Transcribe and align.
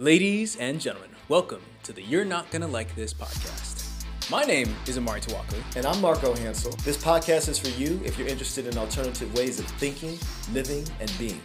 Ladies 0.00 0.56
and 0.56 0.80
gentlemen, 0.80 1.10
welcome 1.28 1.60
to 1.84 1.92
the 1.92 2.02
You're 2.02 2.24
Not 2.24 2.50
Gonna 2.50 2.66
Like 2.66 2.92
This 2.96 3.14
podcast. 3.14 4.04
My 4.28 4.42
name 4.42 4.74
is 4.88 4.98
Imari 4.98 5.24
Tawakli. 5.24 5.62
And 5.76 5.86
I'm 5.86 6.00
Marco 6.00 6.34
Hansel. 6.34 6.72
This 6.82 6.96
podcast 6.96 7.48
is 7.48 7.60
for 7.60 7.68
you 7.80 8.00
if 8.04 8.18
you're 8.18 8.26
interested 8.26 8.66
in 8.66 8.76
alternative 8.76 9.32
ways 9.34 9.60
of 9.60 9.66
thinking, 9.66 10.18
living, 10.52 10.84
and 10.98 11.12
being. 11.16 11.40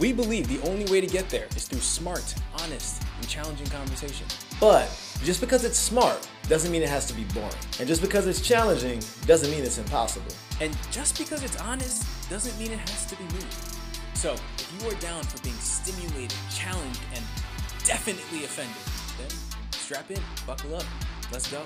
We 0.00 0.12
believe 0.12 0.48
the 0.48 0.60
only 0.68 0.84
way 0.90 1.00
to 1.00 1.06
get 1.06 1.28
there 1.28 1.46
is 1.54 1.68
through 1.68 1.78
smart, 1.78 2.34
honest, 2.60 3.04
and 3.20 3.28
challenging 3.28 3.68
conversation. 3.68 4.26
But 4.58 4.90
just 5.22 5.40
because 5.40 5.62
it's 5.62 5.78
smart 5.78 6.28
doesn't 6.48 6.72
mean 6.72 6.82
it 6.82 6.88
has 6.88 7.06
to 7.06 7.14
be 7.14 7.22
boring. 7.32 7.54
And 7.78 7.86
just 7.86 8.02
because 8.02 8.26
it's 8.26 8.40
challenging 8.40 9.00
doesn't 9.26 9.48
mean 9.48 9.62
it's 9.62 9.78
impossible. 9.78 10.34
And 10.60 10.76
just 10.90 11.16
because 11.18 11.44
it's 11.44 11.60
honest 11.60 12.04
doesn't 12.28 12.58
mean 12.58 12.72
it 12.72 12.80
has 12.80 13.06
to 13.06 13.14
be 13.14 13.22
mean. 13.32 13.46
So, 14.14 14.32
if 14.34 14.72
you 14.80 14.88
are 14.90 14.94
down 15.00 15.22
for 15.22 15.40
being 15.42 15.54
stimulated, 15.56 16.36
challenged, 16.50 17.00
and 17.14 17.24
definitely 17.84 18.44
offended, 18.44 18.74
then 19.18 19.30
strap 19.72 20.10
in, 20.10 20.20
buckle 20.46 20.76
up, 20.76 20.84
let's 21.32 21.50
go. 21.50 21.58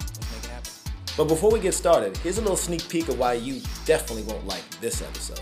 Let's 0.00 0.32
make 0.32 0.44
it 0.44 0.50
happen. 0.50 0.70
But 1.16 1.24
before 1.28 1.50
we 1.52 1.60
get 1.60 1.74
started, 1.74 2.16
here's 2.18 2.38
a 2.38 2.40
little 2.40 2.56
sneak 2.56 2.88
peek 2.88 3.08
of 3.08 3.18
why 3.18 3.34
you 3.34 3.60
definitely 3.84 4.24
won't 4.24 4.46
like 4.46 4.68
this 4.80 5.00
episode. 5.00 5.40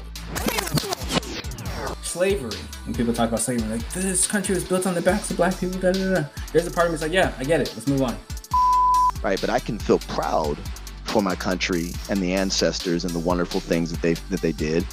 slavery. 2.02 2.58
When 2.84 2.94
people 2.94 3.12
talk 3.14 3.28
about 3.28 3.40
slavery, 3.40 3.68
like 3.68 3.92
this 3.92 4.26
country 4.26 4.54
was 4.54 4.64
built 4.64 4.86
on 4.86 4.94
the 4.94 5.00
backs 5.00 5.30
of 5.30 5.38
black 5.38 5.58
people. 5.58 5.80
Da, 5.80 5.92
da, 5.92 6.14
da. 6.14 6.24
There's 6.52 6.66
a 6.66 6.70
part 6.70 6.86
of 6.88 6.92
me 6.92 6.98
that's 6.98 7.02
like, 7.02 7.12
yeah, 7.12 7.32
I 7.38 7.44
get 7.44 7.60
it. 7.60 7.72
Let's 7.74 7.86
move 7.86 8.02
on. 8.02 8.16
right? 9.22 9.40
But 9.40 9.48
I 9.50 9.58
can 9.60 9.78
feel 9.78 9.98
proud 10.00 10.58
for 11.04 11.22
my 11.22 11.34
country 11.34 11.92
and 12.10 12.20
the 12.20 12.34
ancestors 12.34 13.04
and 13.04 13.14
the 13.14 13.18
wonderful 13.18 13.60
things 13.60 13.90
that 13.90 14.02
they 14.02 14.14
that 14.30 14.42
they 14.42 14.52
did. 14.52 14.84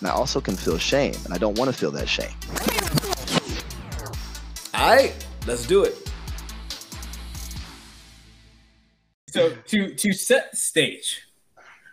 And 0.00 0.08
I 0.08 0.10
also 0.10 0.40
can 0.40 0.56
feel 0.56 0.78
shame, 0.78 1.14
and 1.24 1.32
I 1.32 1.38
don't 1.38 1.56
want 1.56 1.70
to 1.70 1.76
feel 1.76 1.92
that 1.92 2.08
shame. 2.08 2.34
All 4.84 4.90
right, 4.90 5.26
let's 5.46 5.66
do 5.66 5.82
it. 5.82 5.96
So 9.28 9.56
to 9.68 9.94
to 9.94 10.12
set 10.12 10.54
stage 10.58 11.22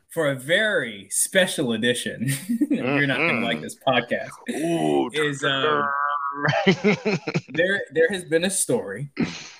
for 0.10 0.32
a 0.32 0.36
very 0.36 1.08
special 1.10 1.72
edition, 1.72 2.28
you're 2.70 3.08
not 3.08 3.16
gonna 3.16 3.46
like 3.46 3.62
this 3.62 3.78
podcast. 3.88 4.32
is 5.14 5.42
um, 5.46 5.88
there 7.54 7.82
there 7.94 8.10
has 8.10 8.26
been 8.26 8.44
a 8.44 8.50
story, 8.50 9.10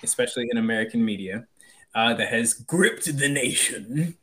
especially 0.02 0.48
in 0.50 0.58
American 0.58 1.02
media, 1.02 1.46
uh, 1.94 2.12
that 2.12 2.28
has 2.28 2.52
gripped 2.52 3.06
the 3.16 3.30
nation 3.30 4.14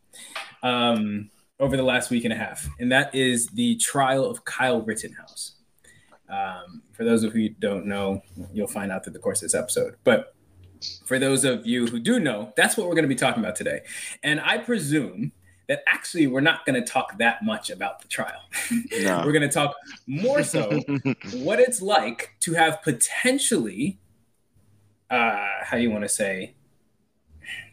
um, 0.62 1.32
over 1.60 1.76
the 1.76 1.82
last 1.82 2.12
week 2.12 2.26
and 2.26 2.34
a 2.34 2.38
half, 2.38 2.70
and 2.80 2.92
that 2.92 3.16
is 3.16 3.48
the 3.48 3.76
trial 3.78 4.24
of 4.24 4.46
Kyle 4.46 4.84
Rittenhouse. 4.84 5.54
Um, 6.30 6.84
for 7.00 7.06
those 7.06 7.24
of 7.24 7.34
you 7.34 7.48
who 7.48 7.56
don't 7.60 7.86
know, 7.86 8.22
you'll 8.54 8.68
find 8.68 8.92
out 8.92 9.06
through 9.06 9.14
the 9.14 9.20
course 9.20 9.42
of 9.42 9.46
this 9.46 9.56
episode. 9.56 9.96
But 10.04 10.36
for 11.06 11.18
those 11.18 11.46
of 11.46 11.66
you 11.66 11.88
who 11.88 11.98
do 11.98 12.20
know, 12.20 12.52
that's 12.58 12.76
what 12.76 12.90
we're 12.90 12.94
going 12.94 13.04
to 13.04 13.08
be 13.08 13.16
talking 13.16 13.42
about 13.42 13.56
today. 13.56 13.80
And 14.22 14.42
I 14.42 14.58
presume 14.58 15.32
that 15.70 15.82
actually 15.88 16.28
we're 16.28 16.42
not 16.42 16.66
going 16.66 16.76
to 16.76 16.86
talk 16.86 17.18
that 17.20 17.42
much 17.42 17.70
about 17.70 18.02
the 18.02 18.10
trial. 18.10 18.42
No. 19.00 19.24
we're 19.26 19.32
going 19.32 19.48
to 19.48 19.48
talk 19.48 19.78
more 20.08 20.44
so 20.44 20.82
what 21.36 21.62
it's 21.62 21.82
like 21.82 22.36
to 22.42 22.54
have 22.56 22.84
potentially, 22.84 23.98
uh, 25.10 25.46
how 25.62 25.78
do 25.78 25.82
you 25.82 25.92
want 25.92 26.04
to 26.04 26.10
say, 26.10 26.54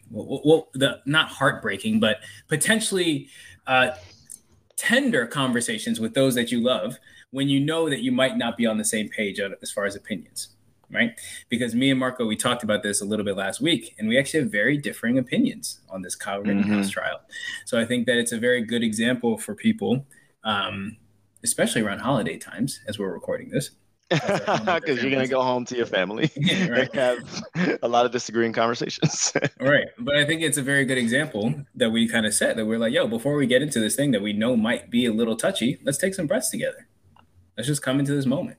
well, 0.09 0.41
well, 0.45 0.67
the 0.73 1.01
not 1.05 1.27
heartbreaking, 1.27 1.99
but 1.99 2.19
potentially 2.47 3.27
uh, 3.67 3.89
tender 4.77 5.27
conversations 5.27 5.99
with 5.99 6.13
those 6.13 6.33
that 6.35 6.49
you 6.49 6.61
love 6.61 6.97
when 7.31 7.49
you 7.49 7.59
know 7.59 7.89
that 7.89 8.01
you 8.01 8.11
might 8.11 8.37
not 8.37 8.57
be 8.57 8.65
on 8.65 8.77
the 8.77 8.85
same 8.85 9.09
page 9.09 9.39
as 9.39 9.71
far 9.71 9.85
as 9.85 9.95
opinions, 9.95 10.49
right? 10.91 11.11
Because 11.49 11.75
me 11.75 11.89
and 11.91 11.99
Marco, 11.99 12.25
we 12.25 12.35
talked 12.35 12.63
about 12.63 12.83
this 12.83 13.01
a 13.01 13.05
little 13.05 13.25
bit 13.25 13.35
last 13.35 13.59
week, 13.61 13.95
and 13.97 14.07
we 14.07 14.17
actually 14.17 14.41
have 14.41 14.51
very 14.51 14.77
differing 14.77 15.17
opinions 15.17 15.81
on 15.89 16.01
this 16.01 16.15
Kyle 16.15 16.39
Rittenhouse 16.41 16.89
trial. 16.89 17.19
So 17.65 17.79
I 17.79 17.85
think 17.85 18.05
that 18.05 18.17
it's 18.17 18.31
a 18.31 18.37
very 18.39 18.61
good 18.63 18.83
example 18.83 19.37
for 19.37 19.55
people, 19.55 20.05
um, 20.43 20.97
especially 21.43 21.81
around 21.81 21.99
holiday 21.99 22.37
times 22.37 22.79
as 22.87 22.97
we're 22.97 23.11
recording 23.11 23.49
this. 23.49 23.71
Because 24.09 25.01
you're 25.03 25.11
gonna 25.11 25.27
go 25.27 25.41
home 25.41 25.65
to 25.65 25.75
your 25.75 25.85
family 25.85 26.31
Yeah, 26.37 26.67
right. 26.69 26.89
and 26.93 27.27
have 27.55 27.79
a 27.83 27.87
lot 27.89 28.05
of 28.05 28.13
disagreeing 28.13 28.53
conversations. 28.53 29.33
right, 29.59 29.87
But 29.99 30.15
I 30.15 30.23
think 30.25 30.41
it's 30.43 30.57
a 30.57 30.61
very 30.61 30.85
good 30.85 30.97
example 30.97 31.53
that 31.75 31.89
we 31.89 32.07
kind 32.07 32.25
of 32.25 32.33
set 32.33 32.55
that 32.55 32.65
we're 32.65 32.79
like, 32.79 32.93
yo, 32.93 33.05
before 33.09 33.35
we 33.35 33.47
get 33.47 33.61
into 33.61 33.81
this 33.81 33.97
thing 33.97 34.11
that 34.11 34.21
we 34.21 34.31
know 34.31 34.55
might 34.55 34.89
be 34.89 35.05
a 35.07 35.11
little 35.11 35.35
touchy, 35.35 35.77
let's 35.83 35.97
take 35.97 36.13
some 36.13 36.25
breaths 36.25 36.49
together. 36.49 36.87
Let's 37.57 37.67
just 37.67 37.81
come 37.81 37.99
into 37.99 38.13
this 38.13 38.25
moment. 38.25 38.57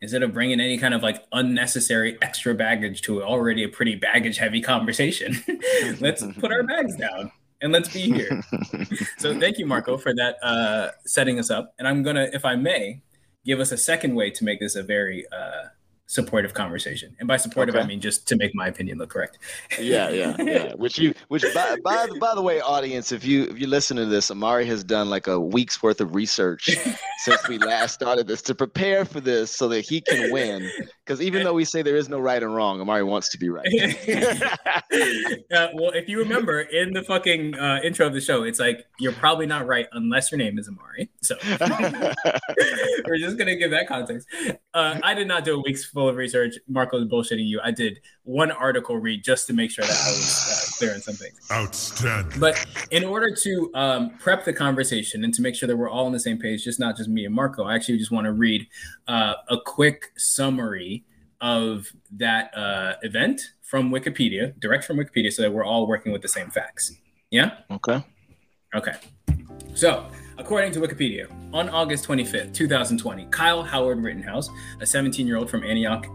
Instead 0.00 0.22
of 0.22 0.32
bringing 0.32 0.60
any 0.60 0.78
kind 0.78 0.94
of 0.94 1.02
like 1.02 1.24
unnecessary 1.32 2.18
extra 2.22 2.54
baggage 2.54 3.02
to 3.02 3.22
already 3.22 3.64
a 3.64 3.68
pretty 3.68 3.96
baggage 3.96 4.36
heavy 4.36 4.60
conversation, 4.60 5.36
let's 6.00 6.24
put 6.38 6.52
our 6.52 6.62
bags 6.62 6.94
down 6.96 7.32
and 7.60 7.72
let's 7.72 7.92
be 7.92 8.02
here. 8.02 8.42
so 9.18 9.38
thank 9.40 9.58
you, 9.58 9.66
Marco, 9.66 9.96
for 9.96 10.14
that 10.14 10.36
uh, 10.42 10.90
setting 11.04 11.38
us 11.38 11.50
up. 11.50 11.74
And 11.78 11.88
I'm 11.88 12.02
going 12.02 12.16
to, 12.16 12.32
if 12.34 12.44
I 12.44 12.54
may, 12.54 13.00
give 13.44 13.58
us 13.58 13.72
a 13.72 13.76
second 13.76 14.14
way 14.14 14.30
to 14.30 14.44
make 14.44 14.60
this 14.60 14.76
a 14.76 14.82
very 14.82 15.26
uh, 15.32 15.68
supportive 16.08 16.54
conversation. 16.54 17.14
And 17.18 17.28
by 17.28 17.36
supportive, 17.36 17.76
I 17.76 17.84
mean 17.84 18.00
just 18.00 18.26
to 18.28 18.36
make 18.36 18.54
my 18.54 18.66
opinion 18.66 18.96
look 18.96 19.10
correct. 19.10 19.38
yeah, 19.78 20.08
yeah, 20.08 20.34
yeah. 20.42 20.74
Which 20.74 20.98
you, 20.98 21.14
which 21.28 21.44
by, 21.54 21.76
by 21.84 22.08
by 22.18 22.34
the 22.34 22.42
way, 22.42 22.60
audience, 22.60 23.12
if 23.12 23.24
you 23.24 23.44
if 23.44 23.60
you 23.60 23.66
listen 23.66 23.96
to 23.98 24.06
this, 24.06 24.30
Imari 24.30 24.66
has 24.66 24.82
done 24.82 25.10
like 25.10 25.26
a 25.26 25.38
week's 25.38 25.82
worth 25.82 26.00
of 26.00 26.14
research 26.14 26.76
since 27.18 27.46
we 27.46 27.58
last 27.58 27.92
started 27.92 28.26
this 28.26 28.40
to 28.42 28.54
prepare 28.54 29.04
for 29.04 29.20
this 29.20 29.54
so 29.54 29.68
that 29.68 29.82
he 29.82 30.00
can 30.00 30.32
win. 30.32 30.68
Because 31.04 31.20
even 31.20 31.44
though 31.44 31.52
we 31.52 31.66
say 31.66 31.82
there 31.82 31.96
is 31.96 32.08
no 32.08 32.18
right 32.18 32.42
and 32.42 32.54
wrong, 32.54 32.78
Imari 32.80 33.06
wants 33.06 33.28
to 33.30 33.38
be 33.38 33.50
right. 33.50 33.68
Uh, 35.54 35.68
well, 35.74 35.90
if 35.90 36.08
you 36.08 36.18
remember 36.18 36.60
in 36.60 36.92
the 36.92 37.02
fucking 37.02 37.54
uh, 37.54 37.80
intro 37.82 38.06
of 38.06 38.12
the 38.12 38.20
show, 38.20 38.42
it's 38.42 38.58
like 38.58 38.86
you're 38.98 39.12
probably 39.12 39.46
not 39.46 39.66
right 39.66 39.86
unless 39.92 40.30
your 40.30 40.38
name 40.38 40.58
is 40.58 40.68
Imari. 40.68 41.08
So 41.22 41.36
we're 43.06 43.18
just 43.18 43.38
gonna 43.38 43.56
give 43.56 43.70
that 43.70 43.86
context. 43.88 44.28
Uh, 44.74 44.98
I 45.02 45.14
did 45.14 45.28
not 45.28 45.44
do 45.44 45.56
a 45.56 45.62
week's 45.62 45.84
full 45.98 46.08
of 46.08 46.14
research. 46.14 46.54
Marco's 46.68 47.08
bullshitting 47.08 47.48
you. 47.48 47.60
I 47.60 47.72
did 47.72 47.98
one 48.22 48.52
article 48.52 48.98
read 48.98 49.24
just 49.24 49.48
to 49.48 49.52
make 49.52 49.68
sure 49.72 49.84
that 49.84 49.90
I 49.90 50.10
was 50.10 50.46
uh, 50.48 50.78
clear 50.78 50.94
on 50.94 51.00
some 51.00 51.16
things. 51.16 51.40
Outstanding. 51.50 52.38
But 52.38 52.64
in 52.92 53.02
order 53.02 53.34
to 53.34 53.70
um, 53.74 54.10
prep 54.10 54.44
the 54.44 54.52
conversation 54.52 55.24
and 55.24 55.34
to 55.34 55.42
make 55.42 55.56
sure 55.56 55.66
that 55.66 55.76
we're 55.76 55.90
all 55.90 56.06
on 56.06 56.12
the 56.12 56.20
same 56.20 56.38
page, 56.38 56.62
just 56.62 56.78
not 56.78 56.96
just 56.96 57.08
me 57.08 57.24
and 57.24 57.34
Marco, 57.34 57.64
I 57.64 57.74
actually 57.74 57.98
just 57.98 58.12
want 58.12 58.26
to 58.26 58.32
read 58.32 58.68
uh, 59.08 59.34
a 59.48 59.58
quick 59.60 60.12
summary 60.16 61.04
of 61.40 61.90
that 62.12 62.56
uh, 62.56 62.94
event 63.02 63.40
from 63.62 63.90
Wikipedia, 63.90 64.56
direct 64.60 64.84
from 64.84 64.98
Wikipedia, 64.98 65.32
so 65.32 65.42
that 65.42 65.52
we're 65.52 65.64
all 65.64 65.88
working 65.88 66.12
with 66.12 66.22
the 66.22 66.28
same 66.28 66.48
facts. 66.48 66.92
Yeah? 67.32 67.56
okay. 67.72 68.04
Okay. 68.72 68.94
So, 69.74 70.06
according 70.38 70.72
to 70.72 70.80
Wikipedia, 70.80 71.28
on 71.52 71.68
August 71.68 72.06
25th, 72.06 72.54
2020, 72.54 73.26
Kyle 73.26 73.62
Howard 73.62 74.02
Rittenhouse, 74.02 74.48
a 74.80 74.86
17 74.86 75.26
year 75.26 75.36
old 75.36 75.50
from 75.50 75.64
Antioch, 75.64 76.06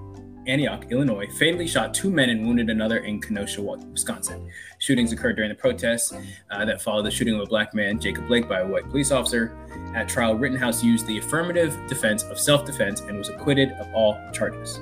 Antioch, 0.48 0.86
Illinois, 0.90 1.28
fatally 1.38 1.68
shot 1.68 1.94
two 1.94 2.10
men 2.10 2.30
and 2.30 2.46
wounded 2.46 2.70
another 2.70 3.00
in 3.00 3.22
Kenosha, 3.22 3.62
Wisconsin. 3.62 4.50
Shootings 4.80 5.14
occurred 5.14 5.36
during 5.36 5.50
the 5.50 5.56
protests 5.56 6.14
uh, 6.52 6.66
that 6.66 6.82
followed 6.82 7.04
the 7.04 7.12
shooting 7.12 7.36
of 7.36 7.42
a 7.42 7.46
black 7.46 7.74
man, 7.74 8.00
Jacob 8.00 8.28
Blake, 8.28 8.50
by 8.50 8.60
a 8.60 8.68
white 8.68 8.90
police 8.90 9.12
officer. 9.12 9.56
At 9.96 10.10
trial, 10.10 10.36
Rittenhouse 10.36 10.84
used 10.84 11.08
the 11.08 11.18
affirmative 11.18 11.78
defense 11.88 12.24
of 12.24 12.40
self 12.40 12.66
defense 12.66 13.02
and 13.02 13.18
was 13.18 13.30
acquitted 13.30 13.72
of 13.74 13.94
all 13.94 14.20
charges. 14.34 14.80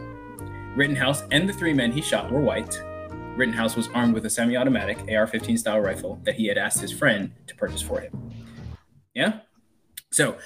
Rittenhouse 0.76 1.24
and 1.32 1.48
the 1.48 1.54
three 1.54 1.74
men 1.74 1.92
he 1.92 2.02
shot 2.02 2.32
were 2.32 2.42
white. 2.42 2.82
Rittenhouse 3.36 3.76
was 3.76 3.88
armed 3.90 4.14
with 4.14 4.26
a 4.26 4.30
semi 4.30 4.56
automatic 4.56 4.98
AR 5.12 5.28
15 5.28 5.58
style 5.58 5.80
rifle 5.80 6.20
that 6.24 6.36
he 6.36 6.48
had 6.48 6.58
asked 6.58 6.80
his 6.82 6.92
friend 6.92 7.32
to 7.48 7.56
purchase 7.56 7.82
for 7.82 8.00
him. 8.00 8.32
Yeah? 9.14 9.40
So, 10.12 10.38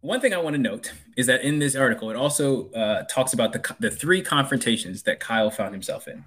one 0.00 0.20
thing 0.20 0.32
I 0.32 0.38
want 0.38 0.54
to 0.54 0.62
note 0.62 0.92
is 1.16 1.26
that 1.26 1.42
in 1.42 1.58
this 1.58 1.76
article, 1.76 2.10
it 2.10 2.16
also 2.16 2.70
uh, 2.70 3.02
talks 3.04 3.34
about 3.34 3.52
the, 3.52 3.76
the 3.80 3.90
three 3.90 4.22
confrontations 4.22 5.02
that 5.02 5.20
Kyle 5.20 5.50
found 5.50 5.74
himself 5.74 6.08
in. 6.08 6.24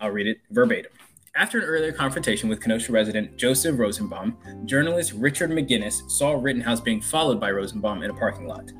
I'll 0.00 0.10
read 0.10 0.28
it 0.28 0.38
verbatim. 0.50 0.92
After 1.34 1.58
an 1.58 1.64
earlier 1.64 1.92
confrontation 1.92 2.48
with 2.48 2.60
Kenosha 2.60 2.92
resident 2.92 3.36
Joseph 3.36 3.78
Rosenbaum, 3.78 4.36
journalist 4.64 5.12
Richard 5.12 5.50
McGinniss 5.50 6.10
saw 6.10 6.32
Rittenhouse 6.32 6.80
being 6.80 7.00
followed 7.00 7.40
by 7.40 7.50
Rosenbaum 7.50 8.02
in 8.02 8.10
a 8.10 8.14
parking 8.14 8.46
lot. 8.46 8.70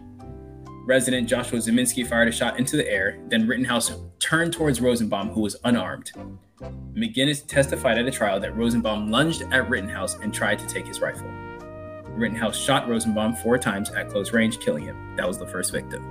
Resident 0.87 1.29
Joshua 1.29 1.59
Ziminski 1.59 2.07
fired 2.07 2.29
a 2.29 2.33
shot 2.33 2.59
into 2.59 2.77
the 2.77 2.89
air, 2.89 3.21
then 3.29 3.47
Rittenhouse 3.47 3.93
turned 4.19 4.53
towards 4.53 4.81
Rosenbaum, 4.81 5.31
who 5.31 5.41
was 5.41 5.57
unarmed. 5.65 6.11
McGinniss 6.95 7.47
testified 7.47 7.99
at 7.99 8.07
a 8.07 8.11
trial 8.11 8.41
that 8.41 8.57
Rosenbaum 8.57 9.11
lunged 9.11 9.43
at 9.51 9.69
Rittenhouse 9.69 10.17
and 10.17 10.33
tried 10.33 10.59
to 10.59 10.67
take 10.67 10.87
his 10.87 11.01
rifle. 11.01 11.31
Rittenhouse 12.09 12.57
shot 12.57 12.89
Rosenbaum 12.89 13.37
four 13.37 13.59
times 13.59 13.91
at 13.91 14.09
close 14.09 14.33
range, 14.33 14.61
killing 14.61 14.85
him. 14.85 15.17
That 15.17 15.27
was 15.27 15.39
the 15.39 15.47
first 15.47 15.73
victim. 15.73 16.05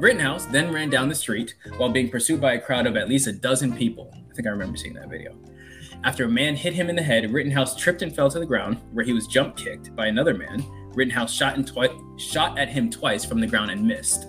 Rittenhouse 0.00 0.46
then 0.46 0.72
ran 0.72 0.90
down 0.90 1.08
the 1.08 1.14
street 1.14 1.54
while 1.76 1.88
being 1.88 2.10
pursued 2.10 2.40
by 2.40 2.54
a 2.54 2.60
crowd 2.60 2.86
of 2.86 2.96
at 2.96 3.08
least 3.08 3.26
a 3.26 3.32
dozen 3.32 3.74
people. 3.74 4.10
I 4.14 4.34
think 4.34 4.46
I 4.46 4.50
remember 4.50 4.76
seeing 4.76 4.94
that 4.94 5.10
video. 5.10 5.36
After 6.04 6.24
a 6.24 6.28
man 6.28 6.56
hit 6.56 6.72
him 6.72 6.90
in 6.90 6.96
the 6.96 7.02
head, 7.02 7.30
Rittenhouse 7.30 7.76
tripped 7.76 8.02
and 8.02 8.14
fell 8.14 8.30
to 8.30 8.40
the 8.40 8.46
ground, 8.46 8.78
where 8.92 9.04
he 9.04 9.12
was 9.12 9.26
jump 9.26 9.56
kicked 9.56 9.94
by 9.94 10.06
another 10.06 10.34
man. 10.34 10.64
Rittenhouse 10.94 11.32
shot, 11.32 11.64
twi- 11.66 11.96
shot 12.16 12.58
at 12.58 12.68
him 12.68 12.90
twice 12.90 13.24
from 13.24 13.40
the 13.40 13.46
ground 13.46 13.70
and 13.70 13.86
missed. 13.86 14.26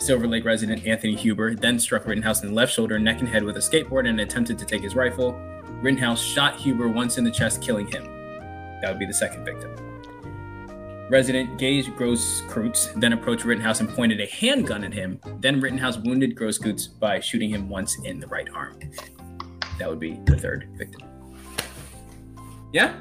Silver 0.00 0.28
Lake 0.28 0.44
resident 0.44 0.86
Anthony 0.86 1.16
Huber 1.16 1.54
then 1.54 1.78
struck 1.78 2.06
Rittenhouse 2.06 2.42
in 2.42 2.48
the 2.48 2.54
left 2.54 2.72
shoulder, 2.72 2.98
neck, 2.98 3.18
and 3.20 3.28
head 3.28 3.42
with 3.42 3.56
a 3.56 3.60
skateboard 3.60 4.08
and 4.08 4.20
attempted 4.20 4.58
to 4.58 4.64
take 4.64 4.82
his 4.82 4.94
rifle. 4.94 5.32
Rittenhouse 5.82 6.22
shot 6.22 6.56
Huber 6.56 6.88
once 6.88 7.18
in 7.18 7.24
the 7.24 7.30
chest, 7.30 7.60
killing 7.62 7.86
him. 7.86 8.04
That 8.80 8.90
would 8.90 8.98
be 9.00 9.06
the 9.06 9.12
second 9.14 9.44
victim. 9.44 9.74
Resident 11.10 11.58
Gage 11.58 11.86
Grosskreutz 11.86 12.92
then 13.00 13.12
approached 13.12 13.44
Rittenhouse 13.44 13.80
and 13.80 13.88
pointed 13.88 14.20
a 14.20 14.26
handgun 14.26 14.84
at 14.84 14.92
him. 14.92 15.20
Then 15.40 15.60
Rittenhouse 15.60 15.98
wounded 15.98 16.36
Grosskreutz 16.36 16.98
by 16.98 17.18
shooting 17.18 17.50
him 17.50 17.68
once 17.68 17.98
in 18.04 18.20
the 18.20 18.26
right 18.28 18.48
arm. 18.54 18.78
That 19.78 19.88
would 19.88 19.98
be 20.00 20.20
the 20.26 20.36
third 20.36 20.68
victim. 20.76 21.02
Yeah, 22.72 22.94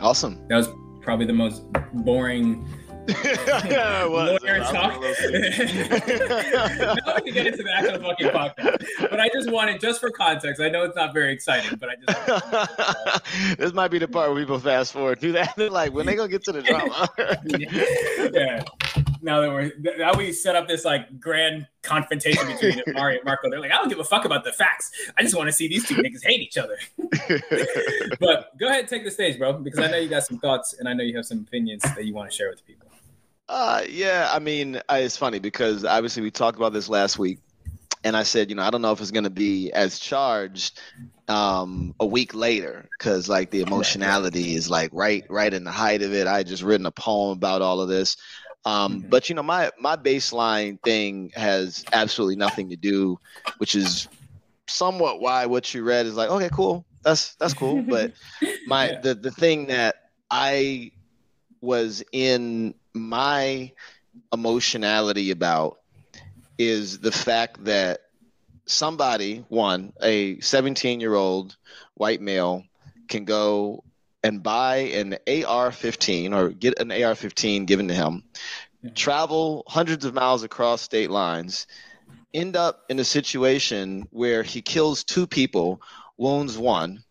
Awesome. 0.00 0.46
that 0.48 0.56
was 0.56 0.68
probably 1.00 1.26
the 1.26 1.32
most 1.32 1.62
boring 1.94 2.68
It 3.08 4.10
was. 4.10 4.40
lawyer 4.42 4.58
talk. 4.60 5.00
now 5.00 7.14
we 7.16 7.22
can 7.22 7.34
get 7.34 7.46
into 7.46 7.62
the 7.62 7.72
actual 7.74 8.00
fucking 8.00 8.28
podcast. 8.28 9.10
But 9.10 9.20
I 9.20 9.28
just 9.28 9.50
wanted, 9.50 9.80
just 9.80 10.00
for 10.00 10.10
context, 10.10 10.60
I 10.60 10.68
know 10.68 10.84
it's 10.84 10.96
not 10.96 11.14
very 11.14 11.32
exciting, 11.32 11.78
but 11.78 11.88
I 11.90 11.94
just. 12.06 13.58
this 13.58 13.72
might 13.72 13.88
be 13.88 13.98
the 13.98 14.08
part 14.08 14.30
where 14.30 14.40
people 14.40 14.58
fast 14.58 14.92
forward 14.92 15.20
through 15.20 15.32
that. 15.32 15.54
They're 15.56 15.70
like, 15.70 15.92
when 15.92 16.06
they 16.06 16.14
gonna 16.14 16.28
get 16.28 16.44
to 16.44 16.52
the 16.52 16.62
drama? 16.62 17.08
yeah. 18.32 18.62
Now 19.20 19.40
that 19.40 19.50
we're 19.50 19.72
now 19.98 20.14
we 20.14 20.32
set 20.32 20.54
up 20.54 20.68
this 20.68 20.84
like 20.84 21.18
grand 21.18 21.66
confrontation 21.82 22.46
between 22.46 22.84
Imari 22.88 23.16
and 23.16 23.24
Marco. 23.24 23.50
They're 23.50 23.60
like, 23.60 23.72
I 23.72 23.76
don't 23.76 23.88
give 23.88 23.98
a 23.98 24.04
fuck 24.04 24.24
about 24.24 24.44
the 24.44 24.52
facts. 24.52 24.92
I 25.16 25.22
just 25.22 25.34
want 25.34 25.48
to 25.48 25.52
see 25.52 25.66
these 25.66 25.84
two 25.86 25.96
niggas 25.96 26.24
hate 26.24 26.40
each 26.40 26.56
other. 26.58 26.76
but 28.20 28.56
go 28.58 28.68
ahead 28.68 28.80
and 28.80 28.88
take 28.88 29.04
the 29.04 29.10
stage, 29.10 29.38
bro, 29.38 29.54
because 29.54 29.80
I 29.80 29.90
know 29.90 29.96
you 29.96 30.08
got 30.08 30.24
some 30.24 30.38
thoughts 30.38 30.74
and 30.78 30.88
I 30.88 30.92
know 30.92 31.02
you 31.02 31.16
have 31.16 31.26
some 31.26 31.40
opinions 31.40 31.82
that 31.82 32.04
you 32.04 32.14
want 32.14 32.30
to 32.30 32.36
share 32.36 32.50
with 32.50 32.64
people. 32.66 32.87
Uh, 33.48 33.82
yeah, 33.88 34.28
I 34.32 34.38
mean, 34.38 34.76
uh, 34.76 34.82
it's 35.00 35.16
funny 35.16 35.38
because 35.38 35.84
obviously 35.84 36.22
we 36.22 36.30
talked 36.30 36.58
about 36.58 36.72
this 36.72 36.88
last 36.88 37.18
week, 37.18 37.38
and 38.04 38.16
I 38.16 38.22
said, 38.22 38.50
you 38.50 38.56
know, 38.56 38.62
I 38.62 38.70
don't 38.70 38.82
know 38.82 38.92
if 38.92 39.00
it's 39.00 39.10
going 39.10 39.24
to 39.24 39.30
be 39.30 39.72
as 39.72 39.98
charged 39.98 40.80
um, 41.28 41.94
a 42.00 42.06
week 42.06 42.34
later 42.34 42.88
because 42.98 43.28
like 43.28 43.50
the 43.50 43.60
emotionality 43.62 44.54
is 44.54 44.68
like 44.70 44.90
right, 44.92 45.24
right 45.30 45.52
in 45.52 45.64
the 45.64 45.70
height 45.70 46.02
of 46.02 46.12
it. 46.12 46.26
I 46.26 46.38
had 46.38 46.46
just 46.46 46.62
written 46.62 46.86
a 46.86 46.90
poem 46.90 47.36
about 47.36 47.62
all 47.62 47.80
of 47.80 47.88
this, 47.88 48.16
um, 48.64 49.02
Mhm. 49.02 49.10
but 49.10 49.28
you 49.28 49.34
know, 49.34 49.42
my 49.42 49.70
my 49.78 49.96
baseline 49.96 50.78
thing 50.82 51.30
has 51.34 51.86
absolutely 51.92 52.36
nothing 52.36 52.68
to 52.70 52.76
do, 52.76 53.18
which 53.58 53.74
is 53.74 54.08
somewhat 54.68 55.20
why 55.20 55.46
what 55.46 55.72
you 55.72 55.82
read 55.84 56.06
is 56.06 56.16
like, 56.16 56.30
okay, 56.30 56.50
cool, 56.52 56.86
that's 57.02 57.34
that's 57.36 57.54
cool, 57.54 57.82
but 57.82 58.12
my 58.66 58.88
Yeah. 58.88 59.00
the 59.00 59.14
the 59.14 59.30
thing 59.30 59.66
that 59.68 59.96
I 60.30 60.92
was 61.60 62.02
in 62.12 62.74
my 62.98 63.72
emotionality 64.32 65.30
about 65.30 65.78
is 66.58 66.98
the 66.98 67.12
fact 67.12 67.64
that 67.64 68.00
somebody 68.66 69.44
one 69.48 69.92
a 70.02 70.38
17 70.40 71.00
year 71.00 71.14
old 71.14 71.56
white 71.94 72.20
male 72.20 72.64
can 73.08 73.24
go 73.24 73.82
and 74.22 74.42
buy 74.42 74.76
an 74.76 75.14
AR-15 75.26 76.34
or 76.34 76.50
get 76.50 76.78
an 76.78 76.90
AR-15 76.90 77.66
given 77.66 77.88
to 77.88 77.94
him 77.94 78.22
travel 78.94 79.64
hundreds 79.66 80.04
of 80.04 80.14
miles 80.14 80.42
across 80.42 80.82
state 80.82 81.10
lines 81.10 81.66
end 82.34 82.56
up 82.56 82.84
in 82.88 82.98
a 82.98 83.04
situation 83.04 84.06
where 84.10 84.42
he 84.42 84.60
kills 84.60 85.02
two 85.02 85.26
people 85.26 85.80
wounds 86.18 86.58
one 86.58 87.02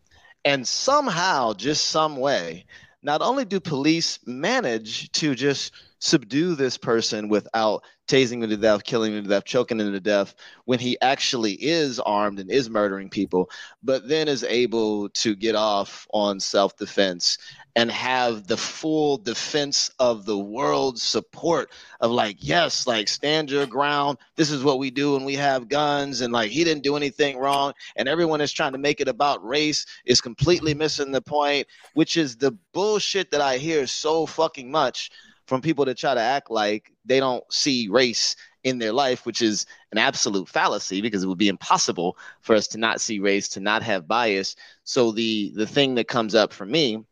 and 0.44 0.66
somehow 0.66 1.52
just 1.52 1.88
some 1.88 2.16
way 2.16 2.64
not 3.08 3.22
only 3.22 3.46
do 3.46 3.58
police 3.58 4.18
manage 4.26 5.10
to 5.12 5.34
just 5.34 5.72
subdue 5.98 6.54
this 6.54 6.76
person 6.76 7.30
without 7.30 7.82
tasing 8.06 8.42
him 8.42 8.50
to 8.50 8.56
death, 8.58 8.84
killing 8.84 9.14
him 9.14 9.22
to 9.22 9.30
death, 9.30 9.46
choking 9.46 9.80
him 9.80 9.90
to 9.92 9.98
death, 9.98 10.34
when 10.66 10.78
he 10.78 11.00
actually 11.00 11.54
is 11.54 11.98
armed 12.00 12.38
and 12.38 12.50
is 12.50 12.68
murdering 12.68 13.08
people, 13.08 13.48
but 13.82 14.06
then 14.08 14.28
is 14.28 14.44
able 14.44 15.08
to 15.08 15.34
get 15.34 15.54
off 15.54 16.06
on 16.12 16.38
self 16.38 16.76
defense 16.76 17.38
and 17.78 17.92
have 17.92 18.48
the 18.48 18.56
full 18.56 19.18
defense 19.18 19.88
of 20.00 20.26
the 20.26 20.36
world's 20.36 21.00
support 21.00 21.70
of 22.00 22.10
like, 22.10 22.36
yes, 22.40 22.88
like 22.88 23.06
stand 23.06 23.52
your 23.52 23.66
ground. 23.66 24.18
This 24.34 24.50
is 24.50 24.64
what 24.64 24.80
we 24.80 24.90
do 24.90 25.14
and 25.14 25.24
we 25.24 25.34
have 25.34 25.68
guns, 25.68 26.20
and 26.20 26.32
like 26.32 26.50
he 26.50 26.64
didn't 26.64 26.82
do 26.82 26.96
anything 26.96 27.38
wrong, 27.38 27.72
and 27.94 28.08
everyone 28.08 28.40
is 28.40 28.50
trying 28.50 28.72
to 28.72 28.78
make 28.78 29.00
it 29.00 29.06
about 29.06 29.46
race 29.46 29.86
is 30.04 30.20
completely 30.20 30.74
missing 30.74 31.12
the 31.12 31.22
point 31.22 31.68
which 31.94 32.16
is 32.16 32.36
the 32.36 32.50
bullshit 32.72 33.30
that 33.30 33.40
I 33.40 33.58
hear 33.58 33.86
so 33.86 34.26
fucking 34.26 34.68
much 34.68 35.12
from 35.46 35.62
people 35.62 35.84
that 35.84 35.96
try 35.96 36.14
to 36.14 36.20
act 36.20 36.50
like 36.50 36.92
they 37.04 37.20
don't 37.20 37.44
see 37.52 37.86
race 37.88 38.34
in 38.64 38.78
their 38.78 38.92
life, 38.92 39.24
which 39.24 39.40
is 39.40 39.66
an 39.92 39.98
absolute 39.98 40.48
fallacy 40.48 41.00
because 41.00 41.22
it 41.22 41.28
would 41.28 41.38
be 41.38 41.46
impossible 41.46 42.16
for 42.40 42.56
us 42.56 42.66
to 42.66 42.78
not 42.78 43.00
see 43.00 43.20
race, 43.20 43.48
to 43.50 43.60
not 43.60 43.84
have 43.84 44.08
bias. 44.08 44.56
So 44.82 45.12
the 45.12 45.52
the 45.54 45.66
thing 45.66 45.94
that 45.94 46.08
comes 46.08 46.34
up 46.34 46.52
for 46.52 46.66
me 46.66 47.04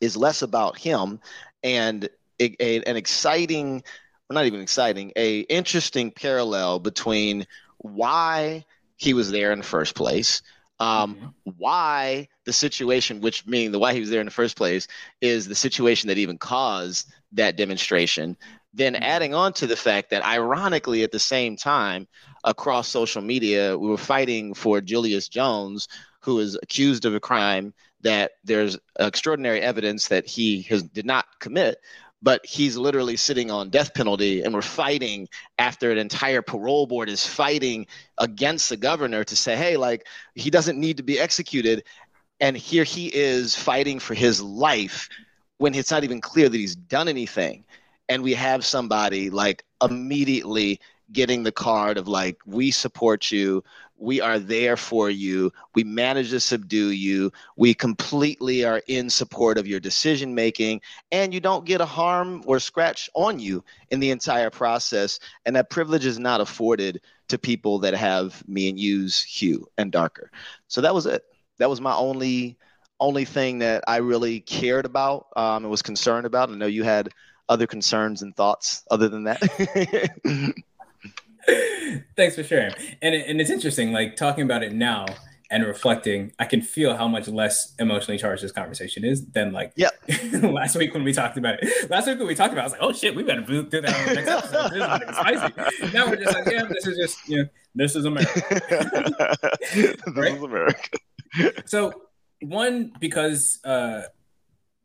is 0.00 0.16
less 0.16 0.42
about 0.42 0.78
him 0.78 1.20
and 1.62 2.08
a, 2.40 2.56
a- 2.60 2.82
an 2.84 2.96
exciting, 2.96 3.82
well, 4.28 4.34
not 4.34 4.46
even 4.46 4.60
exciting, 4.60 5.12
a 5.16 5.40
interesting 5.40 6.10
parallel 6.10 6.78
between 6.78 7.46
why 7.78 8.64
he 8.96 9.14
was 9.14 9.30
there 9.30 9.52
in 9.52 9.58
the 9.58 9.64
first 9.64 9.94
place, 9.94 10.42
um, 10.78 11.16
Mhm. 11.16 11.34
why 11.58 12.28
the 12.44 12.52
situation, 12.52 13.20
which 13.20 13.46
meaning 13.46 13.72
the 13.72 13.78
why 13.78 13.92
he 13.94 14.00
was 14.00 14.10
there 14.10 14.20
in 14.20 14.26
the 14.26 14.30
first 14.32 14.56
place, 14.56 14.88
is 15.20 15.46
the 15.46 15.54
situation 15.54 16.08
that 16.08 16.18
even 16.18 16.38
caused 16.38 17.10
that 17.32 17.56
demonstration. 17.56 18.36
Then 18.74 18.94
Mhm. 18.94 19.02
adding 19.02 19.34
on 19.34 19.52
to 19.54 19.66
the 19.66 19.76
fact 19.76 20.10
that, 20.10 20.24
ironically, 20.24 21.02
at 21.02 21.12
the 21.12 21.18
same 21.18 21.56
time, 21.56 22.06
across 22.44 22.88
social 22.88 23.22
media, 23.22 23.76
we 23.78 23.88
were 23.88 23.96
fighting 23.96 24.54
for 24.54 24.80
Julius 24.80 25.28
Jones, 25.28 25.88
who 26.20 26.40
is 26.40 26.58
accused 26.62 27.04
of 27.04 27.14
a 27.14 27.20
crime 27.20 27.72
that 28.06 28.32
there's 28.44 28.78
extraordinary 29.00 29.60
evidence 29.60 30.06
that 30.08 30.26
he 30.26 30.62
has 30.62 30.84
did 30.84 31.04
not 31.04 31.26
commit. 31.40 31.78
But 32.22 32.46
he's 32.46 32.76
literally 32.76 33.16
sitting 33.16 33.50
on 33.50 33.68
death 33.68 33.92
penalty, 33.92 34.42
and 34.42 34.54
we're 34.54 34.62
fighting 34.62 35.28
after 35.58 35.90
an 35.90 35.98
entire 35.98 36.40
parole 36.40 36.86
board 36.86 37.08
is 37.08 37.26
fighting 37.26 37.86
against 38.18 38.68
the 38.68 38.76
governor 38.76 39.22
to 39.24 39.36
say, 39.36 39.54
hey, 39.56 39.76
like 39.76 40.06
he 40.34 40.50
doesn't 40.50 40.80
need 40.80 40.96
to 40.96 41.02
be 41.02 41.18
executed. 41.18 41.84
And 42.40 42.56
here 42.56 42.84
he 42.84 43.08
is 43.14 43.54
fighting 43.54 43.98
for 43.98 44.14
his 44.14 44.40
life 44.40 45.08
when 45.58 45.74
it's 45.74 45.90
not 45.90 46.04
even 46.04 46.20
clear 46.20 46.48
that 46.48 46.56
he's 46.56 46.76
done 46.76 47.08
anything. 47.08 47.64
And 48.08 48.22
we 48.22 48.34
have 48.34 48.64
somebody 48.64 49.30
like 49.30 49.64
immediately 49.82 50.80
getting 51.12 51.42
the 51.42 51.52
card 51.52 51.98
of 51.98 52.08
like, 52.08 52.38
we 52.46 52.70
support 52.70 53.30
you. 53.30 53.62
We 53.98 54.20
are 54.20 54.38
there 54.38 54.76
for 54.76 55.08
you. 55.08 55.52
We 55.74 55.84
manage 55.84 56.30
to 56.30 56.40
subdue 56.40 56.90
you. 56.90 57.32
We 57.56 57.72
completely 57.72 58.64
are 58.64 58.82
in 58.88 59.08
support 59.08 59.56
of 59.56 59.66
your 59.66 59.80
decision 59.80 60.34
making, 60.34 60.82
and 61.10 61.32
you 61.32 61.40
don't 61.40 61.64
get 61.64 61.80
a 61.80 61.86
harm 61.86 62.42
or 62.46 62.58
scratch 62.58 63.08
on 63.14 63.38
you 63.38 63.64
in 63.90 64.00
the 64.00 64.10
entire 64.10 64.50
process. 64.50 65.18
And 65.46 65.56
that 65.56 65.70
privilege 65.70 66.04
is 66.04 66.18
not 66.18 66.42
afforded 66.42 67.00
to 67.28 67.38
people 67.38 67.78
that 67.80 67.94
have 67.94 68.46
me 68.46 68.68
and 68.68 68.78
you's 68.78 69.22
hue 69.22 69.66
and 69.78 69.90
darker. 69.90 70.30
So 70.68 70.80
that 70.82 70.94
was 70.94 71.06
it. 71.06 71.22
That 71.58 71.70
was 71.70 71.80
my 71.80 71.94
only 71.94 72.58
only 72.98 73.24
thing 73.24 73.58
that 73.58 73.84
I 73.86 73.98
really 73.98 74.40
cared 74.40 74.86
about 74.86 75.26
um, 75.36 75.64
and 75.64 75.70
was 75.70 75.82
concerned 75.82 76.26
about. 76.26 76.48
I 76.48 76.54
know 76.54 76.66
you 76.66 76.82
had 76.82 77.10
other 77.48 77.66
concerns 77.66 78.22
and 78.22 78.34
thoughts 78.34 78.84
other 78.90 79.08
than 79.08 79.24
that. 79.24 80.54
Thanks 82.16 82.34
for 82.36 82.42
sharing. 82.42 82.74
And 83.02 83.14
it, 83.14 83.26
and 83.28 83.40
it's 83.40 83.50
interesting, 83.50 83.92
like 83.92 84.16
talking 84.16 84.44
about 84.44 84.62
it 84.62 84.72
now 84.72 85.06
and 85.50 85.64
reflecting. 85.64 86.32
I 86.40 86.44
can 86.44 86.60
feel 86.60 86.96
how 86.96 87.06
much 87.06 87.28
less 87.28 87.72
emotionally 87.78 88.18
charged 88.18 88.42
this 88.42 88.50
conversation 88.52 89.04
is 89.04 89.24
than 89.26 89.52
like 89.52 89.72
Yep. 89.76 89.92
last 90.42 90.76
week 90.76 90.92
when 90.92 91.04
we 91.04 91.12
talked 91.12 91.36
about 91.38 91.58
it. 91.62 91.90
Last 91.90 92.06
week 92.08 92.18
when 92.18 92.26
we 92.26 92.34
talked 92.34 92.52
about, 92.52 92.62
it, 92.62 92.62
I 92.62 92.64
was 92.64 92.72
like, 92.72 92.82
oh 92.82 92.92
shit, 92.92 93.14
we 93.14 93.22
better 93.22 93.42
do 93.42 93.62
that 93.62 93.84
on 93.86 94.06
the 94.08 94.14
next 94.14 94.28
episode. 94.28 94.70
This 94.70 94.72
is 94.72 94.78
gonna 94.78 95.06
be 95.06 95.12
spicy. 95.12 95.92
Now 95.94 96.06
we're 96.08 96.16
just 96.16 96.34
like, 96.34 96.46
yeah, 96.50 96.64
this 96.64 96.86
is 96.86 96.96
just 96.98 97.28
you 97.28 97.36
know, 97.38 97.48
this 97.76 97.94
is 97.94 98.04
America. 98.06 99.36
this 99.74 99.96
Right? 100.16 100.34
is 100.34 100.42
America. 100.42 100.98
So 101.66 101.92
one 102.42 102.92
because 102.98 103.60
uh 103.64 104.02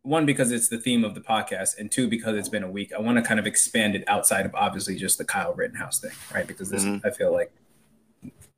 one 0.04 0.26
because 0.26 0.52
it's 0.52 0.68
the 0.70 0.80
theme 0.80 1.04
of 1.04 1.14
the 1.14 1.22
podcast 1.22 1.78
and 1.78 1.92
two 1.92 2.08
because 2.10 2.36
it's 2.36 2.50
been 2.50 2.64
a 2.64 2.70
week 2.72 2.92
i 2.98 3.00
want 3.00 3.18
to 3.18 3.22
kind 3.22 3.40
of 3.40 3.46
expand 3.46 3.96
it 3.96 4.04
outside 4.08 4.46
of 4.46 4.56
obviously 4.56 4.96
just 4.96 5.18
the 5.18 5.26
kyle 5.26 5.54
rittenhouse 5.54 6.00
thing 6.00 6.12
right? 6.34 6.48
Because 6.48 6.70
this 6.70 6.84
Mhm. 6.84 7.06
i 7.06 7.12
feel 7.12 7.32
like 7.32 7.52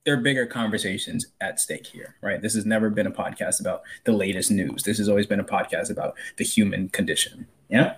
there 0.06 0.14
are 0.14 0.22
bigger 0.22 0.46
conversations 0.46 1.28
at 1.42 1.60
stake 1.60 1.86
here 1.88 2.16
right? 2.22 2.42
This 2.42 2.54
has 2.56 2.66
never 2.66 2.90
been 2.90 3.08
a 3.08 3.12
podcast 3.12 3.60
about 3.60 3.82
the 4.06 4.12
latest 4.14 4.52
news. 4.52 4.84
This 4.84 4.98
has 4.98 5.08
always 5.10 5.28
been 5.28 5.40
a 5.40 5.44
podcast 5.46 5.90
about 5.90 6.16
the 6.38 6.44
human 6.46 6.90
condition 6.90 7.48
yeah 7.70 7.96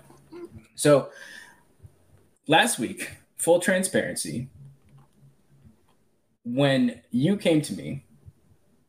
so 0.75 1.09
last 2.47 2.79
week 2.79 3.11
full 3.37 3.59
transparency 3.59 4.47
when 6.43 7.01
you 7.11 7.37
came 7.37 7.61
to 7.61 7.73
me 7.73 8.05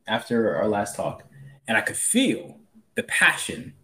after 0.07 0.57
our 0.57 0.69
last 0.69 0.97
talk 0.97 1.25
and 1.69 1.77
I 1.77 1.81
could 1.81 1.97
feel 1.97 2.59
the 2.95 3.03
passion 3.03 3.75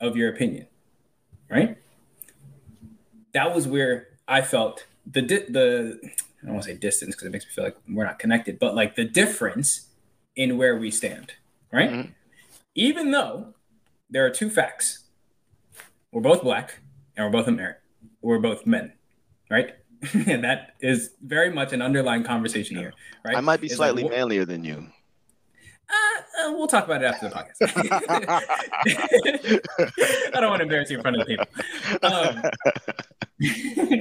of 0.00 0.16
your 0.16 0.28
opinion, 0.30 0.66
right? 1.50 1.76
That 3.34 3.54
was 3.54 3.66
where 3.68 4.08
I 4.26 4.42
felt 4.42 4.86
the 5.06 5.22
di- 5.22 5.46
the 5.48 5.98
I 6.42 6.46
don't 6.46 6.54
want 6.54 6.64
to 6.66 6.70
say 6.72 6.76
distance 6.76 7.14
because 7.14 7.26
it 7.26 7.30
makes 7.30 7.44
me 7.46 7.50
feel 7.52 7.64
like 7.64 7.76
we're 7.88 8.04
not 8.04 8.18
connected, 8.18 8.58
but 8.58 8.74
like 8.74 8.94
the 8.94 9.04
difference 9.04 9.88
in 10.36 10.56
where 10.56 10.76
we 10.76 10.90
stand, 10.90 11.32
right? 11.72 11.90
Mhm. 11.90 12.08
Even 12.74 13.10
though 13.10 13.54
there 14.08 14.24
are 14.24 14.30
two 14.30 14.48
facts, 14.48 15.04
we're 16.12 16.22
both 16.22 16.42
black 16.42 16.78
and 17.16 17.26
we're 17.26 17.32
both 17.32 17.48
American, 17.48 17.82
we're 18.22 18.38
both 18.38 18.66
men, 18.66 18.92
right? 19.50 19.74
and 20.14 20.44
that 20.44 20.74
is 20.80 21.10
very 21.20 21.50
much 21.50 21.72
an 21.72 21.82
underlying 21.82 22.22
conversation 22.22 22.76
here, 22.76 22.92
right? 23.24 23.36
I 23.36 23.40
might 23.40 23.60
be 23.60 23.66
It's 23.66 23.78
like, 23.80 23.88
slightly 23.90 24.04
wh- 24.04 24.10
manlier 24.10 24.44
than 24.44 24.62
you. 24.64 24.86
Uh, 25.90 26.48
uh, 26.48 26.52
we'll 26.52 26.66
talk 26.66 26.84
about 26.84 27.02
it 27.02 27.06
after 27.06 27.28
the 27.28 27.34
podcast. 27.34 27.58
I 30.34 30.40
don't 30.40 30.50
want 30.50 30.60
to 30.60 30.64
embarrass 30.64 30.90
you 30.90 30.96
in 30.98 31.02
front 31.02 31.16
of 31.20 31.26
the 31.26 31.36
people. 31.36 31.46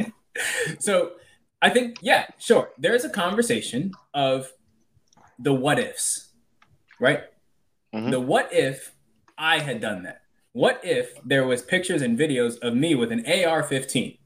Um, 0.02 0.14
so 0.80 1.14
I 1.62 1.70
think, 1.70 1.98
yeah, 2.02 2.26
sure. 2.38 2.70
There 2.78 2.94
is 2.94 3.06
a 3.06 3.10
conversation 3.10 3.92
of 4.14 4.52
the 5.40 5.54
what 5.54 5.80
ifs, 5.80 6.34
right? 7.00 7.24
Mhm. 7.94 8.12
The 8.12 8.20
what 8.20 8.50
if 8.52 8.94
I 9.38 9.60
had 9.60 9.80
done 9.82 10.04
that? 10.04 10.22
What 10.54 10.82
if 10.84 11.14
there 11.24 11.46
was 11.46 11.62
pictures 11.62 12.02
and 12.02 12.18
videos 12.18 12.58
of 12.60 12.76
me 12.76 12.96
with 12.96 13.12
an 13.12 13.20
AR-15? 13.26 14.18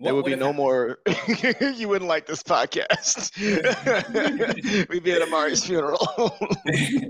There 0.00 0.14
would 0.14 0.24
be 0.24 0.36
no 0.36 0.52
more. 0.52 0.98
you 1.76 1.88
wouldn't 1.88 2.08
like 2.08 2.26
this 2.26 2.42
podcast. 2.42 3.36
We'd 4.88 5.02
be 5.02 5.12
at 5.12 5.22
Imari's 5.22 5.64
funeral. 5.64 5.98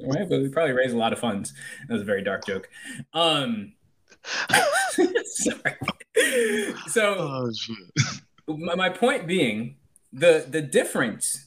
right? 0.07 0.29
But 0.29 0.41
we 0.41 0.49
probably 0.49 0.73
raise 0.73 0.93
a 0.93 0.97
lot 0.97 1.13
of 1.13 1.19
funds. 1.19 1.53
That 1.87 1.93
was 1.95 2.03
a 2.03 2.07
very 2.07 2.23
dark 2.25 2.47
joke. 2.47 2.69
Um, 3.13 3.75
sorry. 5.25 5.77
So 6.89 7.51
oh 8.49 8.57
my, 8.57 8.75
my 8.75 8.89
point 8.91 9.27
being, 9.27 9.77
the 10.13 10.47
the 10.49 10.63
difference 10.63 11.47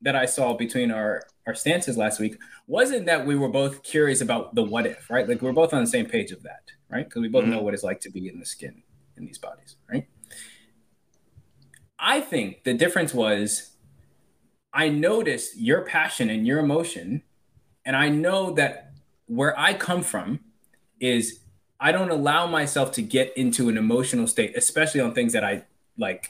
that 0.00 0.16
I 0.16 0.26
saw 0.26 0.54
between 0.54 0.90
our 0.90 1.22
our 1.46 1.54
stances 1.54 1.96
last 1.96 2.18
week 2.20 2.36
wasn't 2.66 3.06
that 3.06 3.24
we 3.26 3.36
were 3.36 3.48
both 3.48 3.82
curious 3.82 4.20
about 4.20 4.54
the 4.54 4.62
what 4.62 4.86
if, 4.86 5.08
right? 5.10 5.28
Like 5.28 5.42
we're 5.42 5.52
both 5.52 5.72
on 5.72 5.80
the 5.82 5.90
same 5.90 6.06
page 6.06 6.32
of 6.32 6.42
that, 6.42 6.70
right? 6.88 7.04
Because 7.08 7.22
we 7.22 7.28
both 7.28 7.44
Mhm. 7.44 7.50
know 7.50 7.62
what 7.62 7.74
it's 7.74 7.82
like 7.84 8.00
to 8.00 8.10
be 8.10 8.28
in 8.28 8.38
the 8.40 8.46
skin 8.46 8.82
in 9.16 9.26
these 9.26 9.38
bodies, 9.38 9.76
right? 9.90 10.06
I 12.02 12.20
think 12.20 12.64
the 12.64 12.74
difference 12.74 13.14
was 13.14 13.70
I 14.72 14.88
noticed 14.88 15.56
your 15.56 15.82
passion 15.82 16.28
and 16.28 16.46
your 16.46 16.58
emotion, 16.58 17.22
and 17.86 17.94
I 17.94 18.08
know 18.08 18.50
that 18.54 18.92
where 19.26 19.58
I 19.58 19.72
come 19.74 20.02
from 20.02 20.40
is 21.00 21.40
I 21.78 21.92
don't 21.92 22.10
allow 22.10 22.46
myself 22.46 22.90
to 22.92 23.02
get 23.02 23.36
into 23.36 23.68
an 23.68 23.78
emotional 23.78 24.26
state, 24.26 24.56
especially 24.56 25.00
on 25.00 25.14
things 25.14 25.32
that 25.32 25.44
I 25.44 25.64
like 25.96 26.28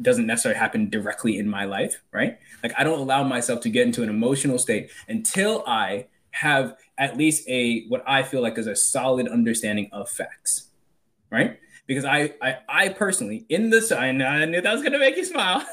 doesn't 0.00 0.26
necessarily 0.26 0.58
happen 0.58 0.88
directly 0.88 1.38
in 1.38 1.48
my 1.48 1.64
life, 1.64 2.02
right? 2.12 2.38
Like 2.62 2.72
I 2.78 2.84
don't 2.84 2.98
allow 2.98 3.24
myself 3.24 3.60
to 3.62 3.68
get 3.68 3.86
into 3.86 4.02
an 4.02 4.08
emotional 4.08 4.58
state 4.58 4.90
until 5.08 5.64
I 5.66 6.06
have 6.32 6.76
at 6.98 7.16
least 7.16 7.48
a 7.48 7.86
what 7.88 8.02
I 8.06 8.22
feel 8.22 8.42
like 8.42 8.58
is 8.58 8.66
a 8.68 8.76
solid 8.76 9.28
understanding 9.28 9.88
of 9.92 10.08
facts, 10.08 10.68
right? 11.30 11.58
Because 11.86 12.04
I 12.04 12.32
I, 12.40 12.56
I 12.68 12.88
personally 12.90 13.44
in 13.48 13.70
this 13.70 13.90
I, 13.92 14.08
I 14.08 14.44
knew 14.44 14.60
that 14.60 14.72
was 14.72 14.82
gonna 14.82 14.98
make 14.98 15.16
you 15.16 15.24
smile. 15.24 15.64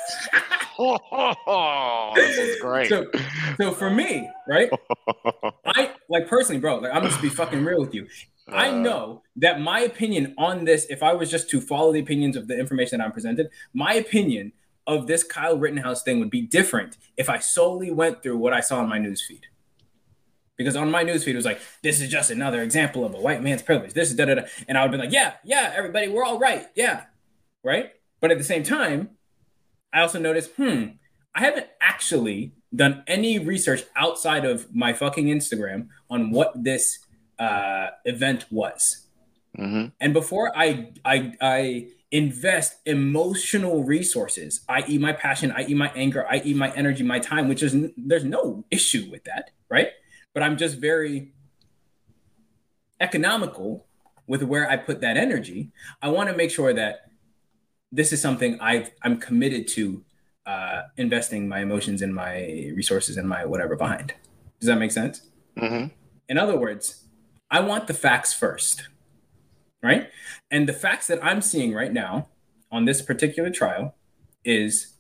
this 2.16 2.38
is 2.38 2.62
great. 2.62 2.90
So- 2.90 3.06
So 3.58 3.72
for 3.74 3.90
me, 3.90 4.30
right? 4.48 4.70
I 5.66 5.92
like 6.10 6.28
personally, 6.28 6.60
bro. 6.62 6.78
Like 6.78 6.94
I'm 6.94 7.04
just 7.04 7.22
be 7.22 7.30
fucking 7.30 7.64
real 7.64 7.80
with 7.82 7.94
you. 7.94 8.08
I 8.48 8.70
Uh, 8.70 8.76
know 8.78 9.24
that 9.36 9.60
my 9.62 9.82
opinion 9.82 10.34
on 10.38 10.66
this, 10.66 10.88
if 10.90 11.04
I 11.04 11.14
was 11.14 11.30
just 11.30 11.50
to 11.52 11.62
follow 11.62 11.92
the 11.94 12.00
opinions 12.00 12.36
of 12.36 12.48
the 12.48 12.58
information 12.58 12.98
that 12.98 13.06
I'm 13.06 13.12
presented, 13.12 13.50
my 13.74 13.94
opinion 13.94 14.54
of 14.88 15.06
this 15.08 15.24
Kyle 15.24 15.58
Rittenhouse 15.58 16.02
thing 16.02 16.20
would 16.20 16.32
be 16.32 16.42
different 16.42 16.98
if 17.18 17.30
I 17.30 17.38
solely 17.40 17.92
went 17.92 18.24
through 18.24 18.38
what 18.38 18.54
I 18.54 18.62
saw 18.62 18.82
in 18.82 18.90
my 18.90 18.98
newsfeed. 18.98 19.44
Because 20.60 20.76
on 20.76 20.92
my 20.92 21.04
newsfeed, 21.06 21.30
it 21.30 21.38
was 21.38 21.46
like, 21.46 21.62
this 21.82 22.02
is 22.02 22.10
just 22.10 22.30
another 22.30 22.62
example 22.62 23.06
of 23.06 23.16
a 23.16 23.18
white 23.20 23.42
man's 23.42 23.62
privilege. 23.64 23.94
This 23.94 24.10
is 24.12 24.16
da 24.18 24.26
da 24.26 24.36
da. 24.36 24.42
And 24.68 24.78
I 24.78 24.84
would 24.84 24.92
be 24.92 24.98
like, 24.98 25.14
yeah, 25.14 25.36
yeah, 25.44 25.72
everybody, 25.76 26.10
we're 26.10 26.26
all 26.26 26.38
right. 26.38 26.68
Yeah. 26.76 27.06
Right. 27.64 27.92
But 28.20 28.30
at 28.32 28.38
the 28.38 28.44
same 28.44 28.64
time, 28.64 29.12
I 29.94 30.02
also 30.02 30.20
noticed, 30.20 30.52
hmm, 30.58 30.84
I 31.34 31.40
haven't 31.40 31.68
actually 31.80 32.52
done 32.76 33.04
any 33.08 33.40
research 33.40 33.84
outside 33.96 34.44
of 34.46 34.68
my 34.76 34.92
fucking 34.94 35.28
Instagram 35.28 35.88
on 36.10 36.32
what 36.32 36.52
this 36.62 37.00
uh, 37.40 37.88
event 38.04 38.46
was. 38.52 39.08
mhm. 39.58 39.94
And 40.02 40.14
before 40.14 40.52
I 40.56 40.92
I 41.06 41.34
I 41.42 41.88
invest 42.12 42.78
emotional 42.86 43.84
resources, 43.84 44.62
i.e., 44.68 44.98
my 44.98 45.14
passion, 45.14 45.52
i.e., 45.54 45.74
my 45.74 45.92
anger, 45.96 46.28
i.e., 46.30 46.54
my 46.54 46.72
energy, 46.76 47.04
my 47.04 47.20
time, 47.20 47.48
which 47.48 47.64
is 47.64 47.76
there's 47.98 48.26
no 48.26 48.66
issue 48.72 49.08
with 49.12 49.24
that, 49.26 49.52
right? 49.70 49.90
But 50.34 50.44
I'm 50.44 50.58
just 50.58 50.78
very 50.78 51.34
economical 53.00 53.86
with 54.28 54.44
where 54.44 54.70
I 54.70 54.78
put 54.78 55.02
that 55.02 55.18
energy. 55.18 55.72
I 56.02 56.10
want 56.10 56.30
to 56.30 56.36
make 56.36 56.52
sure 56.52 56.74
that 56.74 57.10
this 57.92 58.14
is 58.14 58.22
something 58.22 58.60
I've 58.62 58.92
I'm 59.02 59.18
committed 59.20 59.68
to 59.70 60.04
uh, 60.46 60.84
investing 60.98 61.48
my 61.48 61.60
emotions 61.60 62.02
and 62.02 62.14
my 62.14 62.72
resources 62.76 63.18
and 63.18 63.28
my 63.28 63.46
whatever 63.46 63.76
behind. 63.76 64.14
Does 64.60 64.68
that 64.68 64.78
make 64.78 64.92
sense? 64.92 65.28
Mhm. 65.58 65.92
In 66.28 66.38
other 66.38 66.58
words, 66.58 67.06
I 67.50 67.60
want 67.62 67.88
the 67.88 67.94
facts 67.94 68.34
first, 68.34 68.88
right? 69.82 70.10
And 70.52 70.68
the 70.70 70.74
facts 70.74 71.08
that 71.08 71.24
I'm 71.24 71.42
seeing 71.42 71.74
right 71.74 71.92
now 71.92 72.28
on 72.72 72.86
this 72.86 73.02
particular 73.02 73.50
trial 73.50 73.96
is 74.46 74.94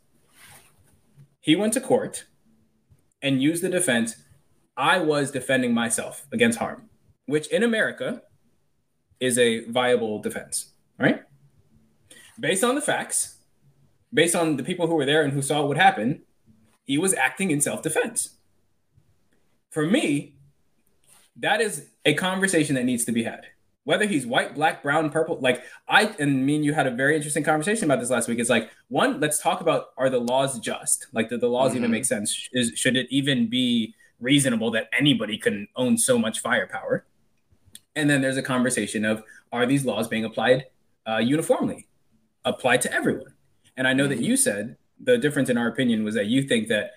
he 1.40 1.56
went 1.56 1.74
to 1.74 1.82
court 1.82 2.26
and 3.22 3.42
used 3.42 3.64
the 3.64 3.70
defense 3.70 4.16
I 4.80 5.00
was 5.00 5.30
defending 5.30 5.74
myself 5.74 6.26
against 6.32 6.58
harm, 6.58 6.90
which 7.26 7.48
in 7.48 7.64
America 7.64 8.22
is 9.20 9.38
a 9.38 9.66
viable 9.66 10.22
defense, 10.22 10.72
right? 10.98 11.22
Based 12.40 12.64
on 12.64 12.76
the 12.76 12.82
facts, 12.82 13.40
based 14.14 14.36
on 14.36 14.56
the 14.56 14.64
people 14.64 14.88
who 14.88 14.96
were 14.96 15.06
there 15.06 15.22
and 15.22 15.34
who 15.34 15.42
saw 15.42 15.66
what 15.66 15.76
happened, 15.76 16.22
he 16.86 16.98
was 16.98 17.14
acting 17.14 17.52
in 17.52 17.60
self 17.60 17.84
defense. 17.84 18.38
For 19.70 19.86
me, 19.86 20.36
that 21.36 21.60
is 21.60 21.90
a 22.06 22.14
conversation 22.14 22.76
that 22.76 22.86
needs 22.86 23.04
to 23.04 23.12
be 23.12 23.24
had. 23.24 23.48
Whether 23.84 24.06
he's 24.06 24.26
white, 24.26 24.56
black, 24.56 24.82
brown, 24.82 25.10
purple, 25.10 25.40
like 25.42 25.62
I 25.90 26.16
and 26.20 26.46
me 26.46 26.56
and 26.56 26.64
you 26.64 26.74
had 26.74 26.88
a 26.88 26.92
very 26.92 27.18
interesting 27.18 27.44
conversation 27.44 27.84
about 27.84 28.00
this 28.00 28.10
last 28.10 28.30
week. 28.30 28.40
It's 28.40 28.50
like 28.50 28.70
one, 28.88 29.20
let's 29.20 29.42
talk 29.42 29.60
about 29.60 29.88
are 29.98 30.10
the 30.10 30.20
laws 30.20 30.58
just? 30.60 31.08
Like, 31.12 31.28
do 31.28 31.38
the 31.38 31.50
laws 31.50 31.76
even 31.76 31.90
Mhm. 31.90 31.92
make 31.92 32.06
sense? 32.06 32.48
Is 32.54 32.72
should 32.80 32.96
it 32.96 33.08
even 33.10 33.50
be 33.50 33.94
reasonable 34.20 34.72
that 34.72 34.90
anybody 34.98 35.38
can 35.38 35.68
own 35.76 35.98
so 35.98 36.18
much 36.18 36.40
firepower? 36.40 37.06
And 37.96 38.10
then 38.10 38.22
there's 38.22 38.38
a 38.38 38.44
conversation 38.44 39.06
of 39.06 39.24
are 39.52 39.66
these 39.66 39.86
laws 39.86 40.08
being 40.08 40.26
applied 40.26 40.66
uh, 41.08 41.18
uniformly, 41.18 41.88
applied 42.46 42.82
to 42.82 42.94
everyone? 42.94 43.34
And 43.76 43.88
I 43.88 43.94
know 43.94 44.08
that 44.08 44.20
you 44.20 44.38
said 44.38 44.78
the 45.00 45.18
difference 45.18 45.50
in 45.50 45.58
our 45.58 45.68
opinion 45.68 46.04
was 46.04 46.16
that 46.16 46.26
you 46.26 46.44
think 46.44 46.68
that 46.68 46.92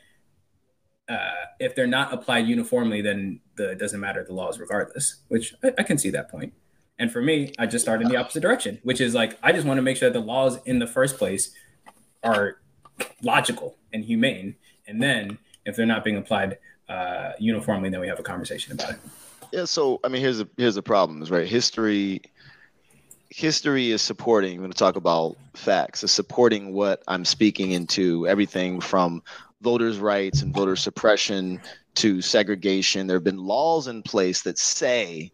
uh, 1.08 1.46
if 1.58 1.74
they're 1.74 1.86
not 1.86 2.12
applied 2.12 2.46
uniformly, 2.46 3.02
then 3.02 3.40
the, 3.56 3.70
it 3.70 3.78
doesn't 3.78 4.00
matter 4.00 4.24
the 4.24 4.32
laws 4.32 4.58
regardless, 4.58 5.22
which 5.28 5.54
I, 5.62 5.72
I 5.78 5.82
can 5.82 5.98
see 5.98 6.10
that 6.10 6.30
point. 6.30 6.52
And 6.98 7.10
for 7.10 7.20
me, 7.20 7.52
I 7.58 7.66
just 7.66 7.84
start 7.84 8.02
in 8.02 8.08
the 8.08 8.16
opposite 8.16 8.40
direction, 8.40 8.78
which 8.82 9.00
is 9.00 9.14
like 9.14 9.38
I 9.42 9.52
just 9.52 9.66
want 9.66 9.78
to 9.78 9.82
make 9.82 9.96
sure 9.96 10.10
that 10.10 10.18
the 10.18 10.24
laws 10.24 10.58
in 10.64 10.78
the 10.78 10.86
first 10.86 11.18
place 11.18 11.52
are 12.22 12.58
logical 13.22 13.76
and 13.92 14.04
humane, 14.04 14.56
and 14.86 15.02
then 15.02 15.38
if 15.64 15.74
they're 15.74 15.86
not 15.86 16.04
being 16.04 16.16
applied 16.16 16.58
uh, 16.92 17.32
uniformly, 17.38 17.88
then 17.90 18.00
we 18.00 18.08
have 18.08 18.20
a 18.20 18.22
conversation 18.22 18.72
about 18.72 18.90
it. 18.90 19.00
Yeah, 19.52 19.64
so 19.64 20.00
I 20.04 20.08
mean, 20.08 20.22
here's 20.22 20.40
a 20.40 20.48
here's 20.56 20.74
the 20.74 20.82
problem, 20.82 21.22
is 21.22 21.30
right? 21.30 21.46
History, 21.46 22.22
history 23.30 23.90
is 23.90 24.02
supporting. 24.02 24.60
When 24.60 24.70
we 24.70 24.74
talk 24.74 24.96
about 24.96 25.36
facts, 25.54 26.02
is 26.02 26.12
supporting 26.12 26.72
what 26.72 27.02
I'm 27.08 27.24
speaking 27.24 27.72
into. 27.72 28.26
Everything 28.26 28.80
from 28.80 29.22
voters' 29.60 29.98
rights 29.98 30.42
and 30.42 30.54
voter 30.54 30.76
suppression 30.76 31.60
to 31.96 32.20
segregation. 32.20 33.06
There 33.06 33.16
have 33.16 33.24
been 33.24 33.44
laws 33.44 33.88
in 33.88 34.02
place 34.02 34.42
that 34.42 34.58
say 34.58 35.30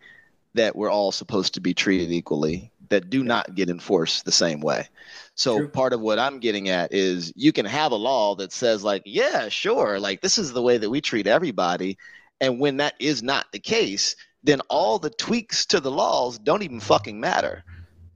that 0.55 0.75
we're 0.77 0.91
all 0.91 1.13
supposed 1.13 1.55
to 1.55 1.61
be 1.61 1.75
treated 1.75 2.11
equally, 2.11 2.73
that 2.91 3.11
do 3.11 3.23
not 3.23 3.55
get 3.55 3.69
enforced 3.71 4.25
the 4.25 4.33
same 4.33 4.61
way. 4.61 4.89
So 5.35 5.59
True. 5.59 5.69
part 5.69 5.93
of 5.93 6.01
what 6.01 6.19
I'm 6.19 6.41
getting 6.41 6.69
at 6.69 6.93
is 6.93 7.33
you 7.37 7.53
can 7.53 7.67
have 7.67 7.93
a 7.93 7.97
law 7.97 8.35
that 8.37 8.53
says 8.53 8.83
like, 8.83 9.03
yeah, 9.05 9.49
sure, 9.49 10.01
like 10.01 10.21
this 10.21 10.39
is 10.39 10.53
the 10.53 10.63
way 10.63 10.79
that 10.79 10.91
we 10.91 11.01
treat 11.01 11.27
everybody. 11.27 11.97
And 12.41 12.61
when 12.61 12.79
that 12.79 12.95
is 12.99 13.23
not 13.23 13.47
the 13.53 13.59
case, 13.59 14.17
then 14.43 14.61
all 14.69 14.99
the 14.99 15.11
tweaks 15.11 15.67
to 15.67 15.81
the 15.81 15.91
laws 15.91 16.39
don't 16.39 16.63
even 16.63 16.81
fucking 16.81 17.21
matter 17.21 17.65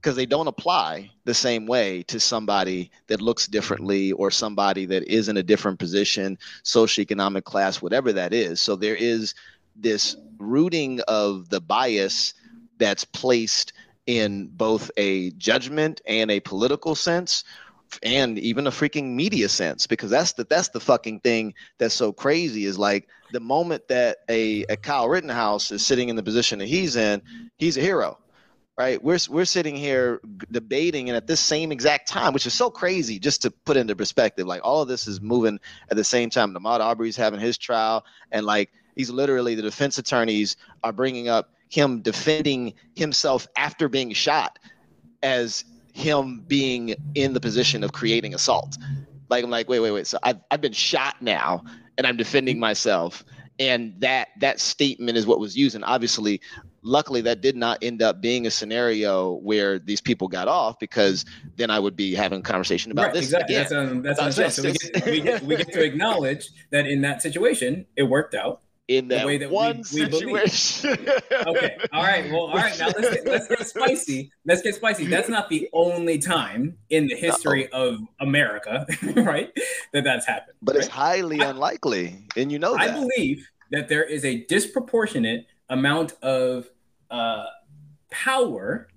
because 0.03 0.15
they 0.17 0.25
don't 0.25 0.47
apply 0.47 1.09
the 1.23 1.33
same 1.33 1.65
way 1.65 2.03
to 2.03 2.19
somebody 2.19 2.91
that 3.07 3.21
looks 3.21 3.47
differently 3.47 4.11
or 4.11 4.29
somebody 4.29 4.85
that 4.85 5.03
is 5.03 5.29
in 5.29 5.37
a 5.37 5.43
different 5.43 5.79
position, 5.79 6.37
socioeconomic 6.65 7.45
class, 7.45 7.81
whatever 7.81 8.11
that 8.11 8.33
is. 8.33 8.59
So 8.59 8.75
there 8.75 8.95
is 8.95 9.33
this 9.77 10.17
rooting 10.39 10.99
of 11.07 11.47
the 11.47 11.61
bias 11.61 12.33
that's 12.79 13.05
placed 13.05 13.71
in 14.05 14.47
both 14.47 14.91
a 14.97 15.31
judgment 15.31 16.01
and 16.05 16.29
a 16.31 16.39
political 16.39 16.95
sense 16.95 17.43
and 18.01 18.39
even 18.39 18.65
a 18.65 18.71
freaking 18.71 19.13
media 19.13 19.47
sense 19.47 19.85
because 19.85 20.09
that's 20.09 20.33
the 20.33 20.43
that's 20.45 20.69
the 20.69 20.79
fucking 20.79 21.19
thing 21.19 21.53
that's 21.77 21.93
so 21.93 22.11
crazy 22.11 22.65
is 22.65 22.77
like 22.79 23.07
the 23.31 23.39
moment 23.39 23.87
that 23.87 24.17
a, 24.29 24.63
a 24.69 24.77
Kyle 24.77 25.07
Rittenhouse 25.09 25.71
is 25.71 25.85
sitting 25.85 26.09
in 26.09 26.15
the 26.15 26.23
position 26.23 26.59
that 26.59 26.67
he's 26.67 26.95
in, 26.95 27.21
he's 27.57 27.77
a 27.77 27.81
hero. 27.81 28.17
Right? 28.75 29.03
We're 29.03 29.19
we're 29.29 29.45
sitting 29.45 29.75
here 29.75 30.19
debating 30.49 31.07
and 31.07 31.15
at 31.15 31.27
this 31.27 31.39
same 31.39 31.71
exact 31.71 32.07
time, 32.07 32.33
which 32.33 32.47
is 32.47 32.55
so 32.55 32.71
crazy 32.71 33.19
just 33.19 33.43
to 33.43 33.51
put 33.51 33.77
into 33.77 33.95
perspective. 33.95 34.47
Like 34.47 34.61
all 34.63 34.81
of 34.81 34.87
this 34.87 35.05
is 35.05 35.21
moving 35.21 35.59
at 35.91 35.97
the 35.97 36.03
same 36.03 36.31
time. 36.31 36.55
Ahmaud 36.55 36.79
Arbery's 36.79 37.15
having 37.15 37.39
his 37.39 37.59
trial 37.59 38.03
and 38.31 38.47
like 38.47 38.71
he's 38.95 39.11
literally 39.11 39.53
the 39.53 39.61
defense 39.61 39.99
attorneys 39.99 40.57
are 40.83 40.91
bringing 40.91 41.27
up 41.27 41.53
him 41.73 42.01
defending 42.01 42.71
himself 42.95 43.47
after 43.57 43.89
being 43.89 44.13
shot 44.13 44.59
as 45.23 45.65
him 45.91 46.43
being 46.47 46.95
in 47.15 47.33
the 47.33 47.39
position 47.39 47.83
of 47.83 47.93
creating 47.93 48.35
assault. 48.35 48.77
Like 49.29 49.43
I'm 49.43 49.49
like, 49.49 49.67
wait, 49.67 49.79
wait, 49.79 49.91
wait. 49.91 50.05
So 50.05 50.19
I've 50.21 50.39
I've 50.51 50.61
been 50.61 50.73
shot 50.73 51.15
now, 51.19 51.63
and 51.97 52.05
I'm 52.05 52.15
defending 52.15 52.59
myself, 52.59 53.23
and 53.57 53.95
that 53.99 54.27
that 54.39 54.59
statement 54.59 55.17
is 55.17 55.25
what 55.25 55.39
was 55.39 55.57
used. 55.57 55.73
And 55.73 55.83
obviously, 55.83 56.41
luckily, 56.83 57.21
that 57.21 57.41
did 57.41 57.55
not 57.55 57.79
end 57.81 58.03
up 58.03 58.21
being 58.21 58.45
a 58.45 58.51
scenario 58.51 59.33
where 59.41 59.79
these 59.79 60.01
people 60.01 60.27
got 60.27 60.47
off, 60.47 60.77
because 60.77 61.25
then 61.55 61.71
I 61.71 61.79
would 61.79 61.95
be 61.95 62.13
having 62.13 62.41
a 62.41 62.43
conversation 62.43 62.91
about 62.91 63.05
right, 63.05 63.13
this 63.15 63.25
exactly. 63.25 63.55
again. 63.55 63.63
That's, 63.63 63.91
um, 63.91 64.01
that's 64.03 64.19
what 64.19 64.25
I'm 64.25 64.51
saying. 64.51 64.51
So 64.51 64.61
we 64.61 64.73
get, 64.73 65.05
we, 65.05 65.21
get, 65.21 65.43
we 65.43 65.55
get 65.55 65.73
to 65.73 65.83
acknowledge 65.83 66.49
that 66.69 66.85
in 66.85 67.01
that 67.01 67.23
situation, 67.23 67.87
it 67.95 68.03
worked 68.03 68.35
out 68.35 68.61
in 68.87 69.07
that, 69.07 69.25
way 69.25 69.37
that 69.37 69.49
one 69.49 69.83
we, 69.93 70.05
we 70.05 70.11
situation. 70.11 70.91
okay. 71.47 71.77
All 71.91 72.03
right. 72.03 72.29
Well, 72.29 72.47
all 72.47 72.55
right. 72.55 72.77
Now 72.77 72.87
let's 72.87 73.09
get, 73.09 73.25
let's 73.25 73.47
get 73.47 73.65
spicy. 73.65 74.31
Let's 74.45 74.61
get 74.61 74.75
spicy. 74.75 75.05
That's 75.05 75.29
not 75.29 75.49
the 75.49 75.69
only 75.73 76.19
time 76.19 76.77
in 76.89 77.07
the 77.07 77.15
history 77.15 77.69
no. 77.71 77.81
of 77.81 77.99
America, 78.19 78.85
right, 79.15 79.51
that 79.93 80.03
that's 80.03 80.25
happened. 80.25 80.57
But 80.61 80.75
right? 80.75 80.83
it's 80.83 80.93
highly 80.93 81.41
I, 81.41 81.49
unlikely, 81.49 82.27
and 82.35 82.51
you 82.51 82.59
know 82.59 82.73
that. 82.73 82.89
I 82.89 82.93
believe 82.93 83.49
that 83.71 83.87
there 83.87 84.03
is 84.03 84.25
a 84.25 84.43
disproportionate 84.45 85.47
amount 85.69 86.13
of 86.21 86.69
uh, 87.09 87.45
power 88.11 88.87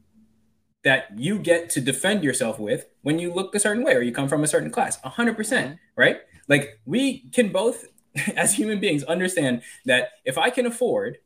that 0.84 1.18
you 1.18 1.38
get 1.38 1.70
to 1.70 1.80
defend 1.80 2.22
yourself 2.22 2.58
with 2.60 2.86
when 3.02 3.18
you 3.18 3.32
look 3.32 3.54
a 3.54 3.58
certain 3.58 3.82
way 3.82 3.94
or 3.94 4.02
you 4.02 4.12
come 4.12 4.28
from 4.28 4.44
a 4.44 4.46
certain 4.46 4.70
class. 4.70 5.00
100%, 5.00 5.34
percent 5.34 5.66
mm-hmm. 5.66 6.00
right? 6.00 6.18
Like 6.48 6.78
we 6.84 7.28
can 7.30 7.50
both 7.50 7.84
as 8.36 8.54
human 8.54 8.80
beings 8.80 9.02
understand 9.04 9.62
that 9.84 10.10
if 10.24 10.38
I 10.38 10.50
can 10.50 10.66
afford 10.66 11.18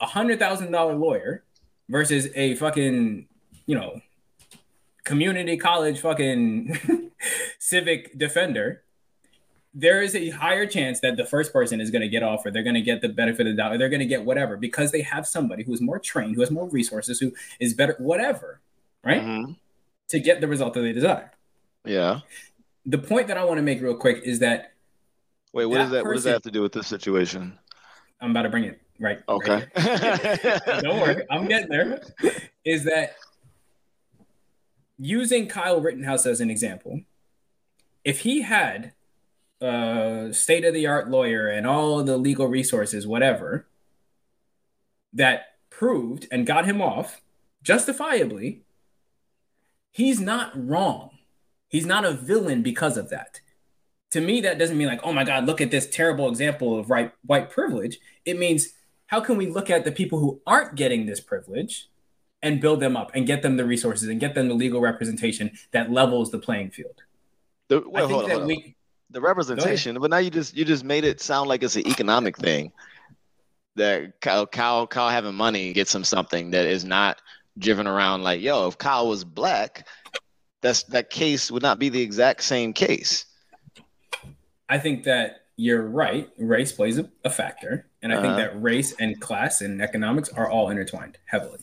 a 0.00 0.06
hundred 0.06 0.38
thousand 0.38 0.72
dollar 0.72 0.94
lawyer 0.94 1.44
versus 1.88 2.28
a 2.34 2.54
fucking, 2.56 3.26
you 3.66 3.74
know, 3.74 4.00
community 5.04 5.56
college 5.56 6.00
fucking 6.00 7.10
civic 7.58 8.16
defender, 8.16 8.82
there 9.72 10.02
is 10.02 10.14
a 10.16 10.30
higher 10.30 10.66
chance 10.66 11.00
that 11.00 11.16
the 11.16 11.24
first 11.24 11.52
person 11.52 11.80
is 11.80 11.90
going 11.90 12.02
to 12.02 12.08
get 12.08 12.22
off 12.22 12.44
or 12.44 12.50
they're 12.50 12.62
going 12.62 12.74
to 12.74 12.82
get 12.82 13.02
the 13.02 13.08
benefit 13.08 13.46
of 13.46 13.52
the 13.52 13.56
doubt 13.56 13.72
or 13.72 13.78
they're 13.78 13.88
going 13.88 14.00
to 14.00 14.06
get 14.06 14.24
whatever 14.24 14.56
because 14.56 14.90
they 14.90 15.02
have 15.02 15.26
somebody 15.26 15.62
who 15.62 15.72
is 15.72 15.80
more 15.80 15.98
trained, 15.98 16.34
who 16.34 16.40
has 16.40 16.50
more 16.50 16.68
resources, 16.68 17.20
who 17.20 17.32
is 17.60 17.74
better, 17.74 17.94
whatever, 17.98 18.60
right? 19.04 19.22
Mm-hmm. 19.22 19.52
To 20.08 20.18
get 20.18 20.40
the 20.40 20.48
result 20.48 20.74
that 20.74 20.80
they 20.80 20.92
desire. 20.92 21.30
Yeah. 21.84 22.20
The 22.84 22.98
point 22.98 23.28
that 23.28 23.38
I 23.38 23.44
want 23.44 23.58
to 23.58 23.62
make 23.62 23.80
real 23.80 23.94
quick 23.94 24.22
is 24.24 24.40
that 24.40 24.72
Wait, 25.52 25.66
what 25.66 25.76
that 25.76 25.82
does 25.82 25.90
that? 25.90 26.02
Person, 26.04 26.08
what 26.08 26.14
does 26.14 26.24
that 26.24 26.32
have 26.32 26.42
to 26.42 26.50
do 26.50 26.62
with 26.62 26.72
this 26.72 26.86
situation? 26.86 27.58
I'm 28.20 28.30
about 28.30 28.42
to 28.42 28.50
bring 28.50 28.64
it 28.64 28.80
right. 28.98 29.18
Okay. 29.28 29.66
Right 29.76 30.60
Don't 30.82 31.00
worry, 31.00 31.24
I'm 31.30 31.46
getting 31.46 31.68
there. 31.68 32.02
Is 32.64 32.84
that 32.84 33.16
using 34.98 35.48
Kyle 35.48 35.80
Rittenhouse 35.80 36.26
as 36.26 36.40
an 36.40 36.50
example? 36.50 37.00
If 38.04 38.20
he 38.20 38.42
had 38.42 38.92
a 39.60 40.28
state 40.32 40.64
of 40.64 40.74
the 40.74 40.86
art 40.86 41.10
lawyer 41.10 41.48
and 41.48 41.66
all 41.66 42.02
the 42.02 42.16
legal 42.16 42.46
resources, 42.46 43.06
whatever, 43.06 43.66
that 45.12 45.56
proved 45.70 46.26
and 46.30 46.46
got 46.46 46.64
him 46.64 46.80
off 46.80 47.20
justifiably, 47.62 48.62
he's 49.90 50.20
not 50.20 50.52
wrong. 50.54 51.10
He's 51.68 51.86
not 51.86 52.04
a 52.04 52.12
villain 52.12 52.62
because 52.62 52.96
of 52.96 53.10
that 53.10 53.40
to 54.10 54.20
me, 54.20 54.40
that 54.42 54.58
doesn't 54.58 54.76
mean 54.76 54.88
like, 54.88 55.00
oh 55.04 55.12
my 55.12 55.24
God, 55.24 55.46
look 55.46 55.60
at 55.60 55.70
this 55.70 55.88
terrible 55.88 56.28
example 56.28 56.78
of 56.78 56.90
right, 56.90 57.12
white 57.24 57.50
privilege. 57.50 57.98
It 58.24 58.38
means 58.38 58.70
how 59.06 59.20
can 59.20 59.36
we 59.36 59.46
look 59.46 59.70
at 59.70 59.84
the 59.84 59.92
people 59.92 60.18
who 60.18 60.40
aren't 60.46 60.74
getting 60.74 61.06
this 61.06 61.20
privilege 61.20 61.88
and 62.42 62.60
build 62.60 62.80
them 62.80 62.96
up 62.96 63.10
and 63.14 63.26
get 63.26 63.42
them 63.42 63.56
the 63.56 63.64
resources 63.64 64.08
and 64.08 64.20
get 64.20 64.34
them 64.34 64.48
the 64.48 64.54
legal 64.54 64.80
representation 64.80 65.50
that 65.72 65.90
levels 65.90 66.30
the 66.30 66.38
playing 66.38 66.70
field. 66.70 67.02
The, 67.68 67.82
well, 67.86 68.04
I 68.04 68.08
think 68.08 68.28
that 68.28 68.40
on, 68.40 68.46
we 68.46 68.76
the 69.10 69.20
representation, 69.20 69.98
but 69.98 70.10
now 70.10 70.18
you 70.18 70.30
just 70.30 70.56
you 70.56 70.64
just 70.64 70.84
made 70.84 71.04
it 71.04 71.20
sound 71.20 71.48
like 71.48 71.62
it's 71.62 71.76
an 71.76 71.86
economic 71.86 72.36
thing. 72.36 72.72
That 73.76 74.20
Kyle, 74.20 74.46
Kyle, 74.46 74.86
Kyle 74.86 75.10
having 75.10 75.34
money 75.34 75.72
gets 75.72 75.94
him 75.94 76.04
something 76.04 76.50
that 76.50 76.66
is 76.66 76.84
not 76.84 77.20
driven 77.58 77.86
around 77.86 78.22
like, 78.22 78.40
yo, 78.40 78.66
if 78.68 78.78
Kyle 78.78 79.08
was 79.08 79.24
black, 79.24 79.86
that's 80.60 80.84
that 80.84 81.10
case 81.10 81.50
would 81.50 81.62
not 81.62 81.78
be 81.78 81.88
the 81.88 82.00
exact 82.00 82.42
same 82.42 82.72
case. 82.72 83.26
I 84.70 84.78
think 84.78 85.02
that 85.04 85.42
you're 85.56 85.82
right. 85.82 86.30
Race 86.38 86.72
plays 86.72 86.96
a, 86.96 87.10
a 87.24 87.28
factor. 87.28 87.86
And 88.02 88.12
I 88.12 88.16
uh-huh. 88.16 88.22
think 88.24 88.36
that 88.36 88.62
race 88.62 88.94
and 88.98 89.20
class 89.20 89.60
and 89.60 89.82
economics 89.82 90.30
are 90.30 90.48
all 90.48 90.70
intertwined 90.70 91.18
heavily. 91.26 91.58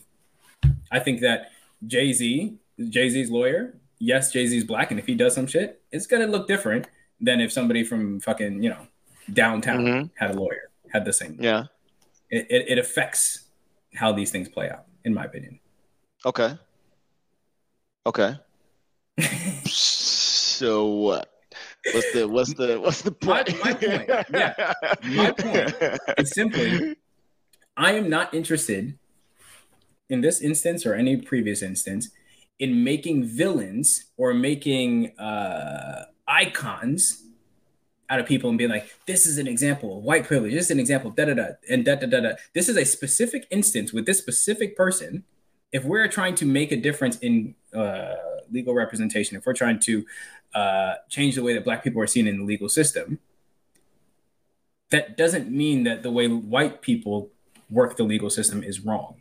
I 0.92 1.00
think 1.00 1.22
that 1.22 1.52
Jay 1.88 2.12
Z, 2.12 2.58
Jay 2.90 3.10
Z's 3.10 3.32
lawyer, 3.32 3.74
yes, 3.98 4.32
Jay 4.32 4.46
Z's 4.46 4.66
black. 4.66 4.92
And 4.92 5.00
if 5.00 5.08
he 5.08 5.16
does 5.16 5.34
some 5.34 5.48
shit, 5.48 5.82
it's 5.92 6.06
going 6.06 6.24
to 6.24 6.32
look 6.32 6.48
different 6.48 6.88
than 7.20 7.40
if 7.40 7.52
somebody 7.52 7.84
from 7.84 8.20
fucking, 8.20 8.62
you 8.62 8.70
know, 8.70 8.88
downtown 9.34 9.86
mm-hmm. 9.86 10.08
had 10.16 10.36
a 10.36 10.40
lawyer, 10.40 10.70
had 10.92 11.06
the 11.06 11.14
same. 11.14 11.38
Yeah. 11.40 11.64
It, 12.30 12.46
it, 12.50 12.66
it 12.72 12.78
affects 12.78 13.46
how 13.96 14.12
these 14.12 14.32
things 14.32 14.50
play 14.50 14.70
out, 14.70 14.84
in 15.06 15.14
my 15.14 15.24
opinion. 15.24 15.60
Okay. 16.26 16.54
Okay. 18.06 18.36
so 19.66 20.86
what? 20.86 21.37
What's 21.94 22.14
the 22.14 22.28
what's 22.28 22.54
the 22.54 22.80
what's 22.82 23.02
the 23.02 23.12
point? 23.12 23.50
My, 23.64 23.72
my 23.72 23.74
point, 23.74 24.10
yeah, 24.34 24.74
my 25.04 25.32
point 25.32 25.76
is 26.18 26.32
simply, 26.32 26.96
I 27.76 27.94
am 27.94 28.10
not 28.10 28.34
interested 28.34 28.98
in 30.10 30.22
this 30.22 30.42
instance 30.42 30.86
or 30.86 30.94
any 30.94 31.18
previous 31.18 31.62
instance 31.62 32.10
in 32.60 32.84
making 32.84 33.26
villains 33.26 34.06
or 34.18 34.34
making 34.34 35.18
uh, 35.20 36.06
icons 36.28 37.24
out 38.10 38.20
of 38.20 38.26
people 38.26 38.50
and 38.50 38.58
being 38.58 38.70
like, 38.70 38.90
this 39.06 39.26
is 39.26 39.38
an 39.38 39.48
example 39.48 39.98
of 39.98 40.04
white 40.04 40.26
privilege. 40.26 40.54
This 40.54 40.66
is 40.66 40.72
an 40.72 40.80
example 40.80 41.12
da 41.12 41.26
da 41.26 41.34
da 41.34 41.48
and 41.70 41.84
da 41.84 41.96
da 41.96 42.08
da 42.08 42.20
da. 42.22 42.32
This 42.54 42.70
is 42.70 42.78
a 42.78 42.86
specific 42.86 43.46
instance 43.52 43.92
with 43.92 44.06
this 44.06 44.18
specific 44.18 44.76
person. 44.76 45.24
If 45.72 45.84
we're 45.84 46.08
trying 46.08 46.36
to 46.36 46.46
make 46.46 46.72
a 46.72 46.78
difference 46.78 47.18
in 47.20 47.56
uh, 47.74 48.16
legal 48.50 48.74
representation, 48.74 49.36
if 49.36 49.46
we're 49.46 49.54
trying 49.54 49.80
to 49.82 50.06
uh, 50.54 50.96
change 51.10 51.36
the 51.36 51.44
way 51.44 51.54
that 51.54 51.64
black 51.64 51.84
people 51.84 52.02
are 52.02 52.08
seen 52.08 52.28
in 52.28 52.40
the 52.40 52.44
legal 52.44 52.70
system, 52.70 53.20
that 54.90 55.18
doesn't 55.18 55.52
mean 55.52 55.84
that 55.84 56.04
the 56.04 56.12
way 56.12 56.28
white 56.28 56.82
people 56.82 57.30
work 57.70 57.98
the 57.98 58.04
legal 58.04 58.30
system 58.30 58.64
is 58.64 58.80
wrong. 58.80 59.16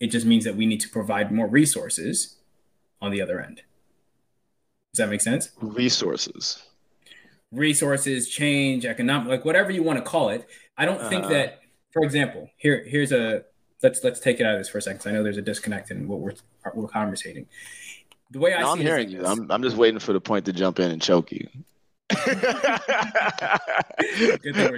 It 0.00 0.08
just 0.08 0.26
means 0.26 0.44
that 0.44 0.56
we 0.56 0.66
need 0.66 0.80
to 0.80 0.88
provide 0.88 1.30
more 1.30 1.46
resources 1.46 2.36
on 3.00 3.12
the 3.12 3.20
other 3.20 3.40
end. 3.40 3.62
Does 4.92 4.98
that 4.98 5.08
make 5.08 5.20
sense? 5.20 5.50
Resources. 5.60 6.62
Resources, 7.52 8.28
change, 8.28 8.84
economic, 8.84 9.28
like 9.28 9.44
whatever 9.44 9.70
you 9.70 9.82
want 9.82 9.98
to 9.98 10.04
call 10.04 10.30
it. 10.30 10.46
I 10.76 10.84
don't 10.84 11.00
uh, 11.00 11.08
think 11.08 11.24
uh-huh. 11.24 11.34
that, 11.34 11.60
for 11.92 12.02
example, 12.02 12.50
here 12.56 12.84
here's 12.86 13.12
a 13.12 13.44
let's 13.82 14.02
let's 14.02 14.20
take 14.20 14.40
it 14.40 14.46
out 14.46 14.54
of 14.54 14.60
this 14.60 14.68
for 14.68 14.78
a 14.78 14.82
second. 14.82 15.08
I 15.08 15.14
know 15.14 15.22
there's 15.22 15.36
a 15.36 15.42
disconnect 15.42 15.90
in 15.90 16.08
what 16.08 16.20
we're 16.20 16.34
we're 16.74 16.88
conversating 16.88 17.46
the 18.32 18.38
way 18.38 18.54
I 18.54 18.60
no, 18.62 18.72
I'm 18.72 18.78
hearing 18.80 19.10
you. 19.10 19.24
I'm, 19.24 19.50
I'm 19.50 19.62
just 19.62 19.76
waiting 19.76 20.00
for 20.00 20.12
the 20.12 20.20
point 20.20 20.46
to 20.46 20.52
jump 20.52 20.80
in 20.80 20.90
and 20.90 21.00
choke 21.00 21.30
you. 21.32 21.46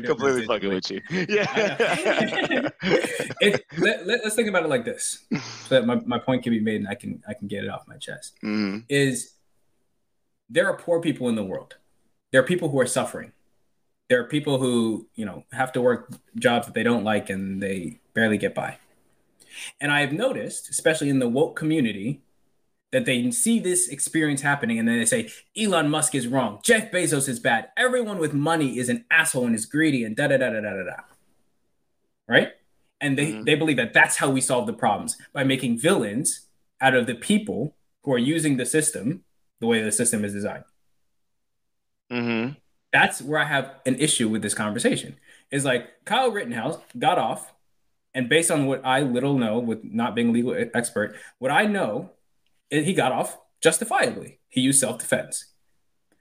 Completely 0.04 0.46
fucking 0.46 0.68
with 0.68 0.90
you. 0.90 1.00
Yeah. 1.10 2.70
it, 3.40 3.64
let, 3.78 4.06
let, 4.06 4.20
us 4.22 4.34
think 4.34 4.48
about 4.48 4.64
it 4.64 4.68
like 4.68 4.84
this, 4.84 5.24
so 5.30 5.74
that 5.74 5.86
my, 5.86 5.96
my 6.04 6.18
point 6.18 6.42
can 6.42 6.52
be 6.52 6.60
made 6.60 6.76
and 6.76 6.88
I 6.88 6.94
can 6.94 7.22
I 7.28 7.34
can 7.34 7.48
get 7.48 7.64
it 7.64 7.70
off 7.70 7.88
my 7.88 7.96
chest. 7.96 8.36
Mm-hmm. 8.44 8.80
Is 8.88 9.32
there 10.48 10.68
are 10.68 10.76
poor 10.76 11.00
people 11.00 11.28
in 11.28 11.34
the 11.34 11.44
world. 11.44 11.76
There 12.30 12.40
are 12.40 12.46
people 12.46 12.68
who 12.68 12.78
are 12.80 12.86
suffering. 12.86 13.32
There 14.08 14.20
are 14.20 14.24
people 14.24 14.58
who 14.58 15.08
you 15.14 15.24
know 15.24 15.44
have 15.52 15.72
to 15.72 15.80
work 15.80 16.12
jobs 16.36 16.66
that 16.66 16.74
they 16.74 16.82
don't 16.82 17.04
like 17.04 17.30
and 17.30 17.62
they 17.62 18.00
barely 18.14 18.38
get 18.38 18.54
by. 18.54 18.78
And 19.80 19.92
I've 19.92 20.12
noticed, 20.12 20.68
especially 20.68 21.08
in 21.08 21.20
the 21.20 21.28
woke 21.28 21.56
community, 21.56 22.22
that 22.94 23.06
they 23.06 23.28
see 23.32 23.58
this 23.58 23.88
experience 23.88 24.40
happening 24.40 24.78
and 24.78 24.86
then 24.86 25.00
they 25.00 25.04
say 25.04 25.28
Elon 25.60 25.90
Musk 25.90 26.14
is 26.14 26.28
wrong, 26.28 26.60
Jeff 26.62 26.92
Bezos 26.92 27.28
is 27.28 27.40
bad, 27.40 27.70
everyone 27.76 28.18
with 28.18 28.32
money 28.32 28.78
is 28.78 28.88
an 28.88 29.04
asshole 29.10 29.46
and 29.46 29.54
is 29.54 29.66
greedy 29.66 30.04
and 30.04 30.14
da 30.14 30.28
da 30.28 30.36
da 30.36 30.48
da 30.48 30.60
da 30.60 30.70
da 30.70 30.84
da. 30.84 30.96
Right? 32.28 32.52
And 33.00 33.18
they, 33.18 33.32
mm-hmm. 33.32 33.42
they 33.42 33.56
believe 33.56 33.78
that 33.78 33.94
that's 33.94 34.18
how 34.18 34.30
we 34.30 34.40
solve 34.40 34.68
the 34.68 34.72
problems 34.72 35.16
by 35.32 35.42
making 35.42 35.80
villains 35.80 36.46
out 36.80 36.94
of 36.94 37.08
the 37.08 37.16
people 37.16 37.74
who 38.04 38.12
are 38.12 38.18
using 38.18 38.58
the 38.58 38.64
system 38.64 39.24
the 39.58 39.66
way 39.66 39.82
the 39.82 39.90
system 39.90 40.24
is 40.24 40.32
designed. 40.32 40.64
Mm-hmm. 42.12 42.52
That's 42.92 43.20
where 43.20 43.40
I 43.40 43.44
have 43.44 43.74
an 43.86 43.96
issue 43.96 44.28
with 44.28 44.42
this 44.42 44.54
conversation. 44.54 45.16
Is 45.50 45.64
like 45.64 46.04
Kyle 46.04 46.30
Rittenhouse 46.30 46.78
got 46.96 47.18
off, 47.18 47.52
and 48.14 48.28
based 48.28 48.52
on 48.52 48.66
what 48.66 48.86
I 48.86 49.00
little 49.00 49.36
know, 49.36 49.58
with 49.58 49.82
not 49.82 50.14
being 50.14 50.28
a 50.28 50.32
legal 50.32 50.54
expert, 50.74 51.16
what 51.38 51.50
I 51.50 51.66
know, 51.66 52.10
he 52.82 52.94
got 52.94 53.12
off 53.12 53.38
justifiably. 53.60 54.40
He 54.48 54.60
used 54.60 54.80
self 54.80 54.98
defense. 54.98 55.52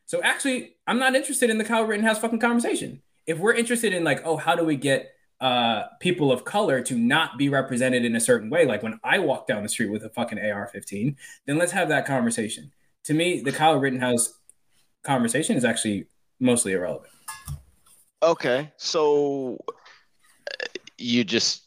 So 0.05 0.21
actually, 0.21 0.75
I'm 0.85 0.99
not 0.99 1.15
interested 1.15 1.49
in 1.49 1.57
the 1.57 1.63
Kyle 1.63 1.83
Rittenhouse 1.83 2.19
fucking 2.19 2.39
conversation. 2.39 3.01
If 3.25 3.39
we're 3.39 3.53
interested 3.53 3.93
in 3.93 4.03
like, 4.03 4.21
oh, 4.25 4.37
how 4.37 4.55
do 4.55 4.63
we 4.63 4.75
get 4.75 5.13
uh, 5.39 5.87
people 5.99 6.31
of 6.31 6.45
color 6.45 6.81
to 6.81 6.95
not 6.97 7.37
be 7.37 7.49
represented 7.49 8.05
in 8.05 8.15
a 8.15 8.19
certain 8.19 8.49
way, 8.49 8.65
like 8.65 8.83
when 8.83 8.99
I 9.03 9.19
walk 9.19 9.47
down 9.47 9.63
the 9.63 9.69
street 9.69 9.91
with 9.91 10.03
a 10.03 10.09
fucking 10.09 10.39
AR-15, 10.39 11.15
then 11.45 11.57
let's 11.57 11.71
have 11.71 11.89
that 11.89 12.05
conversation. 12.05 12.71
To 13.05 13.13
me, 13.13 13.41
the 13.41 13.51
Kyle 13.51 13.77
Rittenhouse 13.77 14.39
conversation 15.03 15.57
is 15.57 15.65
actually 15.65 16.07
mostly 16.39 16.73
irrelevant. 16.73 17.11
Okay, 18.21 18.71
so 18.77 19.57
uh, 19.67 20.65
you 20.97 21.25
just 21.25 21.63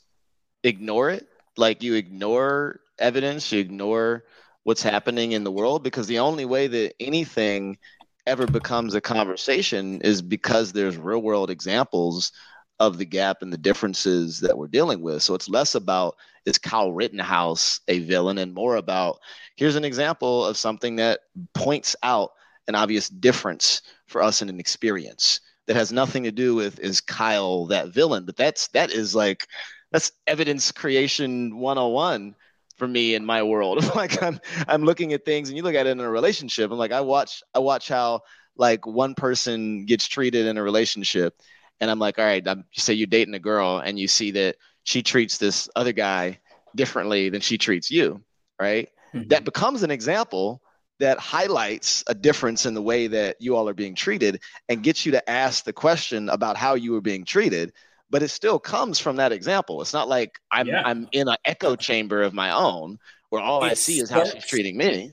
ignore 0.62 1.11
it, 1.11 1.27
like 1.57 1.83
you 1.83 1.94
ignore 1.94 2.81
evidence, 2.99 3.53
you 3.53 3.61
ignore 3.61 4.25
what's 4.67 4.83
happening 4.83 5.31
in 5.31 5.45
the 5.45 5.53
world, 5.53 5.85
because 5.85 6.09
the 6.09 6.19
only 6.19 6.45
way 6.45 6.67
that 6.67 6.93
anything 6.99 7.79
ever 8.27 8.49
becomes 8.49 8.97
a 8.97 9.01
conversation 9.01 10.01
is 10.01 10.21
because 10.21 10.73
there's 10.73 10.97
real 10.97 11.23
world 11.23 11.51
examples 11.51 12.33
of 12.81 12.99
the 12.99 13.05
gap 13.05 13.43
and 13.43 13.53
the 13.53 13.59
differences 13.59 14.41
that 14.41 14.59
we're 14.59 14.67
dealing 14.67 15.03
with. 15.03 15.23
So 15.23 15.37
it's 15.37 15.49
less 15.49 15.77
about 15.77 16.17
is 16.47 16.59
Kyle 16.59 16.93
Rittenhouse 16.93 17.79
a 17.87 18.01
villain 18.01 18.39
and 18.39 18.53
more 18.53 18.75
about 18.75 19.21
here's 19.55 19.77
an 19.77 19.85
example 19.85 20.45
of 20.45 20.57
something 20.57 20.97
that 20.97 21.21
points 21.55 21.95
out 22.03 22.33
an 22.67 22.75
obvious 22.75 23.09
difference 23.09 23.83
for 24.07 24.21
us 24.21 24.43
in 24.43 24.49
an 24.49 24.59
experience 24.59 25.43
that 25.69 25.77
has 25.77 25.93
nothing 25.93 26.25
to 26.25 26.33
do 26.33 26.57
with 26.57 26.81
is 26.81 27.01
Kyle 27.01 27.67
that 27.67 27.91
villain, 27.91 28.25
but 28.25 28.37
that's 28.37 28.67
that 28.69 28.91
is 28.91 29.15
like 29.15 29.47
that's 29.93 30.11
evidence 30.27 30.73
creation 30.73 31.57
101 31.57 32.35
for 32.77 32.87
me 32.87 33.15
in 33.15 33.25
my 33.25 33.43
world. 33.43 33.85
like 33.97 34.23
I'm 34.23 34.41
I'm 34.69 34.85
looking 34.85 35.12
at 35.12 35.25
things 35.25 35.49
and 35.49 35.57
you 35.57 35.62
look 35.62 35.75
at 35.75 35.87
it 35.87 35.91
in 35.91 36.01
a 36.01 36.11
relationship. 36.11 36.71
I'm 36.71 36.79
like 36.79 36.93
I 36.93 37.01
watch 37.01 37.43
I 37.55 37.59
watch 37.59 37.89
how 37.89 38.21
like 38.57 38.87
one 38.87 39.15
person 39.15 39.85
gets 39.85 40.07
treated 40.07 40.47
in 40.47 40.57
a 40.57 40.62
relationship 40.62 41.41
and 41.81 41.91
I'm 41.91 41.99
like, 41.99 42.19
all 42.19 42.25
right, 42.25 42.47
I'm, 42.47 42.65
say 42.73 42.95
you're 42.95 43.07
dating 43.07 43.35
a 43.35 43.39
girl 43.39 43.79
and 43.79 43.99
you 43.99 44.09
see 44.09 44.31
that 44.33 44.57
she 44.85 45.03
treats 45.03 45.39
this 45.39 45.69
other 45.77 45.93
guy 45.93 46.39
differently 46.75 47.29
than 47.29 47.41
she 47.41 47.59
treats 47.59 47.91
you, 47.91 48.23
right? 48.61 48.89
Mm-hmm. 49.15 49.29
That 49.29 49.45
becomes 49.45 49.83
an 49.83 49.91
example 49.91 50.62
that 50.99 51.19
highlights 51.19 52.03
a 52.07 52.15
difference 52.15 52.65
in 52.65 52.73
the 52.73 52.83
way 52.83 53.07
that 53.07 53.37
you 53.39 53.55
all 53.57 53.69
are 53.69 53.75
being 53.75 53.95
treated 53.95 54.41
and 54.69 54.83
gets 54.83 55.05
you 55.05 55.12
to 55.12 55.31
ask 55.31 55.65
the 55.65 55.73
question 55.73 56.31
about 56.31 56.57
how 56.57 56.75
you 56.75 56.93
were 56.93 57.03
being 57.03 57.25
treated 57.25 57.73
but 58.11 58.23
it 58.23 58.29
still 58.29 58.59
comes 58.59 58.99
from 58.99 59.16
that 59.16 59.33
example 59.33 59.81
it's 59.81 59.92
not 59.92 60.09
like 60.09 60.38
i'm 60.51 60.66
yeah. 60.66 60.83
i'm 60.85 61.09
in 61.12 61.29
an 61.29 61.37
echo 61.45 61.77
chamber 61.77 62.23
of 62.23 62.33
my 62.33 62.51
own 62.51 62.99
where 63.31 63.42
all 63.42 63.64
it 63.64 63.69
i 63.69 63.75
see 63.75 63.97
sparks, 63.97 64.11
is 64.11 64.11
how 64.11 64.25
she's 64.25 64.47
treating 64.47 64.77
me 64.77 65.12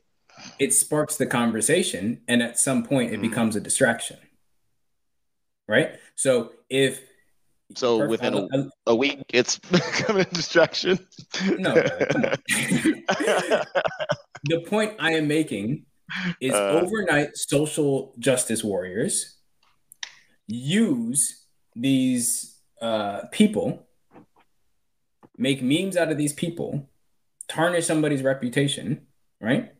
it 0.59 0.73
sparks 0.73 1.17
the 1.17 1.25
conversation 1.25 2.21
and 2.27 2.41
at 2.41 2.59
some 2.59 2.83
point 2.83 3.11
it 3.11 3.13
mm-hmm. 3.13 3.29
becomes 3.29 3.55
a 3.55 3.61
distraction 3.61 4.17
right 5.67 5.91
so 6.15 6.51
if 6.69 7.01
so 7.75 7.99
perfect, 7.99 8.11
within 8.11 8.49
a, 8.53 8.91
a, 8.91 8.95
week, 8.95 9.23
it's 9.29 9.57
becoming 9.71 10.23
a 10.23 10.25
distraction. 10.25 10.99
No, 11.57 11.73
the 14.43 14.59
point 14.67 14.95
I 14.99 15.13
am 15.13 15.27
making 15.27 15.85
is 16.39 16.53
uh, 16.53 16.81
overnight 16.83 17.35
social 17.35 18.13
justice 18.19 18.63
warriors 18.63 19.37
use 20.47 21.45
these 21.75 22.52
uh, 22.83 23.27
people, 23.31 23.87
make 25.37 25.63
memes 25.63 25.95
out 25.95 26.11
of 26.11 26.17
these 26.17 26.33
people, 26.33 26.89
tarnish 27.47 27.85
somebody's 27.85 28.21
reputation, 28.21 29.07
right? 29.39 29.73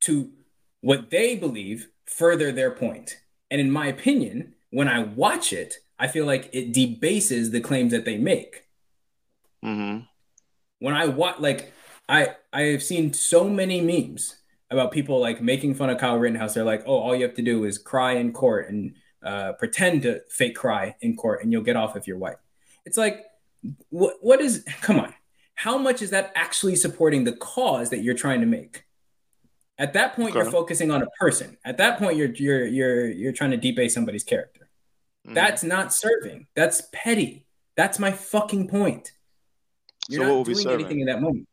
To 0.00 0.30
what 0.80 1.10
they 1.10 1.36
believe 1.36 1.88
further 2.06 2.50
their 2.50 2.70
point. 2.70 3.18
And 3.50 3.60
in 3.60 3.70
my 3.70 3.86
opinion, 3.86 4.54
when 4.70 4.88
I 4.88 5.00
watch 5.04 5.52
it, 5.52 5.76
I 5.98 6.08
feel 6.08 6.24
like 6.24 6.48
it 6.52 6.72
debases 6.72 7.50
the 7.50 7.60
claims 7.60 7.92
that 7.92 8.06
they 8.06 8.16
make. 8.16 8.64
Mm-hmm. 9.62 10.04
When 10.78 10.94
I 10.94 11.06
watch, 11.06 11.38
like, 11.38 11.72
I 12.08 12.34
I 12.52 12.62
have 12.62 12.82
seen 12.82 13.12
so 13.12 13.48
many 13.48 13.80
memes 13.80 14.36
about 14.70 14.90
people 14.90 15.20
like 15.20 15.40
making 15.42 15.74
fun 15.74 15.90
of 15.90 15.98
Kyle 15.98 16.18
Rittenhouse. 16.18 16.54
They're 16.54 16.64
like, 16.64 16.82
"Oh, 16.86 16.98
all 16.98 17.14
you 17.14 17.22
have 17.22 17.36
to 17.36 17.42
do 17.42 17.64
is 17.64 17.78
cry 17.78 18.14
in 18.14 18.32
court 18.32 18.68
and 18.70 18.94
uh, 19.22 19.52
pretend 19.54 20.02
to 20.02 20.20
fake 20.28 20.56
cry 20.56 20.96
in 21.00 21.16
court, 21.16 21.42
and 21.42 21.52
you'll 21.52 21.62
get 21.62 21.76
off 21.76 21.96
if 21.96 22.06
you're 22.06 22.18
white." 22.18 22.36
It's 22.84 22.96
like, 22.96 23.24
what 23.90 24.16
what 24.20 24.40
is? 24.40 24.64
Come 24.80 25.00
on, 25.00 25.14
how 25.54 25.78
much 25.78 26.02
is 26.02 26.10
that 26.10 26.32
actually 26.34 26.76
supporting 26.76 27.24
the 27.24 27.32
cause 27.32 27.90
that 27.90 28.02
you're 28.02 28.14
trying 28.14 28.40
to 28.40 28.46
make? 28.46 28.84
At 29.78 29.94
that 29.94 30.14
point, 30.14 30.30
okay. 30.30 30.42
you're 30.42 30.50
focusing 30.50 30.90
on 30.90 31.02
a 31.02 31.06
person. 31.18 31.56
At 31.64 31.78
that 31.78 31.98
point, 31.98 32.16
you're 32.16 32.32
you're 32.32 32.66
you're 32.66 33.10
you're 33.10 33.32
trying 33.32 33.52
to 33.52 33.56
debase 33.56 33.94
somebody's 33.94 34.24
character. 34.24 34.68
Mm. 35.26 35.34
That's 35.34 35.62
not 35.62 35.92
serving. 35.92 36.46
That's 36.54 36.82
petty. 36.92 37.46
That's 37.76 37.98
my 37.98 38.12
fucking 38.12 38.68
point. 38.68 39.12
You're 40.08 40.24
so 40.24 40.38
not 40.38 40.46
doing 40.46 40.68
anything 40.68 41.00
in 41.00 41.06
that 41.06 41.20
moment. 41.20 41.48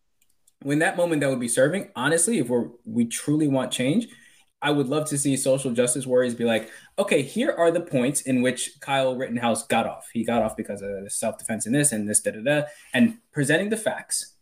When 0.61 0.79
that 0.79 0.97
moment 0.97 1.21
that 1.21 1.29
would 1.29 1.39
be 1.39 1.47
serving, 1.47 1.89
honestly, 1.95 2.39
if 2.39 2.49
we're 2.49 2.69
we 2.83 3.05
truly 3.05 3.47
want 3.47 3.71
change, 3.71 4.07
I 4.61 4.71
would 4.71 4.87
love 4.87 5.07
to 5.09 5.17
see 5.17 5.37
social 5.37 5.71
justice 5.71 6.05
warriors 6.05 6.35
be 6.35 6.43
like, 6.43 6.69
okay, 6.97 7.21
here 7.21 7.53
are 7.57 7.71
the 7.71 7.79
points 7.79 8.21
in 8.21 8.41
which 8.41 8.71
Kyle 8.81 9.15
Rittenhouse 9.15 9.65
got 9.67 9.87
off. 9.87 10.09
He 10.11 10.25
got 10.25 10.41
off 10.41 10.57
because 10.57 10.81
of 10.81 11.11
self 11.11 11.37
defense 11.37 11.65
in 11.65 11.73
this 11.73 11.91
and 11.91 12.09
this, 12.09 12.19
da 12.19 12.31
da 12.31 12.41
da, 12.41 12.67
and 12.93 13.17
presenting 13.31 13.69
the 13.69 13.77
facts, 13.77 14.35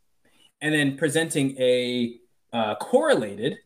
and 0.59 0.73
then 0.73 0.97
presenting 0.97 1.55
a 1.59 2.19
uh, 2.51 2.75
correlated 2.75 3.57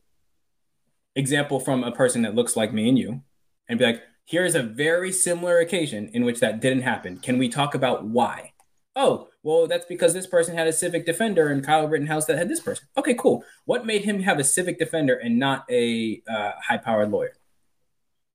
example 1.16 1.60
from 1.60 1.84
a 1.84 1.92
person 1.92 2.24
that 2.24 2.36
looks 2.36 2.56
like 2.56 2.74
me 2.74 2.90
and 2.90 3.00
you, 3.00 3.22
and 3.70 3.80
be 3.80 3.86
like, 3.86 4.04
here 4.26 4.46
is 4.46 4.56
a 4.56 4.64
very 4.64 5.12
similar 5.12 5.60
occasion 5.60 6.10
in 6.14 6.24
which 6.26 6.40
that 6.42 6.60
didn't 6.62 6.84
happen. 6.84 7.18
Can 7.18 7.38
we 7.38 7.50
talk 7.50 7.76
about 7.76 8.06
why? 8.06 8.54
Oh, 8.96 9.30
well, 9.44 9.68
that's 9.68 9.86
because 9.86 10.14
this 10.14 10.28
person 10.28 10.56
had 10.56 10.68
a 10.68 10.74
civic 10.74 11.06
defender 11.06 11.50
and 11.50 11.66
Kyle 11.66 11.88
Rittenhouse 11.88 12.26
that 12.26 12.38
had 12.38 12.50
this 12.50 12.60
person. 12.60 12.88
Okay, 12.98 13.16
cool. 13.16 13.44
What 13.66 13.86
made 13.86 14.04
him 14.04 14.22
have 14.22 14.40
a 14.40 14.44
civic 14.44 14.78
defender 14.78 15.16
and 15.16 15.40
not 15.40 15.66
a 15.70 16.22
uh, 16.30 16.52
high-powered 16.62 17.10
lawyer? 17.10 17.34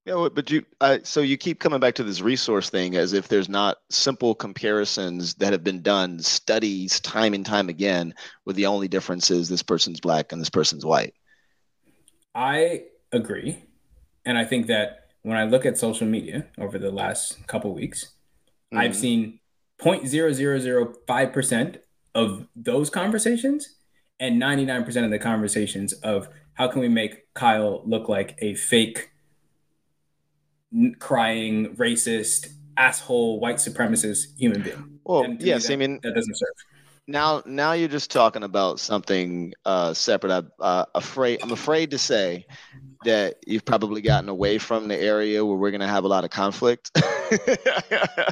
Yeah, 0.05 0.29
but 0.33 0.49
you 0.49 0.63
uh, 0.79 0.99
so 1.03 1.19
you 1.19 1.35
keep 1.35 1.59
coming 1.59 1.81
back 1.81 1.95
to 1.95 2.03
this 2.03 2.21
resource 2.21 2.69
thing 2.69 2.95
as 2.95 3.11
if 3.11 3.27
there's 3.27 3.49
not 3.49 3.79
simple 3.89 4.33
comparisons 4.33 5.33
that 5.35 5.51
have 5.51 5.65
been 5.65 5.81
done, 5.81 6.19
studies 6.19 7.01
time 7.01 7.33
and 7.33 7.45
time 7.45 7.67
again, 7.67 8.13
where 8.45 8.53
the 8.53 8.67
only 8.67 8.87
difference 8.87 9.29
is 9.29 9.49
this 9.49 9.61
person's 9.61 9.99
black 9.99 10.31
and 10.31 10.39
this 10.39 10.49
person's 10.49 10.85
white. 10.85 11.13
I 12.33 12.83
agree, 13.11 13.65
and 14.23 14.37
I 14.37 14.45
think 14.45 14.67
that 14.67 15.07
when 15.23 15.35
I 15.35 15.43
look 15.43 15.65
at 15.65 15.77
social 15.77 16.07
media 16.07 16.45
over 16.57 16.79
the 16.79 16.91
last 16.91 17.45
couple 17.47 17.73
weeks, 17.73 18.05
mm-hmm. 18.05 18.77
I've 18.77 18.95
seen 18.95 19.41
0.0005% 19.79 21.77
of 22.15 22.47
those 22.55 22.89
conversations 22.89 23.75
and 24.19 24.41
99% 24.41 25.05
of 25.05 25.11
the 25.11 25.19
conversations 25.19 25.93
of 25.93 26.27
how 26.53 26.67
can 26.67 26.81
we 26.81 26.89
make 26.89 27.31
Kyle 27.35 27.83
look 27.85 28.09
like 28.09 28.35
a 28.39 28.55
fake 28.55 29.11
crying 30.99 31.75
racist 31.75 32.49
asshole 32.75 33.39
white 33.39 33.57
supremacist 33.57 34.37
human 34.37 34.61
being. 34.61 34.99
Well, 35.03 35.35
yes, 35.39 35.63
me 35.63 35.67
that, 35.67 35.73
I 35.73 35.75
mean 35.75 35.99
that 36.03 36.15
doesn't 36.15 36.37
serve 36.37 36.49
now 37.07 37.41
now 37.45 37.71
you're 37.71 37.87
just 37.87 38.11
talking 38.11 38.43
about 38.43 38.79
something 38.79 39.53
uh, 39.65 39.93
separate. 39.93 40.31
I'm 40.31 40.51
uh, 40.59 40.85
afraid 40.93 41.41
I'm 41.41 41.51
afraid 41.51 41.91
to 41.91 41.97
say 41.97 42.45
that 43.05 43.37
you've 43.45 43.65
probably 43.65 44.01
gotten 44.01 44.29
away 44.29 44.57
from 44.57 44.87
the 44.87 44.97
area 44.97 45.45
where 45.45 45.55
we're 45.55 45.71
gonna 45.71 45.87
have 45.87 46.03
a 46.03 46.07
lot 46.07 46.23
of 46.25 46.29
conflict. 46.29 46.91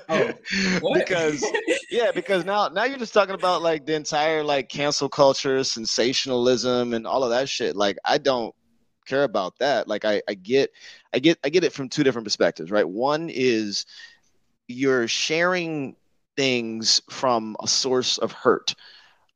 oh, 0.09 0.33
because 0.93 1.45
yeah, 1.91 2.11
because 2.11 2.45
now 2.45 2.67
now 2.69 2.83
you're 2.83 2.97
just 2.97 3.13
talking 3.13 3.35
about 3.35 3.61
like 3.61 3.85
the 3.85 3.95
entire 3.95 4.43
like 4.43 4.69
cancel 4.69 5.09
culture, 5.09 5.63
sensationalism, 5.63 6.93
and 6.93 7.07
all 7.07 7.23
of 7.23 7.29
that 7.29 7.49
shit. 7.49 7.75
Like 7.75 7.97
I 8.05 8.17
don't 8.17 8.53
care 9.05 9.23
about 9.23 9.57
that. 9.59 9.87
Like 9.87 10.05
I, 10.05 10.21
I 10.27 10.33
get 10.33 10.71
I 11.13 11.19
get 11.19 11.37
I 11.43 11.49
get 11.49 11.63
it 11.63 11.73
from 11.73 11.89
two 11.89 12.03
different 12.03 12.25
perspectives, 12.25 12.71
right? 12.71 12.87
One 12.87 13.29
is 13.29 13.85
you're 14.67 15.07
sharing 15.07 15.95
things 16.35 17.01
from 17.09 17.55
a 17.61 17.67
source 17.67 18.17
of 18.17 18.31
hurt, 18.31 18.75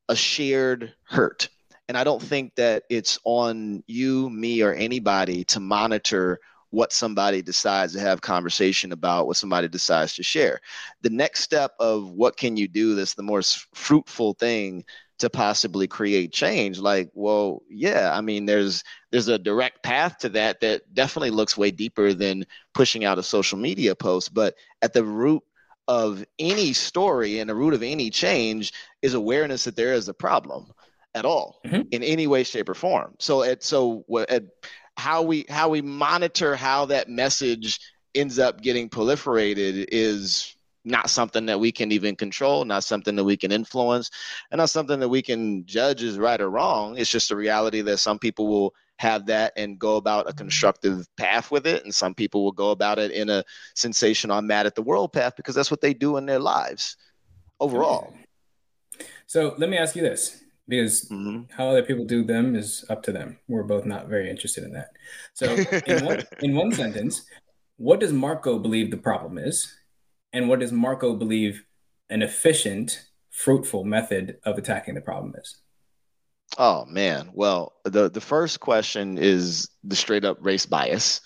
a 0.09 0.15
shared 0.15 0.93
hurt. 1.03 1.49
And 1.87 1.97
I 1.97 2.03
don't 2.03 2.21
think 2.21 2.53
that 2.55 2.83
it's 2.89 3.17
on 3.23 3.83
you, 3.87 4.29
me, 4.29 4.61
or 4.61 4.73
anybody 4.73 5.43
to 5.45 5.59
monitor 5.59 6.39
what 6.71 6.93
somebody 6.93 7.41
decides 7.41 7.93
to 7.93 7.99
have 7.99 8.21
conversation 8.21 8.91
about, 8.91 9.27
what 9.27 9.37
somebody 9.37 9.67
decides 9.67 10.13
to 10.15 10.23
share. 10.23 10.59
The 11.01 11.09
next 11.09 11.41
step 11.41 11.73
of 11.79 12.11
what 12.11 12.37
can 12.37 12.57
you 12.57 12.67
do 12.67 12.95
that's 12.95 13.15
the 13.15 13.23
most 13.23 13.65
fruitful 13.73 14.33
thing 14.33 14.83
to 15.19 15.29
possibly 15.29 15.85
create 15.85 16.31
change 16.31 16.79
like 16.79 17.11
well 17.13 17.61
yeah 17.69 18.11
i 18.13 18.21
mean 18.21 18.45
there's 18.45 18.83
there's 19.11 19.27
a 19.27 19.37
direct 19.37 19.83
path 19.83 20.17
to 20.17 20.29
that 20.29 20.61
that 20.61 20.81
definitely 20.93 21.29
looks 21.29 21.57
way 21.57 21.69
deeper 21.69 22.13
than 22.13 22.45
pushing 22.73 23.03
out 23.03 23.19
a 23.19 23.23
social 23.23 23.57
media 23.57 23.93
post 23.93 24.33
but 24.33 24.55
at 24.81 24.93
the 24.93 25.03
root 25.03 25.43
of 25.89 26.23
any 26.39 26.71
story 26.71 27.39
and 27.39 27.49
the 27.49 27.55
root 27.55 27.73
of 27.73 27.83
any 27.83 28.09
change 28.09 28.71
is 29.01 29.13
awareness 29.13 29.65
that 29.65 29.75
there 29.75 29.93
is 29.93 30.07
a 30.07 30.13
problem 30.13 30.67
at 31.15 31.25
all 31.25 31.59
mm-hmm. 31.65 31.81
in 31.91 32.03
any 32.03 32.27
way 32.27 32.43
shape 32.43 32.69
or 32.69 32.73
form 32.73 33.13
so 33.19 33.43
at 33.43 33.61
so 33.61 34.05
at 34.29 34.43
how 34.99 35.21
we 35.21 35.45
how 35.49 35.69
we 35.69 35.81
monitor 35.81 36.55
how 36.55 36.85
that 36.85 37.07
message 37.07 37.79
ends 38.13 38.37
up 38.37 38.61
getting 38.61 38.89
proliferated 38.89 39.85
is 39.91 40.55
not 40.83 41.09
something 41.09 41.45
that 41.45 41.59
we 41.59 41.71
can 41.71 41.91
even 41.91 42.15
control, 42.15 42.65
not 42.65 42.83
something 42.83 43.15
that 43.15 43.23
we 43.23 43.37
can 43.37 43.51
influence, 43.51 44.09
and 44.51 44.59
not 44.59 44.69
something 44.69 44.99
that 44.99 45.09
we 45.09 45.21
can 45.21 45.65
judge 45.65 46.03
as 46.03 46.17
right 46.17 46.41
or 46.41 46.49
wrong. 46.49 46.97
It's 46.97 47.09
just 47.09 47.31
a 47.31 47.35
reality 47.35 47.81
that 47.81 47.97
some 47.97 48.19
people 48.19 48.47
will 48.47 48.73
have 48.97 49.25
that 49.27 49.53
and 49.55 49.79
go 49.79 49.95
about 49.95 50.29
a 50.29 50.33
constructive 50.33 51.07
path 51.15 51.49
with 51.49 51.65
it, 51.65 51.83
and 51.85 51.95
some 51.95 52.13
people 52.13 52.43
will 52.43 52.51
go 52.51 52.71
about 52.71 52.99
it 52.99 53.11
in 53.11 53.29
a 53.29 53.43
sensational, 53.75 54.37
I'm 54.37 54.47
mad 54.47 54.65
at 54.65 54.75
the 54.75 54.81
world 54.81 55.13
path 55.13 55.35
because 55.37 55.55
that's 55.55 55.71
what 55.71 55.81
they 55.81 55.93
do 55.93 56.17
in 56.17 56.25
their 56.25 56.39
lives 56.39 56.97
overall. 57.61 58.13
So 59.27 59.55
let 59.57 59.69
me 59.69 59.77
ask 59.77 59.95
you 59.95 60.01
this 60.01 60.43
because 60.69 61.09
mm-hmm. 61.09 61.51
how 61.51 61.69
other 61.69 61.83
people 61.83 62.05
do 62.05 62.23
them 62.23 62.55
is 62.55 62.85
up 62.89 63.03
to 63.03 63.11
them. 63.11 63.37
We're 63.47 63.63
both 63.63 63.85
not 63.85 64.07
very 64.07 64.29
interested 64.29 64.63
in 64.63 64.71
that. 64.73 64.91
So, 65.33 65.55
in 65.87 66.05
one, 66.05 66.23
in 66.41 66.55
one 66.55 66.71
sentence, 66.71 67.23
what 67.77 67.99
does 67.99 68.13
Marco 68.13 68.59
believe 68.59 68.91
the 68.91 68.97
problem 68.97 69.37
is? 69.37 69.75
And 70.31 70.47
what 70.47 70.59
does 70.59 70.71
Marco 70.71 71.15
believe 71.15 71.63
an 72.09 72.21
efficient, 72.21 73.07
fruitful 73.31 73.83
method 73.83 74.37
of 74.43 74.57
attacking 74.57 74.93
the 74.93 75.01
problem 75.01 75.33
is? 75.37 75.57
Oh 76.57 76.85
man. 76.85 77.31
Well, 77.33 77.73
the 77.83 78.09
the 78.09 78.21
first 78.21 78.59
question 78.59 79.17
is 79.17 79.69
the 79.83 79.95
straight 79.95 80.25
up 80.25 80.37
race 80.39 80.65
bias. 80.65 81.21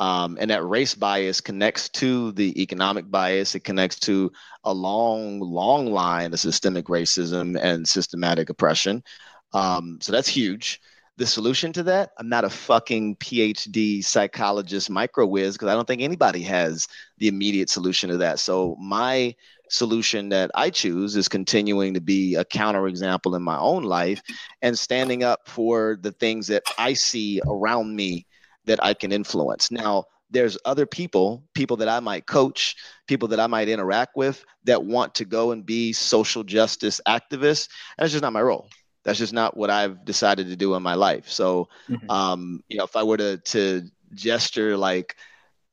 Um, 0.00 0.36
and 0.40 0.50
that 0.50 0.64
race 0.64 0.94
bias 0.94 1.40
connects 1.40 1.88
to 1.90 2.32
the 2.32 2.60
economic 2.60 3.10
bias. 3.10 3.54
It 3.54 3.60
connects 3.60 4.00
to 4.00 4.32
a 4.64 4.74
long, 4.74 5.38
long 5.40 5.92
line 5.92 6.32
of 6.32 6.40
systemic 6.40 6.86
racism 6.86 7.58
and 7.60 7.86
systematic 7.86 8.50
oppression. 8.50 9.04
Um, 9.52 9.98
so 10.00 10.10
that's 10.10 10.28
huge 10.28 10.80
the 11.16 11.26
solution 11.26 11.72
to 11.72 11.82
that 11.82 12.10
i'm 12.18 12.28
not 12.28 12.44
a 12.44 12.50
fucking 12.50 13.16
phd 13.16 14.04
psychologist 14.04 14.90
micro 14.90 15.26
whiz 15.26 15.54
because 15.54 15.68
i 15.68 15.74
don't 15.74 15.86
think 15.86 16.02
anybody 16.02 16.42
has 16.42 16.88
the 17.18 17.28
immediate 17.28 17.70
solution 17.70 18.10
to 18.10 18.16
that 18.16 18.38
so 18.38 18.76
my 18.80 19.34
solution 19.70 20.28
that 20.28 20.50
i 20.54 20.68
choose 20.68 21.16
is 21.16 21.28
continuing 21.28 21.94
to 21.94 22.00
be 22.00 22.34
a 22.34 22.44
counterexample 22.44 23.36
in 23.36 23.42
my 23.42 23.58
own 23.58 23.84
life 23.84 24.20
and 24.62 24.78
standing 24.78 25.22
up 25.22 25.48
for 25.48 25.96
the 26.00 26.12
things 26.12 26.48
that 26.48 26.62
i 26.78 26.92
see 26.92 27.40
around 27.46 27.94
me 27.94 28.26
that 28.66 28.82
i 28.82 28.94
can 28.94 29.12
influence 29.12 29.70
now 29.70 30.04
there's 30.30 30.58
other 30.64 30.84
people, 30.84 31.44
people 31.54 31.76
that 31.76 31.88
I 31.88 32.00
might 32.00 32.26
coach, 32.26 32.74
people 33.06 33.28
that 33.28 33.38
I 33.38 33.46
might 33.46 33.68
interact 33.68 34.16
with 34.16 34.44
that 34.64 34.84
want 34.84 35.14
to 35.16 35.24
go 35.24 35.52
and 35.52 35.64
be 35.64 35.92
social 35.92 36.42
justice 36.42 37.00
activists. 37.06 37.68
And 37.96 38.04
it's 38.04 38.12
just 38.12 38.22
not 38.22 38.32
my 38.32 38.42
role 38.42 38.68
that's 39.04 39.18
just 39.18 39.32
not 39.32 39.56
what 39.56 39.70
I've 39.70 40.04
decided 40.04 40.48
to 40.48 40.56
do 40.56 40.74
in 40.74 40.82
my 40.82 40.94
life. 40.94 41.28
So, 41.30 41.68
mm-hmm. 41.88 42.10
um, 42.10 42.64
you 42.68 42.78
know, 42.78 42.84
if 42.84 42.96
I 42.96 43.02
were 43.02 43.18
to 43.18 43.36
to 43.36 43.82
gesture 44.14 44.76
like 44.76 45.16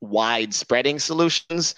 wide 0.00 0.54
spreading 0.54 0.98
solutions, 0.98 1.74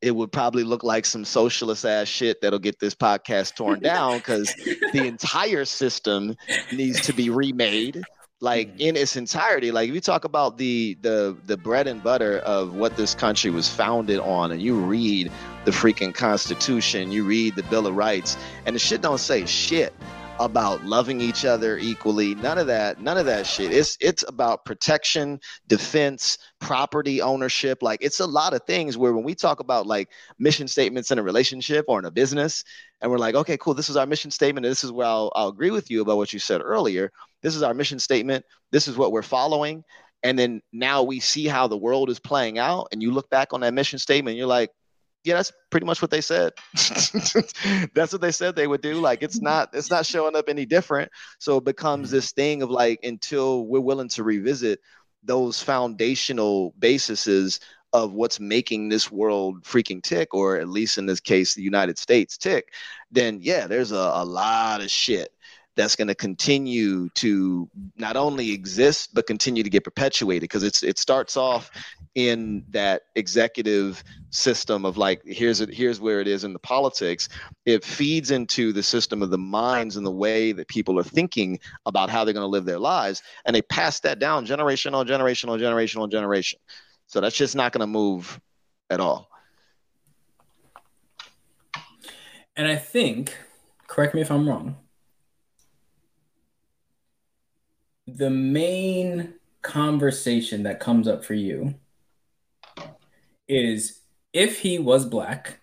it 0.00 0.14
would 0.14 0.32
probably 0.32 0.64
look 0.64 0.82
like 0.82 1.04
some 1.04 1.24
socialist 1.24 1.84
ass 1.84 2.08
shit 2.08 2.40
that'll 2.40 2.58
get 2.58 2.80
this 2.80 2.94
podcast 2.94 3.54
torn 3.54 3.80
down 3.80 4.18
because 4.18 4.52
the 4.92 5.06
entire 5.06 5.64
system 5.64 6.36
needs 6.72 7.02
to 7.02 7.12
be 7.12 7.30
remade 7.30 8.02
like 8.44 8.68
mm-hmm. 8.68 8.80
in 8.80 8.96
its 8.96 9.16
entirety 9.16 9.72
like 9.72 9.88
if 9.88 9.94
you 9.94 10.00
talk 10.00 10.24
about 10.24 10.58
the 10.58 10.96
the 11.00 11.36
the 11.46 11.56
bread 11.56 11.88
and 11.88 12.02
butter 12.04 12.38
of 12.40 12.74
what 12.74 12.96
this 12.96 13.14
country 13.14 13.50
was 13.50 13.68
founded 13.68 14.20
on 14.20 14.52
and 14.52 14.62
you 14.62 14.78
read 14.78 15.32
the 15.64 15.70
freaking 15.70 16.14
constitution 16.14 17.10
you 17.10 17.24
read 17.24 17.56
the 17.56 17.62
bill 17.64 17.86
of 17.86 17.96
rights 17.96 18.36
and 18.66 18.76
the 18.76 18.78
shit 18.78 19.00
don't 19.00 19.18
say 19.18 19.44
shit 19.46 19.92
about 20.40 20.84
loving 20.84 21.20
each 21.20 21.44
other 21.44 21.78
equally. 21.78 22.34
None 22.34 22.58
of 22.58 22.66
that 22.66 23.00
none 23.00 23.16
of 23.16 23.26
that 23.26 23.46
shit. 23.46 23.72
It's 23.72 23.96
it's 24.00 24.24
about 24.26 24.64
protection 24.64 25.38
defense 25.68 26.38
property 26.60 27.22
ownership. 27.22 27.82
Like 27.82 28.00
it's 28.02 28.20
a 28.20 28.26
lot 28.26 28.52
of 28.52 28.62
things 28.66 28.98
where 28.98 29.12
when 29.12 29.24
we 29.24 29.34
talk 29.34 29.60
about 29.60 29.86
like 29.86 30.10
mission 30.38 30.66
statements 30.66 31.10
in 31.10 31.18
a 31.18 31.22
relationship 31.22 31.84
or 31.88 32.00
in 32.00 32.04
a 32.04 32.10
business 32.10 32.64
and 33.00 33.10
we're 33.10 33.18
like 33.18 33.34
okay 33.36 33.56
cool 33.56 33.74
this 33.74 33.88
is 33.88 33.96
our 33.96 34.06
mission 34.06 34.30
statement 34.30 34.66
and 34.66 34.70
this 34.70 34.82
is 34.82 34.90
where 34.90 35.06
I'll, 35.06 35.30
I'll 35.36 35.48
agree 35.48 35.70
with 35.70 35.90
you 35.90 36.02
about 36.02 36.16
what 36.16 36.32
you 36.32 36.38
said 36.40 36.60
earlier. 36.62 37.12
This 37.42 37.54
is 37.54 37.62
our 37.62 37.74
mission 37.74 38.00
statement. 38.00 38.44
This 38.72 38.88
is 38.88 38.96
what 38.96 39.12
we're 39.12 39.22
following. 39.22 39.84
And 40.24 40.38
then 40.38 40.62
now 40.72 41.02
we 41.02 41.20
see 41.20 41.46
how 41.46 41.68
the 41.68 41.76
world 41.76 42.10
is 42.10 42.18
playing 42.18 42.58
out 42.58 42.88
and 42.90 43.02
you 43.02 43.12
look 43.12 43.30
back 43.30 43.52
on 43.52 43.60
that 43.60 43.74
mission 43.74 43.98
statement 43.98 44.36
you're 44.36 44.46
like 44.46 44.70
yeah, 45.24 45.34
that's 45.34 45.52
pretty 45.70 45.86
much 45.86 46.02
what 46.02 46.10
they 46.10 46.20
said. 46.20 46.52
that's 47.94 48.12
what 48.12 48.20
they 48.20 48.30
said 48.30 48.54
they 48.54 48.66
would 48.66 48.82
do. 48.82 49.00
Like 49.00 49.22
it's 49.22 49.40
not 49.40 49.70
it's 49.72 49.90
not 49.90 50.06
showing 50.06 50.36
up 50.36 50.48
any 50.48 50.66
different. 50.66 51.10
So 51.38 51.56
it 51.56 51.64
becomes 51.64 52.10
this 52.10 52.32
thing 52.32 52.62
of 52.62 52.70
like 52.70 53.00
until 53.02 53.66
we're 53.66 53.80
willing 53.80 54.10
to 54.10 54.22
revisit 54.22 54.80
those 55.22 55.62
foundational 55.62 56.74
bases 56.78 57.60
of 57.94 58.12
what's 58.12 58.38
making 58.38 58.88
this 58.88 59.10
world 59.10 59.62
freaking 59.62 60.02
tick, 60.02 60.34
or 60.34 60.56
at 60.56 60.68
least 60.68 60.98
in 60.98 61.06
this 61.06 61.20
case, 61.20 61.54
the 61.54 61.62
United 61.62 61.96
States 61.96 62.36
tick, 62.36 62.72
then 63.10 63.38
yeah, 63.40 63.66
there's 63.66 63.92
a, 63.92 64.10
a 64.14 64.24
lot 64.24 64.82
of 64.82 64.90
shit 64.90 65.32
that's 65.76 65.96
going 65.96 66.08
to 66.08 66.14
continue 66.14 67.08
to 67.10 67.68
not 67.96 68.16
only 68.16 68.52
exist 68.52 69.10
but 69.12 69.26
continue 69.26 69.62
to 69.62 69.70
get 69.70 69.84
perpetuated 69.84 70.42
because 70.42 70.62
it's 70.62 70.82
it 70.82 70.98
starts 70.98 71.36
off 71.36 71.70
in 72.14 72.64
that 72.70 73.02
executive 73.16 74.04
system 74.30 74.84
of 74.84 74.96
like 74.96 75.20
here's 75.24 75.60
it 75.60 75.68
here's 75.68 76.00
where 76.00 76.20
it 76.20 76.28
is 76.28 76.44
in 76.44 76.52
the 76.52 76.58
politics. 76.58 77.28
It 77.66 77.84
feeds 77.84 78.30
into 78.30 78.72
the 78.72 78.82
system 78.82 79.22
of 79.22 79.30
the 79.30 79.38
minds 79.38 79.96
and 79.96 80.06
the 80.06 80.12
way 80.12 80.52
that 80.52 80.68
people 80.68 80.98
are 80.98 81.04
thinking 81.04 81.58
about 81.86 82.10
how 82.10 82.24
they're 82.24 82.34
going 82.34 82.44
to 82.44 82.48
live 82.48 82.64
their 82.64 82.78
lives 82.78 83.22
and 83.44 83.54
they 83.54 83.62
pass 83.62 84.00
that 84.00 84.18
down 84.18 84.46
generation 84.46 84.94
on 84.94 85.06
generation 85.06 85.50
on 85.50 85.58
generation 85.58 86.00
on 86.00 86.10
generation. 86.10 86.60
So 87.06 87.20
that's 87.20 87.36
just 87.36 87.56
not 87.56 87.72
going 87.72 87.80
to 87.80 87.86
move 87.86 88.40
at 88.90 89.00
all. 89.00 89.28
And 92.56 92.68
i 92.68 92.76
think 92.76 93.36
correct 93.88 94.14
me 94.14 94.20
if 94.20 94.30
i'm 94.30 94.48
wrong 94.48 94.76
the 98.06 98.30
main 98.30 99.34
conversation 99.62 100.64
that 100.64 100.80
comes 100.80 101.08
up 101.08 101.24
for 101.24 101.34
you 101.34 101.74
is 103.48 104.00
if 104.32 104.60
he 104.60 104.78
was 104.78 105.06
black, 105.06 105.60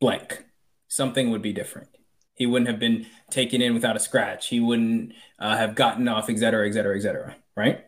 blank, 0.00 0.44
something 0.88 1.30
would 1.30 1.42
be 1.42 1.52
different. 1.52 1.88
He 2.34 2.46
wouldn't 2.46 2.68
have 2.68 2.78
been 2.78 3.06
taken 3.30 3.62
in 3.62 3.74
without 3.74 3.96
a 3.96 4.00
scratch. 4.00 4.48
He 4.48 4.60
wouldn't 4.60 5.14
uh, 5.38 5.56
have 5.56 5.74
gotten 5.74 6.06
off, 6.06 6.28
et 6.28 6.38
cetera, 6.38 6.68
et 6.68 6.72
cetera, 6.72 6.96
et 6.96 7.00
cetera. 7.00 7.36
Right. 7.56 7.86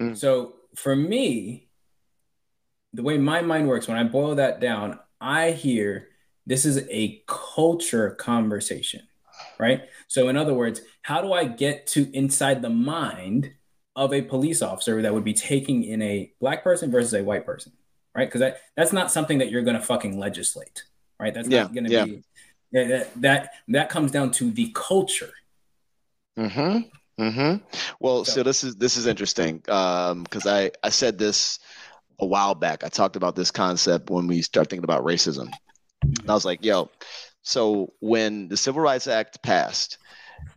Mm. 0.00 0.16
So 0.16 0.56
for 0.76 0.94
me, 0.94 1.68
the 2.92 3.02
way 3.02 3.16
my 3.16 3.40
mind 3.40 3.66
works, 3.66 3.88
when 3.88 3.96
I 3.96 4.04
boil 4.04 4.34
that 4.34 4.60
down, 4.60 4.98
I 5.20 5.52
hear 5.52 6.08
this 6.46 6.64
is 6.64 6.86
a 6.90 7.22
culture 7.26 8.10
conversation 8.10 9.07
right? 9.58 9.82
So, 10.06 10.28
in 10.28 10.36
other 10.36 10.54
words, 10.54 10.80
how 11.02 11.20
do 11.20 11.32
I 11.32 11.44
get 11.44 11.86
to 11.88 12.10
inside 12.16 12.62
the 12.62 12.70
mind 12.70 13.52
of 13.96 14.12
a 14.12 14.22
police 14.22 14.62
officer 14.62 15.02
that 15.02 15.12
would 15.12 15.24
be 15.24 15.34
taking 15.34 15.84
in 15.84 16.00
a 16.02 16.32
black 16.40 16.62
person 16.62 16.90
versus 16.90 17.14
a 17.14 17.24
white 17.24 17.44
person, 17.44 17.72
right? 18.14 18.28
Because 18.28 18.40
that 18.40 18.60
that's 18.76 18.92
not 18.92 19.10
something 19.10 19.38
that 19.38 19.50
you're 19.50 19.62
going 19.62 19.76
to 19.76 19.82
fucking 19.82 20.18
legislate, 20.18 20.84
right? 21.18 21.34
That's 21.34 21.48
yeah, 21.48 21.62
not 21.62 21.74
going 21.74 21.84
to 21.84 21.90
yeah. 21.90 22.04
be 22.04 22.22
that, 22.72 23.10
that 23.20 23.50
that 23.68 23.88
comes 23.88 24.12
down 24.12 24.30
to 24.32 24.50
the 24.50 24.70
culture. 24.74 25.32
Hmm. 26.36 26.80
Hmm. 27.18 27.56
Well, 27.98 28.24
so, 28.24 28.32
so, 28.32 28.42
this 28.44 28.62
is 28.62 28.76
this 28.76 28.96
is 28.96 29.06
interesting 29.06 29.56
because 29.56 30.46
um, 30.46 30.46
I 30.46 30.70
I 30.84 30.90
said 30.90 31.18
this 31.18 31.58
a 32.20 32.26
while 32.26 32.54
back. 32.54 32.84
I 32.84 32.88
talked 32.88 33.16
about 33.16 33.34
this 33.34 33.50
concept 33.50 34.10
when 34.10 34.26
we 34.26 34.42
start 34.42 34.70
thinking 34.70 34.84
about 34.84 35.04
racism. 35.04 35.50
And 36.02 36.30
I 36.30 36.34
was 36.34 36.44
like, 36.44 36.64
yo, 36.64 36.90
so 37.48 37.94
when 38.00 38.48
the 38.48 38.58
Civil 38.58 38.82
Rights 38.82 39.06
Act 39.06 39.42
passed, 39.42 39.96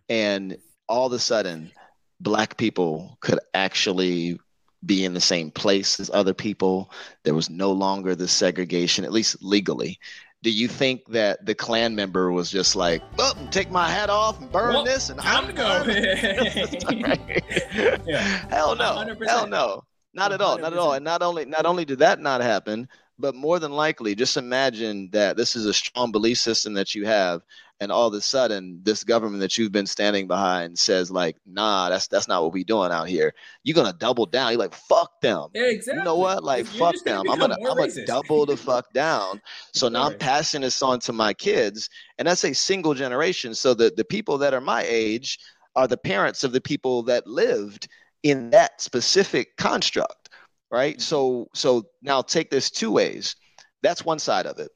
and 0.10 0.58
all 0.90 1.08
of 1.08 1.14
a 1.14 1.20
sudden, 1.20 1.72
black 2.20 2.58
people 2.58 3.18
could 3.22 3.40
actually 3.54 4.38
be 4.86 5.06
in 5.06 5.14
the 5.14 5.22
same 5.22 5.52
place 5.52 6.02
as 6.02 6.12
other 6.14 6.34
people, 6.34 6.92
there 7.24 7.34
was 7.34 7.50
no 7.50 7.72
longer 7.72 8.14
the 8.14 8.28
segregation, 8.28 9.06
at 9.06 9.14
least 9.14 9.42
legally. 9.42 9.98
Do 10.44 10.52
you 10.52 10.68
think 10.68 11.06
that 11.08 11.46
the 11.46 11.56
Klan 11.56 11.96
member 11.96 12.30
was 12.30 12.52
just 12.52 12.76
like, 12.76 13.02
"Well, 13.18 13.36
take 13.52 13.72
my 13.72 13.88
hat 13.88 14.10
off 14.10 14.42
and 14.42 14.52
burn 14.52 14.74
well, 14.74 14.84
this," 14.84 15.10
and 15.10 15.22
I'm 15.22 15.48
to 15.48 15.54
go? 15.54 15.86
yeah. 18.06 18.50
Hell 18.50 18.76
no, 18.76 18.98
100%. 18.98 19.30
hell 19.30 19.48
no, 19.48 19.86
not 20.14 20.34
at 20.34 20.42
all, 20.42 20.58
100%. 20.58 20.62
not 20.62 20.74
at 20.74 20.80
all. 20.80 20.92
And 20.92 21.06
not 21.06 21.22
only 21.22 21.46
not 21.46 21.66
only 21.66 21.86
did 21.86 22.00
that 22.00 22.20
not 22.20 22.42
happen, 22.42 22.90
but 23.22 23.36
more 23.36 23.60
than 23.60 23.72
likely, 23.72 24.16
just 24.16 24.38
imagine 24.38 25.10
that 25.12 25.38
this 25.38 25.56
is 25.56 25.66
a 25.66 25.74
strong 25.74 26.12
belief 26.12 26.38
system 26.38 26.74
that 26.74 26.96
you 26.96 27.06
have, 27.06 27.42
and 27.82 27.92
all 27.92 28.08
of 28.08 28.14
a 28.14 28.22
sudden 28.22 28.80
this 28.84 29.04
government 29.04 29.42
that 29.42 29.58
you've 29.58 29.72
been 29.72 29.88
standing 29.88 30.28
behind 30.28 30.78
says 30.78 31.10
like 31.10 31.36
nah 31.48 31.90
that's 31.90 32.08
that's 32.08 32.28
not 32.28 32.44
what 32.44 32.54
we're 32.54 32.64
doing 32.64 32.92
out 32.92 33.10
here. 33.10 33.34
You're 33.64 33.76
gonna 33.76 33.94
double 33.94 34.28
down. 34.28 34.52
You're 34.52 34.60
like 34.60 34.74
fuck 34.74 35.20
them. 35.22 35.48
Yeah, 35.54 35.64
exactly. 35.64 36.00
you 36.00 36.06
know 36.06 36.16
what? 36.16 36.44
like 36.44 36.66
fuck 36.66 36.96
them. 37.04 37.24
I'm 37.30 37.40
gonna 37.40 37.56
i'm 37.56 37.76
gonna 37.76 38.06
double 38.06 38.46
the 38.46 38.56
fuck 38.56 38.94
down. 38.94 39.42
So 39.74 39.90
now 39.90 40.04
i'm 40.04 40.18
passing 40.18 40.62
this 40.62 40.82
on 40.84 41.00
to 41.02 41.14
my 41.14 41.34
kids 41.34 41.90
and 42.20 42.28
that's 42.28 42.44
a 42.44 42.54
single 42.54 42.94
generation. 42.94 43.56
So 43.56 43.74
the 43.74 43.92
the 43.98 44.06
people 44.06 44.38
that 44.38 44.54
are 44.54 44.62
my 44.62 44.86
age 44.88 45.40
are 45.76 45.88
the 45.88 45.98
parents 45.98 46.44
of 46.44 46.52
the 46.52 46.62
people 46.62 47.02
that 47.04 47.26
lived 47.26 47.88
in 48.24 48.52
that 48.52 48.80
specific 48.80 49.58
construct 49.58 50.21
right 50.72 50.98
Mhm. 50.98 51.02
so 51.02 51.48
so 51.54 51.84
now 52.02 52.22
take 52.22 52.50
this 52.50 52.70
two 52.72 52.92
ways 52.92 53.36
that's 53.82 54.06
one 54.06 54.20
side 54.20 54.46
of 54.46 54.60
it 54.60 54.72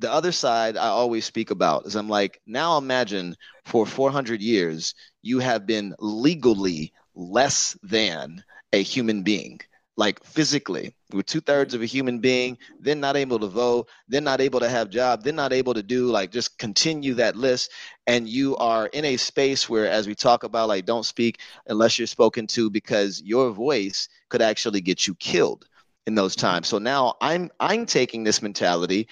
the 0.00 0.10
other 0.12 0.32
side 0.32 0.76
I 0.76 0.88
always 0.88 1.26
speak 1.26 1.50
about 1.50 1.86
is 1.86 1.94
I'm 1.94 2.08
like, 2.08 2.40
now 2.46 2.78
imagine 2.78 3.36
for 3.66 3.86
400 3.86 4.40
years, 4.40 4.94
you 5.22 5.40
have 5.40 5.66
been 5.66 5.94
legally 6.00 6.92
less 7.14 7.76
than 7.82 8.42
a 8.72 8.82
human 8.82 9.22
being, 9.24 9.60
like 9.96 10.24
physically. 10.24 10.94
We're 11.12 11.22
two 11.22 11.40
thirds 11.40 11.74
of 11.74 11.82
a 11.82 11.86
human 11.86 12.18
being, 12.20 12.58
then 12.78 13.00
not 13.00 13.16
able 13.16 13.38
to 13.40 13.46
vote, 13.46 13.88
then 14.08 14.24
not 14.24 14.40
able 14.40 14.60
to 14.60 14.68
have 14.68 14.90
job, 14.90 15.24
then 15.24 15.36
not 15.36 15.52
able 15.52 15.74
to 15.74 15.82
do 15.82 16.06
like 16.08 16.30
just 16.30 16.58
continue 16.58 17.14
that 17.14 17.36
list. 17.36 17.70
And 18.06 18.28
you 18.28 18.56
are 18.56 18.86
in 18.88 19.04
a 19.04 19.16
space 19.16 19.68
where, 19.68 19.88
as 19.88 20.06
we 20.06 20.14
talk 20.14 20.42
about, 20.44 20.68
like 20.68 20.86
don't 20.86 21.06
speak 21.06 21.40
unless 21.66 21.98
you're 21.98 22.06
spoken 22.06 22.46
to 22.48 22.70
because 22.70 23.22
your 23.22 23.50
voice 23.50 24.08
could 24.28 24.42
actually 24.42 24.80
get 24.80 25.06
you 25.06 25.14
killed 25.14 25.66
in 26.06 26.14
those 26.14 26.34
times. 26.34 26.68
So 26.68 26.78
now 26.78 27.14
I'm 27.20 27.50
I'm 27.60 27.86
taking 27.86 28.24
this 28.24 28.42
mentality 28.42 29.08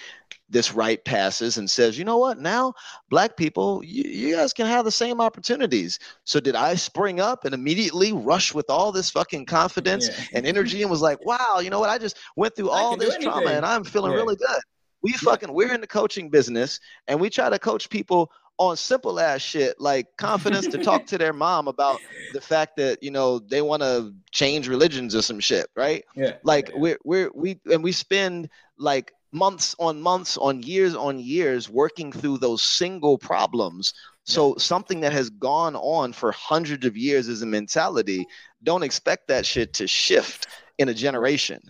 this 0.51 0.73
right 0.75 1.05
passes 1.05 1.59
and 1.59 1.69
says, 1.69 1.99
you 1.99 2.05
know 2.05 2.17
what? 2.17 2.39
Now, 2.39 2.73
black 3.11 3.37
people, 3.37 3.83
you, 3.85 4.05
you 4.05 4.37
guys 4.37 4.53
can 4.53 4.67
have 4.67 4.85
the 4.85 4.91
same 4.91 5.21
opportunities. 5.21 5.99
So, 6.25 6.41
did 6.41 6.55
I 6.55 6.75
spring 6.75 7.21
up 7.21 7.45
and 7.45 7.55
immediately 7.55 8.13
rush 8.13 8.55
with 8.55 8.71
all 8.71 8.91
this 8.91 9.11
fucking 9.11 9.47
confidence 9.47 10.09
Yeah. 10.09 10.25
and 10.39 10.47
energy 10.47 10.83
and 10.83 10.91
was 10.91 11.03
like, 11.03 11.25
wow, 11.25 11.59
you 11.63 11.71
know 11.71 11.81
what? 11.81 11.91
I 11.91 11.99
just 11.99 12.17
went 12.37 12.57
through 12.57 12.71
all 12.71 12.97
this 12.97 13.17
trauma 13.19 13.51
and 13.51 13.67
I'm 13.67 13.85
feeling 13.85 14.13
Yeah. 14.13 14.19
really 14.19 14.37
good. 14.37 14.61
We 15.03 15.13
fucking, 15.13 15.53
we're 15.53 15.75
in 15.75 15.81
the 15.81 15.87
coaching 15.87 16.29
business 16.31 16.81
and 17.07 17.21
we 17.21 17.31
try 17.31 17.51
to 17.51 17.59
coach 17.59 17.89
people 17.89 18.33
on 18.59 18.77
simple 18.77 19.21
ass 19.21 19.41
shit 19.41 19.81
like 19.81 20.07
confidence 20.17 20.67
to 20.67 20.79
talk 20.79 21.07
to 21.07 21.17
their 21.17 21.33
mom 21.33 21.69
about 21.69 22.01
the 22.33 22.41
fact 22.41 22.77
that, 22.77 23.03
you 23.03 23.11
know, 23.11 23.39
they 23.39 23.63
want 23.63 23.83
to 23.83 24.13
change 24.33 24.69
religions 24.69 25.15
or 25.15 25.23
some 25.23 25.41
shit, 25.41 25.69
right? 25.77 26.05
Yeah. 26.15 26.35
like 26.43 26.69
yeah, 26.69 26.75
we're 26.77 26.99
we're 27.05 27.31
we 27.35 27.61
and 27.71 27.83
we 27.83 27.93
spend 27.93 28.51
like 28.77 29.13
months 29.33 29.77
on 29.79 30.01
months 30.01 30.37
on 30.37 30.63
years 30.63 30.95
on 30.95 31.21
years 31.21 31.71
working 31.71 32.11
through 32.11 32.39
those 32.39 32.63
single 32.63 33.17
problems. 33.17 33.95
So 34.25 34.57
something 34.57 35.01
that 35.01 35.13
has 35.13 35.31
gone 35.31 35.75
on 35.77 36.13
for 36.13 36.33
hundreds 36.33 36.85
of 36.85 36.97
years 36.97 37.29
as 37.29 37.43
a 37.43 37.47
mentality. 37.47 38.27
Don't 38.63 38.83
expect 38.83 39.29
that 39.29 39.47
shit 39.47 39.73
to 39.75 39.87
shift 39.87 40.49
in 40.79 40.89
a 40.89 40.95
generation 40.95 41.61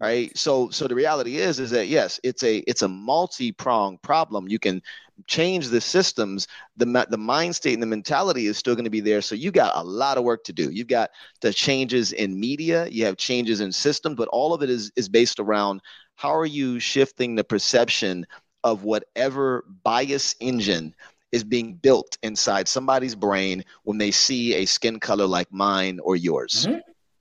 right? 0.00 0.36
So 0.36 0.70
so 0.70 0.88
the 0.88 0.94
reality 0.94 1.36
is 1.36 1.60
is 1.60 1.70
that 1.70 1.86
yes 1.86 2.18
it's 2.22 2.42
a 2.42 2.58
it's 2.68 2.82
a 2.82 2.88
multi-pronged 2.88 4.02
problem. 4.02 4.48
You 4.48 4.58
can 4.58 4.82
change 5.26 5.68
the 5.68 5.80
systems 5.80 6.46
the 6.76 7.06
the 7.10 7.16
mind 7.18 7.54
state 7.54 7.74
and 7.74 7.82
the 7.82 7.86
mentality 7.86 8.46
is 8.46 8.56
still 8.56 8.74
going 8.74 8.84
to 8.84 8.90
be 8.90 9.00
there. 9.00 9.20
So 9.20 9.34
you 9.34 9.50
got 9.50 9.76
a 9.76 9.82
lot 9.82 10.18
of 10.18 10.24
work 10.24 10.44
to 10.44 10.52
do. 10.52 10.70
You've 10.70 10.88
got 10.88 11.10
the 11.40 11.52
changes 11.52 12.12
in 12.12 12.38
media 12.38 12.86
you 12.86 13.04
have 13.06 13.16
changes 13.16 13.60
in 13.60 13.72
systems 13.72 14.16
but 14.16 14.28
all 14.28 14.52
of 14.54 14.62
it 14.62 14.70
is 14.70 14.92
is 14.96 15.08
based 15.08 15.38
around 15.40 15.80
how 16.16 16.34
are 16.34 16.46
you 16.46 16.78
shifting 16.80 17.34
the 17.34 17.44
perception 17.44 18.26
of 18.62 18.82
whatever 18.84 19.64
bias 19.82 20.34
engine 20.40 20.94
is 21.32 21.44
being 21.44 21.74
built 21.74 22.16
inside 22.22 22.68
somebody's 22.68 23.14
brain 23.14 23.64
when 23.84 23.98
they 23.98 24.10
see 24.10 24.54
a 24.54 24.64
skin 24.66 25.00
color 25.00 25.26
like 25.26 25.52
mine 25.52 25.98
or 26.02 26.16
yours. 26.16 26.68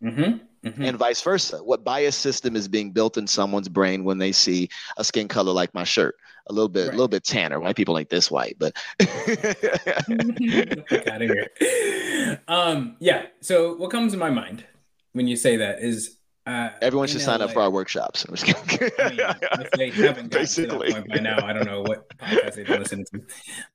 Mhm, 0.01 0.39
mhm. 0.63 0.87
and 0.87 0.97
vice 0.97 1.21
versa 1.21 1.57
what 1.63 1.83
bias 1.83 2.15
system 2.15 2.55
is 2.55 2.67
being 2.67 2.91
built 2.91 3.17
in 3.17 3.27
someone's 3.27 3.69
brain 3.69 4.03
when 4.03 4.17
they 4.17 4.31
see 4.31 4.69
a 4.97 5.03
skin 5.03 5.27
color 5.27 5.51
like 5.53 5.73
my 5.73 5.83
shirt 5.83 6.15
a 6.47 6.53
little 6.53 6.69
bit 6.69 6.81
a 6.81 6.87
Right. 6.87 6.91
little 6.95 7.07
bit 7.07 7.23
tanner 7.23 7.59
white 7.59 7.75
people 7.75 7.97
ain't 7.97 8.09
this 8.09 8.29
white 8.31 8.55
but 8.59 8.75
Get 8.99 10.69
the 10.69 10.83
fuck 10.89 11.07
out 11.07 11.21
of 11.21 11.29
here. 11.29 12.41
Um, 12.47 12.97
yeah. 12.99 13.27
So 13.41 13.75
what 13.75 13.91
comes 13.91 14.11
to 14.13 14.17
my 14.17 14.29
mind 14.29 14.65
when 15.13 15.27
you 15.27 15.35
say 15.35 15.57
that 15.57 15.79
is 15.81 16.17
uh, 16.45 16.69
everyone 16.81 17.07
should 17.07 17.21
sign 17.21 17.41
up 17.41 17.51
for 17.51 17.61
our 17.61 17.69
workshops 17.69 18.25
I'm 18.25 18.35
just 18.35 18.45
kidding. 18.67 18.91
I 18.99 19.09
mean, 19.09 19.19
if 19.61 19.71
they 19.71 19.89
haven't 20.07 20.29
gotten 20.29 20.29
to 20.31 20.37
Basically. 20.39 20.91
that 20.91 20.95
point 21.05 21.09
by 21.09 21.19
now, 21.19 21.45
I 21.45 21.53
don't 21.53 21.65
know 21.65 21.81
what 21.83 22.09
podcast 22.17 22.55
they've 22.55 22.67
been 22.67 22.81
listening 22.81 23.05
to. 23.13 23.21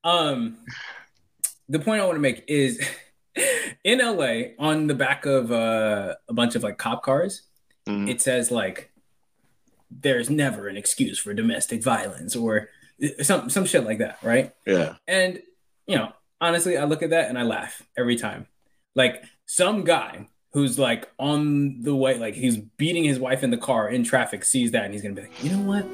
Um, 0.05 0.59
the 1.71 1.79
point 1.79 2.03
I 2.03 2.05
want 2.05 2.17
to 2.17 2.21
make 2.21 2.45
is 2.47 2.79
in 3.85 3.99
LA, 3.99 4.55
on 4.59 4.87
the 4.87 4.95
back 4.95 5.25
of 5.27 5.51
uh, 5.53 6.15
a 6.29 6.33
bunch 6.35 6.55
of 6.55 6.63
like 6.63 6.79
cop 6.79 7.03
cars, 7.03 7.43
Mhm. 7.87 8.09
it 8.09 8.21
says 8.21 8.51
like, 8.51 8.91
"There's 9.91 10.29
never 10.31 10.69
an 10.69 10.77
excuse 10.77 11.19
for 11.19 11.33
domestic 11.35 11.83
violence" 11.83 12.37
or 12.37 12.69
some 13.23 13.49
some 13.49 13.65
shit 13.65 13.85
like 13.85 13.99
that, 13.99 14.19
right? 14.23 14.53
yeah 14.67 14.97
And 15.07 15.41
you 15.87 15.97
know, 15.97 16.13
honestly, 16.41 16.77
I 16.77 16.85
look 16.85 17.03
at 17.03 17.11
that 17.11 17.29
and 17.29 17.39
I 17.39 17.43
laugh 17.43 17.83
every 17.97 18.17
time. 18.17 18.47
Like 18.95 19.23
some 19.47 19.85
guy 19.85 20.29
who's 20.53 20.79
like 20.79 21.09
on 21.19 21.83
the 21.83 21.95
way, 21.95 22.19
like 22.19 22.35
he's 22.35 22.57
beating 22.57 23.05
his 23.05 23.19
wife 23.19 23.43
in 23.43 23.51
the 23.51 23.57
car 23.57 23.89
in 23.89 24.03
traffic, 24.05 24.45
sees 24.45 24.73
that 24.73 24.85
and 24.85 24.93
he's 24.93 25.03
gonna 25.03 25.15
be 25.15 25.23
like, 25.23 25.45
you 25.45 25.51
know 25.51 25.63
what? 25.63 25.87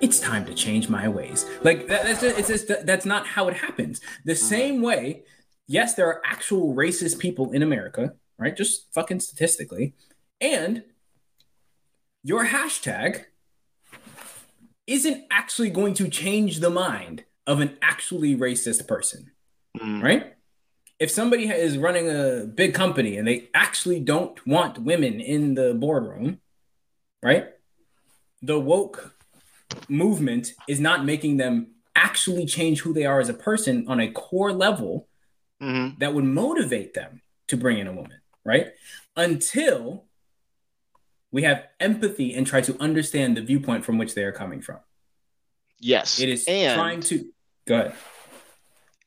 It's 0.00 0.18
time 0.20 0.46
to 0.46 0.54
change 0.54 0.88
my 0.88 1.08
ways. 1.08 1.44
Like 1.62 1.86
that, 1.88 2.04
that's 2.04 2.20
just, 2.20 2.38
it's 2.38 2.48
just 2.48 2.86
that's 2.86 3.04
not 3.06 3.26
how 3.26 3.48
it 3.48 3.54
happens. 3.56 4.00
The 4.24 4.34
same 4.36 4.80
way, 4.82 5.24
yes, 5.70 5.94
there 5.94 6.08
are 6.08 6.20
actual 6.24 6.74
racist 6.74 7.20
people 7.20 7.52
in 7.52 7.62
America, 7.62 8.12
right? 8.38 8.56
Just 8.56 8.92
fucking 8.92 9.20
statistically, 9.20 9.94
and 10.40 10.82
your 12.24 12.44
hashtag 12.46 13.24
isn't 14.86 15.24
actually 15.30 15.70
going 15.70 15.94
to 15.94 16.08
change 16.08 16.58
the 16.58 16.70
mind 16.70 17.24
of 17.46 17.60
an 17.60 17.78
actually 17.80 18.34
racist 18.36 18.86
person, 18.88 19.30
Mhm. 19.78 20.02
right? 20.02 20.34
If 20.98 21.10
somebody 21.10 21.48
is 21.48 21.78
running 21.78 22.10
a 22.10 22.44
big 22.46 22.74
company 22.74 23.16
and 23.16 23.26
they 23.26 23.48
actually 23.54 24.00
don't 24.00 24.44
want 24.46 24.78
women 24.80 25.20
in 25.20 25.54
the 25.54 25.72
boardroom, 25.72 26.40
right? 27.22 27.46
The 28.42 28.58
woke 28.58 29.14
movement 29.88 30.52
is 30.66 30.80
not 30.80 31.04
making 31.04 31.36
them 31.36 31.76
actually 31.94 32.44
change 32.44 32.80
who 32.80 32.92
they 32.92 33.04
are 33.06 33.20
as 33.20 33.28
a 33.28 33.34
person 33.34 33.86
on 33.88 34.00
a 34.00 34.10
core 34.10 34.52
level 34.52 35.08
Mhm. 35.62 35.98
that 35.98 36.14
would 36.14 36.24
motivate 36.24 36.94
them 36.94 37.22
to 37.48 37.56
bring 37.56 37.78
in 37.78 37.86
a 37.86 37.92
woman, 37.92 38.20
right? 38.44 38.68
Until 39.16 40.04
we 41.30 41.42
have 41.42 41.64
empathy 41.78 42.34
and 42.34 42.46
try 42.46 42.60
to 42.62 42.76
understand 42.80 43.36
the 43.36 43.42
viewpoint 43.42 43.84
from 43.84 43.98
which 43.98 44.14
they 44.14 44.24
are 44.24 44.32
coming 44.32 44.60
from. 44.62 44.78
yes 45.78 46.20
It 46.20 46.28
is 46.28 46.44
and 46.46 46.74
trying 46.78 47.00
to 47.00 47.24
go 47.66 47.76
ahead. 47.76 47.94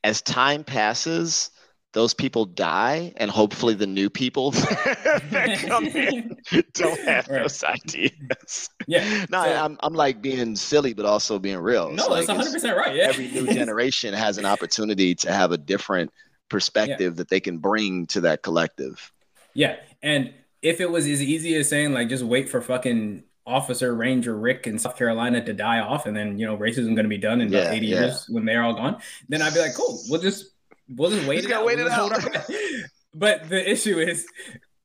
as 0.02 0.20
time 0.22 0.64
passes, 0.64 1.50
those 1.92 2.12
people 2.14 2.44
die, 2.46 3.12
and 3.16 3.30
hopefully 3.30 3.74
the 3.74 3.86
new 3.86 4.10
people 4.10 4.50
that 4.50 5.62
come 5.68 5.86
in 5.86 6.36
don't 6.72 6.98
have 7.00 7.28
Right. 7.28 7.42
those 7.42 7.62
ideas. 7.62 8.68
Yeah. 8.88 9.26
No, 9.30 9.44
so- 9.44 9.54
I'm 9.64 9.78
I'm 9.84 9.94
like 9.94 10.20
being 10.20 10.56
silly, 10.56 10.94
but 10.94 11.04
also 11.06 11.38
being 11.38 11.58
real. 11.58 11.88
It's 11.90 11.98
no, 12.02 12.08
like 12.08 12.26
that's 12.26 12.28
100 12.28 12.40
it's- 12.48 12.52
percent 12.54 12.76
right. 12.76 12.96
Yeah. 12.96 13.04
every 13.08 13.28
new 13.30 13.46
generation 13.46 14.12
has 14.14 14.38
an 14.38 14.44
opportunity 14.46 15.14
to 15.16 15.30
have 15.32 15.52
a 15.52 15.58
different 15.58 16.10
perspective 16.48 17.16
that 17.16 17.28
they 17.28 17.40
can 17.40 17.58
bring 17.58 18.06
to 18.08 18.20
that 18.22 18.42
collective. 18.42 19.12
yeah, 19.54 19.76
and 20.02 20.32
if 20.62 20.80
it 20.80 20.90
was 20.90 21.06
as 21.06 21.22
easy 21.22 21.54
as 21.56 21.68
saying 21.68 21.92
like 21.92 22.08
just 22.08 22.24
wait 22.24 22.48
for 22.48 22.60
fucking 22.60 23.22
Officer 23.46 23.94
Ranger 23.94 24.34
Rick 24.36 24.66
in 24.66 24.78
South 24.78 24.96
Carolina 24.96 25.44
to 25.44 25.52
die 25.52 25.80
off, 25.80 26.06
and 26.06 26.16
then 26.16 26.38
you 26.38 26.46
know 26.46 26.56
racism 26.56 26.94
going 26.94 27.04
to 27.04 27.08
be 27.08 27.18
done 27.18 27.40
in 27.40 27.48
about 27.48 27.64
Yeah, 27.64 27.72
80 27.72 27.86
yeah. 27.86 28.00
years 28.00 28.26
when 28.28 28.44
they're 28.44 28.62
all 28.62 28.74
gone, 28.74 29.00
then 29.28 29.42
I'd 29.42 29.52
be 29.54 29.60
like, 29.60 29.74
cool, 29.74 30.00
we'll 30.08 30.20
just 30.20 30.52
we'll 30.96 31.10
just 31.10 31.26
wait 31.28 31.36
Just 31.42 31.48
it 31.50 31.52
out. 31.54 31.64
wait 31.64 31.76
We'll 31.78 31.86
it 31.88 31.92
out. 31.92 32.46
but 33.14 33.48
the 33.48 33.70
issue 33.70 33.98
is 33.98 34.26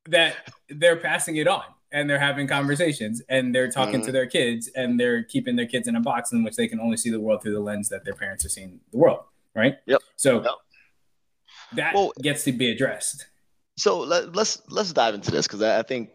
that 0.10 0.36
they're 0.70 0.98
passing 0.98 1.38
it 1.38 1.48
on 1.48 1.64
and 1.92 2.10
they're 2.10 2.20
having 2.20 2.48
conversations 2.48 3.22
and 3.30 3.54
they're 3.56 3.72
talking 3.72 4.02
to 4.04 4.10
Mhm. 4.10 4.14
their 4.14 4.26
kids 4.28 4.70
and 4.76 5.00
they're 5.00 5.24
keeping 5.24 5.56
their 5.56 5.66
kids 5.66 5.88
in 5.88 5.96
a 5.96 6.00
box 6.02 6.32
in 6.32 6.44
which 6.44 6.56
they 6.56 6.68
can 6.68 6.80
only 6.80 6.98
see 6.98 7.10
the 7.10 7.20
world 7.20 7.42
through 7.42 7.54
the 7.54 7.60
lens 7.60 7.90
that 7.90 8.06
their 8.06 8.14
parents 8.14 8.46
are 8.46 8.50
seeing 8.50 8.80
the 8.92 8.98
world 8.98 9.20
right 9.56 9.78
Yep. 9.88 10.02
so 10.16 10.42
Yep. 10.44 10.52
That 11.74 11.94
Well- 11.94 12.14
gets 12.22 12.44
to 12.46 12.52
be 12.52 12.72
addressed 12.72 13.28
So 13.78 14.00
let, 14.00 14.36
let's 14.36 14.62
let's 14.70 14.94
dive 14.94 15.14
into 15.16 15.32
this 15.32 15.48
because 15.48 15.62
I, 15.62 15.80
I 15.80 15.84
think. 15.84 16.10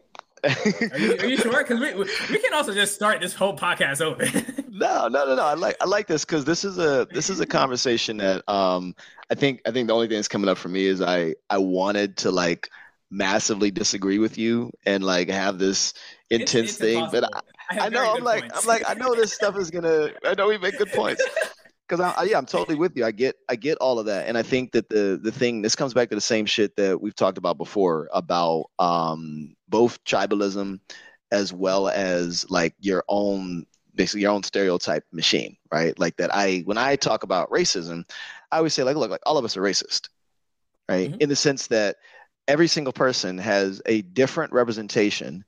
are 0.44 0.98
you, 0.98 1.16
are 1.20 1.26
you 1.26 1.36
sure 1.38 1.62
because 1.64 1.80
we, 1.80 1.94
we 1.94 2.38
can 2.38 2.52
also 2.52 2.74
just 2.74 2.94
start 2.94 3.20
this 3.22 3.32
whole 3.34 3.56
podcast 3.56 4.02
over 4.02 4.24
No, 4.70 5.08
no, 5.08 5.24
no, 5.24 5.36
no. 5.36 5.42
I 5.42 5.54
like 5.54 5.76
I 5.80 5.86
like 5.86 6.06
this 6.08 6.24
because 6.24 6.44
this 6.44 6.64
is 6.64 6.78
a 6.78 7.06
this 7.12 7.30
is 7.30 7.40
a 7.40 7.46
conversation 7.46 8.16
that 8.18 8.46
um 8.50 8.94
I 9.30 9.36
think 9.36 9.62
I 9.64 9.70
think 9.70 9.86
the 9.88 9.94
only 9.94 10.08
thing 10.08 10.16
that's 10.18 10.28
coming 10.28 10.48
up 10.50 10.58
for 10.58 10.68
me 10.68 10.84
is 10.86 11.00
I 11.00 11.34
I 11.48 11.58
wanted 11.58 12.16
to 12.18 12.30
like 12.30 12.68
massively 13.10 13.70
disagree 13.70 14.18
with 14.18 14.36
you 14.36 14.70
and 14.84 15.04
like 15.04 15.30
have 15.30 15.58
this 15.58 15.94
intense 16.28 16.70
it's 16.70 16.76
thing, 16.78 17.06
but 17.12 17.22
impossible. 17.24 17.40
I, 17.70 17.78
I 17.86 17.88
know 17.88 18.14
I'm 18.14 18.24
like 18.24 18.40
points. 18.42 18.60
I'm 18.60 18.66
like 18.66 18.82
I 18.86 18.94
know 18.94 19.14
this 19.14 19.32
stuff 19.32 19.56
is 19.56 19.70
gonna 19.70 20.10
I 20.26 20.34
know 20.34 20.48
we 20.48 20.58
make 20.58 20.76
good 20.76 20.90
points, 20.92 21.24
because 21.88 22.00
I, 22.00 22.22
I, 22.22 22.24
yeah, 22.24 22.38
I'm 22.38 22.46
totally 22.46 22.76
with 22.76 22.96
you. 22.96 23.04
I 23.04 23.10
get 23.10 23.36
I 23.48 23.56
get 23.56 23.78
all 23.78 23.98
of 23.98 24.06
that, 24.06 24.26
and 24.28 24.38
I 24.38 24.42
think 24.42 24.72
that 24.72 24.88
the 24.88 25.18
the 25.22 25.32
thing 25.32 25.62
this 25.62 25.76
comes 25.76 25.94
back 25.94 26.08
to 26.10 26.14
the 26.14 26.20
same 26.20 26.46
shit 26.46 26.76
that 26.76 27.00
we've 27.00 27.14
talked 27.14 27.38
about 27.38 27.58
before 27.58 28.08
about 28.12 28.70
um 28.78 29.54
both 29.68 30.02
tribalism 30.04 30.80
as 31.30 31.52
well 31.52 31.88
as 31.88 32.48
like 32.50 32.74
your 32.80 33.04
own 33.08 33.66
basically 33.94 34.22
your 34.22 34.32
own 34.32 34.42
stereotype 34.42 35.04
machine, 35.12 35.56
right? 35.72 35.98
Like 35.98 36.16
that. 36.16 36.34
I 36.34 36.62
when 36.64 36.78
I 36.78 36.96
talk 36.96 37.22
about 37.22 37.50
racism, 37.50 38.04
I 38.50 38.58
always 38.58 38.74
say 38.74 38.82
like, 38.82 38.96
look, 38.96 39.10
like 39.10 39.22
all 39.26 39.38
of 39.38 39.44
us 39.44 39.56
are 39.56 39.62
racist, 39.62 40.08
right? 40.88 41.10
Mm-hmm. 41.10 41.20
In 41.20 41.28
the 41.28 41.36
sense 41.36 41.66
that 41.68 41.96
every 42.48 42.66
single 42.66 42.92
person 42.92 43.38
has 43.38 43.80
a 43.86 44.02
different 44.02 44.52
representation 44.52 45.44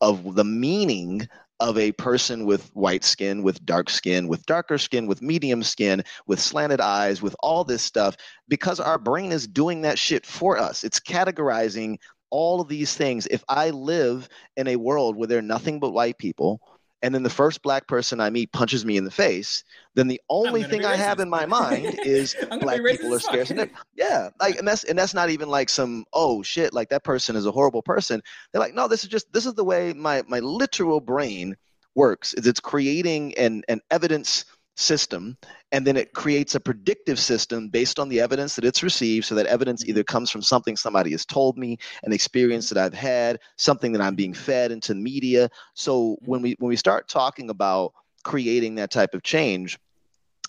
of 0.00 0.34
the 0.34 0.44
meaning 0.44 1.28
of 1.62 1.78
a 1.78 1.92
person 1.92 2.44
with 2.44 2.68
white 2.74 3.04
skin, 3.04 3.44
with 3.44 3.64
dark 3.64 3.88
skin, 3.88 4.26
with 4.26 4.44
darker 4.46 4.78
skin, 4.78 5.06
with 5.06 5.22
medium 5.22 5.62
skin, 5.62 6.02
with 6.26 6.40
slanted 6.40 6.80
eyes, 6.80 7.22
with 7.22 7.36
all 7.38 7.62
this 7.62 7.82
stuff, 7.82 8.16
because 8.48 8.80
our 8.80 8.98
brain 8.98 9.30
is 9.30 9.46
doing 9.46 9.82
that 9.82 9.96
shit 9.96 10.26
for 10.26 10.58
us. 10.58 10.82
It's 10.82 10.98
categorizing 10.98 11.98
all 12.30 12.60
of 12.60 12.66
these 12.66 12.96
things. 12.96 13.28
If 13.30 13.44
I 13.48 13.70
live 13.70 14.28
in 14.56 14.66
a 14.66 14.76
world 14.76 15.16
where 15.16 15.28
there 15.28 15.38
are 15.38 15.42
nothing 15.42 15.78
but 15.78 15.92
white 15.92 16.18
people, 16.18 16.60
and 17.02 17.14
then 17.14 17.22
the 17.22 17.30
first 17.30 17.62
black 17.62 17.88
person 17.88 18.20
I 18.20 18.30
meet 18.30 18.52
punches 18.52 18.84
me 18.84 18.96
in 18.96 19.04
the 19.04 19.10
face, 19.10 19.64
then 19.94 20.06
the 20.06 20.20
only 20.30 20.62
thing 20.62 20.84
I 20.84 20.96
have 20.96 21.18
in 21.18 21.28
my 21.28 21.46
mind 21.46 21.98
is 22.04 22.34
black 22.60 22.80
people 22.84 23.14
are 23.14 23.18
scarce. 23.18 23.50
And 23.50 23.70
yeah, 23.96 24.30
like 24.40 24.56
and 24.56 24.66
that's 24.66 24.84
and 24.84 24.98
that's 24.98 25.14
not 25.14 25.28
even 25.28 25.48
like 25.48 25.68
some 25.68 26.04
oh 26.12 26.42
shit, 26.42 26.72
like 26.72 26.88
that 26.90 27.04
person 27.04 27.34
is 27.36 27.44
a 27.44 27.52
horrible 27.52 27.82
person. 27.82 28.22
They're 28.52 28.60
like, 28.60 28.74
no, 28.74 28.86
this 28.88 29.02
is 29.02 29.10
just 29.10 29.32
this 29.32 29.46
is 29.46 29.54
the 29.54 29.64
way 29.64 29.92
my 29.92 30.22
my 30.28 30.38
literal 30.38 31.00
brain 31.00 31.56
works. 31.94 32.34
Is 32.34 32.46
it's 32.46 32.60
creating 32.60 33.36
an 33.36 33.62
an 33.68 33.80
evidence 33.90 34.44
system 34.74 35.36
and 35.70 35.86
then 35.86 35.96
it 35.96 36.14
creates 36.14 36.54
a 36.54 36.60
predictive 36.60 37.18
system 37.18 37.68
based 37.68 37.98
on 37.98 38.08
the 38.08 38.20
evidence 38.20 38.56
that 38.56 38.64
it's 38.64 38.82
received 38.82 39.26
so 39.26 39.34
that 39.34 39.46
evidence 39.46 39.84
either 39.84 40.02
comes 40.02 40.30
from 40.30 40.40
something 40.40 40.76
somebody 40.76 41.10
has 41.10 41.26
told 41.26 41.58
me 41.58 41.76
an 42.04 42.12
experience 42.12 42.70
that 42.70 42.78
i've 42.78 42.94
had 42.94 43.38
something 43.56 43.92
that 43.92 44.00
i'm 44.00 44.14
being 44.14 44.32
fed 44.32 44.72
into 44.72 44.94
media. 44.94 45.50
So 45.74 46.16
when 46.22 46.40
we 46.40 46.56
when 46.58 46.70
we 46.70 46.76
start 46.76 47.08
talking 47.08 47.50
about 47.50 47.92
creating 48.24 48.76
that 48.76 48.90
type 48.90 49.14
of 49.14 49.22
change 49.22 49.78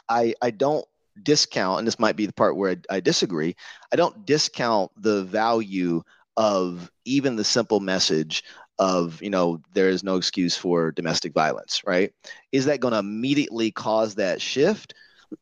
i 0.07 0.33
i 0.41 0.51
don't 0.51 0.85
discount 1.23 1.79
and 1.79 1.87
this 1.87 1.99
might 1.99 2.15
be 2.15 2.25
the 2.25 2.33
part 2.33 2.55
where 2.55 2.71
I, 2.71 2.95
I 2.95 2.99
disagree 2.99 3.55
i 3.91 3.95
don't 3.95 4.25
discount 4.25 4.91
the 4.97 5.23
value 5.23 6.01
of 6.37 6.91
even 7.05 7.35
the 7.35 7.43
simple 7.43 7.79
message 7.79 8.43
of 8.79 9.21
you 9.21 9.29
know 9.29 9.61
there 9.73 9.89
is 9.89 10.03
no 10.03 10.17
excuse 10.17 10.55
for 10.57 10.91
domestic 10.91 11.33
violence 11.33 11.81
right? 11.85 12.13
Is 12.51 12.65
that 12.65 12.79
going 12.79 12.93
to 12.93 12.99
immediately 12.99 13.71
cause 13.71 14.15
that 14.15 14.41
shift? 14.41 14.93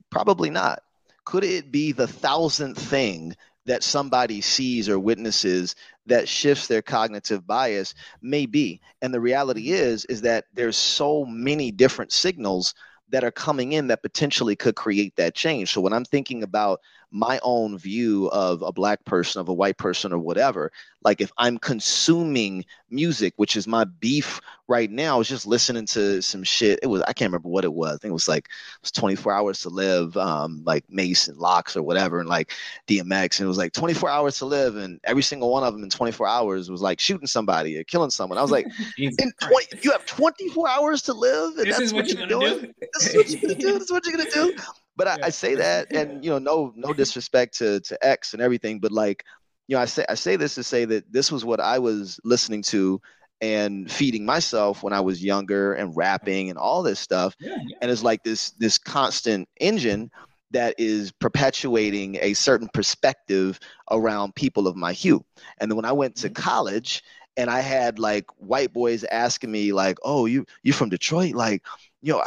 Probably 0.10 0.50
not. 0.50 0.84
Could 1.26 1.44
it 1.44 1.72
be 1.72 1.92
the 1.92 2.08
thousandth 2.08 2.80
thing 2.80 3.36
that 3.66 3.84
somebody 3.84 4.42
sees 4.42 4.90
or 4.90 5.00
witnesses 5.00 5.76
that 6.08 6.28
shifts 6.28 6.68
their 6.68 6.82
cognitive 6.82 7.46
bias? 7.46 7.94
Maybe. 8.22 8.82
And 9.02 9.14
the 9.14 9.22
reality 9.22 9.72
is 9.72 10.06
is 10.06 10.22
that 10.22 10.46
there's 10.54 10.78
so 10.78 11.26
many 11.26 11.72
different 11.72 12.12
signals 12.12 12.74
that 13.10 13.24
are 13.24 13.32
coming 13.32 13.74
in 13.74 13.88
that 13.88 14.02
potentially 14.02 14.56
could 14.56 14.76
create 14.76 15.16
that 15.18 15.36
change. 15.36 15.72
So 15.72 15.82
when 15.82 15.94
i'm 15.94 16.06
thinking 16.06 16.44
about 16.44 16.80
my 17.12 17.40
own 17.44 17.78
view 17.78 18.28
of 18.28 18.62
a 18.62 18.72
black 18.72 19.04
person, 19.06 19.42
of 19.42 19.50
a 19.50 19.54
white 19.54 19.78
person, 19.78 20.14
or 20.14 20.18
whatever. 20.18 20.72
Like 21.04 21.20
if 21.20 21.32
I'm 21.38 21.58
consuming 21.58 22.64
music, 22.90 23.34
which 23.38 23.56
is 23.56 23.68
my 23.68 23.84
beef 23.86 24.40
right 24.68 24.90
now, 24.90 25.16
I 25.16 25.18
was 25.18 25.28
just 25.28 25.46
listening 25.46 25.86
to 25.88 26.22
some 26.22 26.44
shit. 26.44 26.80
It 26.84 26.88
was 26.88 27.02
I 27.02 27.14
can't 27.14 27.30
remember 27.30 27.50
what 27.50 27.66
it 27.66 27.74
was. 27.74 27.96
I 27.96 27.98
think 27.98 28.12
it 28.12 28.14
was 28.14 28.28
like 28.28 28.46
it 28.46 28.82
was 28.82 28.92
24 28.92 29.34
hours 29.34 29.60
to 29.62 29.70
live, 29.70 30.16
um, 30.16 30.62
like 30.66 30.86
Mase 30.90 31.28
and 31.28 31.38
LOX 31.38 31.76
or 31.76 31.84
whatever, 31.84 32.20
and 32.20 32.30
like 32.30 32.54
DMX, 32.88 33.40
and 33.40 33.46
it 33.46 33.50
was 33.50 33.58
like 33.58 33.74
24 33.74 34.10
hours 34.10 34.38
to 34.38 34.46
live, 34.46 34.78
and 34.78 35.00
every 35.04 35.24
single 35.24 35.52
one 35.52 35.64
of 35.64 35.74
them 35.74 35.84
in 35.84 35.90
24 35.90 36.28
hours 36.28 36.70
was 36.70 36.82
like 36.82 37.00
shooting 37.00 37.28
somebody 37.28 37.78
or 37.78 37.84
killing 37.84 38.12
someone. 38.12 38.38
I 38.38 38.42
was 38.42 38.52
like, 38.52 38.68
in 38.98 39.12
20, 39.42 39.80
you 39.82 39.92
have 39.92 40.06
24 40.06 40.70
hours 40.70 41.02
to 41.04 41.14
live, 41.14 41.58
and 41.58 41.68
this 41.68 41.78
that's 41.78 41.94
what, 41.94 42.06
what 42.06 42.14
you're 42.14 42.28
doing. 42.28 42.62
Do? 42.62 42.74
This 42.94 43.08
is 43.08 43.16
what 43.16 43.30
you're 43.30 43.42
gonna 43.42 43.56
do. 43.56 43.74
This 43.74 43.84
is 43.84 43.92
what 43.92 44.06
you're 44.06 44.18
gonna 44.18 44.30
do 44.32 44.56
but 45.02 45.24
I, 45.24 45.28
I, 45.28 45.30
say 45.30 45.56
that, 45.56 45.92
and 45.96 46.24
you 46.24 46.30
know, 46.30 46.38
no, 46.38 46.74
no 46.76 46.94
disrespect 46.94 47.58
to 47.58 47.80
to 47.80 48.06
X 48.06 48.34
and 48.34 48.42
everything, 48.42 48.80
but 48.80 48.92
like, 48.92 49.26
you 49.68 49.76
know, 49.76 49.82
I 49.82 49.86
say 49.86 50.06
I 50.08 50.14
say 50.14 50.36
this 50.36 50.56
to 50.56 50.64
say 50.64 50.86
that 50.86 51.12
this 51.12 51.32
was 51.32 51.44
what 51.44 51.60
I 51.60 51.80
was 51.80 52.20
listening 52.24 52.62
to 52.64 53.02
and 53.42 53.92
feeding 53.92 54.26
myself 54.26 54.84
when 54.84 54.94
I 54.94 55.00
was 55.00 55.24
younger 55.24 55.74
and 55.74 55.98
rapping 55.98 56.50
and 56.52 56.60
all 56.60 56.84
this 56.84 57.00
stuff, 57.00 57.36
yeah, 57.40 57.56
yeah. 57.66 57.78
and 57.82 57.90
it's 57.90 58.04
like 58.04 58.24
this 58.24 58.52
this 58.52 58.78
constant 58.78 59.50
engine 59.60 60.12
that 60.52 60.76
is 60.78 61.12
perpetuating 61.14 62.20
a 62.22 62.34
certain 62.34 62.70
perspective 62.72 63.60
around 63.90 64.36
people 64.36 64.68
of 64.68 64.76
my 64.76 64.94
hue. 64.94 65.26
And 65.60 65.72
then 65.72 65.78
when 65.78 65.86
I 65.86 65.94
went 65.94 66.18
to 66.18 66.30
mm-hmm. 66.30 66.44
college 66.44 67.02
and 67.38 67.50
I 67.50 67.62
had 67.62 67.98
like 67.98 68.26
white 68.38 68.74
boys 68.74 69.04
asking 69.06 69.52
me 69.52 69.74
like, 69.74 69.98
"Oh, 70.04 70.28
you 70.28 70.46
you 70.62 70.74
from 70.74 70.90
Detroit? 70.90 71.34
Like, 71.34 71.64
you 72.04 72.14
know, 72.14 72.24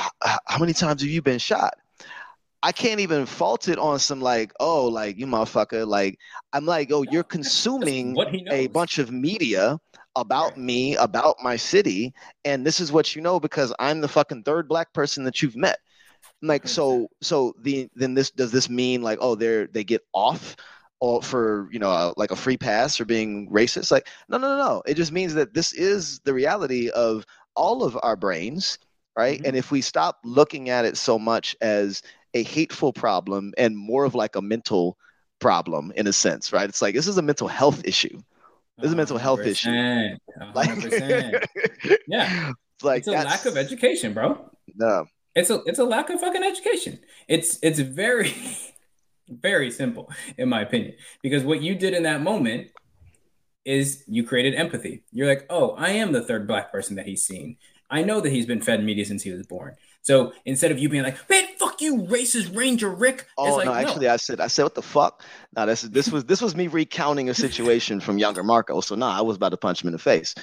how 0.46 0.58
many 0.58 0.72
times 0.72 1.02
have 1.02 1.10
you 1.10 1.22
been 1.22 1.38
shot?" 1.38 1.74
I 2.64 2.72
can't 2.72 3.00
even 3.00 3.26
fault 3.26 3.68
it 3.68 3.78
on 3.78 3.98
some 3.98 4.22
like, 4.22 4.50
oh, 4.58 4.86
like 4.86 5.18
you 5.18 5.26
motherfucker. 5.26 5.86
Like 5.86 6.18
I'm 6.54 6.64
like, 6.64 6.90
oh, 6.90 7.02
you're 7.02 7.22
consuming 7.36 8.16
a 8.50 8.68
bunch 8.68 8.96
of 8.96 9.12
media 9.12 9.78
about 10.16 10.56
me, 10.56 10.96
about 10.96 11.36
my 11.42 11.56
city, 11.56 12.14
and 12.46 12.64
this 12.64 12.80
is 12.80 12.90
what 12.90 13.14
you 13.14 13.20
know 13.20 13.38
because 13.38 13.74
I'm 13.78 14.00
the 14.00 14.08
fucking 14.08 14.44
third 14.44 14.66
black 14.66 14.94
person 14.94 15.24
that 15.24 15.42
you've 15.42 15.56
met. 15.56 15.78
I'm 16.40 16.48
like, 16.48 16.66
so 16.66 17.08
so 17.20 17.54
the 17.60 17.90
then 17.96 18.14
this 18.14 18.30
does 18.30 18.50
this 18.50 18.70
mean 18.70 19.02
like, 19.02 19.18
oh, 19.20 19.34
they're 19.34 19.66
they 19.66 19.84
get 19.84 20.00
off 20.14 20.56
or 21.00 21.20
for 21.22 21.68
you 21.70 21.78
know 21.78 21.90
uh, 21.90 22.14
like 22.16 22.30
a 22.30 22.36
free 22.36 22.56
pass 22.56 22.96
for 22.96 23.04
being 23.04 23.50
racist? 23.50 23.90
Like, 23.90 24.08
no, 24.30 24.38
no, 24.38 24.56
no, 24.56 24.64
no. 24.64 24.82
It 24.86 24.94
just 24.94 25.12
means 25.12 25.34
that 25.34 25.52
this 25.52 25.74
is 25.74 26.18
the 26.20 26.32
reality 26.32 26.88
of 26.88 27.26
all 27.56 27.84
of 27.84 27.98
our 28.02 28.16
brains, 28.16 28.78
right? 29.18 29.36
Mm-hmm. 29.36 29.48
And 29.48 29.54
if 29.54 29.70
we 29.70 29.82
stop 29.82 30.20
looking 30.24 30.70
at 30.70 30.86
it 30.86 30.96
so 30.96 31.18
much 31.18 31.54
as 31.60 32.00
a 32.34 32.42
hateful 32.42 32.92
problem 32.92 33.54
and 33.56 33.76
more 33.76 34.04
of 34.04 34.14
like 34.14 34.36
a 34.36 34.42
mental 34.42 34.98
problem 35.40 35.92
in 35.96 36.06
a 36.06 36.12
sense, 36.12 36.52
right? 36.52 36.68
It's 36.68 36.82
like 36.82 36.94
this 36.94 37.06
is 37.06 37.18
a 37.18 37.22
mental 37.22 37.48
health 37.48 37.82
issue. 37.84 38.20
This 38.78 38.88
is 38.88 38.92
a 38.92 38.96
mental 38.96 39.18
health 39.18 39.40
issue. 39.40 39.70
100%. 39.70 40.52
Like, 40.54 41.48
yeah, 42.08 42.52
it's 42.74 42.84
like 42.84 42.98
it's 42.98 43.08
a 43.08 43.12
lack 43.12 43.46
of 43.46 43.56
education, 43.56 44.12
bro. 44.12 44.50
No, 44.74 45.06
it's 45.34 45.50
a 45.50 45.60
it's 45.66 45.78
a 45.78 45.84
lack 45.84 46.10
of 46.10 46.20
fucking 46.20 46.42
education. 46.42 46.98
It's 47.28 47.58
it's 47.62 47.78
very 47.78 48.34
very 49.28 49.70
simple 49.70 50.10
in 50.36 50.48
my 50.50 50.60
opinion 50.60 50.94
because 51.22 51.44
what 51.44 51.62
you 51.62 51.74
did 51.74 51.94
in 51.94 52.02
that 52.02 52.20
moment 52.20 52.68
is 53.64 54.04
you 54.06 54.24
created 54.24 54.54
empathy. 54.54 55.02
You're 55.12 55.28
like, 55.28 55.46
oh, 55.48 55.70
I 55.70 55.90
am 55.90 56.12
the 56.12 56.22
third 56.22 56.46
black 56.46 56.70
person 56.70 56.96
that 56.96 57.06
he's 57.06 57.24
seen. 57.24 57.56
I 57.90 58.02
know 58.02 58.20
that 58.20 58.30
he's 58.30 58.46
been 58.46 58.60
fed 58.60 58.84
media 58.84 59.04
since 59.04 59.22
he 59.22 59.30
was 59.30 59.46
born. 59.46 59.76
So 60.04 60.34
instead 60.44 60.70
of 60.70 60.78
you 60.78 60.90
being 60.90 61.02
like, 61.02 61.16
man, 61.30 61.46
fuck 61.58 61.80
you, 61.80 62.02
racist 62.02 62.54
Ranger 62.54 62.90
Rick. 62.90 63.26
Oh 63.38 63.56
like, 63.56 63.64
no, 63.64 63.72
actually, 63.72 64.06
no. 64.06 64.12
I 64.12 64.16
said, 64.16 64.38
I 64.38 64.48
said, 64.48 64.64
what 64.64 64.74
the 64.74 64.82
fuck? 64.82 65.22
No, 65.56 65.64
this 65.64 65.80
this 65.80 66.10
was 66.10 66.26
this 66.26 66.42
was 66.42 66.54
me 66.54 66.66
recounting 66.66 67.30
a 67.30 67.34
situation 67.34 68.00
from 68.00 68.18
younger 68.18 68.42
Marco. 68.42 68.82
So 68.82 68.96
nah, 68.96 69.16
I 69.16 69.22
was 69.22 69.36
about 69.36 69.48
to 69.48 69.56
punch 69.56 69.82
him 69.82 69.88
in 69.88 69.92
the 69.92 69.98
face. 69.98 70.34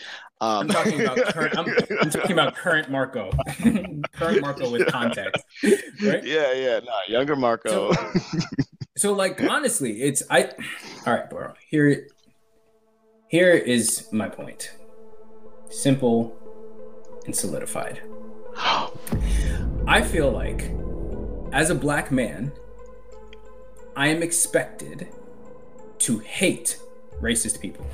Um, 0.41 0.61
I'm 0.61 0.67
talking 0.69 1.01
about 1.01 1.17
current. 1.27 1.57
I'm, 1.59 1.65
I'm 2.01 2.09
talking 2.09 2.31
about 2.31 2.55
current 2.55 2.89
Marco. 2.89 3.31
current 4.13 4.41
Marco 4.41 4.71
with 4.71 4.87
context. 4.87 5.45
Right? 5.63 6.23
Yeah, 6.23 6.53
yeah, 6.53 6.79
no, 6.79 6.93
younger 7.07 7.35
Marco. 7.35 7.93
So, 7.93 8.19
so 8.97 9.13
like 9.13 9.43
honestly, 9.43 10.01
it's 10.01 10.23
I. 10.31 10.49
All 11.05 11.13
right, 11.13 11.29
bro. 11.29 11.53
Here, 11.69 12.07
here 13.27 13.51
is 13.51 14.07
my 14.11 14.27
point. 14.27 14.71
Simple 15.69 16.35
and 17.27 17.35
solidified. 17.35 18.01
I 19.87 20.01
feel 20.01 20.31
like, 20.31 20.71
as 21.51 21.69
a 21.69 21.75
black 21.75 22.11
man, 22.11 22.51
I 23.95 24.07
am 24.07 24.23
expected 24.23 25.07
to 25.99 26.19
hate 26.19 26.79
racist 27.21 27.59
people. 27.59 27.85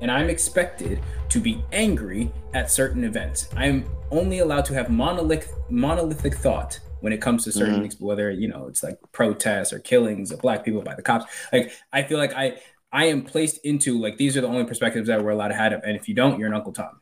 And 0.00 0.10
I'm 0.10 0.28
expected 0.28 1.00
to 1.30 1.40
be 1.40 1.62
angry 1.72 2.30
at 2.54 2.70
certain 2.70 3.04
events. 3.04 3.48
I'm 3.56 3.88
only 4.10 4.38
allowed 4.38 4.64
to 4.66 4.74
have 4.74 4.90
monolithic 4.90 5.48
monolithic 5.70 6.34
thought 6.34 6.78
when 7.00 7.12
it 7.12 7.20
comes 7.20 7.44
to 7.44 7.52
certain 7.52 7.82
mm-hmm. 7.82 8.04
whether 8.04 8.30
you 8.30 8.48
know 8.48 8.66
it's 8.68 8.82
like 8.82 8.98
protests 9.12 9.72
or 9.72 9.78
killings 9.80 10.30
of 10.30 10.40
black 10.40 10.64
people 10.64 10.82
by 10.82 10.94
the 10.94 11.02
cops. 11.02 11.26
Like 11.52 11.72
I 11.92 12.02
feel 12.02 12.18
like 12.18 12.32
I 12.34 12.60
I 12.92 13.06
am 13.06 13.22
placed 13.22 13.58
into 13.64 14.00
like 14.00 14.16
these 14.16 14.36
are 14.36 14.40
the 14.40 14.46
only 14.46 14.64
perspectives 14.64 15.08
that 15.08 15.22
we're 15.22 15.30
allowed 15.30 15.48
to 15.48 15.54
have, 15.54 15.72
and 15.72 15.96
if 15.96 16.08
you 16.08 16.14
don't, 16.14 16.38
you're 16.38 16.48
an 16.48 16.54
Uncle 16.54 16.72
Tom. 16.72 17.00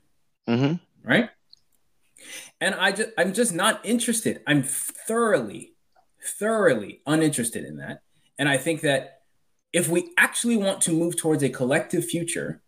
Mm-hmm. 0.48 1.09
Right? 1.09 1.30
And 2.61 2.74
I 2.74 2.92
just 2.92 3.11
I'm 3.18 3.32
just 3.32 3.54
not 3.54 3.84
interested. 3.84 4.40
I'm 4.46 4.62
thoroughly, 4.62 5.74
thoroughly 6.22 7.00
uninterested 7.07 7.64
in 7.64 7.76
that. 7.78 8.02
And 8.38 8.48
I 8.48 8.57
think 8.57 8.82
that 8.82 9.20
if 9.72 9.88
we 9.88 10.11
actually 10.16 10.57
want 10.57 10.80
to 10.82 10.92
move 10.92 11.16
towards 11.16 11.42
a 11.42 11.48
collective 11.48 12.04
future 12.04 12.62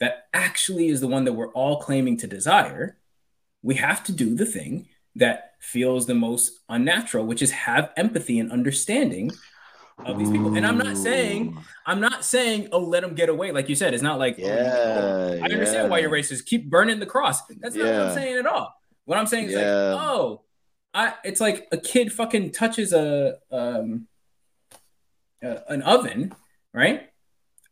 that 0.00 0.26
actually 0.32 0.88
is 0.88 1.00
the 1.00 1.08
one 1.08 1.24
that 1.24 1.32
we're 1.32 1.52
all 1.52 1.80
claiming 1.80 2.16
to 2.18 2.26
desire, 2.26 2.98
we 3.62 3.76
have 3.76 4.02
to 4.04 4.12
do 4.12 4.34
the 4.34 4.46
thing 4.46 4.88
that 5.16 5.52
feels 5.60 6.06
the 6.06 6.14
most 6.14 6.60
unnatural, 6.68 7.24
which 7.24 7.42
is 7.42 7.50
have 7.50 7.90
empathy 7.96 8.38
and 8.38 8.50
understanding 8.50 9.30
of 10.04 10.18
these 10.18 10.30
people. 10.30 10.56
And 10.56 10.66
I'm 10.66 10.76
not 10.76 10.96
saying, 10.96 11.56
I'm 11.86 12.00
not 12.00 12.24
saying, 12.24 12.68
oh, 12.72 12.80
let 12.80 13.02
them 13.02 13.14
get 13.14 13.28
away. 13.28 13.52
Like 13.52 13.68
you 13.68 13.74
said, 13.74 13.94
it's 13.94 14.02
not 14.02 14.18
like, 14.18 14.36
Yeah, 14.38 14.98
oh, 15.00 15.38
I 15.40 15.44
understand 15.44 15.90
why 15.90 16.00
you're 16.00 16.10
racist. 16.10 16.46
Keep 16.46 16.68
burning 16.68 16.98
the 16.98 17.06
cross. 17.06 17.46
That's 17.46 17.76
not 17.76 17.84
what 17.86 17.94
I'm 17.94 18.14
saying 18.14 18.36
at 18.38 18.46
all. 18.46 18.74
What 19.04 19.18
I'm 19.18 19.26
saying 19.26 19.46
is 19.46 19.52
Yeah. 19.52 19.60
like, 19.94 20.02
oh, 20.02 20.42
I 20.94 21.14
it's 21.24 21.40
like 21.40 21.66
a 21.72 21.76
kid 21.76 22.12
fucking 22.12 22.52
touches 22.52 22.92
a 22.92 23.38
um 23.50 24.06
uh, 25.42 25.58
an 25.68 25.82
oven, 25.82 26.32
right? 26.72 27.10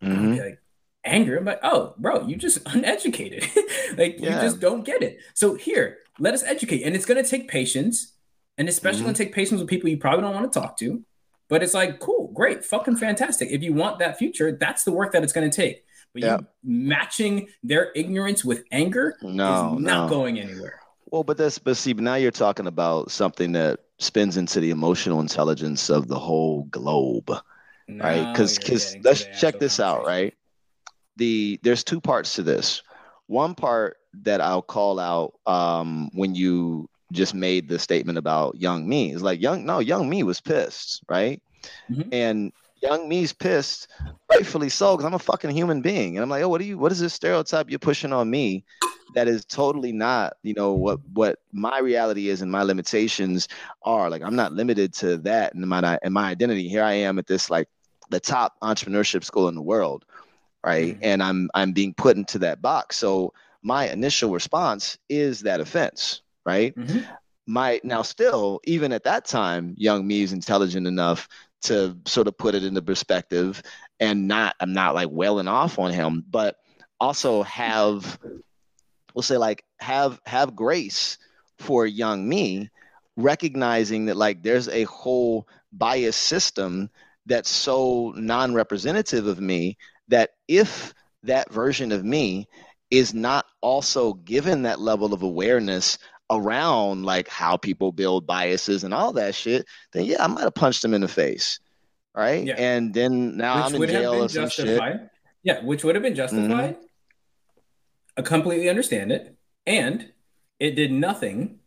Mhm. 0.02 0.34
be 0.36 0.40
like 0.42 0.58
angry. 1.04 1.36
I'm 1.38 1.44
like, 1.44 1.60
oh, 1.62 1.94
bro, 1.98 2.26
you 2.26 2.36
just 2.36 2.58
uneducated. 2.66 3.44
like 3.96 4.18
you 4.20 4.28
just 4.30 4.60
don't 4.60 4.84
get 4.84 5.02
it. 5.02 5.18
So 5.34 5.54
here, 5.54 5.98
let 6.18 6.34
us 6.34 6.42
educate, 6.42 6.82
and 6.82 6.94
it's 6.94 7.06
gonna 7.06 7.22
take 7.24 7.48
patience, 7.48 8.12
and 8.58 8.68
especially 8.68 9.02
Mhm. 9.02 9.06
gonna 9.06 9.16
take 9.16 9.32
patience 9.34 9.60
with 9.60 9.70
people 9.70 9.88
you 9.88 9.96
probably 9.98 10.22
don't 10.22 10.34
want 10.34 10.52
to 10.52 10.60
talk 10.60 10.76
to. 10.78 11.02
But 11.48 11.62
it's 11.62 11.74
like, 11.74 11.98
cool, 12.00 12.28
great, 12.28 12.64
fucking 12.64 12.96
fantastic. 12.96 13.50
If 13.50 13.62
you 13.62 13.72
want 13.74 13.98
that 13.98 14.18
future, 14.18 14.52
that's 14.52 14.84
the 14.84 14.92
work 14.92 15.12
that 15.12 15.22
it's 15.22 15.32
gonna 15.32 15.50
take. 15.50 15.84
But 16.12 16.22
Yeah. 16.22 16.38
you 16.40 16.46
matching 16.62 17.48
their 17.62 17.90
ignorance 17.94 18.44
with 18.44 18.64
anger 18.70 19.16
No, 19.22 19.76
is 19.76 19.82
not 19.82 20.04
no. 20.04 20.08
going 20.08 20.38
anywhere. 20.38 20.80
Well, 21.12 21.22
but 21.22 21.36
that's 21.36 21.58
but 21.58 21.76
see, 21.76 21.92
now 21.92 22.14
you're 22.14 22.30
talking 22.30 22.66
about 22.66 23.10
something 23.10 23.52
that 23.52 23.80
spins 23.98 24.38
into 24.38 24.60
the 24.60 24.70
emotional 24.70 25.20
intelligence 25.20 25.90
of 25.90 26.08
the 26.08 26.18
whole 26.18 26.64
globe, 26.64 27.30
right? 28.00 28.26
Because 28.32 28.58
because 28.58 28.96
let's 29.04 29.26
check 29.38 29.58
this 29.58 29.78
out, 29.78 30.06
right? 30.06 30.32
The 31.16 31.60
there's 31.62 31.84
two 31.84 32.00
parts 32.00 32.34
to 32.36 32.42
this. 32.42 32.82
One 33.26 33.54
part 33.54 33.98
that 34.22 34.40
I'll 34.40 34.62
call 34.62 34.98
out 34.98 35.34
um, 35.44 36.08
when 36.14 36.34
you 36.34 36.88
just 37.12 37.34
made 37.34 37.68
the 37.68 37.78
statement 37.78 38.16
about 38.16 38.56
young 38.56 38.88
me 38.88 39.12
is 39.12 39.22
like 39.22 39.40
young 39.40 39.66
no 39.66 39.80
young 39.80 40.08
me 40.08 40.22
was 40.22 40.40
pissed, 40.40 41.02
right? 41.10 41.42
Mhm. 41.90 42.08
And 42.10 42.52
young 42.80 43.06
me's 43.06 43.34
pissed, 43.34 43.88
rightfully 44.30 44.70
so, 44.70 44.96
because 44.96 45.04
I'm 45.04 45.14
a 45.14 45.18
fucking 45.18 45.50
human 45.50 45.82
being, 45.82 46.16
and 46.16 46.22
I'm 46.22 46.30
like, 46.30 46.42
oh, 46.42 46.48
what 46.48 46.62
are 46.62 46.64
you? 46.64 46.78
What 46.78 46.90
is 46.90 47.00
this 47.00 47.12
stereotype 47.12 47.68
you're 47.68 47.78
pushing 47.78 48.14
on 48.14 48.30
me? 48.30 48.64
That 49.14 49.28
is 49.28 49.44
totally 49.44 49.92
not 49.92 50.34
you 50.42 50.54
know 50.54 50.72
what 50.72 51.00
what 51.12 51.38
my 51.52 51.78
reality 51.78 52.28
is 52.28 52.42
and 52.42 52.50
my 52.50 52.62
limitations 52.62 53.48
are. 53.82 54.10
Like 54.10 54.22
i'm 54.22 54.36
not 54.36 54.52
limited 54.52 54.92
to 54.94 55.18
that 55.18 55.54
and 55.54 55.66
my 55.66 55.98
and 56.02 56.14
my 56.14 56.28
identity. 56.30 56.68
Here 56.68 56.84
i 56.84 56.92
am 56.92 57.18
at 57.18 57.26
this 57.26 57.50
like 57.50 57.68
the 58.10 58.20
top 58.20 58.54
entrepreneurship 58.62 59.24
school 59.24 59.48
in 59.48 59.54
the 59.54 59.62
world 59.62 60.04
right? 60.64 60.94
Mhm. 60.94 60.98
and 61.02 61.22
i'm 61.22 61.50
i'm 61.54 61.72
being 61.72 61.94
put 61.94 62.16
into 62.16 62.38
that 62.40 62.62
box. 62.62 62.96
So 62.96 63.32
my 63.62 63.88
initial 63.88 64.30
response 64.30 64.98
is 65.08 65.40
that 65.40 65.60
offense 65.60 66.22
right? 66.44 66.74
Mhm. 66.76 67.06
my 67.46 67.80
now 67.84 68.02
still 68.02 68.60
even 68.64 68.92
at 68.92 69.04
that 69.04 69.24
time 69.24 69.74
young 69.76 70.06
me 70.06 70.22
is 70.22 70.32
intelligent 70.32 70.86
enough 70.86 71.28
to 71.62 71.96
sort 72.06 72.26
of 72.28 72.36
put 72.36 72.54
it 72.54 72.64
into 72.64 72.82
perspective 72.82 73.62
and 74.00 74.28
not 74.28 74.54
i'm 74.60 74.72
not 74.72 74.94
like 74.94 75.08
wailing 75.10 75.48
off 75.48 75.78
on 75.78 75.92
him 75.92 76.24
but 76.30 76.56
also 77.00 77.42
have 77.42 78.18
we'll 79.14 79.22
say 79.22 79.36
like 79.36 79.64
have 79.78 80.20
have 80.26 80.56
grace 80.56 81.18
for 81.58 81.86
young 81.86 82.28
me 82.28 82.70
recognizing 83.16 84.06
that 84.06 84.16
like 84.16 84.42
there's 84.42 84.68
a 84.68 84.84
whole 84.84 85.46
bias 85.72 86.16
system 86.16 86.90
that's 87.26 87.50
so 87.50 88.12
non-representative 88.16 89.26
of 89.26 89.40
me 89.40 89.76
that 90.08 90.30
if 90.48 90.92
that 91.22 91.50
version 91.52 91.92
of 91.92 92.04
me 92.04 92.48
is 92.90 93.14
not 93.14 93.46
also 93.60 94.14
given 94.14 94.62
that 94.62 94.80
level 94.80 95.14
of 95.14 95.22
awareness 95.22 95.98
around 96.30 97.04
like 97.04 97.28
how 97.28 97.56
people 97.56 97.92
build 97.92 98.26
biases 98.26 98.84
and 98.84 98.94
all 98.94 99.12
that 99.12 99.34
shit 99.34 99.66
then 99.92 100.04
yeah 100.04 100.22
i 100.24 100.26
might 100.26 100.42
have 100.42 100.54
punched 100.54 100.84
him 100.84 100.94
in 100.94 101.02
the 101.02 101.08
face 101.08 101.60
right 102.14 102.44
Yeah. 102.44 102.54
and 102.56 102.92
then 102.94 103.36
now 103.36 103.66
which 103.66 103.74
i'm 103.74 103.82
in 103.82 103.88
jail 103.88 104.24
or 104.24 104.28
some 104.28 104.48
shit. 104.48 104.80
Yeah, 105.42 105.64
which 105.64 105.84
would 105.84 105.94
have 105.94 106.02
been 106.02 106.12
mm-hmm. 106.14 106.16
justified. 106.16 106.76
I 108.16 108.22
completely 108.22 108.68
understand 108.68 109.12
it, 109.12 109.36
and 109.66 110.12
it 110.60 110.72
did 110.76 110.92
nothing 110.92 111.58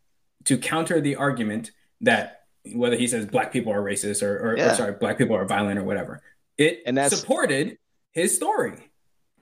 to 0.45 0.57
counter 0.57 1.01
the 1.01 1.15
argument 1.15 1.71
that 2.01 2.43
whether 2.73 2.95
he 2.95 3.07
says 3.07 3.25
black 3.25 3.51
people 3.51 3.71
are 3.71 3.81
racist 3.81 4.21
or, 4.23 4.37
or, 4.37 4.53
or 4.59 4.73
sorry, 4.75 4.93
black 4.93 5.17
people 5.17 5.35
are 5.35 5.45
violent 5.45 5.79
or 5.79 5.83
whatever. 5.83 6.21
It 6.57 6.81
And 6.85 6.97
that's- 6.97 7.19
supported 7.19 7.77
his 8.11 8.35
story. 8.35 8.91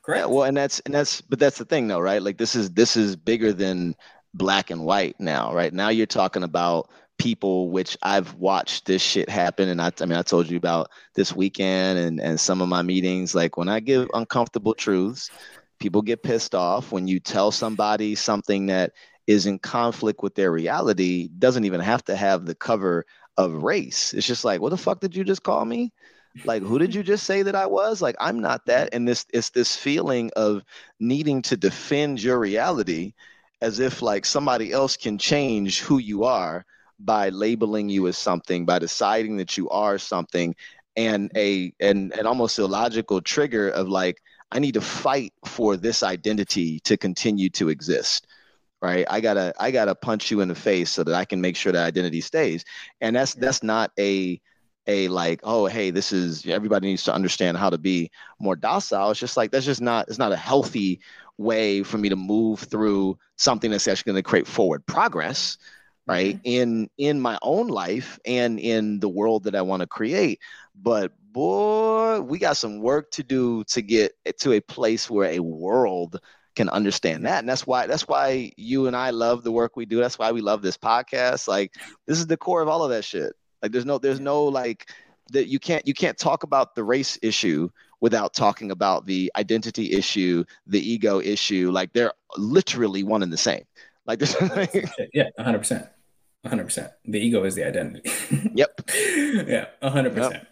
Correct. 0.01 0.19
Yeah, 0.21 0.25
well, 0.25 0.43
and 0.43 0.57
that's 0.57 0.81
and 0.81 0.93
that's 0.93 1.21
but 1.21 1.39
that's 1.39 1.57
the 1.57 1.63
thing 1.65 1.87
though, 1.87 1.99
right? 2.01 2.21
Like 2.21 2.37
this 2.37 2.55
is 2.55 2.71
this 2.71 2.97
is 2.97 3.15
bigger 3.15 3.53
than 3.53 3.95
black 4.33 4.69
and 4.69 4.83
white 4.83 5.15
now, 5.19 5.53
right? 5.53 5.73
Now 5.73 5.87
you're 5.89 6.05
talking 6.07 6.43
about 6.43 6.89
people 7.17 7.69
which 7.69 7.95
I've 8.01 8.33
watched 8.33 8.85
this 8.85 9.01
shit 9.01 9.29
happen 9.29 9.69
and 9.69 9.81
I 9.81 9.91
I 10.01 10.05
mean 10.05 10.17
I 10.17 10.21
told 10.23 10.49
you 10.49 10.57
about 10.57 10.89
this 11.15 11.33
weekend 11.33 11.99
and 11.99 12.19
and 12.19 12.37
some 12.37 12.61
of 12.61 12.67
my 12.67 12.81
meetings 12.81 13.33
like 13.33 13.55
when 13.55 13.69
I 13.69 13.79
give 13.79 14.09
uncomfortable 14.13 14.73
truths, 14.73 15.29
people 15.83 16.01
get 16.01 16.23
pissed 16.23 16.55
off 16.55 16.93
when 16.93 17.07
you 17.07 17.19
tell 17.19 17.51
somebody 17.51 18.15
something 18.15 18.67
that 18.67 18.93
is 19.27 19.45
in 19.45 19.59
conflict 19.59 20.23
with 20.23 20.33
their 20.35 20.51
reality, 20.51 21.29
doesn't 21.39 21.65
even 21.65 21.81
have 21.81 22.03
to 22.05 22.15
have 22.15 22.45
the 22.45 22.55
cover 22.55 23.05
of 23.37 23.63
race. 23.63 24.13
It's 24.13 24.25
just 24.27 24.45
like, 24.45 24.61
what 24.61 24.69
the 24.69 24.77
fuck 24.77 25.01
did 25.01 25.15
you 25.15 25.25
just 25.25 25.43
call 25.43 25.65
me? 25.65 25.91
like 26.45 26.63
who 26.63 26.79
did 26.79 26.95
you 26.95 27.03
just 27.03 27.25
say 27.25 27.43
that 27.43 27.55
i 27.55 27.65
was 27.65 28.01
like 28.01 28.15
i'm 28.19 28.41
not 28.41 28.65
that 28.65 28.89
and 28.91 29.07
this 29.07 29.25
it's 29.33 29.51
this 29.51 29.75
feeling 29.77 30.31
of 30.35 30.63
needing 30.99 31.41
to 31.41 31.55
defend 31.55 32.21
your 32.21 32.39
reality 32.39 33.13
as 33.61 33.79
if 33.79 34.01
like 34.01 34.25
somebody 34.25 34.71
else 34.71 34.97
can 34.97 35.17
change 35.17 35.81
who 35.81 35.99
you 35.99 36.23
are 36.23 36.65
by 36.99 37.29
labeling 37.29 37.87
you 37.89 38.07
as 38.07 38.17
something 38.17 38.65
by 38.65 38.79
deciding 38.79 39.37
that 39.37 39.57
you 39.57 39.69
are 39.69 39.97
something 39.97 40.55
and 40.95 41.31
a 41.35 41.73
and 41.79 42.11
an 42.13 42.25
almost 42.25 42.59
illogical 42.59 43.21
trigger 43.21 43.69
of 43.69 43.87
like 43.87 44.21
i 44.53 44.59
need 44.59 44.73
to 44.73 44.81
fight 44.81 45.33
for 45.45 45.75
this 45.75 46.03
identity 46.03 46.79
to 46.79 46.95
continue 46.95 47.49
to 47.49 47.69
exist 47.69 48.27
right? 48.83 49.05
I 49.09 49.21
gotta 49.21 49.53
i 49.57 49.71
gotta 49.71 49.95
punch 49.95 50.29
you 50.29 50.41
in 50.41 50.49
the 50.49 50.55
face 50.55 50.91
so 50.91 51.03
that 51.05 51.15
i 51.15 51.23
can 51.23 51.39
make 51.39 51.55
sure 51.55 51.71
that 51.71 51.87
identity 51.87 52.21
stays. 52.21 52.65
And 52.99 53.15
that's 53.15 53.33
that's 53.33 53.63
not 53.63 53.91
a 53.97 54.39
a 54.85 55.07
like 55.07 55.39
oh 55.43 55.65
hey 55.65 55.89
this 55.89 56.11
is 56.11 56.45
everybody 56.45 56.87
needs 56.87 57.03
to 57.05 57.13
understand 57.13 57.57
how 57.57 57.69
to 57.69 57.77
be 57.77 58.11
more 58.39 58.57
docile. 58.57 59.11
It's 59.11 59.19
just 59.19 59.37
like 59.37 59.51
that's 59.51 59.65
just 59.65 59.81
not 59.81 60.09
it's 60.09 60.19
not 60.19 60.33
a 60.33 60.37
healthy 60.37 60.99
way 61.37 61.81
for 61.81 61.97
me 61.97 62.09
to 62.09 62.17
move 62.17 62.59
through 62.59 63.17
something 63.37 63.71
that's 63.71 63.87
actually 63.87 64.11
going 64.11 64.21
to 64.21 64.29
create 64.29 64.45
forward 64.45 64.85
progress 64.85 65.57
right 66.05 66.35
mm-hmm. 66.35 66.41
in 66.45 66.89
in 66.97 67.21
my 67.21 67.39
own 67.41 67.69
life 67.69 68.19
and 68.25 68.59
in 68.59 68.99
the 68.99 69.07
world 69.07 69.45
that 69.45 69.55
i 69.55 69.61
want 69.61 69.79
to 69.79 69.87
create. 69.87 70.41
But 70.75 71.13
boy 71.33 72.21
we 72.21 72.37
got 72.37 72.55
some 72.55 72.79
work 72.79 73.11
to 73.11 73.23
do 73.23 73.63
to 73.65 73.81
get 73.81 74.13
to 74.39 74.53
a 74.53 74.61
place 74.61 75.09
where 75.09 75.31
a 75.31 75.39
world 75.39 76.19
can 76.55 76.69
understand 76.69 77.25
that 77.25 77.39
and 77.39 77.49
that's 77.49 77.65
why 77.65 77.87
that's 77.87 78.07
why 78.07 78.51
you 78.55 78.87
and 78.87 78.95
i 78.95 79.09
love 79.09 79.43
the 79.43 79.51
work 79.51 79.75
we 79.75 79.85
do 79.85 79.99
that's 79.99 80.19
why 80.19 80.31
we 80.31 80.41
love 80.41 80.61
this 80.61 80.77
podcast 80.77 81.47
like 81.47 81.73
this 82.05 82.19
is 82.19 82.27
the 82.27 82.37
core 82.37 82.61
of 82.61 82.67
all 82.67 82.83
of 82.83 82.91
that 82.91 83.03
shit 83.03 83.33
like 83.61 83.71
there's 83.71 83.85
no 83.85 83.97
there's 83.97 84.19
no 84.19 84.43
like 84.45 84.89
that 85.31 85.47
you 85.47 85.59
can't 85.59 85.87
you 85.87 85.93
can't 85.93 86.17
talk 86.17 86.43
about 86.43 86.75
the 86.75 86.83
race 86.83 87.17
issue 87.23 87.67
without 88.01 88.33
talking 88.33 88.69
about 88.69 89.05
the 89.07 89.31
identity 89.35 89.93
issue 89.93 90.43
the 90.67 90.79
ego 90.79 91.19
issue 91.19 91.71
like 91.71 91.91
they're 91.93 92.13
literally 92.37 93.03
one 93.03 93.23
and 93.23 93.33
the 93.33 93.37
same 93.37 93.63
like 94.05 94.19
there's 94.19 94.35
yeah, 95.13 95.29
100%. 95.39 95.89
100%. 96.45 96.91
The 97.05 97.19
ego 97.19 97.43
is 97.45 97.55
the 97.55 97.65
identity. 97.65 98.09
Yep. 98.53 98.81
yeah, 99.47 99.67
100%. 99.81 100.45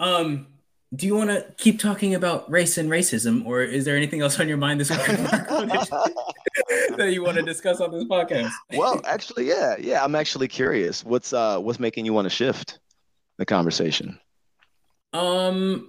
Um, 0.00 0.48
do 0.94 1.06
you 1.06 1.14
want 1.16 1.30
to 1.30 1.46
keep 1.56 1.78
talking 1.80 2.14
about 2.14 2.48
race 2.50 2.78
and 2.78 2.88
racism, 2.88 3.44
or 3.46 3.62
is 3.62 3.84
there 3.84 3.96
anything 3.96 4.20
else 4.20 4.38
on 4.38 4.48
your 4.48 4.56
mind 4.56 4.80
this 4.80 4.90
week 4.90 5.00
that 6.96 7.10
you- 7.12 7.22
want 7.22 7.36
to 7.36 7.42
discuss 7.42 7.80
on 7.80 7.90
this 7.90 8.04
podcast? 8.04 8.50
well 8.76 9.00
actually 9.04 9.48
yeah 9.48 9.74
yeah 9.78 10.04
i'm 10.04 10.14
actually 10.14 10.46
curious 10.46 11.04
what's 11.04 11.32
uh 11.32 11.58
what's 11.58 11.80
making 11.80 12.04
you 12.06 12.12
want 12.12 12.26
to 12.26 12.30
shift 12.30 12.78
the 13.38 13.44
conversation 13.46 14.18
Um, 15.12 15.88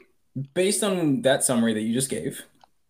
based 0.53 0.83
on 0.83 1.21
that 1.23 1.43
summary 1.43 1.73
that 1.73 1.81
you 1.81 1.93
just 1.93 2.09
gave 2.09 2.43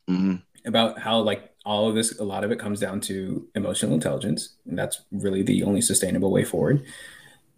Mhm. 0.09 0.41
about 0.65 0.99
how 0.99 1.19
like 1.19 1.51
all 1.65 1.89
of 1.89 1.95
this, 1.95 2.19
a 2.19 2.23
lot 2.23 2.43
of 2.43 2.51
it 2.51 2.59
comes 2.59 2.79
down 2.79 3.01
to 3.01 3.47
emotional 3.55 3.93
intelligence, 3.95 4.49
and 4.69 4.77
that's 4.77 5.01
really 5.11 5.41
the 5.41 5.63
only 5.63 5.81
sustainable 5.81 6.29
way 6.31 6.43
forward. 6.43 6.85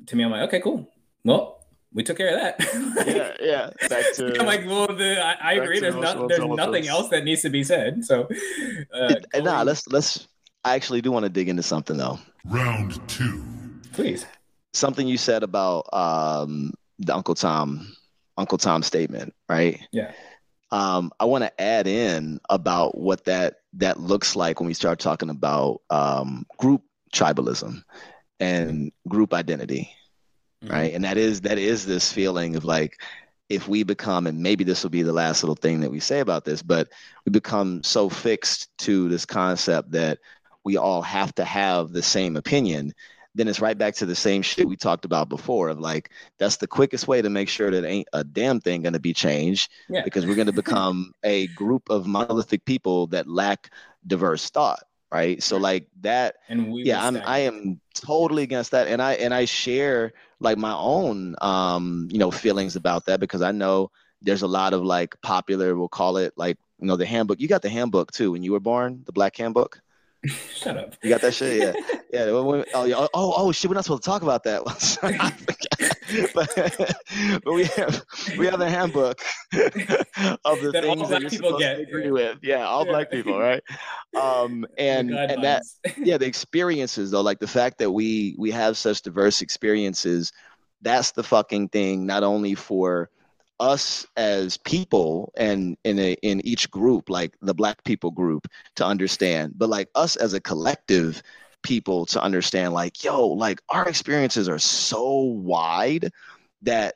To 0.06 0.16
me, 0.16 0.24
I'm 0.24 0.32
like, 0.32 0.44
okay, 0.48 0.62
cool. 0.62 0.90
Well, 1.26 1.57
we 1.98 2.04
took 2.04 2.18
care 2.18 2.30
of 2.34 2.40
that. 2.40 2.56
yeah 3.08 3.34
yeah 3.52 3.90
back 3.90 4.06
to 4.16 4.40
I'm 4.40 4.46
like, 4.46 4.66
well, 4.66 4.88
the, 4.88 5.20
I, 5.20 5.32
I 5.52 5.56
Back 5.56 5.64
agree. 5.64 5.76
to 5.78 5.82
There's 5.82 5.96
emotional 5.96 6.22
not, 6.22 6.30
there's 6.30 6.58
nothing 6.66 6.88
else 6.88 7.10
that 7.10 7.24
needs 7.26 7.42
to 7.42 7.50
be 7.50 7.64
said. 7.64 8.06
So, 8.06 8.28
uh, 8.94 9.16
It- 9.34 9.44
nah 9.44 9.64
let's 9.64 9.88
let's 9.90 10.28
i 10.64 10.76
actually 10.76 11.02
do 11.02 11.12
want 11.12 11.24
to 11.24 11.30
dig 11.30 11.50
into 11.50 11.64
something 11.64 11.98
though 11.98 12.20
Round 12.46 12.92
two. 13.10 13.44
please. 13.94 14.26
something 14.74 15.08
you 15.08 15.18
said 15.18 15.42
about 15.44 15.92
um 15.94 16.74
the 17.00 17.14
uncle 17.16 17.36
tom 17.36 17.92
uncle 18.38 18.58
tom 18.58 18.84
statement 18.84 19.34
right 19.50 19.80
Yeah. 19.92 20.12
um, 20.72 21.12
I 21.20 21.26
want 21.26 21.44
to 21.46 21.62
add 21.62 21.88
in 21.88 22.40
about 22.50 22.98
what 22.98 23.24
that 23.26 23.56
that 23.74 24.00
looks 24.00 24.36
like 24.36 24.60
when 24.60 24.68
we 24.68 24.74
start 24.74 25.00
talking 25.00 25.30
about 25.30 25.82
um, 25.90 26.46
group 26.58 26.82
tribalism 27.16 27.84
and 28.40 28.92
group 29.08 29.34
identity, 29.34 29.90
Mhm. 30.64 30.72
right? 30.72 30.94
And 30.94 31.04
that 31.04 31.18
is 31.18 31.42
that 31.42 31.58
is 31.58 31.86
this 31.86 32.12
feeling 32.12 32.56
of 32.56 32.66
like 32.66 33.00
if 33.50 33.68
we 33.68 33.84
become, 33.84 34.28
and 34.28 34.44
maybe 34.44 34.64
this 34.66 34.84
will 34.84 34.90
be 34.90 35.04
the 35.04 35.14
last 35.14 35.42
little 35.42 35.56
thing 35.56 35.80
that 35.80 35.92
we 35.92 36.00
say 36.02 36.20
about 36.20 36.44
this, 36.44 36.62
but 36.62 36.90
we 37.26 37.32
become 37.32 37.82
so 37.84 38.10
fixed 38.10 38.68
to 38.80 39.08
this 39.08 39.26
concept 39.26 39.92
that 39.92 40.20
we 40.66 40.76
all 40.76 41.02
have 41.02 41.34
to 41.36 41.46
have 41.46 41.94
the 41.94 42.02
same 42.04 42.36
opinion, 42.36 42.92
then 43.36 43.48
it's 43.48 43.62
right 43.62 43.78
back 43.78 43.94
to 43.96 44.06
the 44.06 44.16
same 44.16 44.42
shit 44.42 44.68
we 44.68 44.76
talked 44.76 45.06
about 45.06 45.30
before 45.30 45.70
of 45.70 45.80
like 45.80 46.10
that's 46.40 46.58
the 46.58 46.68
quickest 46.68 47.08
way 47.08 47.22
to 47.22 47.30
make 47.30 47.48
sure 47.48 47.72
that 47.72 47.86
ain't 47.86 48.08
a 48.12 48.24
damn 48.24 48.60
thing 48.60 48.82
going 48.82 48.92
to 48.94 49.00
be 49.00 49.14
changed 49.14 49.72
Yeah. 49.88 50.02
because 50.04 50.26
we're 50.26 50.36
going 50.36 50.48
to 50.48 50.52
become 50.54 51.14
a 51.24 51.48
group 51.48 51.90
of 51.90 52.06
monolithic 52.08 52.66
people 52.66 53.08
that 53.08 53.28
lack 53.30 53.70
diverse 54.08 54.50
thought 54.50 54.80
right 55.12 55.42
so 55.42 55.56
like 55.58 55.88
that 56.02 56.36
and 56.50 56.70
we 56.72 56.84
yeah 56.84 57.06
i'm 57.06 57.16
i 57.26 57.40
am 57.40 57.80
totally 58.00 58.44
against 58.44 58.72
that 58.72 58.88
and 58.88 59.02
i 59.02 59.14
and 59.14 59.34
i 59.34 59.46
share 59.46 60.14
like 60.40 60.58
my 60.58 60.74
own 60.74 61.36
um 61.42 62.08
you 62.12 62.20
know 62.20 62.32
feelings 62.32 62.76
about 62.76 63.06
that 63.06 63.20
because 63.20 63.42
i 63.42 63.52
know 63.52 63.92
there's 64.22 64.42
a 64.42 64.48
lot 64.48 64.74
of 64.74 64.84
like 64.84 65.20
popular 65.22 65.76
we'll 65.76 65.88
call 65.88 66.18
it 66.18 66.34
like 66.38 66.58
you 66.80 66.88
know 66.88 66.96
the 66.96 67.06
handbook. 67.06 67.40
You 67.40 67.48
got 67.48 67.62
the 67.62 67.70
handbook 67.70 68.12
too 68.12 68.32
when 68.32 68.44
you 68.44 68.52
were 68.52 68.60
born 68.60 69.02
the 69.06 69.12
black 69.12 69.36
handbook 69.36 69.82
Shut 70.56 70.78
up. 70.78 70.94
you 71.04 71.10
got 71.10 71.22
that 71.22 71.34
shit? 71.34 71.62
Yeah. 71.62 71.74
Yeah 72.14 72.32
when- 72.32 72.46
when- 72.46 72.66
oh, 72.74 72.90
oh 72.94 73.10
oh 73.14 73.34
oh 73.38 73.52
shit 73.52 73.70
we're 73.70 73.76
not 73.76 73.84
supposed 73.84 74.04
to 74.04 74.10
talk 74.10 74.22
about 74.22 74.44
that. 74.44 74.64
But, 76.34 76.50
but 77.44 77.54
we 77.54 77.66
have 77.66 78.02
we 78.38 78.46
have 78.46 78.62
a 78.62 78.70
handbook 78.70 79.20
of 79.52 80.62
the 80.62 80.72
That 80.72 80.84
things 80.84 81.10
that 81.10 81.20
you're 81.22 81.30
people 81.30 81.50
supposed 81.50 81.60
get, 81.60 81.76
to 81.76 81.82
agree 81.84 82.06
yeah. 82.06 82.12
with. 82.12 82.38
Yeah 82.42 82.66
all 82.66 82.86
Yeah. 82.86 82.92
black 82.94 83.12
people 83.12 83.38
right? 83.38 83.62
Um 84.20 84.66
and 84.78 85.12
and 85.12 85.44
that 85.44 85.64
yeah 85.98 86.18
the 86.18 86.26
experiences 86.26 87.12
though 87.12 87.20
like 87.22 87.40
the 87.40 87.48
fact 87.48 87.78
that 87.80 87.92
we 87.92 88.36
we 88.40 88.52
have 88.52 88.78
such 88.78 89.02
diverse 89.02 89.42
experiences 89.42 90.32
that's 90.82 91.12
the 91.12 91.24
fucking 91.24 91.70
thing 91.70 92.06
not 92.06 92.24
only 92.24 92.56
for 92.56 93.10
us 93.60 94.06
as 94.16 94.58
people 94.58 95.32
and 95.36 95.78
in 95.84 95.98
a 95.98 96.14
in 96.22 96.46
each 96.46 96.70
group 96.70 97.10
like 97.10 97.34
the 97.42 97.54
black 97.54 97.84
people 97.84 98.12
group 98.12 98.48
to 98.76 98.86
understand 98.86 99.54
but 99.58 99.70
like 99.70 99.90
us 99.96 100.16
as 100.16 100.34
a 100.34 100.40
collective 100.40 101.24
people 101.64 102.06
to 102.06 102.22
understand 102.22 102.74
like 102.74 103.04
yo 103.04 103.28
like 103.28 103.60
our 103.70 103.88
experiences 103.88 104.48
are 104.48 104.60
so 104.60 105.20
wide 105.22 106.12
that 106.62 106.96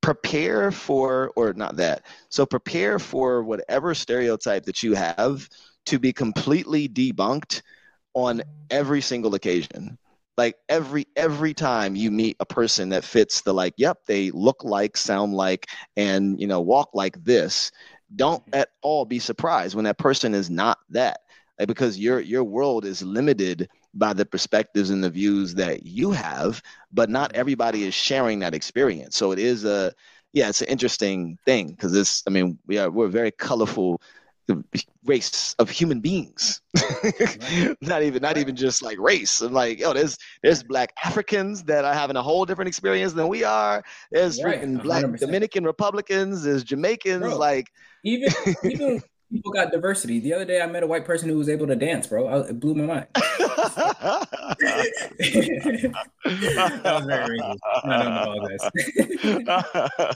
prepare 0.00 0.70
for 0.70 1.32
or 1.34 1.52
not 1.54 1.76
that 1.76 2.04
so 2.28 2.46
prepare 2.46 2.98
for 2.98 3.42
whatever 3.42 3.92
stereotype 3.92 4.64
that 4.64 4.82
you 4.82 4.94
have 4.94 5.48
to 5.84 5.98
be 5.98 6.12
completely 6.12 6.88
debunked 6.88 7.62
on 8.14 8.42
every 8.70 9.00
single 9.00 9.34
occasion 9.34 9.98
like 10.38 10.56
every 10.68 11.06
every 11.16 11.52
time 11.52 11.96
you 11.96 12.10
meet 12.10 12.36
a 12.40 12.46
person 12.46 12.88
that 12.88 13.04
fits 13.04 13.42
the 13.42 13.52
like 13.52 13.74
yep 13.76 13.98
they 14.06 14.30
look 14.30 14.64
like 14.64 14.96
sound 14.96 15.34
like 15.34 15.66
and 15.96 16.40
you 16.40 16.46
know 16.46 16.60
walk 16.60 16.88
like 16.94 17.22
this 17.24 17.70
don't 18.16 18.42
mm-hmm. 18.46 18.60
at 18.60 18.70
all 18.80 19.04
be 19.04 19.18
surprised 19.18 19.74
when 19.74 19.84
that 19.84 19.98
person 19.98 20.32
is 20.34 20.48
not 20.48 20.78
that 20.88 21.20
like, 21.58 21.68
because 21.68 21.98
your 21.98 22.20
your 22.20 22.44
world 22.44 22.84
is 22.86 23.02
limited 23.02 23.68
by 23.94 24.12
the 24.12 24.24
perspectives 24.24 24.90
and 24.90 25.02
the 25.02 25.10
views 25.10 25.54
that 25.56 25.84
you 25.84 26.12
have 26.12 26.62
but 26.92 27.10
not 27.10 27.30
mm-hmm. 27.30 27.40
everybody 27.40 27.82
is 27.82 27.92
sharing 27.92 28.38
that 28.38 28.54
experience. 28.54 29.16
So 29.16 29.32
it 29.32 29.40
is 29.40 29.64
a 29.64 29.92
yeah 30.32 30.48
it's 30.48 30.62
an 30.62 30.68
interesting 30.68 31.36
thing 31.44 31.70
because 31.70 31.90
this 31.92 32.22
i 32.26 32.30
mean 32.30 32.58
we 32.66 32.78
are 32.78 32.90
we're 32.90 33.06
a 33.06 33.10
very 33.10 33.32
colorful 33.32 34.00
race 35.04 35.54
of 35.58 35.68
human 35.70 36.00
beings 36.00 36.60
not 37.80 38.02
even 38.02 38.22
not 38.22 38.36
even 38.38 38.56
just 38.56 38.82
like 38.82 38.98
race 38.98 39.40
and 39.40 39.54
like 39.54 39.78
yo 39.78 39.92
there's 39.92 40.16
there's 40.42 40.62
black 40.62 40.92
africans 41.04 41.62
that 41.64 41.84
are 41.84 41.94
having 41.94 42.16
a 42.16 42.22
whole 42.22 42.44
different 42.44 42.68
experience 42.68 43.12
than 43.12 43.28
we 43.28 43.44
are 43.44 43.82
there's 44.10 44.42
Right, 44.42 44.60
black 44.82 45.04
100%. 45.04 45.18
dominican 45.20 45.64
republicans 45.64 46.42
there's 46.42 46.64
jamaicans 46.64 47.22
Bro. 47.22 47.38
like 47.38 47.66
even 48.04 48.28
even 48.64 49.02
people 49.30 49.52
got 49.52 49.72
diversity. 49.72 50.20
The 50.20 50.34
other 50.34 50.44
day, 50.44 50.60
I 50.60 50.66
met 50.66 50.82
a 50.82 50.86
white 50.86 51.04
person 51.04 51.28
who 51.28 51.36
was 51.36 51.48
able 51.48 51.66
to 51.66 51.76
dance, 51.76 52.06
bro. 52.06 52.26
I, 52.26 52.48
it 52.48 52.60
blew 52.60 52.74
my 52.74 52.84
mind. 52.84 53.06
that 53.14 53.24
was 56.84 57.06
very 57.06 57.38
racist. 57.38 57.58
I 57.84 58.02
don't 58.02 58.16
apologize. 58.16 58.70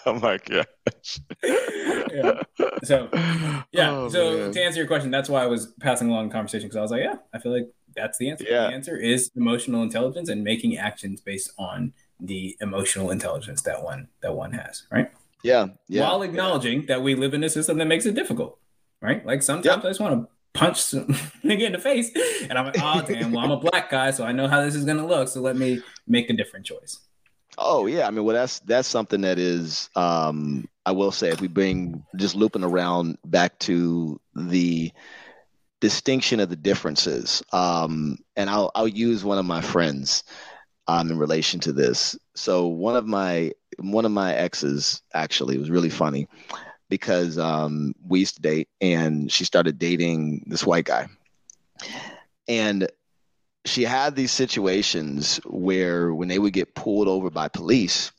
oh 0.06 0.18
my 0.20 0.38
god 0.46 0.66
yeah. 2.12 2.42
So 2.84 3.08
yeah. 3.72 3.90
Oh, 3.90 4.08
so 4.08 4.36
man. 4.36 4.52
to 4.52 4.60
answer 4.60 4.78
your 4.78 4.86
question, 4.86 5.10
that's 5.10 5.28
why 5.28 5.42
I 5.42 5.46
was 5.46 5.68
passing 5.80 6.08
along 6.08 6.28
the 6.28 6.32
conversation 6.32 6.68
because 6.68 6.76
I 6.76 6.82
was 6.82 6.90
like, 6.90 7.02
yeah, 7.02 7.16
I 7.32 7.38
feel 7.38 7.52
like 7.52 7.68
that's 7.94 8.18
the 8.18 8.30
answer. 8.30 8.44
Yeah. 8.48 8.68
The 8.68 8.74
answer 8.74 8.96
is 8.96 9.30
emotional 9.36 9.82
intelligence 9.82 10.28
and 10.28 10.42
making 10.42 10.76
actions 10.76 11.20
based 11.20 11.52
on 11.58 11.92
the 12.20 12.56
emotional 12.60 13.10
intelligence 13.10 13.62
that 13.62 13.82
one 13.82 14.08
that 14.22 14.34
one 14.34 14.52
has, 14.52 14.84
right? 14.90 15.10
yeah 15.42 15.66
yeah 15.88 16.02
While 16.02 16.22
acknowledging 16.22 16.86
that 16.86 17.02
we 17.02 17.16
live 17.16 17.34
in 17.34 17.42
a 17.42 17.50
system 17.50 17.78
that 17.78 17.86
makes 17.86 18.06
it 18.06 18.14
difficult, 18.14 18.58
right? 19.03 19.26
Like 19.26 19.42
sometimes 19.42 19.84
I 19.84 19.88
just 19.88 20.00
want 20.00 20.22
to 20.22 20.28
punch 20.55 20.80
some 20.80 21.07
nigga 21.44 21.62
in 21.62 21.72
the 21.72 21.78
face, 21.78 22.11
and 22.48 22.57
I'm 22.57 22.66
like, 22.66 22.76
oh 22.80 23.03
damn, 23.07 23.32
well 23.32 23.44
I'm 23.44 23.50
a 23.50 23.59
black 23.59 23.90
guy, 23.90 24.12
so 24.12 24.24
I 24.24 24.32
know 24.32 24.48
how 24.48 24.62
this 24.64 24.74
is 24.74 24.84
gonna 24.84 25.07
look, 25.07 25.28
so 25.28 25.42
let 25.42 25.57
me 25.57 25.82
make 26.07 26.30
a 26.30 26.32
different 26.32 26.64
choice. 26.64 27.00
Oh 27.59 27.86
yeah, 27.86 28.07
I 28.07 28.11
mean, 28.11 28.24
well, 28.24 28.36
that's 28.36 28.61
that's 28.61 28.88
something 28.88 29.20
that 29.22 29.38
is. 29.38 29.90
Um, 29.94 30.68
I 30.86 30.92
will 30.92 31.12
say, 31.12 31.28
if 31.28 31.40
we 31.40 31.48
bring 31.48 32.05
just 32.16 32.34
looping 32.34 32.64
around 32.64 33.18
back 33.26 33.59
to 33.61 34.18
the 34.34 34.90
distinction 35.80 36.40
of 36.40 36.48
the 36.48 36.57
differences, 36.57 37.42
um, 37.53 38.16
and 38.36 38.48
I'll 38.48 38.70
I'll 38.74 38.88
use 38.88 39.24
one 39.24 39.38
of 39.38 39.44
my 39.44 39.61
friends 39.61 40.24
um, 40.86 41.11
in 41.11 41.18
relation 41.18 41.61
to 41.61 41.72
this. 41.72 42.16
So 42.34 42.68
one 42.68 42.96
of 42.96 43.07
my 43.07 43.53
one 43.78 44.07
of 44.07 44.12
my 44.12 44.34
exes 44.34 45.03
actually 45.12 45.59
was 45.59 45.70
really 45.70 45.90
funny 45.90 46.28
because 46.93 47.38
um, 47.38 47.95
we 48.07 48.18
used 48.18 48.36
to 48.36 48.43
date, 48.43 48.68
and 48.82 49.32
she 49.32 49.47
started 49.47 49.78
dating 49.78 50.45
this 50.47 50.66
white 50.66 50.84
guy, 50.84 51.09
and 52.47 52.86
she 53.64 53.82
had 53.82 54.14
these 54.14 54.30
situations 54.30 55.40
where 55.47 56.12
when 56.12 56.28
they 56.28 56.38
would 56.38 56.53
get 56.53 56.74
pulled 56.74 57.09
over 57.09 57.30
by 57.30 57.49
police, 57.49 58.12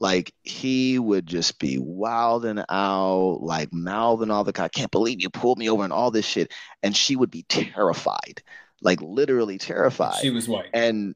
like 0.00 0.34
he 0.42 0.98
would 0.98 1.26
just 1.26 1.58
be 1.58 1.78
wilding 1.78 2.62
out, 2.68 3.38
like 3.40 3.72
mouthing 3.72 4.30
all 4.30 4.44
the 4.44 4.52
I 4.62 4.68
can't 4.68 4.90
believe 4.90 5.22
you 5.22 5.30
pulled 5.30 5.56
me 5.56 5.70
over 5.70 5.82
and 5.82 5.92
all 5.92 6.10
this 6.10 6.26
shit. 6.26 6.52
And 6.82 6.94
she 6.94 7.16
would 7.16 7.30
be 7.30 7.44
terrified, 7.48 8.42
like 8.82 9.00
literally 9.00 9.56
terrified. 9.56 10.20
She 10.20 10.28
was 10.28 10.46
white. 10.46 10.68
and 10.74 11.14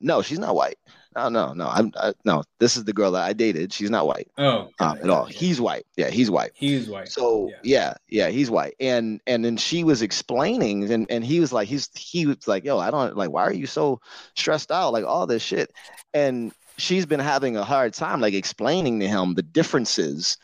no, 0.00 0.22
she's 0.22 0.38
not 0.38 0.54
white. 0.54 0.78
No, 1.16 1.30
no, 1.30 1.54
no. 1.54 1.66
I'm 1.66 1.92
I, 1.96 2.12
no. 2.26 2.42
This 2.58 2.76
is 2.76 2.84
the 2.84 2.92
girl 2.92 3.10
that 3.12 3.22
I 3.24 3.32
dated. 3.32 3.72
She's 3.72 3.90
not 3.90 4.06
white 4.06 4.28
Oh, 4.36 4.68
um, 4.80 4.98
at 5.02 5.08
all. 5.08 5.24
He's 5.24 5.60
white. 5.60 5.86
Yeah, 5.96 6.10
he's 6.10 6.30
white. 6.30 6.50
He's 6.54 6.88
white. 6.88 7.08
So 7.08 7.48
Yeah. 7.48 7.56
yeah. 7.62 7.94
yeah, 8.08 8.28
he's 8.28 8.50
white. 8.50 8.74
And 8.80 9.20
and 9.26 9.42
then 9.44 9.56
she 9.56 9.82
was 9.82 10.02
explaining 10.02 10.90
and, 10.90 11.06
and 11.10 11.24
he 11.24 11.40
was 11.40 11.52
like, 11.54 11.68
he's 11.68 11.88
he 11.96 12.26
was 12.26 12.46
like, 12.46 12.64
yo, 12.64 12.78
I 12.78 12.90
don't 12.90 13.16
like 13.16 13.30
why 13.30 13.44
are 13.44 13.52
you 13.52 13.66
so 13.66 14.00
stressed 14.34 14.70
out? 14.70 14.92
Like 14.92 15.06
all 15.06 15.26
this 15.26 15.42
shit. 15.42 15.72
And 16.12 16.52
she's 16.76 17.06
been 17.06 17.20
having 17.20 17.56
a 17.56 17.64
hard 17.64 17.94
time 17.94 18.20
like 18.20 18.34
explaining 18.34 19.00
to 19.00 19.08
him 19.08 19.32
the 19.34 19.42
differences 19.42 20.36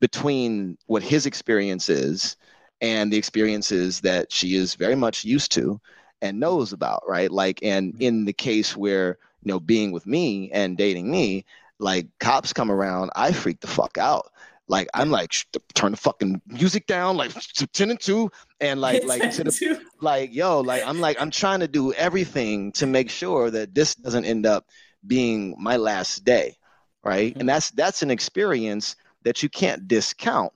between 0.00 0.78
what 0.86 1.02
his 1.02 1.26
experience 1.26 1.88
is 1.90 2.36
and 2.80 3.12
the 3.12 3.16
experiences 3.18 4.00
that 4.00 4.32
she 4.32 4.54
is 4.54 4.74
very 4.74 4.94
much 4.94 5.24
used 5.24 5.52
to 5.52 5.80
and 6.22 6.40
knows 6.40 6.72
about, 6.72 7.02
right? 7.06 7.30
Like 7.30 7.62
and 7.62 7.94
in 8.00 8.24
the 8.24 8.32
case 8.32 8.74
where, 8.76 9.18
you 9.42 9.52
know, 9.52 9.60
being 9.60 9.92
with 9.92 10.06
me 10.06 10.50
and 10.52 10.76
dating 10.76 11.10
me, 11.10 11.44
like 11.78 12.06
cops 12.20 12.52
come 12.52 12.70
around, 12.70 13.10
I 13.16 13.32
freak 13.32 13.60
the 13.60 13.66
fuck 13.66 13.98
out. 13.98 14.26
Like 14.68 14.88
I'm 14.94 15.10
like 15.10 15.32
"Sh- 15.32 15.44
turn 15.74 15.92
the 15.92 15.96
fucking 15.96 16.42
music 16.46 16.86
down, 16.86 17.16
like 17.16 17.32
ten 17.72 17.90
and 17.90 18.00
two, 18.00 18.30
and 18.60 18.80
like 18.80 19.02
like 19.04 19.24
the 19.36 19.54
like 20.00 20.34
yo, 20.34 20.60
like 20.60 20.82
I'm 20.84 21.00
like 21.00 21.20
I'm 21.20 21.30
trying 21.30 21.60
to 21.60 21.68
do 21.68 21.92
everything 21.92 22.72
to 22.72 22.86
make 22.86 23.10
sure 23.10 23.50
that 23.50 23.74
this 23.74 23.94
doesn't 23.94 24.24
end 24.24 24.46
up 24.46 24.66
being 25.06 25.54
my 25.58 25.76
last 25.76 26.24
day, 26.24 26.56
right? 27.04 27.36
Mhm. 27.36 27.40
And 27.40 27.48
that's 27.48 27.70
that's 27.70 28.02
an 28.02 28.10
experience 28.10 28.96
that 29.24 29.42
you 29.42 29.48
can't 29.48 29.86
discount. 29.88 30.52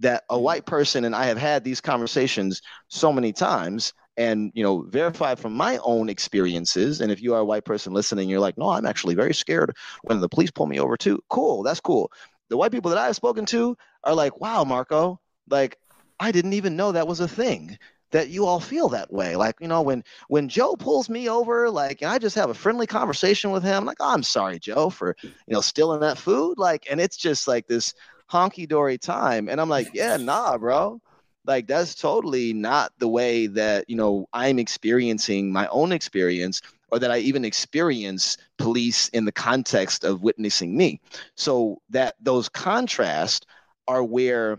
That 0.00 0.24
a 0.30 0.38
Mhm. 0.38 0.40
white 0.40 0.66
person 0.66 1.04
and 1.04 1.14
I 1.14 1.26
have 1.26 1.38
had 1.38 1.62
these 1.64 1.80
conversations 1.80 2.60
so 2.88 3.12
many 3.12 3.32
times 3.32 3.92
and 4.16 4.52
you 4.54 4.62
know 4.62 4.82
verify 4.82 5.34
from 5.34 5.54
my 5.54 5.78
own 5.78 6.08
experiences 6.08 7.00
and 7.00 7.10
if 7.10 7.22
you 7.22 7.34
are 7.34 7.40
a 7.40 7.44
white 7.44 7.64
person 7.64 7.92
listening 7.92 8.28
you're 8.28 8.40
like 8.40 8.58
no 8.58 8.68
i'm 8.68 8.86
actually 8.86 9.14
very 9.14 9.34
scared 9.34 9.74
when 10.02 10.20
the 10.20 10.28
police 10.28 10.50
pull 10.50 10.66
me 10.66 10.78
over 10.78 10.96
too. 10.96 11.18
Cool 11.28 11.62
that's 11.62 11.80
cool. 11.80 12.10
The 12.50 12.56
white 12.56 12.72
people 12.72 12.90
that 12.90 12.98
i've 12.98 13.16
spoken 13.16 13.46
to 13.46 13.76
are 14.04 14.14
like 14.14 14.40
wow 14.40 14.64
marco 14.64 15.20
like 15.48 15.78
i 16.20 16.30
didn't 16.30 16.52
even 16.52 16.76
know 16.76 16.92
that 16.92 17.08
was 17.08 17.20
a 17.20 17.28
thing 17.28 17.78
that 18.10 18.28
you 18.28 18.44
all 18.44 18.60
feel 18.60 18.90
that 18.90 19.10
way. 19.10 19.36
Like 19.36 19.56
you 19.60 19.68
know 19.68 19.82
when 19.82 20.04
when 20.28 20.48
joe 20.48 20.76
pulls 20.76 21.08
me 21.08 21.28
over 21.28 21.70
like 21.70 22.02
and 22.02 22.10
i 22.10 22.18
just 22.18 22.36
have 22.36 22.50
a 22.50 22.54
friendly 22.54 22.86
conversation 22.86 23.50
with 23.50 23.62
him 23.62 23.86
like 23.86 23.96
oh, 24.00 24.12
i'm 24.12 24.22
sorry 24.22 24.58
joe 24.58 24.90
for 24.90 25.16
you 25.22 25.54
know 25.54 25.60
stealing 25.60 26.00
that 26.00 26.18
food. 26.18 26.58
Like 26.58 26.86
and 26.90 27.00
it's 27.00 27.16
just 27.16 27.48
like 27.48 27.66
this 27.66 27.94
honky-dory 28.30 28.98
time 28.98 29.48
and 29.48 29.60
i'm 29.60 29.68
like 29.68 29.90
yeah 29.92 30.16
nah 30.16 30.56
bro 30.56 31.00
like 31.44 31.66
that's 31.66 31.94
totally 31.94 32.52
not 32.52 32.92
the 32.98 33.08
way 33.08 33.46
that 33.46 33.88
you 33.88 33.96
know 33.96 34.28
i'm 34.32 34.58
experiencing 34.58 35.52
my 35.52 35.66
own 35.68 35.92
experience 35.92 36.62
or 36.92 36.98
that 36.98 37.10
I 37.10 37.18
even 37.18 37.44
experience 37.44 38.36
police 38.58 39.08
in 39.08 39.24
the 39.24 39.32
context 39.32 40.04
of 40.04 40.22
witnessing 40.22 40.76
me. 40.76 41.00
So 41.36 41.80
that 41.88 42.16
those 42.20 42.50
contrasts 42.50 43.46
are 43.88 44.04
where 44.04 44.58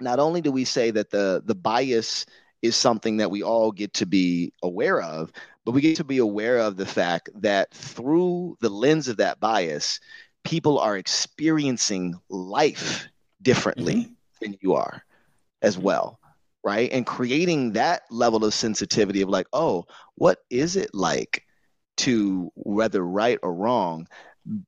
not 0.00 0.18
only 0.18 0.40
do 0.40 0.50
we 0.50 0.64
say 0.64 0.90
that 0.90 1.10
the 1.10 1.42
the 1.44 1.54
bias 1.54 2.24
is 2.62 2.74
something 2.74 3.18
that 3.18 3.30
we 3.30 3.42
all 3.42 3.70
get 3.70 3.92
to 3.94 4.06
be 4.06 4.52
aware 4.62 5.02
of, 5.02 5.30
but 5.66 5.72
we 5.72 5.82
get 5.82 5.96
to 5.96 6.04
be 6.04 6.18
aware 6.18 6.58
of 6.58 6.78
the 6.78 6.86
fact 6.86 7.28
that 7.34 7.70
through 7.72 8.56
the 8.60 8.70
lens 8.70 9.06
of 9.06 9.18
that 9.18 9.38
bias, 9.38 10.00
people 10.44 10.78
are 10.78 10.96
experiencing 10.96 12.18
life 12.30 13.06
differently 13.42 13.94
mm-hmm. 13.94 14.12
than 14.40 14.56
you 14.62 14.72
are 14.74 15.04
as 15.62 15.78
well 15.78 16.18
right? 16.64 16.90
And 16.92 17.06
creating 17.06 17.72
that 17.72 18.02
level 18.10 18.44
of 18.44 18.52
sensitivity 18.52 19.22
of 19.22 19.28
like 19.28 19.46
oh 19.52 19.86
what 20.16 20.38
is 20.50 20.76
it 20.76 20.90
like 20.94 21.44
to 21.98 22.50
whether 22.54 23.04
right 23.04 23.38
or 23.42 23.54
wrong 23.54 24.06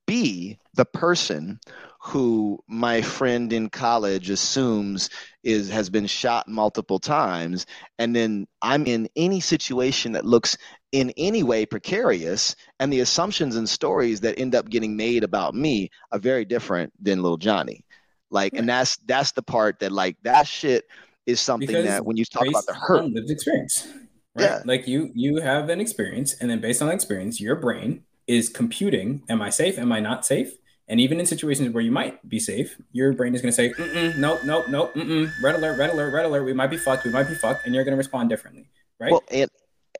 be 0.06 0.58
the 0.74 0.84
person 0.84 1.58
who 2.02 2.58
my 2.68 3.02
friend 3.02 3.52
in 3.52 3.68
college 3.68 4.30
assumes 4.30 5.10
is 5.42 5.70
has 5.70 5.88
been 5.90 6.06
shot 6.06 6.48
multiple 6.48 6.98
times 6.98 7.66
and 7.98 8.14
then 8.14 8.46
i'm 8.60 8.86
in 8.86 9.08
any 9.16 9.40
situation 9.40 10.12
that 10.12 10.24
looks 10.24 10.56
in 10.92 11.12
any 11.16 11.42
way 11.42 11.64
precarious 11.64 12.56
and 12.78 12.92
the 12.92 13.00
assumptions 13.00 13.56
and 13.56 13.68
stories 13.68 14.20
that 14.20 14.38
end 14.38 14.54
up 14.54 14.68
getting 14.68 14.96
made 14.96 15.24
about 15.24 15.54
me 15.54 15.88
are 16.12 16.18
very 16.18 16.44
different 16.44 16.92
than 17.02 17.22
little 17.22 17.38
johnny 17.38 17.84
like 18.30 18.54
and 18.54 18.68
that's 18.68 18.96
that's 19.06 19.32
the 19.32 19.42
part 19.42 19.78
that 19.80 19.92
like 19.92 20.16
that 20.22 20.46
shit 20.46 20.86
is 21.26 21.40
something 21.40 21.66
because 21.66 21.86
that 21.86 22.04
when 22.04 22.16
you 22.16 22.24
talk 22.24 22.46
about 22.46 22.66
the 22.66 22.74
hurt 22.74 23.04
lived 23.04 23.30
experience 23.30 23.88
right 24.34 24.44
yeah. 24.44 24.62
like 24.64 24.86
you 24.86 25.10
you 25.14 25.36
have 25.36 25.68
an 25.68 25.80
experience 25.80 26.34
and 26.40 26.50
then 26.50 26.60
based 26.60 26.80
on 26.80 26.90
experience 26.90 27.40
your 27.40 27.56
brain 27.56 28.02
is 28.26 28.48
computing 28.48 29.22
am 29.28 29.42
i 29.42 29.50
safe 29.50 29.78
am 29.78 29.92
i 29.92 30.00
not 30.00 30.24
safe 30.24 30.54
and 30.90 30.98
even 30.98 31.20
in 31.20 31.24
situations 31.24 31.72
where 31.72 31.84
you 31.84 31.92
might 31.92 32.28
be 32.28 32.40
safe, 32.40 32.76
your 32.90 33.12
brain 33.12 33.32
is 33.32 33.40
going 33.40 33.52
to 33.52 33.54
say, 33.54 33.72
mm 33.72 34.16
nope, 34.16 34.40
nope, 34.44 34.68
nope, 34.68 34.92
mm-mm, 34.94 35.30
red 35.40 35.54
alert, 35.54 35.78
red 35.78 35.90
alert, 35.90 36.12
red 36.12 36.24
alert. 36.24 36.42
We 36.42 36.52
might 36.52 36.66
be 36.66 36.76
fucked. 36.76 37.04
We 37.04 37.12
might 37.12 37.28
be 37.28 37.36
fucked. 37.36 37.64
And 37.64 37.72
you're 37.72 37.84
going 37.84 37.92
to 37.92 37.96
respond 37.96 38.28
differently. 38.28 38.68
Right. 38.98 39.12
Well, 39.12 39.22
and, 39.30 39.48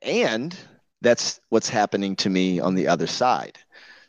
and 0.03 0.57
that's 1.01 1.41
what's 1.51 1.68
happening 1.68 2.16
to 2.16 2.28
me 2.28 2.59
on 2.59 2.74
the 2.74 2.89
other 2.89 3.07
side. 3.07 3.57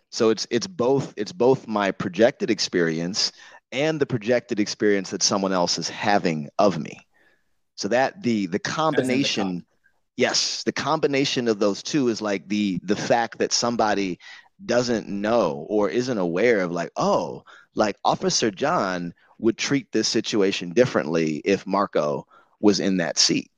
So 0.09 0.31
it's, 0.31 0.47
it's 0.49 0.65
both, 0.65 1.13
it's 1.17 1.31
both 1.31 1.67
my 1.67 1.91
projected 1.91 2.49
experience 2.49 3.31
and 3.71 3.99
the 3.99 4.05
projected 4.05 4.59
experience 4.59 5.11
that 5.11 5.23
someone 5.23 5.53
else 5.53 5.77
is 5.77 5.89
having 5.89 6.49
of 6.59 6.77
me. 6.79 7.05
So 7.75 7.87
that 7.87 8.21
the, 8.21 8.47
the 8.47 8.59
combination, 8.59 9.59
the 9.59 9.65
yes, 10.17 10.63
the 10.63 10.73
combination 10.73 11.47
of 11.47 11.59
those 11.59 11.81
two 11.81 12.09
is 12.09 12.21
like 12.21 12.47
the, 12.47 12.79
the 12.83 12.95
fact 12.95 13.39
that 13.39 13.53
somebody 13.53 14.19
doesn't 14.63 15.07
know 15.07 15.65
or 15.69 15.89
isn't 15.89 16.19
aware 16.19 16.59
of 16.59 16.71
like 16.71 16.91
oh 16.95 17.41
like 17.73 17.95
officer 18.05 18.51
john 18.51 19.11
would 19.39 19.57
treat 19.57 19.91
this 19.91 20.07
situation 20.07 20.69
differently 20.69 21.37
if 21.43 21.65
marco 21.65 22.27
was 22.59 22.79
in 22.79 22.97
that 22.97 23.17
seat 23.17 23.49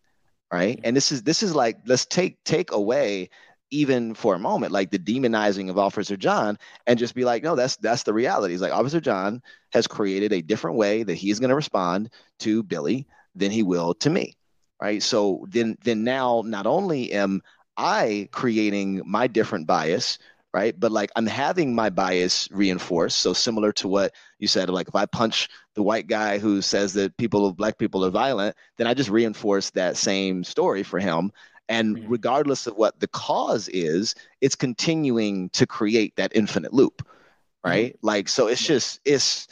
right? 0.54 0.80
And 0.84 0.96
this 0.96 1.12
is 1.12 1.24
this 1.24 1.42
is 1.42 1.56
like 1.56 1.78
let's 1.86 2.06
take 2.06 2.42
take 2.44 2.72
away 2.72 3.30
even 3.74 4.14
for 4.14 4.36
a 4.36 4.40
moment 4.40 4.72
like 4.72 4.92
the 4.92 5.00
demonizing 5.00 5.70
of 5.70 5.78
officer 5.78 6.16
john 6.16 6.58
and 6.86 7.00
just 7.00 7.16
be 7.16 7.26
like 7.26 7.44
no 7.44 7.56
that's 7.56 7.76
that's 7.78 8.04
the 8.04 8.14
reality 8.14 8.54
He's 8.54 8.62
like 8.62 8.72
officer 8.72 9.02
john 9.02 9.42
has 9.72 9.88
created 9.88 10.32
a 10.32 10.42
different 10.42 10.78
way 10.78 11.04
that 11.04 11.16
he's 11.16 11.40
going 11.40 11.50
to 11.50 11.56
respond 11.56 12.12
to 12.40 12.62
billy 12.62 13.08
than 13.36 13.50
he 13.52 13.64
will 13.64 13.96
to 13.96 14.10
me 14.10 14.36
right 14.80 15.02
so 15.02 15.46
then 15.50 15.76
then 15.84 16.04
now 16.04 16.44
not 16.46 16.68
only 16.68 17.12
am 17.12 17.42
i 17.76 18.30
creating 18.32 19.02
my 19.06 19.26
different 19.26 19.66
bias 19.66 20.20
right? 20.54 20.80
But 20.80 20.92
like 20.92 21.12
I'm 21.16 21.26
having 21.26 21.74
my 21.74 21.90
bias 21.90 22.48
reinforced. 22.52 23.18
So 23.18 23.34
similar 23.34 23.72
to 23.74 23.88
what 23.88 24.14
you 24.38 24.48
said, 24.48 24.70
like 24.70 24.88
if 24.88 24.96
I 24.96 25.06
punch 25.08 25.50
the 25.74 25.82
white 25.82 26.08
guy 26.08 26.38
who 26.38 26.62
says 26.62 26.94
that 26.94 27.18
people 27.18 27.46
of 27.48 27.58
black 27.58 27.78
people 27.78 28.06
are 28.06 28.12
violent, 28.12 28.56
then 28.78 28.86
I 28.86 28.94
just 28.94 29.10
reinforce 29.10 29.72
that 29.72 29.98
same 29.98 30.44
story 30.44 30.84
for 30.84 31.00
him. 31.00 31.32
And 31.70 31.98
mm-hmm. 31.98 32.12
regardless 32.12 32.68
of 32.68 32.76
what 32.76 33.00
the 33.00 33.08
cause 33.08 33.70
is, 33.70 34.16
it's 34.42 34.56
continuing 34.56 35.50
to 35.52 35.66
create 35.66 36.16
that 36.18 36.32
infinite 36.36 36.74
loop, 36.74 37.02
mm-hmm. 37.02 37.70
right? 37.70 37.94
Mm-hmm. 37.94 38.08
Like 38.08 38.30
so, 38.30 38.48
it's 38.48 38.66
just 38.66 39.00
it's 39.06 39.48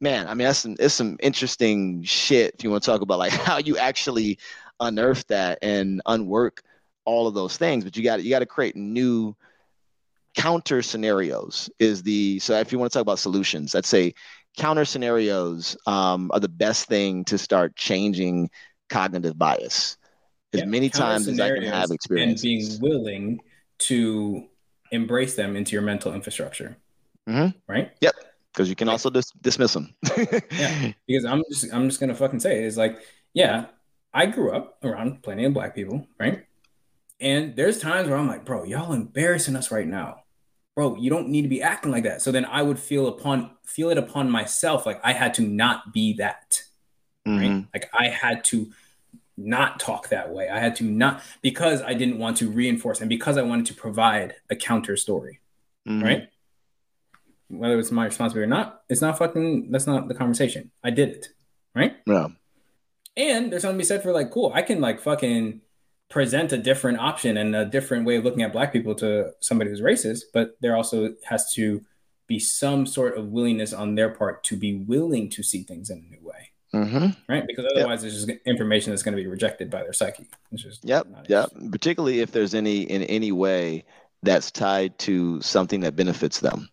man. 0.00 0.26
I 0.28 0.34
mean, 0.34 0.46
that's 0.46 0.60
some 0.60 0.76
it's 0.78 0.94
some 0.94 1.18
interesting 1.20 2.02
shit. 2.02 2.54
If 2.54 2.64
you 2.64 2.70
want 2.70 2.82
to 2.82 2.90
talk 2.90 3.02
about 3.02 3.18
like 3.18 3.32
how 3.48 3.58
you 3.58 3.76
actually 3.76 4.38
unearth 4.80 5.26
that 5.28 5.58
and 5.62 6.00
unwork 6.06 6.62
all 7.04 7.26
of 7.26 7.34
those 7.34 7.56
things, 7.56 7.84
but 7.84 7.96
you 7.96 8.02
got 8.02 8.22
you 8.22 8.30
got 8.30 8.40
to 8.40 8.46
create 8.46 8.76
new 8.76 9.36
counter 10.34 10.80
scenarios 10.82 11.68
is 11.78 12.02
the 12.02 12.38
so 12.38 12.54
if 12.54 12.72
you 12.72 12.78
want 12.78 12.90
to 12.90 12.96
talk 12.96 13.02
about 13.02 13.18
solutions 13.18 13.74
i'd 13.74 13.84
say 13.84 14.14
counter 14.56 14.84
scenarios 14.84 15.76
um, 15.86 16.30
are 16.32 16.40
the 16.40 16.48
best 16.48 16.86
thing 16.86 17.24
to 17.24 17.36
start 17.36 17.74
changing 17.76 18.48
cognitive 18.88 19.38
bias 19.38 19.96
as 20.52 20.60
yeah, 20.60 20.66
many 20.66 20.88
times 20.88 21.28
as 21.28 21.38
i 21.40 21.48
can 21.50 21.62
have 21.62 21.90
experience 21.90 22.42
and 22.42 22.48
being 22.48 22.80
willing 22.80 23.40
to 23.78 24.46
embrace 24.92 25.34
them 25.34 25.56
into 25.56 25.72
your 25.72 25.82
mental 25.82 26.12
infrastructure 26.12 26.76
mm-hmm. 27.28 27.56
right 27.66 27.92
yep 28.00 28.14
because 28.52 28.68
you 28.68 28.74
can 28.74 28.88
also 28.88 29.10
dis- 29.10 29.32
dismiss 29.40 29.72
them 29.72 29.94
yeah 30.50 30.92
because 31.06 31.24
i'm 31.24 31.42
just 31.50 31.72
i'm 31.72 31.88
just 31.88 32.00
gonna 32.00 32.14
fucking 32.14 32.40
say 32.40 32.62
it, 32.62 32.66
it's 32.66 32.76
like 32.76 33.00
yeah 33.32 33.66
i 34.12 34.26
grew 34.26 34.50
up 34.52 34.78
around 34.84 35.22
plenty 35.22 35.44
of 35.44 35.54
black 35.54 35.74
people 35.74 36.06
right 36.18 36.44
and 37.20 37.54
there's 37.54 37.78
times 37.78 38.08
where 38.08 38.16
I'm 38.16 38.26
like, 38.26 38.44
bro, 38.44 38.64
y'all 38.64 38.92
embarrassing 38.92 39.54
us 39.54 39.70
right 39.70 39.86
now. 39.86 40.22
Bro, 40.74 40.96
you 40.96 41.10
don't 41.10 41.28
need 41.28 41.42
to 41.42 41.48
be 41.48 41.62
acting 41.62 41.92
like 41.92 42.04
that. 42.04 42.22
So 42.22 42.32
then 42.32 42.46
I 42.46 42.62
would 42.62 42.78
feel 42.78 43.06
upon 43.08 43.50
feel 43.64 43.90
it 43.90 43.98
upon 43.98 44.30
myself 44.30 44.86
like 44.86 45.00
I 45.04 45.12
had 45.12 45.34
to 45.34 45.42
not 45.42 45.92
be 45.92 46.14
that. 46.14 46.62
Mm-hmm. 47.28 47.54
Right? 47.54 47.66
Like 47.74 47.90
I 47.92 48.08
had 48.08 48.44
to 48.44 48.70
not 49.40 49.80
talk 49.80 50.08
that 50.08 50.30
way. 50.30 50.48
I 50.48 50.58
had 50.58 50.76
to 50.76 50.84
not 50.84 51.22
because 51.42 51.82
I 51.82 51.94
didn't 51.94 52.18
want 52.18 52.36
to 52.38 52.50
reinforce 52.50 53.00
and 53.00 53.08
because 53.08 53.36
I 53.36 53.42
wanted 53.42 53.66
to 53.66 53.74
provide 53.74 54.34
a 54.50 54.56
counter 54.56 54.96
story. 54.96 55.40
Mm-hmm. 55.88 56.04
Right? 56.04 56.28
Whether 57.48 57.78
it's 57.78 57.90
my 57.90 58.04
responsibility 58.04 58.44
or 58.44 58.54
not, 58.54 58.82
it's 58.88 59.00
not 59.00 59.18
fucking 59.18 59.70
that's 59.70 59.86
not 59.86 60.08
the 60.08 60.14
conversation. 60.14 60.70
I 60.84 60.90
did 60.90 61.08
it. 61.08 61.28
Right? 61.74 61.96
Yeah. 62.06 62.28
And 63.16 63.50
there's 63.50 63.62
something 63.62 63.78
to 63.78 63.82
be 63.82 63.86
said 63.86 64.02
for 64.02 64.12
like, 64.12 64.30
cool, 64.30 64.52
I 64.54 64.62
can 64.62 64.80
like 64.80 65.00
fucking 65.00 65.62
present 66.10 66.52
a 66.52 66.58
different 66.58 66.98
option 66.98 67.36
and 67.36 67.54
a 67.54 67.64
different 67.64 68.04
way 68.04 68.16
of 68.16 68.24
looking 68.24 68.42
at 68.42 68.52
black 68.52 68.72
people 68.72 68.94
to 68.96 69.30
somebody 69.40 69.70
who's 69.70 69.80
racist 69.80 70.22
but 70.34 70.56
there 70.60 70.76
also 70.76 71.14
has 71.24 71.54
to 71.54 71.82
be 72.26 72.38
some 72.38 72.84
sort 72.84 73.16
of 73.16 73.28
willingness 73.28 73.72
on 73.72 73.94
their 73.94 74.10
part 74.10 74.42
to 74.44 74.56
be 74.56 74.74
willing 74.74 75.30
to 75.30 75.42
see 75.42 75.62
things 75.62 75.88
in 75.88 75.98
a 75.98 76.10
new 76.10 76.20
way 76.20 76.49
mm-hmm. 76.74 77.08
right 77.32 77.46
because 77.46 77.66
otherwise 77.74 78.02
yep. 78.02 78.12
it's 78.12 78.24
just 78.24 78.40
information 78.46 78.90
that's 78.90 79.02
going 79.02 79.16
to 79.16 79.22
be 79.22 79.28
rejected 79.28 79.70
by 79.70 79.82
their 79.82 79.92
psyche 79.92 80.26
it's 80.52 80.62
just 80.62 80.84
yep 80.84 81.06
yep 81.28 81.50
particularly 81.70 82.20
if 82.20 82.32
there's 82.32 82.54
any 82.54 82.82
in 82.82 83.02
any 83.04 83.32
way 83.32 83.84
that's 84.22 84.50
tied 84.50 84.98
to 84.98 85.40
something 85.40 85.80
that 85.80 85.96
benefits 85.96 86.40
them 86.40 86.68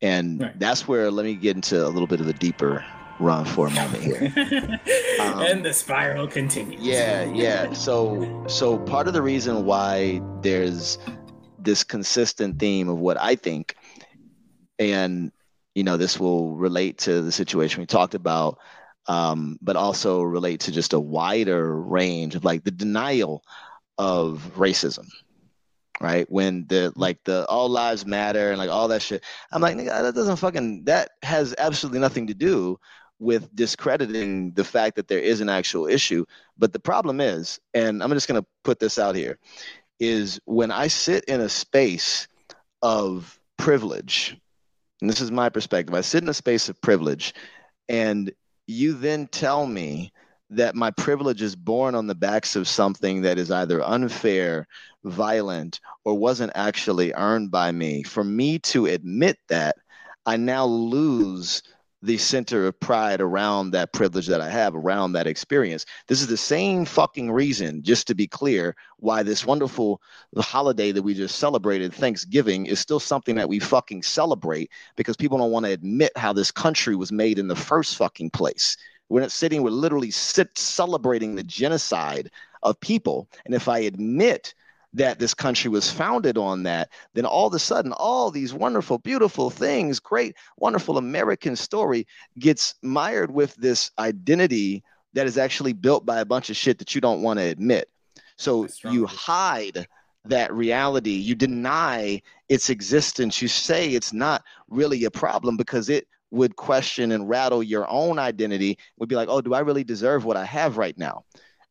and 0.00 0.40
right. 0.40 0.58
that's 0.58 0.86
where 0.86 1.10
let 1.10 1.24
me 1.24 1.34
get 1.34 1.56
into 1.56 1.84
a 1.84 1.88
little 1.88 2.06
bit 2.06 2.20
of 2.20 2.28
a 2.28 2.32
deeper 2.32 2.84
run 3.20 3.44
for 3.44 3.66
a 3.66 3.70
moment 3.70 4.02
here. 4.02 4.80
Um, 5.18 5.40
and 5.40 5.64
the 5.64 5.72
spiral 5.72 6.28
continues. 6.28 6.80
Yeah, 6.80 7.24
yeah. 7.24 7.72
So, 7.72 8.44
so 8.46 8.78
part 8.78 9.08
of 9.08 9.14
the 9.14 9.20
reason 9.20 9.64
why 9.64 10.22
there's 10.42 10.96
this 11.58 11.82
consistent 11.82 12.60
theme 12.60 12.88
of 12.88 13.00
what 13.00 13.20
I 13.20 13.34
think, 13.34 13.74
and 14.78 15.32
you 15.74 15.82
know, 15.82 15.96
this 15.96 16.20
will 16.20 16.54
relate 16.54 16.98
to 16.98 17.20
the 17.20 17.32
situation 17.32 17.80
we 17.80 17.86
talked 17.86 18.14
about, 18.14 18.60
um, 19.08 19.58
but 19.60 19.76
also 19.76 20.22
relate 20.22 20.60
to 20.60 20.72
just 20.72 20.92
a 20.92 21.00
wider 21.00 21.80
range 21.80 22.34
of 22.34 22.44
like 22.44 22.64
the 22.64 22.70
denial 22.70 23.42
of 23.98 24.52
racism 24.56 25.08
right? 26.00 26.30
When 26.30 26.64
the 26.68 26.92
like 26.96 27.18
the 27.24 27.44
all 27.46 27.68
lives 27.68 28.06
matter 28.06 28.50
and 28.50 28.58
like 28.58 28.70
all 28.70 28.88
that 28.88 29.02
shit. 29.02 29.24
I'm 29.52 29.60
like, 29.60 29.76
nigga, 29.76 29.86
that 29.86 30.14
doesn't 30.14 30.36
fucking 30.36 30.84
that 30.84 31.10
has 31.22 31.54
absolutely 31.58 32.00
nothing 32.00 32.26
to 32.28 32.34
do 32.34 32.78
with 33.18 33.54
discrediting 33.54 34.52
the 34.52 34.64
fact 34.64 34.96
that 34.96 35.08
there 35.08 35.18
is 35.18 35.40
an 35.40 35.48
actual 35.48 35.86
issue. 35.86 36.24
But 36.56 36.72
the 36.72 36.78
problem 36.78 37.20
is, 37.20 37.58
and 37.74 38.02
I'm 38.02 38.10
just 38.10 38.28
going 38.28 38.40
to 38.40 38.46
put 38.62 38.78
this 38.78 38.98
out 38.98 39.16
here, 39.16 39.38
is 39.98 40.40
when 40.44 40.70
I 40.70 40.86
sit 40.86 41.24
in 41.24 41.40
a 41.40 41.48
space 41.48 42.28
of 42.82 43.38
privilege, 43.56 44.36
and 45.00 45.10
this 45.10 45.20
is 45.20 45.32
my 45.32 45.48
perspective, 45.48 45.94
I 45.94 46.00
sit 46.02 46.22
in 46.22 46.28
a 46.28 46.34
space 46.34 46.68
of 46.68 46.80
privilege, 46.80 47.34
and 47.88 48.30
you 48.68 48.92
then 48.92 49.26
tell 49.28 49.66
me 49.66 50.12
that 50.50 50.74
my 50.74 50.90
privilege 50.92 51.42
is 51.42 51.56
born 51.56 51.94
on 51.94 52.06
the 52.06 52.14
backs 52.14 52.54
of 52.54 52.68
something 52.68 53.22
that 53.22 53.38
is 53.38 53.50
either 53.50 53.82
unfair, 53.82 54.66
violent, 55.04 55.80
or 56.04 56.14
wasn't 56.14 56.52
actually 56.54 57.12
earned 57.14 57.50
by 57.50 57.72
me. 57.72 58.02
For 58.02 58.22
me 58.22 58.58
to 58.60 58.86
admit 58.86 59.38
that, 59.48 59.76
I 60.26 60.36
now 60.36 60.66
lose 60.66 61.62
the 62.02 62.16
center 62.16 62.66
of 62.66 62.78
pride 62.78 63.20
around 63.20 63.72
that 63.72 63.92
privilege 63.92 64.28
that 64.28 64.40
I 64.40 64.48
have, 64.48 64.74
around 64.74 65.12
that 65.12 65.26
experience. 65.26 65.84
This 66.06 66.20
is 66.20 66.28
the 66.28 66.36
same 66.36 66.84
fucking 66.84 67.30
reason, 67.30 67.82
just 67.82 68.06
to 68.06 68.14
be 68.14 68.26
clear, 68.26 68.76
why 68.98 69.22
this 69.22 69.44
wonderful 69.44 70.00
holiday 70.36 70.92
that 70.92 71.02
we 71.02 71.14
just 71.14 71.38
celebrated, 71.38 71.92
Thanksgiving, 71.92 72.66
is 72.66 72.78
still 72.78 73.00
something 73.00 73.34
that 73.36 73.48
we 73.48 73.58
fucking 73.58 74.02
celebrate 74.02 74.70
because 74.96 75.16
people 75.16 75.38
don't 75.38 75.50
want 75.50 75.66
to 75.66 75.72
admit 75.72 76.12
how 76.16 76.32
this 76.32 76.50
country 76.50 76.94
was 76.94 77.10
made 77.10 77.38
in 77.38 77.48
the 77.48 77.56
first 77.56 77.96
fucking 77.96 78.30
place. 78.30 78.76
We're 79.08 79.20
not 79.20 79.32
sitting, 79.32 79.62
we're 79.62 79.70
literally 79.70 80.10
sit 80.10 80.56
celebrating 80.56 81.34
the 81.34 81.42
genocide 81.42 82.30
of 82.62 82.78
people. 82.80 83.28
And 83.44 83.54
if 83.54 83.68
I 83.68 83.78
admit 83.78 84.54
that 84.94 85.18
this 85.18 85.34
country 85.34 85.70
was 85.70 85.90
founded 85.90 86.38
on 86.38 86.62
that, 86.62 86.88
then 87.14 87.26
all 87.26 87.46
of 87.46 87.54
a 87.54 87.58
sudden, 87.58 87.92
all 87.92 88.30
these 88.30 88.54
wonderful, 88.54 88.98
beautiful 88.98 89.50
things, 89.50 90.00
great, 90.00 90.34
wonderful 90.56 90.98
American 90.98 91.56
story 91.56 92.06
gets 92.38 92.74
mired 92.82 93.30
with 93.30 93.54
this 93.56 93.90
identity 93.98 94.82
that 95.12 95.26
is 95.26 95.38
actually 95.38 95.72
built 95.72 96.06
by 96.06 96.20
a 96.20 96.24
bunch 96.24 96.50
of 96.50 96.56
shit 96.56 96.78
that 96.78 96.94
you 96.94 97.00
don't 97.00 97.22
want 97.22 97.38
to 97.38 97.44
admit. 97.44 97.88
So 98.36 98.68
you 98.84 99.06
hide 99.06 99.86
that 100.24 100.52
reality, 100.52 101.12
you 101.12 101.34
deny 101.34 102.22
its 102.48 102.70
existence, 102.70 103.42
you 103.42 103.48
say 103.48 103.90
it's 103.90 104.12
not 104.12 104.42
really 104.68 105.04
a 105.04 105.10
problem 105.10 105.56
because 105.56 105.88
it 105.88 106.06
would 106.30 106.56
question 106.56 107.12
and 107.12 107.28
rattle 107.28 107.62
your 107.62 107.88
own 107.88 108.18
identity, 108.18 108.78
would 108.98 109.08
be 109.08 109.16
like, 109.16 109.28
oh, 109.28 109.40
do 109.40 109.54
I 109.54 109.60
really 109.60 109.84
deserve 109.84 110.24
what 110.24 110.36
I 110.36 110.44
have 110.44 110.76
right 110.76 110.96
now? 110.98 111.24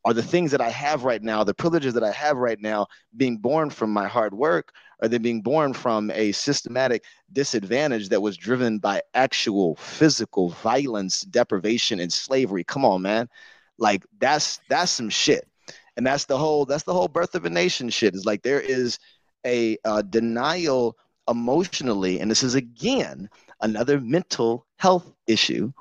Are 0.08 0.14
the 0.14 0.24
things 0.24 0.52
that 0.52 0.62
I 0.62 0.70
have 0.70 1.04
right 1.04 1.22
now, 1.22 1.44
the 1.44 1.54
privileges 1.54 1.94
that 1.94 2.04
I 2.04 2.14
have 2.14 2.38
right 2.38 2.62
now, 2.62 2.88
being 3.18 3.36
born 3.36 3.70
from 3.70 3.92
my 3.92 4.08
hard 4.08 4.34
work? 4.34 4.72
Are 5.02 5.10
they 5.10 5.18
being 5.18 5.42
born 5.42 5.74
from 5.74 6.12
a 6.12 6.32
systematic 6.32 7.04
disadvantage 7.34 8.08
that 8.08 8.22
was 8.22 8.38
driven 8.38 8.78
by 8.80 9.02
actual 9.16 9.76
physical 9.76 10.52
violence, 10.52 11.24
deprivation, 11.24 12.00
and 12.00 12.12
slavery? 12.12 12.64
Come 12.64 12.86
on, 12.86 13.02
man. 13.02 13.28
Like 13.80 14.06
that's 14.18 14.62
that's 14.70 14.94
some 14.94 15.10
shit. 15.10 15.46
And 15.98 16.08
that's 16.08 16.24
the 16.24 16.38
whole 16.38 16.64
that's 16.64 16.84
the 16.84 16.94
whole 16.94 17.10
birth 17.10 17.36
of 17.36 17.44
a 17.44 17.50
nation 17.50 17.90
shit. 17.90 18.16
Is 18.16 18.26
like 18.26 18.44
there 18.44 18.62
is 18.62 19.00
a 19.46 19.78
uh, 19.84 20.04
denial 20.04 20.96
emotionally, 21.28 22.22
and 22.22 22.32
this 22.32 22.44
is 22.44 22.56
again 22.56 23.30
another 23.60 24.00
mental 24.00 24.66
health 24.78 25.12
issue 25.28 25.74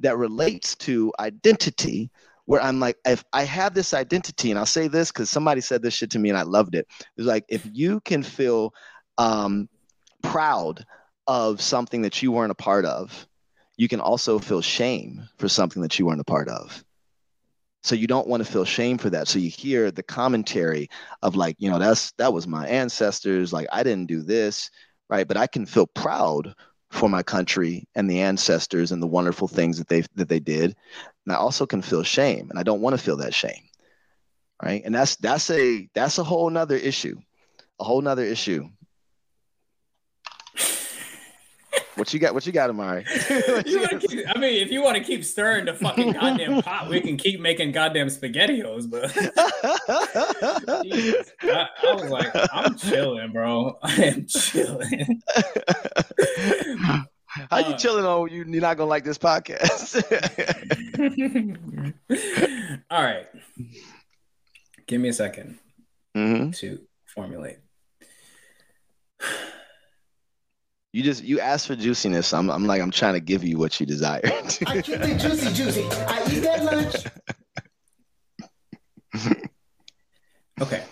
that 0.00 0.18
relates 0.18 0.74
to 0.74 1.10
identity 1.18 2.10
where 2.52 2.62
I'm 2.62 2.80
like, 2.80 2.98
if 3.06 3.24
I 3.32 3.44
have 3.44 3.72
this 3.72 3.94
identity, 3.94 4.50
and 4.50 4.58
I'll 4.58 4.66
say 4.66 4.86
this 4.86 5.10
because 5.10 5.30
somebody 5.30 5.62
said 5.62 5.80
this 5.80 5.94
shit 5.94 6.10
to 6.10 6.18
me 6.18 6.28
and 6.28 6.36
I 6.36 6.42
loved 6.42 6.74
it. 6.74 6.86
It's 7.16 7.26
like 7.26 7.46
if 7.48 7.66
you 7.72 7.98
can 8.00 8.22
feel 8.22 8.74
um, 9.16 9.70
proud 10.22 10.84
of 11.26 11.62
something 11.62 12.02
that 12.02 12.20
you 12.20 12.30
weren't 12.30 12.52
a 12.52 12.54
part 12.54 12.84
of, 12.84 13.26
you 13.78 13.88
can 13.88 14.00
also 14.00 14.38
feel 14.38 14.60
shame 14.60 15.26
for 15.38 15.48
something 15.48 15.80
that 15.80 15.98
you 15.98 16.04
weren't 16.04 16.20
a 16.20 16.24
part 16.24 16.50
of. 16.50 16.84
So 17.84 17.94
you 17.94 18.06
don't 18.06 18.28
want 18.28 18.44
to 18.44 18.52
feel 18.52 18.66
shame 18.66 18.98
for 18.98 19.08
that. 19.08 19.28
So 19.28 19.38
you 19.38 19.48
hear 19.48 19.90
the 19.90 20.02
commentary 20.02 20.90
of 21.22 21.36
like, 21.36 21.56
you 21.58 21.70
know, 21.70 21.78
that's 21.78 22.12
that 22.18 22.34
was 22.34 22.46
my 22.46 22.66
ancestors. 22.66 23.54
Like 23.54 23.66
I 23.72 23.82
didn't 23.82 24.08
do 24.08 24.20
this, 24.20 24.70
right? 25.08 25.26
But 25.26 25.38
I 25.38 25.46
can 25.46 25.64
feel 25.64 25.86
proud 25.86 26.54
for 26.90 27.08
my 27.08 27.22
country 27.22 27.88
and 27.94 28.10
the 28.10 28.20
ancestors 28.20 28.92
and 28.92 29.02
the 29.02 29.06
wonderful 29.06 29.48
things 29.48 29.78
that 29.78 29.88
they 29.88 30.02
that 30.16 30.28
they 30.28 30.38
did 30.38 30.76
and 31.26 31.34
i 31.34 31.36
also 31.36 31.66
can 31.66 31.82
feel 31.82 32.02
shame 32.02 32.48
and 32.50 32.58
i 32.58 32.62
don't 32.62 32.80
want 32.80 32.96
to 32.96 33.02
feel 33.02 33.16
that 33.16 33.34
shame 33.34 33.62
right 34.62 34.82
and 34.84 34.94
that's 34.94 35.16
that's 35.16 35.50
a 35.50 35.88
that's 35.94 36.18
a 36.18 36.24
whole 36.24 36.50
nother 36.50 36.76
issue 36.76 37.16
a 37.80 37.84
whole 37.84 38.00
nother 38.00 38.24
issue 38.24 38.68
what 41.94 42.12
you 42.14 42.20
got? 42.20 42.32
What 42.32 42.46
you 42.46 42.52
got, 42.52 42.70
Imari? 42.70 43.04
you 43.70 43.86
keep, 43.98 44.24
I 44.34 44.38
mean, 44.38 44.62
if 44.62 44.70
you 44.70 44.82
want 44.82 44.96
to 44.96 45.04
keep 45.04 45.22
stirring 45.24 45.66
the 45.66 45.74
fucking 45.74 46.12
goddamn 46.12 46.62
pot, 46.62 46.88
we 46.88 47.00
can 47.00 47.18
keep 47.18 47.40
making 47.40 47.72
goddamn 47.72 48.08
spaghettios. 48.08 48.90
But 48.90 49.14
I, 51.42 51.68
I, 51.86 51.94
was 51.94 52.10
like, 52.10 52.30
I'm 52.52 52.76
chilling, 52.76 53.32
bro. 53.32 53.78
I 53.82 53.94
am 54.04 54.26
chilling. 54.26 55.22
How 57.50 57.58
you 57.58 57.74
uh, 57.74 57.76
chilling 57.76 58.04
on 58.04 58.30
you? 58.30 58.44
You're 58.44 58.60
not 58.60 58.76
gonna 58.76 58.88
like 58.88 59.04
this 59.04 59.18
podcast. 59.18 60.02
All 62.90 63.02
right, 63.02 63.26
give 64.86 65.00
me 65.00 65.08
a 65.08 65.12
2nd 65.12 65.56
mm-hmm. 66.16 66.50
to 66.50 66.80
formulate. 67.06 67.58
You 70.92 71.02
just 71.02 71.24
you 71.24 71.40
asked 71.40 71.66
for 71.66 71.76
juiciness. 71.76 72.34
I'm 72.34 72.50
I'm 72.50 72.66
like 72.66 72.82
I'm 72.82 72.90
trying 72.90 73.14
to 73.14 73.20
give 73.20 73.44
you 73.44 73.58
what 73.58 73.80
you 73.80 73.86
desire. 73.86 74.20
I 74.24 74.42
keep 74.82 75.00
it 75.00 75.18
juicy, 75.18 75.54
juicy. 75.54 75.84
I 75.84 76.22
eat 76.30 76.40
that 76.40 76.64
lunch. 76.64 76.96
okay. 80.60 80.84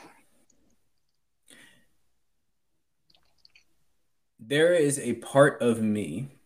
There 4.38 4.72
is 4.72 4.98
a 4.98 5.14
part 5.14 5.60
of 5.60 5.82
me 5.82 6.39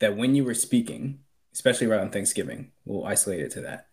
that 0.00 0.16
when 0.16 0.34
you 0.34 0.44
were 0.44 0.54
speaking, 0.54 1.20
especially 1.52 1.86
around 1.86 2.12
Thanksgiving, 2.12 2.72
we'll 2.84 3.04
isolate 3.04 3.40
it 3.40 3.50
to 3.52 3.62
that. 3.62 3.86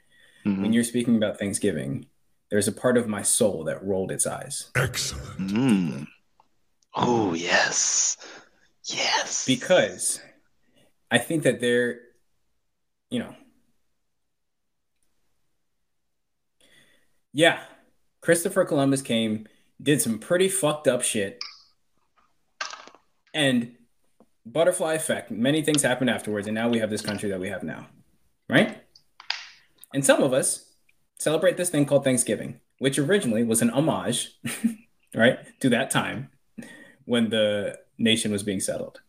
Mm-hmm. 0.45 0.61
When 0.61 0.73
you're 0.73 0.83
speaking 0.83 1.15
about 1.15 1.39
Thanksgiving, 1.39 2.05
there's 2.51 2.67
a 2.67 2.71
part 2.71 2.97
of 2.97 3.07
my 3.07 3.23
soul 3.23 3.63
that 3.65 3.83
rolled 3.83 4.11
its 4.11 4.27
eyes. 4.27 4.69
Excellent. 4.75 5.51
Mm. 5.51 6.07
Oh, 6.93 7.33
yes. 7.33 8.17
Yes. 8.83 9.45
Because 9.45 10.21
I 11.09 11.17
think 11.17 11.43
that 11.43 11.59
they're, 11.59 11.99
you 13.09 13.19
know, 13.19 13.35
yeah, 17.33 17.61
Christopher 18.21 18.63
Columbus 18.65 19.01
came, 19.01 19.47
did 19.81 20.01
some 20.01 20.19
pretty 20.19 20.47
fucked 20.47 20.87
up 20.87 21.01
shit. 21.01 21.39
And 23.33 23.75
butterfly 24.45 24.93
effect, 24.93 25.31
many 25.31 25.61
things 25.61 25.81
happened 25.81 26.09
afterwards. 26.09 26.47
And 26.47 26.55
now 26.55 26.69
we 26.69 26.79
have 26.79 26.89
this 26.89 27.01
country 27.01 27.29
that 27.29 27.39
we 27.39 27.49
have 27.49 27.63
now. 27.63 27.87
Right? 28.47 28.83
And 29.93 30.05
some 30.05 30.21
of 30.21 30.33
us 30.33 30.73
celebrate 31.17 31.57
this 31.57 31.69
thing 31.69 31.85
called 31.85 32.03
Thanksgiving, 32.03 32.59
which 32.79 32.99
originally 32.99 33.43
was 33.43 33.61
an 33.61 33.69
homage, 33.71 34.33
right, 35.15 35.39
to 35.61 35.69
that 35.69 35.89
time 35.89 36.29
when 37.05 37.29
the 37.29 37.79
nation 37.97 38.31
was 38.31 38.43
being 38.43 38.59
settled. 38.59 39.01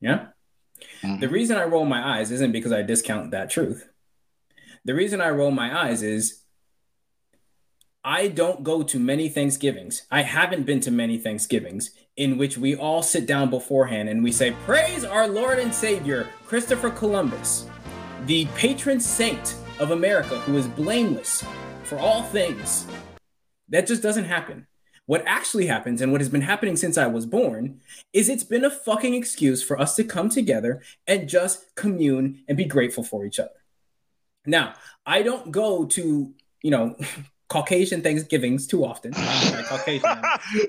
Yeah. 0.00 0.28
Mm-hmm. 1.02 1.20
The 1.20 1.28
reason 1.28 1.56
I 1.56 1.64
roll 1.64 1.84
my 1.84 2.18
eyes 2.18 2.30
isn't 2.30 2.52
because 2.52 2.72
I 2.72 2.82
discount 2.82 3.30
that 3.30 3.50
truth. 3.50 3.88
The 4.84 4.94
reason 4.94 5.20
I 5.20 5.28
roll 5.30 5.50
my 5.50 5.86
eyes 5.86 6.02
is 6.02 6.42
I 8.02 8.28
don't 8.28 8.64
go 8.64 8.82
to 8.82 8.98
many 8.98 9.28
Thanksgivings. 9.28 10.06
I 10.10 10.22
haven't 10.22 10.64
been 10.64 10.80
to 10.80 10.90
many 10.90 11.18
Thanksgivings 11.18 11.90
in 12.20 12.36
which 12.36 12.58
we 12.58 12.76
all 12.76 13.02
sit 13.02 13.24
down 13.24 13.48
beforehand 13.48 14.06
and 14.06 14.22
we 14.22 14.30
say, 14.30 14.50
Praise 14.66 15.06
our 15.06 15.26
Lord 15.26 15.58
and 15.58 15.74
Savior, 15.74 16.28
Christopher 16.44 16.90
Columbus, 16.90 17.66
the 18.26 18.44
patron 18.54 19.00
saint 19.00 19.56
of 19.78 19.90
America 19.90 20.38
who 20.40 20.58
is 20.58 20.68
blameless 20.68 21.42
for 21.82 21.98
all 21.98 22.22
things. 22.24 22.86
That 23.70 23.86
just 23.86 24.02
doesn't 24.02 24.26
happen. 24.26 24.66
What 25.06 25.24
actually 25.26 25.64
happens 25.64 26.02
and 26.02 26.12
what 26.12 26.20
has 26.20 26.28
been 26.28 26.42
happening 26.42 26.76
since 26.76 26.98
I 26.98 27.06
was 27.06 27.24
born 27.24 27.80
is 28.12 28.28
it's 28.28 28.44
been 28.44 28.66
a 28.66 28.70
fucking 28.70 29.14
excuse 29.14 29.62
for 29.62 29.80
us 29.80 29.96
to 29.96 30.04
come 30.04 30.28
together 30.28 30.82
and 31.06 31.26
just 31.26 31.74
commune 31.74 32.44
and 32.46 32.54
be 32.54 32.66
grateful 32.66 33.02
for 33.02 33.24
each 33.24 33.40
other. 33.40 33.48
Now, 34.44 34.74
I 35.06 35.22
don't 35.22 35.50
go 35.50 35.86
to, 35.86 36.34
you 36.62 36.70
know, 36.70 36.96
Caucasian 37.50 38.00
Thanksgivings 38.00 38.66
too 38.66 38.84
often. 38.84 39.12
I'm, 39.16 39.64
Caucasian. 39.64 40.08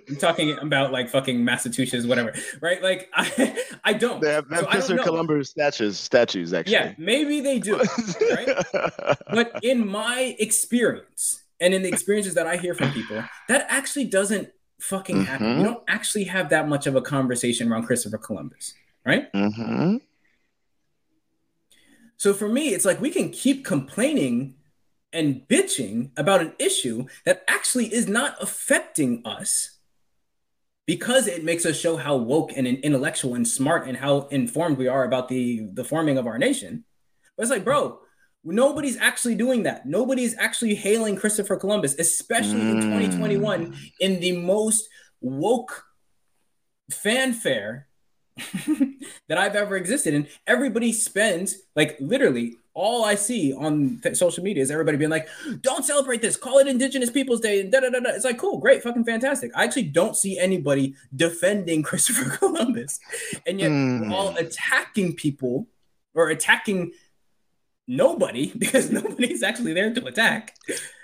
I'm, 0.10 0.16
talking 0.18 0.58
about 0.58 0.92
like 0.92 1.10
fucking 1.10 1.46
Massachusetts, 1.46 2.08
whatever, 2.08 2.34
right? 2.60 2.82
Like 2.82 3.10
I, 3.16 3.56
I 3.84 3.94
don't. 3.94 4.20
They 4.20 4.34
have, 4.34 4.46
so 4.50 4.66
Mr. 4.66 5.02
Columbus 5.02 5.52
statues, 5.52 6.00
statues 6.00 6.54
actually. 6.54 6.74
Yeah, 6.74 6.94
maybe 6.98 7.40
they 7.40 7.60
do, 7.60 7.78
right? 7.78 8.66
but 9.30 9.60
in 9.62 9.88
my 9.88 10.36
experience, 10.40 11.44
and 11.60 11.76
in 11.76 11.84
the 11.84 11.90
experiences 11.90 12.34
that 12.34 12.48
I 12.48 12.58
hear 12.58 12.74
from 12.74 12.92
people, 12.92 13.24
that 13.48 13.68
actually 13.70 14.06
doesn't 14.06 14.50
fucking 14.80 15.18
mm-hmm. 15.18 15.26
happen. 15.26 15.60
You 15.60 15.64
don't 15.64 15.84
actually 15.88 16.24
have 16.26 16.50
that 16.50 16.68
much 16.68 16.88
of 16.88 16.96
a 16.96 17.02
conversation 17.02 17.72
around 17.72 17.84
Christopher 17.84 18.18
Columbus, 18.18 18.74
right? 19.06 19.32
Mm-hmm. 19.34 19.98
So 22.18 22.34
for 22.34 22.50
me, 22.50 22.70
it's 22.70 22.86
like 22.86 23.00
we 23.00 23.12
can 23.12 23.30
keep 23.30 23.64
complaining 23.64 24.56
and 25.14 25.42
bitching 25.48 26.12
about 26.18 26.42
an 26.42 26.54
issue 26.60 27.06
that 27.26 27.44
actually 27.48 27.94
is 27.94 28.08
not 28.08 28.36
affecting 28.42 29.22
us 29.26 29.78
because 30.86 31.28
it 31.28 31.44
makes 31.44 31.66
us 31.66 31.80
show 31.80 31.98
how 31.98 32.16
woke 32.16 32.52
and 32.56 32.68
intellectual 32.68 33.36
and 33.36 33.48
smart 33.48 33.88
and 33.88 33.98
how 33.98 34.22
informed 34.28 34.78
we 34.78 34.88
are 34.88 35.04
about 35.04 35.28
the 35.28 35.68
the 35.74 35.84
forming 35.84 36.18
of 36.18 36.28
our 36.28 36.38
nation. 36.38 36.84
But 37.36 37.44
it's 37.44 37.52
like, 37.52 37.64
bro, 37.64 38.00
Nobody's 38.44 38.98
actually 38.98 39.36
doing 39.36 39.64
that. 39.64 39.86
Nobody's 39.86 40.36
actually 40.38 40.74
hailing 40.74 41.16
Christopher 41.16 41.58
Columbus, 41.58 41.94
especially 42.00 42.62
mm. 42.62 42.72
in 42.72 42.82
2021, 42.82 43.76
in 44.00 44.20
the 44.20 44.32
most 44.32 44.90
woke 45.22 45.86
fanfare 46.90 47.88
that 49.28 49.38
I've 49.38 49.56
ever 49.56 49.78
existed 49.78 50.16
in. 50.16 50.28
Everybody 50.48 50.92
spends 50.92 51.56
like 51.76 51.98
literally 52.00 52.56
all 52.74 53.04
I 53.04 53.16
see 53.16 53.54
on 53.54 54.00
th- 54.02 54.16
social 54.16 54.44
media 54.44 54.64
is 54.64 54.72
everybody 54.72 54.98
being 54.98 55.10
like, 55.12 55.28
"Don't 55.62 55.84
celebrate 55.84 56.22
this. 56.22 56.38
Call 56.38 56.60
it 56.60 56.68
Indigenous 56.68 57.10
Peoples 57.10 57.42
Day." 57.42 57.60
And 57.62 57.72
da 57.72 57.80
da 57.82 57.90
da. 57.90 58.00
It's 58.12 58.24
like 58.26 58.38
cool, 58.38 58.60
great, 58.60 58.82
fucking 58.84 59.04
fantastic. 59.04 59.52
I 59.56 59.64
actually 59.66 59.84
don't 59.90 60.16
see 60.16 60.38
anybody 60.40 60.96
defending 61.16 61.84
Christopher 61.90 62.38
Columbus, 62.38 63.00
and 63.46 63.60
yet 63.60 63.72
Mm. 63.72 64.10
we're 64.10 64.16
all 64.16 64.36
attacking 64.38 65.16
people 65.16 65.68
or 66.14 66.30
attacking 66.30 66.92
nobody 67.88 68.52
because 68.58 68.90
nobody's 68.92 69.44
actually 69.44 69.74
there 69.74 69.94
to 69.94 70.06
attack. 70.06 70.56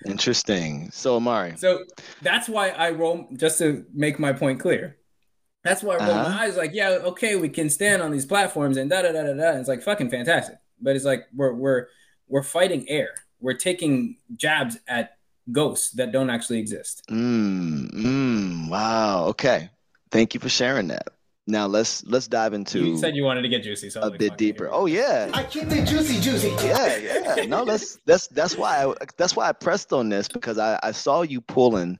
Interesting. 0.05 0.89
So 0.91 1.20
Imari. 1.20 1.57
So 1.59 1.84
that's 2.22 2.47
why 2.47 2.70
I 2.70 2.91
roll 2.91 3.28
just 3.36 3.57
to 3.59 3.86
make 3.93 4.20
my 4.20 4.34
point 4.34 4.59
clear. 4.59 4.97
That's 5.63 5.84
why 5.84 5.95
I 5.95 6.05
roll 6.07 6.15
Uh-huh. 6.15 6.30
my 6.30 6.43
eyes 6.43 6.55
like, 6.55 6.72
yeah, 6.74 6.89
okay, 7.11 7.36
we 7.36 7.49
can 7.49 7.70
stand 7.70 8.01
on 8.01 8.11
these 8.11 8.26
platforms 8.26 8.78
and 8.78 8.89
da 8.89 9.01
da 9.01 9.11
da 9.11 9.24
da 9.24 9.34
da. 9.34 9.57
It's 9.59 9.68
like 9.68 9.82
fucking 9.84 10.09
fantastic. 10.09 10.55
But 10.82 10.95
it's 10.95 11.05
like 11.05 11.28
we're 11.36 11.53
we're 11.53 11.88
we're 12.28 12.43
fighting 12.43 12.88
air. 12.89 13.09
We're 13.39 13.53
taking 13.53 14.17
jabs 14.36 14.78
at 14.88 15.17
ghosts 15.51 15.91
that 15.91 16.11
don't 16.11 16.30
actually 16.30 16.59
exist. 16.59 17.03
Mm, 17.09 17.91
mm, 17.91 18.69
wow. 18.69 19.25
Okay. 19.28 19.69
Thank 20.11 20.34
you 20.34 20.39
for 20.39 20.49
sharing 20.49 20.88
that. 20.88 21.09
Now 21.49 21.65
let's 21.65 22.05
let's 22.05 22.28
dive 22.28 22.53
into 22.53 22.80
you 22.80 22.97
said 22.97 23.15
you 23.15 23.23
wanted 23.23 23.43
to 23.43 23.47
get 23.47 23.63
juicy, 23.63 23.89
so 23.89 24.01
a 24.01 24.09
like, 24.09 24.19
bit 24.19 24.38
deeper. 24.38 24.65
here 24.65 24.73
Oh 24.73 24.86
yeah. 24.86 25.32
I 25.34 25.43
keep 25.43 25.71
it 25.71 25.86
juicy, 25.86 26.19
juicy. 26.19 26.49
Yeah, 26.65 26.97
yeah. 26.97 27.45
No, 27.45 27.63
that's 27.63 27.99
that's 28.05 28.28
that's 28.28 28.57
why 28.57 28.84
I 28.84 28.93
that's 29.17 29.34
why 29.34 29.47
I 29.47 29.53
pressed 29.53 29.93
on 29.93 30.09
this 30.09 30.28
because 30.28 30.57
I, 30.57 30.78
I 30.84 30.91
saw 30.91 31.21
you 31.21 31.39
pulling 31.39 31.97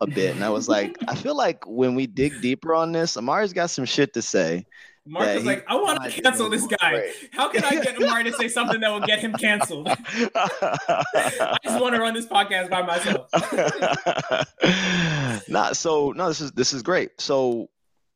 a 0.00 0.06
bit 0.06 0.34
and 0.34 0.42
I 0.42 0.48
was 0.48 0.66
like, 0.68 0.96
I 1.08 1.14
feel 1.14 1.36
like 1.36 1.66
when 1.66 1.94
we 1.94 2.06
dig 2.06 2.40
deeper 2.40 2.74
on 2.74 2.92
this, 2.92 3.16
Imari's 3.16 3.52
got 3.52 3.68
some 3.68 3.84
shit 3.84 4.14
to 4.14 4.22
say. 4.22 4.64
Mark 5.06 5.26
Yeah, 5.26 5.34
was 5.36 5.44
like, 5.44 5.64
I 5.68 5.76
want 5.76 6.02
to 6.02 6.22
cancel 6.22 6.50
this 6.50 6.66
guy. 6.66 6.90
great. 6.90 7.12
How 7.32 7.48
can 7.48 7.64
I 7.64 7.82
get 7.82 7.96
Imari 7.96 8.24
to 8.24 8.32
say 8.32 8.48
something 8.48 8.80
that 8.80 8.90
will 8.90 9.06
get 9.06 9.20
him 9.20 9.32
canceled? 9.34 9.88
I 10.34 11.56
just 11.64 11.80
want 11.80 11.94
to 11.94 12.00
run 12.00 12.14
this 12.14 12.26
podcast 12.26 12.70
by 12.70 12.82
myself. 12.82 13.28
Not 15.48 15.76
so 15.76 16.12
no, 16.12 16.28
this 16.28 16.40
is 16.40 16.52
this 16.52 16.72
is 16.72 16.82
great. 16.82 17.20
So 17.20 17.68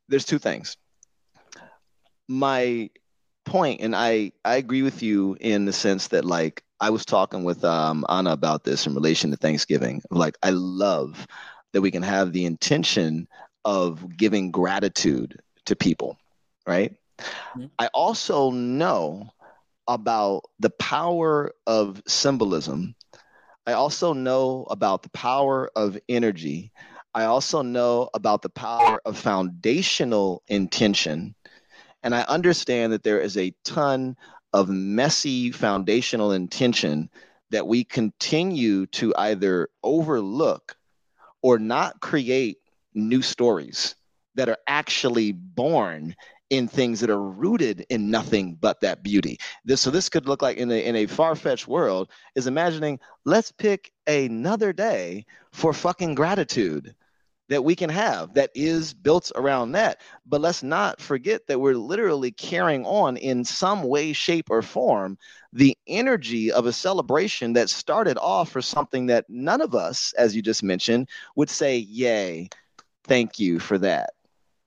there's 0.09 0.25
two 0.25 0.39
things. 0.39 0.77
My 2.29 2.91
point, 3.45 3.81
and 3.81 3.95
I 3.95 4.33
I 4.45 4.57
agree 4.57 4.83
with 4.83 5.03
you 5.03 5.37
in 5.41 5.65
the 5.65 5.73
sense 5.73 6.09
that 6.09 6.25
like 6.25 6.63
I 6.81 6.91
was 6.91 7.05
talking 7.05 7.45
with 7.45 7.65
um 7.65 8.05
Anna 8.09 8.33
about 8.33 8.65
this 8.65 8.87
in 8.87 8.95
relation 8.95 9.31
to 9.31 9.37
Thanksgiving. 9.37 10.03
Like 10.11 10.37
I 10.43 10.51
love 10.51 11.27
that 11.73 11.83
we 11.83 11.91
can 11.91 12.03
have 12.03 12.33
the 12.33 12.47
intention 12.47 13.29
of 13.65 14.17
giving 14.17 14.51
gratitude 14.51 15.39
to 15.67 15.77
people, 15.77 16.19
right? 16.67 16.95
Mhm. 17.55 17.71
I 17.79 17.89
also 17.89 18.51
know 18.51 19.31
about 19.89 20.43
the 20.59 20.71
power 20.71 21.53
of 21.67 22.03
symbolism. 22.07 22.95
I 23.67 23.73
also 23.73 24.13
know 24.13 24.67
about 24.71 25.03
the 25.03 25.11
power 25.11 25.71
of 25.77 25.99
energy. 26.09 26.73
I 27.15 27.25
also 27.25 27.63
know 27.63 28.11
about 28.15 28.43
the 28.43 28.51
power 28.51 29.01
of 29.05 29.19
foundational 29.19 30.43
intention. 30.49 31.35
And 32.03 32.15
I 32.15 32.23
understand 32.23 32.93
that 32.93 33.03
there 33.03 33.21
is 33.21 33.37
a 33.37 33.55
ton 33.65 34.17
of 34.53 34.69
messy 34.69 35.51
foundational 35.51 36.33
intention 36.33 37.11
that 37.51 37.67
we 37.67 37.85
continue 37.85 38.87
to 38.87 39.15
either 39.17 39.69
overlook 39.83 40.77
or 41.43 41.59
not 41.59 42.01
create 42.01 42.59
new 42.95 43.23
stories 43.23 43.95
that 44.35 44.49
are 44.49 44.59
actually 44.67 45.33
born 45.33 46.15
in 46.51 46.69
things 46.69 47.01
that 47.01 47.11
are 47.11 47.23
rooted 47.23 47.87
in 47.89 48.11
nothing 48.11 48.57
but 48.61 48.81
that 48.81 49.03
beauty. 49.03 49.39
This, 49.65 49.81
so 49.81 49.91
this 49.91 50.09
could 50.09 50.27
look 50.27 50.43
like 50.43 50.57
in 50.57 50.71
a, 50.71 50.85
in 50.85 50.97
a 50.97 51.07
far-fetched 51.07 51.69
world 51.69 52.11
is 52.35 52.47
imagining 52.47 52.99
let's 53.25 53.53
pick 53.53 53.93
another 54.07 54.73
day 54.73 55.25
for 55.53 55.73
fucking 55.73 56.15
gratitude 56.15 56.95
that 57.51 57.65
we 57.65 57.75
can 57.75 57.91
have 57.91 58.33
that 58.35 58.51
is 58.55 58.95
built 58.95 59.31
around 59.35 59.73
that. 59.73 60.01
But 60.25 60.41
let's 60.41 60.63
not 60.63 61.01
forget 61.01 61.47
that 61.49 61.59
we're 61.59 61.75
literally 61.75 62.31
carrying 62.31 62.87
on 62.87 63.17
in 63.17 63.45
some 63.45 63.83
way, 63.83 64.13
shape, 64.13 64.51
or 64.51 64.63
form 64.63 65.19
the 65.53 65.77
energy 65.89 66.53
of 66.53 66.67
a 66.67 66.73
celebration 66.73 67.53
that 67.55 67.69
started 67.69 68.17
off 68.19 68.51
for 68.51 68.63
something 68.63 69.07
that 69.07 69.25
none 69.29 69.61
of 69.61 69.75
us, 69.75 70.15
as 70.17 70.35
you 70.35 70.43
just 70.43 70.63
mentioned, 70.63 71.09
would 71.35 71.51
say, 71.51 71.77
Yay, 71.79 72.49
thank 73.05 73.41
you 73.41 73.59
for 73.59 73.79
that. 73.79 74.11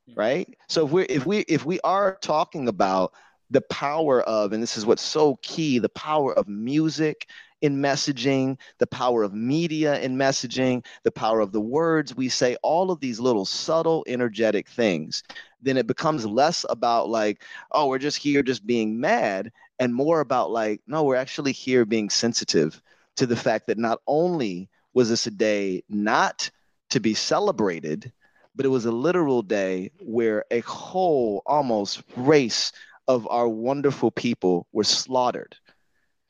Mm-hmm. 0.09 0.19
Right? 0.19 0.57
So 0.67 0.85
if 0.85 0.91
we 0.91 1.03
if 1.03 1.25
we 1.25 1.39
if 1.47 1.65
we 1.65 1.79
are 1.81 2.17
talking 2.21 2.67
about 2.67 3.13
the 3.49 3.61
power 3.61 4.21
of, 4.21 4.51
and 4.51 4.63
this 4.63 4.77
is 4.77 4.85
what's 4.85 5.01
so 5.03 5.37
key, 5.41 5.77
the 5.79 5.89
power 5.89 6.33
of 6.33 6.47
music 6.47 7.27
in 7.61 7.77
messaging, 7.77 8.57
the 8.79 8.87
power 8.87 9.23
of 9.23 9.33
media 9.33 9.99
in 10.01 10.17
messaging, 10.17 10.83
the 11.03 11.11
power 11.11 11.39
of 11.39 11.51
the 11.51 11.61
words 11.61 12.15
we 12.15 12.27
say, 12.27 12.57
all 12.63 12.91
of 12.91 12.99
these 12.99 13.19
little 13.19 13.45
subtle, 13.45 14.03
energetic 14.07 14.67
things, 14.67 15.23
then 15.61 15.77
it 15.77 15.87
becomes 15.87 16.25
less 16.25 16.65
about 16.69 17.09
like, 17.09 17.43
oh, 17.71 17.87
we're 17.87 17.99
just 17.99 18.17
here 18.17 18.43
just 18.43 18.65
being 18.65 18.99
mad, 18.99 19.51
and 19.79 19.93
more 19.93 20.19
about 20.19 20.51
like, 20.51 20.81
no, 20.87 21.03
we're 21.03 21.15
actually 21.15 21.51
here 21.53 21.85
being 21.85 22.09
sensitive 22.09 22.81
to 23.15 23.25
the 23.25 23.35
fact 23.35 23.67
that 23.67 23.77
not 23.77 24.01
only 24.07 24.67
was 24.93 25.09
this 25.09 25.27
a 25.27 25.31
day 25.31 25.83
not 25.87 26.49
to 26.89 26.99
be 26.99 27.13
celebrated, 27.13 28.11
but 28.55 28.65
it 28.65 28.69
was 28.69 28.85
a 28.85 28.91
literal 28.91 29.41
day 29.41 29.91
where 29.99 30.45
a 30.51 30.59
whole 30.61 31.41
almost 31.45 32.03
race 32.15 32.71
of 33.07 33.27
our 33.29 33.47
wonderful 33.47 34.11
people 34.11 34.67
were 34.71 34.83
slaughtered. 34.83 35.55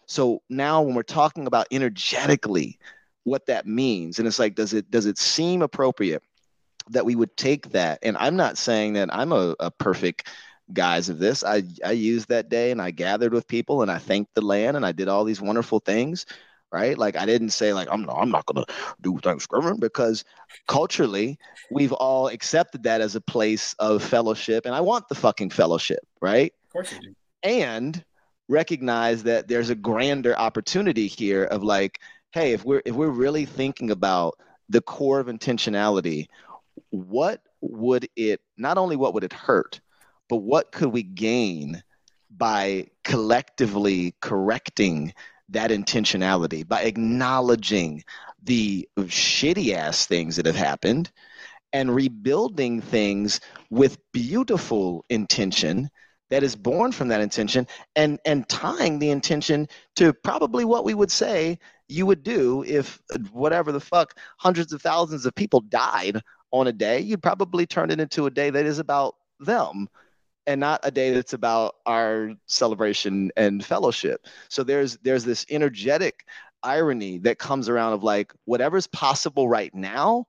So 0.05 0.41
now 0.49 0.82
when 0.82 0.95
we're 0.95 1.03
talking 1.03 1.47
about 1.47 1.67
energetically 1.71 2.80
what 3.24 3.45
that 3.47 3.65
means, 3.65 4.19
and 4.19 4.28
it's 4.28 4.39
like, 4.39 4.55
does 4.55 4.74
it 4.74 4.89
does 4.91 5.05
it 5.05 5.17
seem 5.17 5.61
appropriate 5.61 6.24
that 6.89 7.05
we 7.05 7.15
would 7.15 7.36
take 7.38 7.69
that? 7.71 7.99
And 8.03 8.17
I'm 8.17 8.36
not 8.36 8.57
saying 8.57 8.93
that 8.93 9.13
I'm 9.13 9.32
a, 9.32 9.55
a 9.59 9.71
perfect 9.71 10.28
guise 10.71 11.09
of 11.09 11.19
this. 11.19 11.43
I 11.43 11.63
I 11.86 11.91
used 11.91 12.30
that 12.30 12.49
day 12.49 12.71
and 12.71 12.82
I 12.82 12.91
gathered 12.91 13.34
with 13.34 13.47
people 13.47 13.82
and 13.82 13.91
I 13.91 13.97
thanked 13.97 14.34
the 14.34 14.41
land 14.41 14.76
and 14.76 14.86
I 14.86 14.91
did 14.91 15.07
all 15.07 15.24
these 15.24 15.41
wonderful 15.41 15.80
things. 15.80 16.26
Right. 16.74 16.97
Like 16.97 17.15
I 17.15 17.28
didn't 17.28 17.51
say 17.51 17.71
like 17.71 17.88
I'm 17.91 18.01
not, 18.01 18.17
I'm 18.17 18.32
not 18.32 18.47
gonna 18.47 18.65
do 18.99 19.19
Thanksgiving 19.19 19.78
because 19.80 20.26
culturally 20.67 21.38
we've 21.69 21.91
all 21.93 22.30
accepted 22.30 22.82
that 22.84 22.99
as 22.99 23.15
a 23.15 23.21
place 23.21 23.76
of 23.78 24.01
fellowship 24.01 24.65
and 24.65 24.74
I 24.74 24.82
want 24.82 25.07
the 25.07 25.13
fucking 25.13 25.51
fellowship, 25.51 25.99
right? 26.19 26.51
Of 26.65 26.74
course 26.74 26.91
you 26.91 26.99
do. 26.99 27.15
and 27.43 28.03
recognize 28.49 29.21
that 29.24 29.47
there's 29.47 29.69
a 29.69 29.76
grander 29.76 30.36
opportunity 30.38 31.05
here 31.07 31.43
of 31.43 31.63
like 31.63 31.99
hey 32.32 32.53
if 32.53 32.65
we're 32.65 32.82
if 32.86 32.95
we're 32.95 33.09
really 33.09 33.45
thinking 33.45 33.91
about 33.91 34.34
the 34.69 34.82
core 34.82 35.19
of 35.19 35.28
intentionality 35.28 36.26
what 36.89 37.41
would 37.61 38.09
it 38.15 38.41
not 38.57 38.78
only 38.78 38.95
what 38.95 39.13
would 39.13 39.24
it 39.24 39.34
hurt 39.34 39.80
but 40.28 40.38
what 40.38 40.71
could 40.71 40.89
we 40.89 41.03
gain 41.03 41.82
by 42.36 42.88
collectively 43.03 44.15
correcting 44.21 45.13
that 45.50 45.72
intentionality 45.72 46.68
by 46.68 46.82
acknowledging 46.82 48.04
the 48.44 48.88
shitty 48.98 49.74
ass 49.74 50.06
things 50.06 50.36
that 50.36 50.46
have 50.46 50.56
happened 50.56 51.12
and 51.72 51.94
rebuilding 51.94 52.82
things 52.82 53.39
with 53.70 53.98
beautiful 54.12 55.06
intention 55.10 55.89
that 56.30 56.44
is 56.44 56.56
born 56.56 56.91
from 56.91 57.10
that 57.10 57.22
intention 57.22 57.68
and 57.96 58.20
and 58.26 58.48
tying 58.48 59.00
the 59.00 59.10
intention 59.10 59.68
to 59.96 60.14
probably 60.14 60.66
what 60.66 60.86
we 60.86 60.94
would 60.94 61.12
say 61.12 61.60
you 61.88 62.06
would 62.06 62.24
do 62.24 62.64
if 62.66 63.02
whatever 63.32 63.72
the 63.72 63.80
fuck 63.80 64.18
hundreds 64.38 64.74
of 64.74 64.82
thousands 64.82 65.26
of 65.26 65.36
people 65.36 65.62
died 65.62 66.20
on 66.52 66.68
a 66.68 66.72
day 66.72 67.00
you'd 67.00 67.22
probably 67.22 67.66
turn 67.66 67.91
it 67.91 68.00
into 68.00 68.26
a 68.26 68.32
day 68.32 68.50
that 68.50 68.66
is 68.66 68.80
about 68.80 69.16
them 69.39 69.88
and 70.46 70.60
not 70.60 70.82
a 70.84 70.91
day 70.91 71.12
that's 71.14 71.34
about 71.34 71.76
our 71.86 72.32
celebration 72.46 73.32
and 73.38 73.64
fellowship. 73.64 74.26
So 74.50 74.64
there's 74.64 74.98
there's 74.98 75.24
this 75.24 75.46
energetic 75.50 76.26
irony 76.64 77.18
that 77.20 77.39
comes 77.39 77.70
around 77.70 77.94
of 77.94 78.04
like 78.04 78.34
whatever's 78.46 78.88
possible 78.88 79.48
right 79.48 79.74
now 79.74 80.26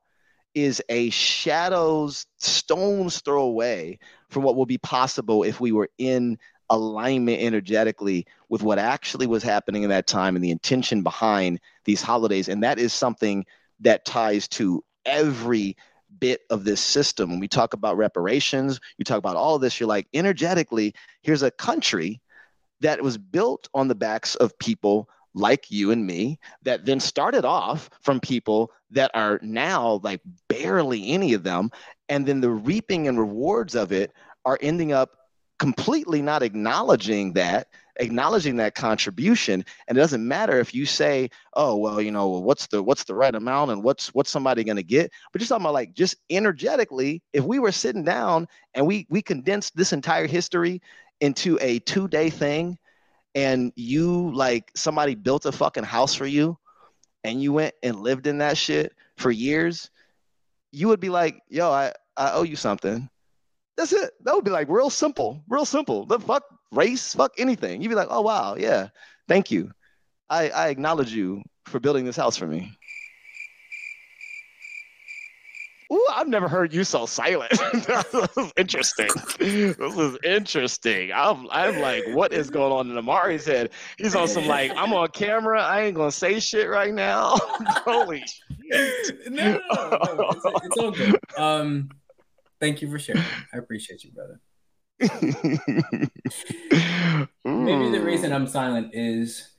is 0.55 0.83
a 0.89 1.11
shadows 1.11 2.27
stone's 2.39 3.21
throw 3.21 3.43
away 3.43 3.99
from 4.29 4.43
what 4.43 4.57
will 4.57 4.67
be 4.67 4.79
possible 4.79 5.43
if 5.43 5.61
we 5.61 5.73
were 5.73 5.89
in 5.99 6.39
alignment 6.71 7.43
energetically 7.43 8.27
with 8.49 8.62
what 8.62 8.79
actually 8.79 9.27
was 9.27 9.43
happening 9.43 9.83
in 9.83 9.91
that 9.91 10.07
time 10.07 10.37
and 10.37 10.45
the 10.45 10.51
intention 10.51 11.03
behind 11.03 11.61
these 11.85 12.01
holidays. 12.01 12.49
And 12.49 12.62
that 12.62 12.79
is 12.79 12.93
something 12.93 13.45
that 13.81 14.05
ties 14.05 14.49
to 14.49 14.83
every 15.05 15.77
bit 16.25 16.41
of 16.49 16.64
this 16.64 16.81
system. 16.81 17.29
When 17.29 17.39
we 17.39 17.49
talk 17.49 17.75
about 17.75 17.99
reparations 17.99 18.81
you 18.97 19.05
talk 19.05 19.18
about 19.18 19.37
all 19.37 19.57
of 19.57 19.61
this 19.61 19.79
you're 19.79 19.87
like 19.87 20.07
energetically 20.14 20.95
here's 21.20 21.43
a 21.43 21.51
country 21.51 22.22
that 22.81 23.03
was 23.03 23.18
built 23.18 23.68
on 23.75 23.89
the 23.89 23.95
backs 23.95 24.35
of 24.37 24.59
people 24.59 25.07
like 25.35 25.70
you 25.70 25.91
and 25.91 26.07
me 26.07 26.39
that 26.62 26.87
then 26.87 26.99
started 26.99 27.45
off 27.45 27.91
from 28.01 28.20
people 28.20 28.70
that 28.91 29.11
are 29.12 29.39
now 29.43 30.01
like 30.03 30.22
barely 30.49 31.11
any 31.11 31.35
of 31.35 31.43
them 31.43 31.70
and 32.09 32.25
then 32.25 32.41
the 32.41 32.51
reaping 32.51 33.07
and 33.07 33.18
rewards 33.18 33.75
of 33.75 33.93
it 33.93 34.11
are 34.47 34.59
ending 34.62 34.93
up 34.93 35.11
completely 35.59 36.22
not 36.22 36.43
acknowledging 36.43 37.35
that 37.35 37.68
acknowledging 37.97 38.57
that 38.57 38.74
contribution 38.74 39.64
and 39.86 39.97
it 39.97 40.01
doesn't 40.01 40.26
matter 40.26 40.59
if 40.59 40.74
you 40.74 40.84
say 40.84 41.30
oh 41.55 41.76
well 41.76 42.01
you 42.01 42.11
know 42.11 42.28
what's 42.28 42.66
the 42.66 42.82
what's 42.82 43.05
the 43.05 43.14
right 43.14 43.34
amount 43.34 43.70
and 43.70 43.82
what's 43.82 44.09
what's 44.14 44.30
somebody 44.30 44.64
going 44.64 44.76
to 44.76 44.82
get 44.82 45.12
but 45.32 45.38
just 45.38 45.49
talking 45.49 45.64
about 45.64 45.74
like 45.74 45.95
just 45.95 46.16
energetically 46.30 47.22
if 47.32 47.45
we 47.45 47.59
were 47.59 47.70
sitting 47.70 48.05
down 48.05 48.47
and 48.74 48.86
we 48.86 49.07
we 49.11 49.22
condensed 49.22 49.76
this 49.76 49.92
entire 49.92 50.26
history 50.26 50.82
into 51.20 51.57
a 51.61 51.78
two 51.80 52.09
day 52.09 52.30
thing 52.30 52.76
and 53.34 53.72
you 53.76 54.32
like 54.34 54.70
somebody 54.74 55.14
built 55.14 55.47
a 55.47 55.53
fucking 55.53 55.84
house 55.84 56.14
for 56.14 56.26
you 56.26 56.59
and 57.22 57.40
you 57.40 57.53
went 57.53 57.74
and 57.82 58.01
lived 58.01 58.26
in 58.26 58.38
that 58.38 58.57
shit 58.57 58.92
for 59.18 59.30
years 59.30 59.90
you 60.72 60.88
would 60.88 61.01
be 61.01 61.11
like 61.11 61.40
yo 61.49 61.70
i 61.70 61.92
i 62.16 62.32
owe 62.32 62.42
you 62.42 62.57
something 62.57 63.09
that's 63.76 63.92
it. 63.92 64.12
That 64.24 64.34
would 64.34 64.45
be 64.45 64.51
like 64.51 64.68
real 64.68 64.90
simple, 64.90 65.42
real 65.49 65.64
simple. 65.64 66.07
The 66.07 66.18
fuck 66.18 66.45
race, 66.75 67.14
fuck 67.14 67.33
anything. 67.39 67.83
You'd 67.83 67.89
be 67.89 67.95
like, 67.95 68.09
oh 68.11 68.22
wow, 68.22 68.57
yeah, 68.57 68.89
thank 69.29 69.51
you. 69.51 69.70
I, 70.31 70.49
I 70.51 70.68
acknowledge 70.68 71.12
you 71.12 71.43
for 71.66 71.81
building 71.81 72.05
this 72.05 72.16
house 72.16 72.37
for 72.37 72.47
me. 72.47 72.77
Ooh, 75.93 76.07
I've 76.12 76.29
never 76.29 76.49
heard 76.49 76.72
you 76.72 76.83
so 76.83 77.05
silent. 77.07 77.53
this 77.72 78.37
is 78.37 78.53
interesting. 78.57 79.11
This 79.39 79.77
is 79.79 80.18
interesting. 80.25 81.12
I'm, 81.14 81.47
I'm 81.51 81.79
like, 81.79 82.05
what 82.09 82.33
is 82.33 82.51
going 82.51 82.72
on 82.72 82.91
in 82.91 82.97
Imari's 82.97 83.45
head? 83.45 83.70
He's 83.99 84.16
on 84.16 84.27
some 84.27 84.47
like, 84.47 84.72
I'm 84.75 84.93
on 84.95 85.09
camera. 85.09 85.62
I 85.62 85.83
ain't 85.83 85.95
gonna 85.95 86.11
say 86.11 86.41
shit 86.41 86.68
right 86.68 86.93
now. 86.93 87.37
Holy 87.85 88.25
shit. 88.27 89.31
No, 89.31 89.61
no, 89.72 89.99
no, 90.16 90.31
It's, 90.31 90.64
it's 90.64 90.77
all 90.79 90.91
good. 90.91 91.18
Um, 91.37 91.91
Thank 92.61 92.81
you 92.81 92.91
for 92.91 92.99
sharing. 92.99 93.22
I 93.53 93.59
appreciate 93.59 94.05
you, 94.05 94.12
brother. 94.12 94.41
Maybe 95.01 95.11
the 97.45 98.03
reason 98.05 98.32
I'm 98.32 98.47
silent 98.47 98.90
is 98.95 99.51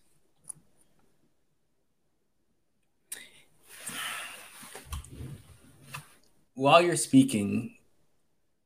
while 6.54 6.82
you're 6.82 6.96
speaking, 6.96 7.76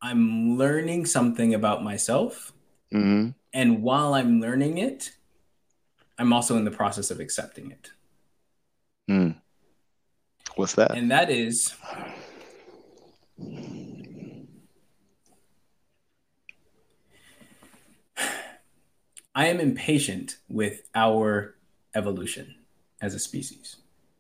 I'm 0.02 0.58
learning 0.58 1.06
something 1.06 1.54
about 1.54 1.84
myself. 1.84 2.54
Mm-hmm. 2.94 3.32
And 3.52 3.82
while 3.82 4.14
I'm 4.14 4.40
learning 4.40 4.78
it, 4.78 5.12
I'm 6.18 6.32
also 6.32 6.56
in 6.58 6.66
the 6.66 6.72
process 6.72 7.12
of 7.12 7.20
accepting 7.20 7.72
it. 7.72 7.92
Mm. 9.10 9.36
What's 10.56 10.74
that? 10.76 10.92
And 10.92 11.12
that 11.12 11.30
is 11.30 11.74
I 19.36 19.48
am 19.48 19.60
impatient 19.60 20.38
with 20.50 20.82
our 20.96 21.56
evolution 21.96 22.56
as 23.02 23.14
a 23.14 23.20
species 23.20 23.78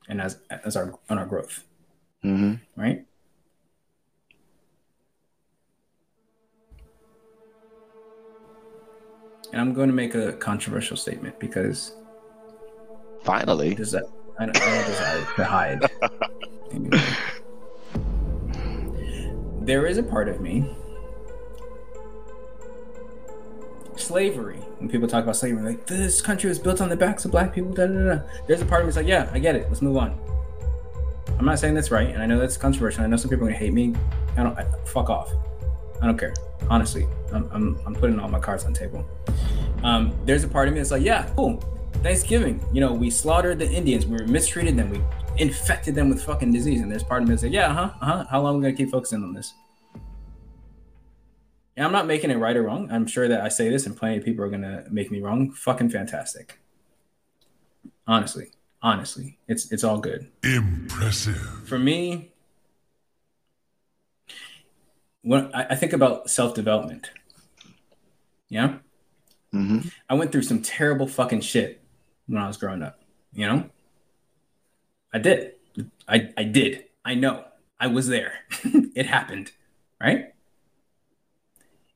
and 0.07 0.22
as 0.22 0.39
as 0.49 0.76
our 0.76 0.97
on 1.10 1.18
our 1.18 1.26
growth. 1.26 1.64
Mm-hmm. 2.24 2.55
Right. 2.80 3.05
And 9.51 9.60
I'm 9.60 9.74
going 9.74 9.89
to 9.89 9.95
make 9.95 10.14
a 10.14 10.34
controversial 10.34 10.95
statement 10.95 11.39
because 11.39 11.95
finally, 13.24 13.74
does 13.74 13.91
that 13.91 14.03
I 14.39 14.45
don't, 14.45 14.62
I 14.62 14.76
don't 14.76 14.88
desire 14.88 15.36
to 15.36 15.43
hide. 15.43 15.91
anyway. 16.72 17.03
There 19.62 19.86
is 19.86 19.97
a 19.97 20.03
part 20.03 20.30
of 20.30 20.39
me 20.39 20.70
slavery. 24.10 24.57
When 24.80 24.89
people 24.89 25.07
talk 25.07 25.24
about 25.24 25.36
slavery, 25.36 25.62
like 25.62 25.86
this 25.86 26.20
country 26.20 26.49
was 26.49 26.57
built 26.57 26.82
on 26.82 26.89
the 26.89 26.95
backs 26.95 27.26
of 27.26 27.32
black 27.32 27.53
people. 27.53 27.72
Da, 27.72 27.86
da, 27.86 28.16
da. 28.16 28.22
There's 28.47 28.60
a 28.60 28.66
part 28.66 28.82
of 28.82 28.88
me 28.88 28.89
that's 28.89 28.97
like, 28.97 29.05
yeah, 29.05 29.30
I 29.32 29.38
get 29.38 29.55
it. 29.55 29.68
Let's 29.68 29.84
move 29.84 29.97
on. 29.97 30.20
I'm 31.38 31.45
not 31.45 31.60
saying 31.60 31.76
that's 31.76 31.91
right, 31.91 32.10
and 32.10 32.22
I 32.22 32.26
know 32.26 32.39
that's 32.39 32.57
controversial. 32.57 33.03
I 33.03 33.07
know 33.07 33.18
some 33.18 33.30
people 33.30 33.45
are 33.45 33.49
gonna 33.49 33.60
hate 33.60 33.72
me. 33.72 33.93
I 34.36 34.41
don't. 34.41 34.57
I, 34.57 34.66
fuck 34.84 35.12
off. 35.12 35.32
I 36.01 36.07
don't 36.07 36.18
care. 36.18 36.34
Honestly, 36.72 37.07
I'm, 37.32 37.47
I'm, 37.51 37.80
I'm 37.86 37.93
putting 37.93 38.20
all 38.20 38.30
my 38.30 38.39
cards 38.39 38.66
on 38.66 38.74
the 38.74 38.80
table. 38.80 39.05
Um, 39.84 40.12
there's 40.26 40.43
a 40.43 40.47
part 40.47 40.68
of 40.68 40.74
me 40.74 40.80
that's 40.80 40.91
like, 40.91 41.03
yeah, 41.03 41.30
cool. 41.36 41.64
Thanksgiving. 42.01 42.60
You 42.74 42.82
know, 42.82 42.93
we 42.93 43.12
slaughtered 43.12 43.60
the 43.60 43.70
Indians. 43.70 44.07
We 44.07 44.18
mistreated 44.26 44.76
them. 44.76 44.89
We 44.89 45.01
infected 45.38 45.93
them 45.93 46.10
with 46.10 46.24
fucking 46.24 46.51
disease. 46.51 46.82
And 46.82 46.91
there's 46.91 47.03
part 47.03 47.22
of 47.22 47.28
me 47.28 47.36
that's 47.36 47.43
like, 47.43 47.53
yeah, 47.53 47.72
huh, 47.72 47.91
uh 48.01 48.05
huh. 48.05 48.26
How 48.32 48.41
long 48.41 48.55
are 48.55 48.57
we 48.57 48.64
gonna 48.64 48.76
keep 48.76 48.89
focusing 48.89 49.24
on 49.24 49.34
this? 49.34 49.53
And 51.80 51.86
I'm 51.86 51.93
not 51.93 52.07
making 52.07 52.30
it 52.30 52.36
right 52.36 52.57
or 52.57 52.63
wrong. 52.63 52.91
I'm 52.91 53.07
sure 53.07 53.30
that 53.30 53.39
I 53.39 53.47
say 53.47 53.69
this 53.69 53.86
and 53.86 53.95
plenty 53.95 54.17
of 54.17 54.25
people 54.25 54.43
are 54.43 54.49
going 54.49 54.63
to 54.63 54.84
make 54.91 55.09
me 55.09 55.21
wrong. 55.21 55.53
Fucking 55.53 55.89
fantastic. 55.89 56.59
Honestly, 58.05 58.47
honestly, 58.82 59.38
it's 59.47 59.71
it's 59.71 59.86
all 59.86 59.97
good. 59.99 60.30
Impressive. 60.43 61.38
For 61.38 61.80
me, 61.80 62.34
when 65.21 65.55
I, 65.55 65.67
I 65.69 65.75
think 65.75 65.93
about 65.93 66.30
self 66.30 66.53
development, 66.53 67.11
yeah, 68.49 68.80
mm-hmm. 69.53 69.88
I 70.09 70.15
went 70.15 70.34
through 70.34 70.43
some 70.43 70.61
terrible 70.61 71.07
fucking 71.07 71.39
shit 71.39 71.82
when 72.27 72.41
I 72.41 72.47
was 72.47 72.57
growing 72.57 72.84
up. 72.84 72.99
You 73.32 73.47
know, 73.47 73.69
I 75.13 75.19
did. 75.19 75.53
I 76.09 76.34
I 76.36 76.43
did. 76.43 76.88
I 77.05 77.15
know. 77.15 77.45
I 77.80 77.88
was 77.88 78.09
there. 78.09 78.34
it 78.65 79.05
happened. 79.05 79.53
Right. 80.01 80.34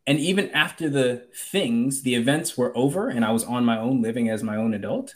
And 0.06 0.20
even 0.20 0.50
after 0.52 0.90
the 0.90 1.28
things, 1.34 2.02
the 2.02 2.16
events 2.16 2.58
were 2.58 2.76
over 2.78 3.10
and 3.10 3.24
I 3.24 3.32
was 3.32 3.46
on 3.46 3.64
my 3.64 3.80
own 3.80 4.02
living 4.02 4.30
as 4.30 4.44
my 4.44 4.56
own 4.56 4.74
adult, 4.74 5.16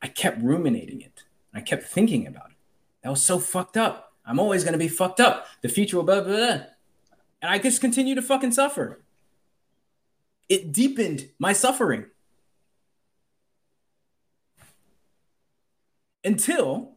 I 0.00 0.08
kept 0.08 0.40
ruminating 0.42 1.00
it. 1.00 1.24
I 1.52 1.60
kept 1.60 1.84
thinking 1.84 2.26
about 2.26 2.50
it. 2.50 2.56
That 3.02 3.10
was 3.10 3.24
so 3.24 3.38
fucked 3.38 3.76
up. 3.76 4.12
I'm 4.24 4.38
always 4.38 4.62
going 4.62 4.72
to 4.72 4.78
be 4.78 4.88
fucked 4.88 5.20
up. 5.20 5.46
The 5.62 5.68
future 5.68 5.96
will 5.96 6.04
blah, 6.04 6.20
blah, 6.20 6.36
blah. 6.36 6.60
And 7.40 7.50
I 7.50 7.58
just 7.58 7.80
continue 7.80 8.14
to 8.14 8.22
fucking 8.22 8.52
suffer. 8.52 9.02
It 10.48 10.72
deepened 10.72 11.30
my 11.38 11.52
suffering. 11.52 12.06
Until 16.24 16.92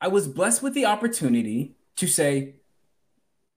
I 0.00 0.08
was 0.08 0.26
blessed 0.26 0.62
with 0.62 0.74
the 0.74 0.86
opportunity 0.86 1.74
to 1.96 2.06
say, 2.06 2.54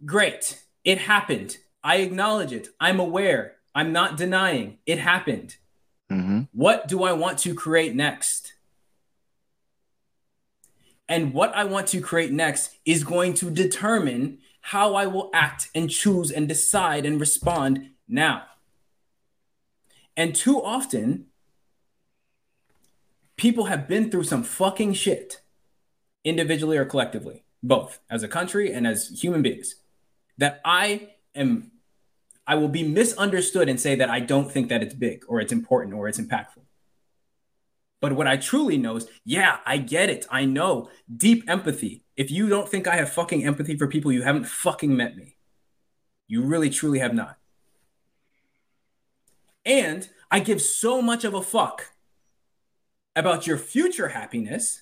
Great, 0.06 0.64
it 0.84 1.00
happened. 1.00 1.58
I 1.84 1.98
acknowledge 1.98 2.52
it. 2.52 2.70
I'm 2.80 3.00
aware. 3.00 3.56
I'm 3.76 3.92
not 3.92 4.18
denying 4.18 4.78
it 4.86 5.00
happened. 5.00 5.58
Mm-hmm. 6.12 6.42
What 6.52 6.88
do 6.88 7.04
I 7.04 7.14
want 7.14 7.40
to 7.40 7.54
create 7.54 7.96
next? 7.96 8.54
And 11.10 11.34
what 11.34 11.54
I 11.56 11.64
want 11.64 11.88
to 11.88 12.02
create 12.02 12.32
next 12.32 12.78
is 12.86 13.04
going 13.04 13.34
to 13.36 13.50
determine 13.50 14.40
how 14.62 14.96
I 14.96 15.06
will 15.08 15.30
act 15.34 15.70
and 15.76 15.90
choose 15.90 16.32
and 16.32 16.48
decide 16.48 17.06
and 17.06 17.20
respond 17.20 17.90
now. 18.08 18.44
And 20.16 20.34
too 20.34 20.64
often, 20.64 21.26
people 23.36 23.66
have 23.66 23.88
been 23.88 24.10
through 24.10 24.24
some 24.24 24.44
fucking 24.44 24.94
shit, 24.94 25.42
individually 26.24 26.78
or 26.78 26.86
collectively, 26.86 27.44
both 27.62 28.00
as 28.10 28.24
a 28.24 28.28
country 28.28 28.72
and 28.72 28.88
as 28.88 29.10
human 29.22 29.42
beings 29.42 29.76
that 30.38 30.62
I 30.66 31.10
am 31.36 31.72
I 32.46 32.56
will 32.56 32.68
be 32.68 32.84
misunderstood 32.84 33.70
and 33.70 33.80
say 33.80 33.96
that 33.96 34.10
I 34.10 34.20
don't 34.20 34.52
think 34.52 34.70
that 34.70 34.84
it's 34.84 34.94
big 34.94 35.24
or 35.28 35.40
it's 35.40 35.54
important 35.54 35.96
or 35.96 36.08
it's 36.08 36.20
impactful. 36.20 36.64
But 38.02 38.14
what 38.14 38.28
I 38.28 38.36
truly 38.36 38.78
know 38.78 38.98
is, 38.98 39.08
yeah, 39.24 39.60
I 39.66 39.78
get 39.78 40.10
it. 40.10 40.28
I 40.30 40.44
know 40.44 40.90
deep 41.16 41.46
empathy. 41.48 42.04
If 42.18 42.30
you 42.30 42.50
don't 42.50 42.68
think 42.68 42.86
I 42.86 42.98
have 42.98 43.10
fucking 43.10 43.46
empathy 43.46 43.78
for 43.78 43.88
people, 43.88 44.12
you 44.12 44.24
haven't 44.24 44.46
fucking 44.46 44.94
met 44.94 45.16
me. 45.16 45.38
You 46.28 46.44
really, 46.44 46.70
truly 46.70 47.00
have 47.00 47.14
not. 47.14 47.38
And 49.66 50.10
I 50.30 50.42
give 50.42 50.62
so 50.62 51.02
much 51.02 51.24
of 51.24 51.34
a 51.34 51.42
fuck 51.42 51.94
about 53.16 53.48
your 53.48 53.58
future 53.58 54.10
happiness 54.10 54.82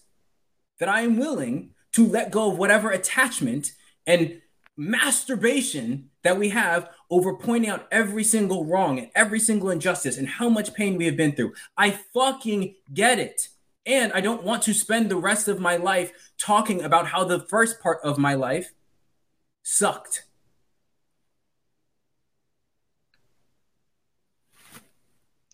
that 0.80 0.90
I 0.90 1.02
am 1.02 1.18
willing 1.18 1.76
to 1.92 2.08
let 2.08 2.32
go 2.32 2.50
of 2.50 2.58
whatever 2.58 2.90
attachment 2.90 3.74
and 4.08 4.41
masturbation 4.78 6.10
that 6.24 6.38
we 6.38 6.50
have 6.50 6.90
over 7.10 7.36
pointing 7.36 7.70
out 7.70 7.88
every 7.92 8.24
single 8.24 8.66
wrong 8.66 9.00
and 9.00 9.10
every 9.16 9.40
single 9.40 9.70
injustice 9.70 10.18
and 10.18 10.28
how 10.28 10.50
much 10.50 10.74
pain 10.74 10.98
we 10.98 11.06
have 11.06 11.18
been 11.18 11.34
through. 11.34 11.54
I 11.78 11.92
fucking 11.92 12.76
get 12.94 13.20
it. 13.20 13.50
And 13.86 14.14
I 14.14 14.22
don't 14.22 14.44
want 14.44 14.62
to 14.64 14.74
spend 14.74 15.10
the 15.10 15.18
rest 15.18 15.48
of 15.48 15.60
my 15.60 15.76
life 15.76 16.12
talking 16.38 16.84
about 16.84 17.08
how 17.08 17.24
the 17.24 17.40
first 17.40 17.82
part 17.82 18.00
of 18.04 18.18
my 18.18 18.36
life 18.36 18.74
sucked. 19.64 20.26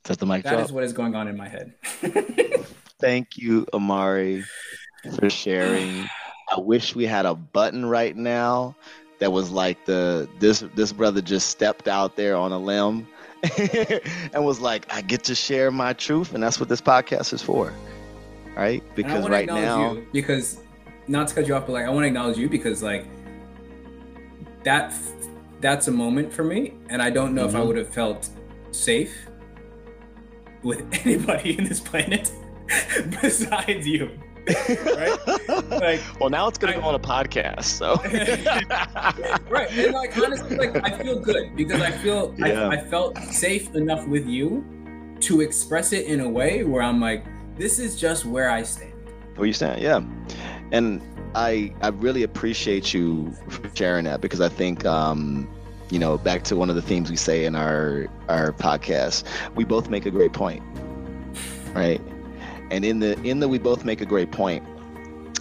Set 0.05 0.19
the 0.19 0.25
mic 0.25 0.43
That 0.43 0.59
is 0.59 0.71
what 0.71 0.83
is 0.83 0.93
going 0.93 1.15
on 1.15 1.27
in 1.27 1.35
my 1.35 1.47
head. 1.47 1.73
Thank 2.99 3.37
you, 3.37 3.65
Imari, 3.73 4.43
for 5.17 5.29
sharing. 5.29 6.09
I 6.49 6.59
wish 6.59 6.95
we 6.95 7.05
had 7.05 7.25
a 7.25 7.35
button 7.35 7.85
right 7.85 8.15
now 8.15 8.75
that 9.19 9.31
was 9.31 9.51
like 9.51 9.85
the 9.85 10.29
this 10.39 10.63
this 10.75 10.91
brother 10.91 11.21
just 11.21 11.49
stepped 11.49 11.87
out 11.87 12.15
there 12.15 12.35
on 12.35 12.51
a 12.51 12.59
limb 12.59 13.07
and 14.33 14.45
was 14.45 14.59
like, 14.59 14.91
I 14.93 15.01
get 15.01 15.23
to 15.25 15.35
share 15.35 15.71
my 15.71 15.93
truth, 15.93 16.33
and 16.33 16.41
that's 16.41 16.59
what 16.59 16.69
this 16.69 16.81
podcast 16.81 17.33
is 17.33 17.41
for, 17.41 17.73
right? 18.55 18.83
Because 18.95 19.29
right 19.29 19.47
now, 19.47 19.97
because 20.11 20.59
not 21.07 21.27
to 21.29 21.35
cut 21.35 21.47
you 21.47 21.55
off, 21.55 21.65
but 21.65 21.73
like 21.73 21.85
I 21.85 21.89
want 21.89 22.03
to 22.03 22.07
acknowledge 22.07 22.37
you 22.37 22.49
because 22.49 22.81
like 22.83 23.05
that 24.63 24.93
that's 25.61 25.87
a 25.87 25.91
moment 25.91 26.33
for 26.33 26.43
me, 26.43 26.73
and 26.89 27.01
I 27.01 27.09
don't 27.09 27.33
know 27.33 27.41
mm-hmm. 27.41 27.49
if 27.49 27.55
I 27.55 27.59
mm-hmm. 27.59 27.67
would 27.67 27.77
have 27.77 27.93
felt 27.93 28.29
safe 28.71 29.27
with 30.63 30.85
anybody 31.05 31.57
in 31.57 31.63
this 31.63 31.79
planet 31.79 32.31
besides 33.21 33.87
you. 33.87 34.19
right? 34.85 35.69
Like, 35.69 36.01
well, 36.19 36.29
now 36.29 36.47
it's 36.47 36.57
gonna 36.57 36.73
I, 36.73 36.79
go 36.79 36.87
on 36.87 36.95
a 36.95 36.99
podcast, 36.99 37.63
so 37.63 37.95
right. 39.49 39.69
And 39.71 39.93
like 39.93 40.17
honestly, 40.17 40.55
like 40.55 40.83
I 40.83 40.97
feel 40.97 41.19
good 41.19 41.55
because 41.55 41.81
I 41.81 41.91
feel 41.91 42.33
yeah. 42.37 42.69
I, 42.69 42.75
I 42.75 42.77
felt 42.85 43.17
safe 43.17 43.75
enough 43.75 44.07
with 44.07 44.25
you 44.27 44.65
to 45.21 45.41
express 45.41 45.93
it 45.93 46.05
in 46.05 46.21
a 46.21 46.29
way 46.29 46.63
where 46.63 46.81
I'm 46.81 47.01
like, 47.01 47.25
this 47.57 47.79
is 47.79 47.99
just 47.99 48.25
where 48.25 48.49
I 48.49 48.63
stand. 48.63 48.93
Where 49.35 49.47
you 49.47 49.53
stand, 49.53 49.81
yeah. 49.81 50.01
And 50.71 51.01
I 51.35 51.73
I 51.81 51.89
really 51.89 52.23
appreciate 52.23 52.93
you 52.93 53.33
sharing 53.73 54.05
that 54.05 54.21
because 54.21 54.41
I 54.41 54.49
think 54.49 54.85
um, 54.85 55.49
you 55.89 55.99
know 55.99 56.17
back 56.17 56.43
to 56.45 56.55
one 56.55 56.69
of 56.69 56.75
the 56.75 56.81
themes 56.81 57.09
we 57.09 57.17
say 57.17 57.45
in 57.45 57.55
our 57.55 58.07
our 58.29 58.53
podcast, 58.53 59.23
we 59.55 59.65
both 59.65 59.89
make 59.89 60.05
a 60.05 60.11
great 60.11 60.33
point, 60.33 60.63
right? 61.73 62.01
And 62.71 62.83
in 62.83 62.99
the 62.99 63.19
in 63.23 63.39
the 63.39 63.47
we 63.47 63.59
both 63.59 63.85
make 63.85 64.01
a 64.01 64.05
great 64.05 64.31
point. 64.31 64.63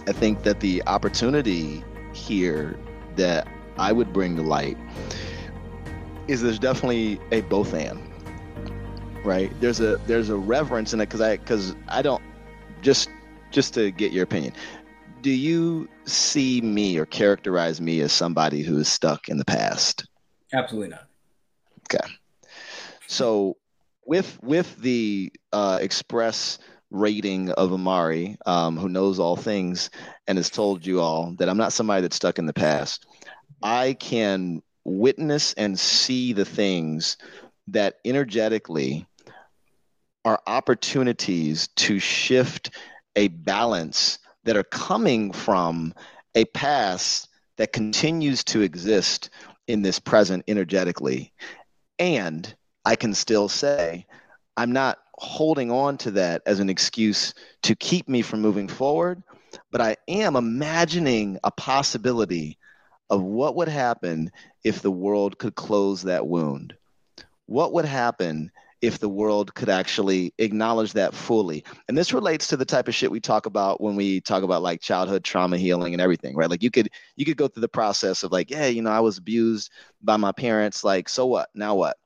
I 0.07 0.13
think 0.13 0.43
that 0.43 0.61
the 0.61 0.81
opportunity 0.87 1.83
here 2.13 2.77
that 3.17 3.47
I 3.77 3.91
would 3.91 4.13
bring 4.13 4.35
to 4.37 4.41
light 4.41 4.77
is 6.27 6.41
there's 6.41 6.59
definitely 6.59 7.19
a 7.31 7.41
both 7.41 7.73
and 7.73 8.01
right? 9.25 9.51
There's 9.59 9.81
a 9.81 9.97
there's 10.07 10.29
a 10.29 10.37
reverence 10.37 10.93
in 10.93 11.01
it 11.01 11.07
because 11.07 11.21
I 11.21 11.37
because 11.37 11.75
I 11.89 12.01
don't 12.01 12.23
just 12.81 13.09
just 13.51 13.73
to 13.73 13.91
get 13.91 14.11
your 14.11 14.23
opinion 14.23 14.53
do 15.21 15.31
you 15.31 15.89
see 16.05 16.61
me 16.61 16.97
or 16.97 17.05
characterize 17.05 17.81
me 17.81 18.01
as 18.01 18.13
somebody 18.13 18.63
who 18.63 18.77
is 18.77 18.87
stuck 18.87 19.29
in 19.29 19.37
the 19.37 19.45
past? 19.45 20.07
Absolutely 20.53 20.89
not. 20.89 21.07
Okay. 21.93 22.13
So 23.07 23.57
with 24.05 24.39
with 24.41 24.77
the 24.77 25.31
uh, 25.51 25.79
express 25.81 26.59
rating 26.89 27.51
of 27.51 27.71
Imari, 27.71 28.37
um, 28.45 28.77
who 28.77 28.89
knows 28.89 29.19
all 29.19 29.35
things 29.35 29.89
and 30.27 30.37
has 30.37 30.49
told 30.49 30.85
you 30.85 31.01
all 31.01 31.33
that 31.37 31.49
I'm 31.49 31.57
not 31.57 31.73
somebody 31.73 32.01
that's 32.01 32.15
stuck 32.15 32.39
in 32.39 32.45
the 32.45 32.53
past. 32.53 33.05
I 33.61 33.93
can 33.93 34.61
witness 34.85 35.53
and 35.53 35.77
see 35.77 36.33
the 36.33 36.45
things 36.45 37.17
that 37.67 37.95
energetically 38.05 39.05
are 40.23 40.41
opportunities 40.47 41.67
to 41.75 41.99
shift 41.99 42.71
a 43.15 43.27
balance 43.27 44.19
that 44.43 44.55
are 44.55 44.63
coming 44.63 45.31
from 45.31 45.93
a 46.35 46.45
past 46.45 47.27
that 47.57 47.73
continues 47.73 48.43
to 48.45 48.61
exist 48.61 49.29
in 49.67 49.81
this 49.81 49.99
present 49.99 50.43
energetically. 50.47 51.33
And 51.99 52.55
I 52.85 52.95
can 52.95 53.13
still 53.13 53.49
say, 53.49 54.05
I'm 54.55 54.71
not 54.71 54.99
holding 55.17 55.71
on 55.71 55.97
to 55.97 56.11
that 56.11 56.41
as 56.45 56.59
an 56.59 56.69
excuse 56.69 57.33
to 57.63 57.75
keep 57.75 58.07
me 58.07 58.21
from 58.21 58.41
moving 58.41 58.67
forward, 58.67 59.23
but 59.71 59.81
I 59.81 59.97
am 60.07 60.35
imagining 60.35 61.39
a 61.43 61.51
possibility 61.51 62.57
of 63.09 63.21
what 63.23 63.55
would 63.55 63.67
happen 63.67 64.31
if 64.63 64.81
the 64.81 64.91
world 64.91 65.37
could 65.37 65.55
close 65.55 66.03
that 66.03 66.27
wound. 66.27 66.75
What 67.45 67.73
would 67.73 67.85
happen 67.85 68.51
if 68.81 68.99
the 68.99 69.09
world 69.09 69.55
could 69.55 69.69
actually 69.69 70.33
acknowledge 70.37 70.93
that 70.93 71.13
fully? 71.15 71.63
And 71.87 71.97
this 71.97 72.13
relates 72.13 72.47
to 72.47 72.57
the 72.57 72.65
type 72.65 72.87
of 72.87 72.93
shit 72.93 73.09
we 73.09 73.21
talk 73.21 73.45
about 73.45 73.81
when 73.81 73.95
we 73.95 74.19
talk 74.21 74.43
about 74.43 74.61
like 74.61 74.81
childhood 74.81 75.23
trauma 75.23 75.57
healing 75.57 75.93
and 75.93 76.01
everything, 76.01 76.35
right? 76.35 76.49
Like 76.49 76.61
you 76.61 76.69
could 76.69 76.89
you 77.15 77.25
could 77.25 77.37
go 77.37 77.47
through 77.47 77.61
the 77.61 77.69
process 77.69 78.23
of 78.23 78.31
like, 78.31 78.51
yeah, 78.51 78.67
you 78.67 78.81
know, 78.81 78.91
I 78.91 78.99
was 78.99 79.17
abused 79.17 79.71
by 80.03 80.17
my 80.17 80.33
parents, 80.33 80.83
like 80.83 81.09
so 81.09 81.25
what? 81.25 81.49
Now 81.55 81.75
what? 81.75 81.97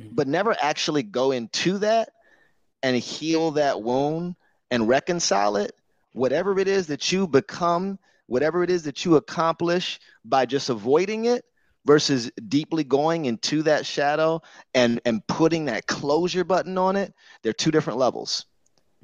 Mm-hmm. 0.00 0.14
But 0.14 0.28
never 0.28 0.56
actually 0.62 1.02
go 1.02 1.32
into 1.32 1.78
that 1.78 2.10
and 2.82 2.96
heal 2.96 3.52
that 3.52 3.82
wound 3.82 4.36
and 4.70 4.88
reconcile 4.88 5.56
it, 5.56 5.72
whatever 6.12 6.58
it 6.58 6.68
is 6.68 6.88
that 6.88 7.12
you 7.12 7.26
become, 7.26 7.98
whatever 8.26 8.62
it 8.62 8.70
is 8.70 8.84
that 8.84 9.04
you 9.04 9.16
accomplish 9.16 10.00
by 10.24 10.46
just 10.46 10.70
avoiding 10.70 11.26
it 11.26 11.44
versus 11.84 12.30
deeply 12.48 12.84
going 12.84 13.24
into 13.24 13.62
that 13.64 13.84
shadow 13.84 14.40
and 14.74 15.00
and 15.04 15.26
putting 15.26 15.66
that 15.66 15.86
closure 15.86 16.44
button 16.44 16.78
on 16.78 16.96
it, 16.96 17.12
they're 17.42 17.52
two 17.52 17.70
different 17.70 17.98
levels. 17.98 18.46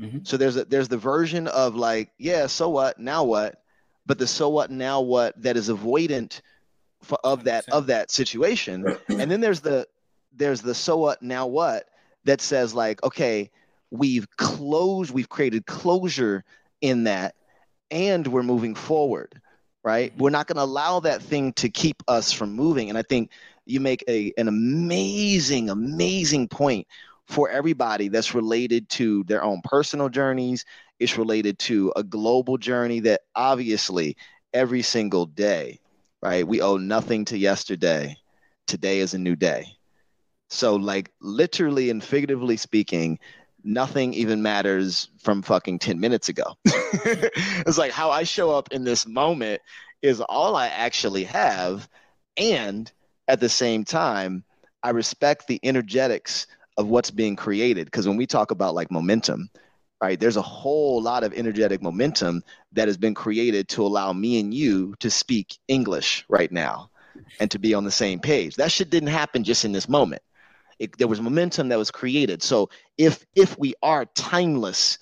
Mm-hmm. 0.01 0.19
So 0.23 0.37
there's 0.37 0.57
a, 0.57 0.65
there's 0.65 0.89
the 0.89 0.97
version 0.97 1.49
of 1.49 1.75
like, 1.75 2.11
yeah, 2.19 2.47
so 2.47 2.69
what? 2.69 2.99
Now 2.99 3.25
what? 3.25 3.63
But 4.07 4.19
the 4.19 4.27
so 4.27 4.49
what 4.49 4.71
now 4.71 5.01
what 5.01 5.41
that 5.43 5.57
is 5.57 5.69
avoidant 5.69 6.41
for, 7.03 7.19
of 7.25 7.45
that 7.45 7.69
of 7.69 7.87
that 7.89 8.11
situation. 8.11 8.97
And 9.09 9.31
then 9.31 9.41
there's 9.41 9.61
the 9.61 9.87
there's 10.33 10.63
the 10.63 10.75
so 10.75 10.97
what 10.97 11.21
now 11.21 11.47
what 11.47 11.85
that 12.25 12.41
says 12.41 12.75
like, 12.75 13.03
okay, 13.03 13.51
we've 13.90 14.28
closed, 14.36 15.10
we've 15.10 15.28
created 15.28 15.66
closure 15.66 16.44
in 16.81 17.05
that, 17.05 17.35
and 17.90 18.27
we're 18.27 18.43
moving 18.43 18.74
forward, 18.74 19.40
right? 19.82 20.12
Mm-hmm. 20.12 20.23
We're 20.23 20.31
not 20.31 20.47
going 20.47 20.56
to 20.56 20.62
allow 20.62 21.01
that 21.01 21.23
thing 21.23 21.52
to 21.55 21.69
keep 21.69 22.02
us 22.09 22.32
from 22.32 22.52
moving. 22.55 22.89
And 22.89 22.98
I 22.98 23.02
think 23.02 23.31
you 23.66 23.81
make 23.81 24.05
a, 24.09 24.32
an 24.36 24.48
amazing, 24.48 25.70
amazing 25.70 26.48
point 26.48 26.86
for 27.27 27.51
everybody 27.51 28.09
that's 28.09 28.35
related 28.35 28.89
to 28.89 29.23
their 29.24 29.43
own 29.43 29.60
personal 29.62 30.09
journeys. 30.09 30.65
It's 30.98 31.19
related 31.19 31.59
to 31.60 31.93
a 31.94 32.02
global 32.02 32.56
journey 32.56 33.01
that 33.01 33.23
obviously 33.35 34.16
every 34.55 34.82
single 34.82 35.27
day, 35.27 35.81
right? 36.23 36.47
We 36.47 36.60
owe 36.60 36.78
nothing 36.78 37.24
to 37.27 37.39
yesterday. 37.39 38.16
Today 38.66 39.01
is 39.01 39.15
a 39.15 39.19
new 39.19 39.36
day. 39.36 39.66
So, 40.48 40.77
like, 40.77 41.10
literally 41.20 41.90
and 41.90 42.02
figuratively 42.02 42.56
speaking, 42.56 43.19
nothing 43.69 44.15
even 44.15 44.43
matters 44.43 45.11
from 45.19 45.43
fucking 45.43 45.78
10 45.78 46.01
minutes 46.01 46.28
ago. 46.28 46.57
it's 46.65 47.78
like 47.78 47.93
how 47.93 48.11
I 48.11 48.23
show 48.23 48.51
up 48.51 48.73
in 48.73 48.82
this 48.82 49.07
moment 49.07 49.61
is 50.01 50.20
all 50.23 50.57
I 50.57 50.69
actually 50.69 51.24
have. 51.24 51.89
And 52.39 52.90
at 53.28 53.40
the 53.40 53.49
same 53.49 53.85
time, 53.85 54.43
I 54.82 54.90
respect 54.90 55.47
the 55.47 55.61
energetics 55.62 56.47
of 56.78 56.89
what's 56.89 57.11
being 57.11 57.36
created. 57.36 57.85
Because 57.85 58.09
when 58.09 58.16
we 58.16 58.27
talk 58.27 58.51
about 58.51 58.74
like 58.74 58.90
momentum, 58.90 59.51
right, 60.03 60.19
there's 60.19 60.36
a 60.36 60.43
whole 60.43 61.03
lot 61.03 61.23
of 61.23 61.35
energetic 61.35 61.82
momentum 61.82 62.43
that 62.73 62.89
has 62.89 62.97
been 62.97 63.15
created 63.15 63.69
to 63.69 63.85
allow 63.85 64.12
me 64.15 64.40
and 64.40 64.55
you 64.55 64.95
to 65.01 65.11
speak 65.11 65.59
English 65.69 66.24
right 66.28 66.51
now 66.51 66.89
and 67.39 67.51
to 67.51 67.59
be 67.59 67.74
on 67.74 67.85
the 67.85 67.90
same 67.90 68.19
page. 68.19 68.57
That 68.57 68.73
shit 68.73 68.89
didn't 68.89 69.11
happen 69.11 69.45
just 69.45 69.65
in 69.65 69.73
this 69.73 69.89
moment. 69.89 70.23
It, 70.79 70.97
there 70.99 71.09
was 71.09 71.21
momentum 71.21 71.69
that 71.69 71.79
was 71.79 71.91
created. 71.91 72.43
So 72.43 72.71
if 72.97 73.27
if 73.35 73.59
we 73.59 73.75
are 73.83 74.07
timeless 74.07 74.99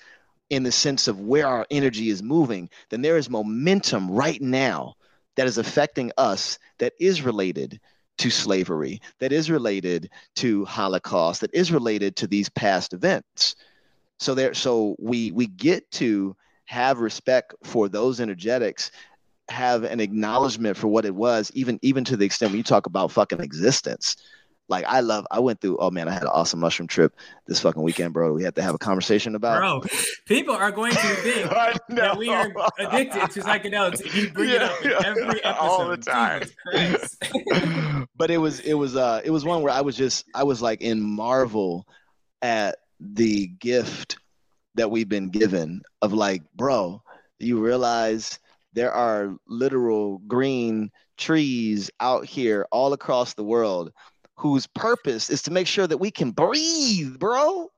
in 0.50 0.62
the 0.62 0.72
sense 0.72 1.08
of 1.08 1.20
where 1.20 1.46
our 1.46 1.66
energy 1.70 2.08
is 2.08 2.22
moving, 2.22 2.70
then 2.90 3.02
there 3.02 3.16
is 3.16 3.28
momentum 3.28 4.10
right 4.10 4.40
now 4.40 4.94
that 5.36 5.46
is 5.46 5.58
affecting 5.58 6.12
us 6.16 6.58
that 6.78 6.92
is 7.00 7.22
related 7.22 7.80
to 8.18 8.30
slavery, 8.30 9.00
that 9.18 9.32
is 9.32 9.50
related 9.50 10.10
to 10.36 10.64
Holocaust, 10.64 11.42
that 11.42 11.52
is 11.52 11.70
related 11.70 12.16
to 12.16 12.26
these 12.26 12.48
past 12.48 12.92
events. 12.92 13.56
So 14.18 14.34
there, 14.34 14.54
so 14.54 14.96
we 14.98 15.30
we 15.32 15.46
get 15.46 15.90
to 15.92 16.34
have 16.64 16.98
respect 16.98 17.54
for 17.62 17.88
those 17.88 18.20
energetics, 18.20 18.90
have 19.48 19.84
an 19.84 20.00
acknowledgement 20.00 20.76
for 20.76 20.88
what 20.88 21.04
it 21.04 21.14
was, 21.14 21.50
even 21.54 21.78
even 21.82 22.04
to 22.04 22.16
the 22.16 22.24
extent 22.24 22.52
when 22.52 22.58
you 22.58 22.64
talk 22.64 22.86
about 22.86 23.12
fucking 23.12 23.40
existence. 23.40 24.16
Like 24.68 24.84
I 24.86 25.00
love, 25.00 25.26
I 25.30 25.38
went 25.38 25.60
through. 25.60 25.78
Oh 25.78 25.90
man, 25.90 26.08
I 26.08 26.12
had 26.12 26.22
an 26.22 26.28
awesome 26.28 26.58
mushroom 26.58 26.88
trip 26.88 27.14
this 27.46 27.60
fucking 27.60 27.82
weekend, 27.82 28.12
bro. 28.12 28.32
We 28.32 28.42
had 28.42 28.56
to 28.56 28.62
have 28.62 28.74
a 28.74 28.78
conversation 28.78 29.36
about. 29.36 29.60
Bro, 29.60 29.82
people 30.26 30.54
are 30.54 30.72
going 30.72 30.92
to 30.92 30.98
think 30.98 31.50
that 31.90 32.16
we 32.16 32.28
are 32.28 32.52
addicted 32.78 33.30
to 33.30 33.40
psychedelics. 33.40 34.12
You 34.12 34.30
bring 34.30 34.50
yeah, 34.50 34.56
it 34.56 34.62
up 34.62 34.84
in 34.84 35.04
every 35.04 35.44
episode 35.44 35.58
all 35.60 35.88
the 35.88 35.96
time. 35.96 36.42
but 38.16 38.30
it 38.30 38.38
was, 38.38 38.60
it 38.60 38.74
was, 38.74 38.96
uh, 38.96 39.20
it 39.24 39.30
was 39.30 39.44
one 39.44 39.62
where 39.62 39.72
I 39.72 39.82
was 39.82 39.96
just, 39.96 40.24
I 40.34 40.42
was 40.42 40.60
like 40.60 40.80
in 40.80 41.00
marvel 41.00 41.86
at 42.42 42.78
the 42.98 43.46
gift 43.46 44.18
that 44.74 44.90
we've 44.90 45.08
been 45.08 45.28
given 45.28 45.82
of 46.02 46.12
like, 46.12 46.42
bro, 46.54 47.02
you 47.38 47.60
realize 47.60 48.40
there 48.72 48.92
are 48.92 49.36
literal 49.46 50.18
green 50.26 50.90
trees 51.16 51.90
out 52.00 52.26
here 52.26 52.66
all 52.70 52.92
across 52.92 53.34
the 53.34 53.44
world 53.44 53.92
whose 54.36 54.66
purpose 54.66 55.30
is 55.30 55.42
to 55.42 55.50
make 55.50 55.66
sure 55.66 55.86
that 55.86 55.98
we 55.98 56.10
can 56.10 56.30
breathe, 56.30 57.18
bro. 57.18 57.70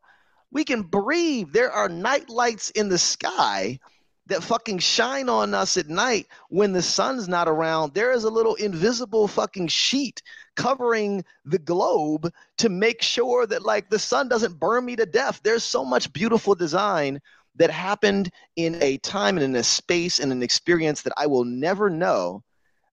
We 0.51 0.65
can 0.65 0.83
breathe. 0.83 1.53
There 1.53 1.71
are 1.71 1.89
night 1.89 2.29
lights 2.29 2.71
in 2.71 2.89
the 2.89 2.99
sky 2.99 3.79
that 4.27 4.43
fucking 4.43 4.79
shine 4.79 5.29
on 5.29 5.55
us 5.55 5.77
at 5.77 5.89
night 5.89 6.27
when 6.51 6.73
the 6.73 6.83
sun's 6.83 7.29
not 7.29 7.49
around. 7.49 7.95
There 7.95 8.13
is 8.13 8.25
a 8.25 8.31
little 8.31 8.55
invisible 8.57 9.27
fucking 9.27 9.69
sheet 9.69 10.23
covering 10.57 11.25
the 11.45 11.59
globe 11.59 12.31
to 12.59 12.69
make 12.69 13.03
sure 13.03 13.47
that 13.47 13.65
like 13.65 13.89
the 13.89 13.99
sun 13.99 14.29
doesn't 14.29 14.61
burn 14.61 14.85
me 14.85 14.97
to 14.97 15.07
death. 15.07 15.41
There's 15.43 15.65
so 15.65 15.85
much 15.85 16.13
beautiful 16.13 16.55
design 16.55 17.21
that 17.57 17.71
happened 17.71 18.31
in 18.57 18.81
a 18.83 18.99
time 18.99 19.37
and 19.37 19.45
in 19.45 19.57
a 19.57 19.63
space 19.63 20.19
and 20.19 20.31
an 20.33 20.43
experience 20.43 21.03
that 21.03 21.15
I 21.17 21.27
will 21.27 21.45
never 21.45 21.89
know 21.91 22.43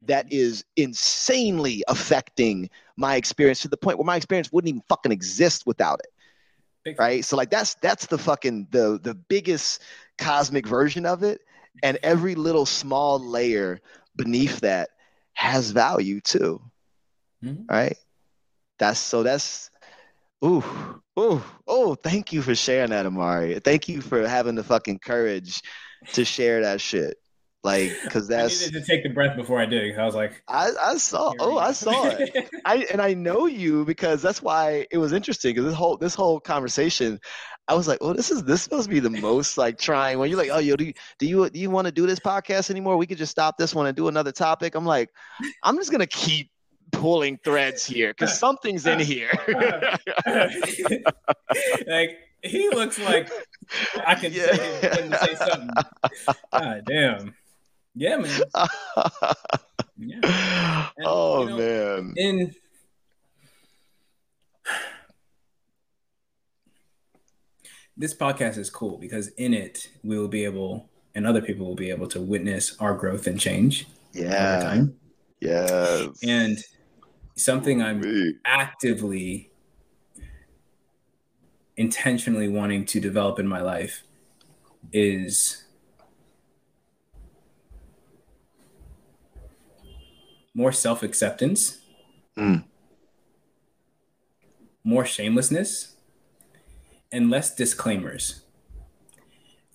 that 0.08 0.32
is 0.32 0.64
insanely 0.76 1.84
affecting 1.88 2.70
my 2.98 3.16
experience 3.16 3.62
to 3.62 3.68
the 3.68 3.78
point 3.78 3.98
where 3.98 4.06
my 4.06 4.16
experience 4.16 4.52
wouldn't 4.52 4.70
even 4.70 4.82
fucking 4.88 5.12
exist 5.12 5.66
without 5.66 6.00
it. 6.00 6.12
Big- 6.84 7.00
Right? 7.00 7.26
So 7.26 7.36
like 7.36 7.50
that's 7.50 7.76
that's 7.76 8.06
the 8.06 8.18
fucking 8.18 8.68
the 8.72 9.00
the 9.02 9.16
biggest 9.16 9.82
cosmic 10.18 10.68
version 10.68 11.06
of 11.06 11.24
it 11.24 11.42
and 11.84 11.98
every 12.04 12.36
little 12.36 12.66
small 12.66 13.20
layer 13.20 13.82
beneath 14.16 14.62
that 14.62 14.90
has 15.34 15.72
value 15.72 16.22
too. 16.22 16.62
Mhm. 17.44 17.70
Right? 17.70 17.98
That's 18.80 19.00
so 19.00 19.24
that's 19.24 19.70
ooh 20.44 20.64
ooh 21.20 21.42
oh 21.68 21.96
thank 21.96 22.32
you 22.34 22.42
for 22.42 22.56
sharing 22.56 22.92
that 22.92 23.06
Imari. 23.06 23.64
Thank 23.64 23.88
you 23.90 24.02
for 24.02 24.28
having 24.28 24.56
the 24.56 24.64
fucking 24.64 25.00
courage 25.00 25.62
to 26.14 26.24
share 26.26 26.62
that 26.62 26.80
shit. 26.82 27.18
Like 27.66 27.92
cuz 28.10 28.28
that's 28.28 28.62
I 28.62 28.66
needed 28.66 28.80
to 28.80 28.86
take 28.90 29.04
the 29.04 29.10
breath 29.10 29.36
before 29.36 29.60
I 29.60 29.66
did. 29.66 29.92
'cause 29.92 30.00
I 30.00 30.06
was 30.06 30.16
like, 30.16 30.42
I, 30.48 30.70
I 30.82 30.98
saw 30.98 31.34
oh 31.40 31.58
I 31.58 31.72
saw 31.74 32.08
it. 32.10 32.50
I 32.66 32.86
and 32.92 33.02
I 33.02 33.14
know 33.14 33.48
you 33.48 33.84
because 33.86 34.22
that's 34.22 34.42
why 34.42 34.86
it 34.92 34.98
was 34.98 35.12
interesting 35.12 35.54
because 35.54 35.66
this 35.66 35.74
whole 35.74 35.98
this 35.98 36.14
whole 36.16 36.40
conversation, 36.40 37.20
I 37.68 37.74
was 37.74 37.88
like, 37.88 37.98
oh, 38.02 38.14
this 38.14 38.30
is 38.32 38.44
this 38.44 38.62
supposed 38.62 38.86
to 38.88 38.94
be 38.94 39.00
the 39.00 39.10
most 39.10 39.58
like 39.58 39.78
trying 39.80 40.20
when 40.20 40.30
you're 40.30 40.38
like, 40.38 40.52
oh, 40.54 40.60
yo, 40.60 40.76
do 40.76 40.86
you 40.86 40.94
do 41.20 41.28
you 41.28 41.50
do 41.50 41.60
you 41.60 41.70
want 41.72 41.86
to 41.88 41.92
do 41.92 42.06
this 42.06 42.20
podcast 42.20 42.70
anymore? 42.70 42.98
We 42.98 43.08
could 43.08 43.18
just 43.18 43.32
stop 43.32 43.58
this 43.58 43.74
one 43.76 43.88
and 43.88 43.96
do 43.98 44.08
another 44.08 44.32
topic. 44.32 44.76
I'm 44.76 44.86
like, 44.86 45.10
I'm 45.64 45.76
just 45.78 45.92
gonna 45.92 46.08
keep 46.08 46.52
pulling 46.92 47.40
threads 47.44 47.86
here 47.86 48.10
because 48.12 48.38
something's 48.38 48.86
in 48.86 49.00
here. 49.00 49.32
like 51.88 52.12
he 52.44 52.70
looks 52.70 53.00
like 53.00 53.30
I 54.06 54.16
can 54.16 54.32
Yeah. 54.34 54.56
say, 54.56 55.10
say 55.18 55.36
something. 55.36 55.70
God 56.54 56.84
damn. 56.88 57.36
Yeah, 57.96 58.18
man. 58.18 58.40
Yeah. 59.98 60.90
And, 60.98 61.06
oh 61.08 61.44
you 61.44 61.50
know, 61.50 61.58
man. 61.58 62.14
In 62.18 62.56
this 67.98 68.14
podcast 68.14 68.58
is 68.58 68.70
cool 68.70 68.98
because 68.98 69.30
in 69.30 69.54
it 69.54 69.88
we 70.04 70.20
will 70.20 70.28
be 70.28 70.44
able 70.44 70.90
and 71.16 71.26
other 71.26 71.42
people 71.42 71.66
will 71.66 71.76
be 71.76 71.90
able 71.90 72.08
to 72.10 72.20
witness 72.22 72.76
our 72.82 72.94
growth 72.94 73.26
and 73.26 73.40
change 73.40 73.88
over 74.18 74.24
Yeah. 74.28 74.60
time. 74.62 74.96
Yes. 75.40 76.20
And 76.24 76.58
something 77.38 77.82
I'm 77.82 78.02
Me. 78.02 78.34
actively 78.46 79.52
intentionally 81.78 82.50
wanting 82.50 82.86
to 82.86 83.00
develop 83.00 83.40
in 83.40 83.48
my 83.48 83.62
life 83.62 84.04
is 84.92 85.65
more 90.56 90.72
self-acceptance 90.72 91.78
Mm. 92.38 92.64
more 94.84 95.06
shamelessness 95.06 95.96
and 97.12 97.30
less 97.30 97.54
disclaimers 97.56 98.42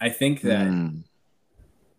i 0.00 0.08
think 0.10 0.42
that 0.42 0.66
Mm. 0.68 1.04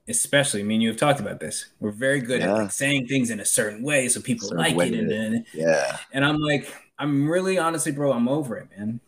especially 0.08 0.60
I 0.62 0.64
mean, 0.64 0.82
you 0.82 0.90
have 0.90 0.98
talked 1.00 1.20
about 1.20 1.40
this 1.40 1.68
we're 1.80 1.92
very 1.92 2.20
good 2.20 2.42
at 2.42 2.52
like 2.54 2.72
saying 2.72 3.08
things 3.08 3.30
in 3.30 3.40
a 3.40 3.46
certain 3.46 3.82
way 3.84 4.08
so 4.10 4.20
people 4.22 4.50
Certain 4.50 4.64
like 4.78 4.88
it 4.88 4.94
and, 5.00 5.12
and 5.12 5.46
Yeah. 5.54 5.98
and 6.12 6.26
I'm 6.26 6.40
like, 6.40 6.74
I'm 7.00 7.28
really 7.30 7.58
honestly, 7.58 7.92
bro, 7.92 8.12
I'm 8.12 8.28
over 8.28 8.58
it, 8.58 8.68
man. 8.78 9.00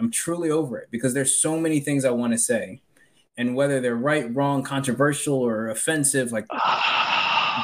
I'm 0.00 0.10
truly 0.10 0.50
over 0.50 0.78
it 0.78 0.88
because 0.90 1.14
there's 1.14 1.36
so 1.36 1.60
many 1.60 1.78
things 1.80 2.04
I 2.04 2.10
want 2.10 2.32
to 2.32 2.38
say. 2.38 2.80
And 3.38 3.54
whether 3.54 3.80
they're 3.80 3.94
right, 3.94 4.34
wrong, 4.34 4.62
controversial, 4.64 5.34
or 5.38 5.68
offensive, 5.68 6.32
like 6.32 6.46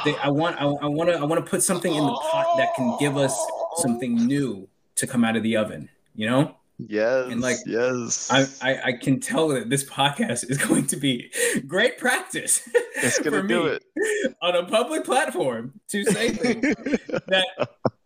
they, 0.05 0.15
I 0.17 0.29
want, 0.29 0.57
I, 0.59 0.65
I 0.65 0.87
want 0.87 1.09
to, 1.09 1.17
I 1.17 1.23
want 1.23 1.43
to 1.43 1.49
put 1.49 1.63
something 1.63 1.93
in 1.93 2.05
the 2.05 2.11
pot 2.11 2.57
that 2.57 2.75
can 2.75 2.95
give 2.99 3.17
us 3.17 3.37
something 3.77 4.15
new 4.15 4.67
to 4.95 5.07
come 5.07 5.23
out 5.23 5.35
of 5.35 5.43
the 5.43 5.57
oven. 5.57 5.89
You 6.15 6.29
know, 6.29 6.55
Yes. 6.79 7.31
And, 7.31 7.41
like, 7.41 7.57
yes. 7.65 8.29
I, 8.31 8.71
I, 8.71 8.81
I 8.85 8.91
can 8.93 9.19
tell 9.19 9.49
that 9.49 9.69
this 9.69 9.83
podcast 9.83 10.49
is 10.49 10.57
going 10.67 10.87
to 10.87 10.97
be 10.97 11.31
great 11.67 11.97
practice 11.97 12.67
it's 12.95 13.19
gonna 13.19 13.41
for 13.41 13.47
do 13.47 13.65
it. 13.67 13.83
on 14.41 14.55
a 14.55 14.65
public 14.65 15.03
platform 15.03 15.79
to 15.89 16.03
say 16.03 16.29
things 16.29 16.75
that 17.27 17.45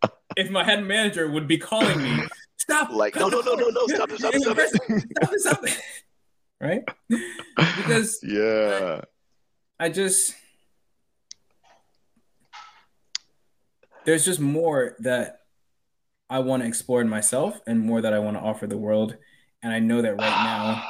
if 0.36 0.50
my 0.50 0.64
head 0.64 0.84
manager 0.84 1.28
would 1.30 1.48
be 1.48 1.58
calling 1.58 2.02
me, 2.02 2.22
stop, 2.56 2.90
Like, 2.90 3.16
no, 3.16 3.28
no, 3.28 3.40
no, 3.40 3.54
no, 3.54 3.68
no, 3.68 3.86
stop 3.86 4.10
it, 4.10 4.18
stop 4.18 4.34
it, 4.34 4.42
stop 4.42 4.58
it. 4.58 4.70
stop 5.18 5.32
it, 5.32 5.40
stop 5.40 5.64
right? 6.60 6.82
Because 7.56 8.20
yeah. 8.22 9.02
I 9.80 9.88
just 9.88 10.34
there's 14.08 14.24
just 14.24 14.40
more 14.40 14.96
that 15.00 15.40
I 16.30 16.38
want 16.38 16.62
to 16.62 16.66
explore 16.66 17.02
in 17.02 17.10
myself 17.10 17.60
and 17.66 17.78
more 17.78 18.00
that 18.00 18.14
I 18.14 18.18
want 18.18 18.38
to 18.38 18.40
offer 18.40 18.66
the 18.66 18.78
world. 18.78 19.14
And 19.62 19.70
I 19.70 19.80
know 19.80 20.00
that 20.00 20.14
right 20.16 20.44
now 20.44 20.82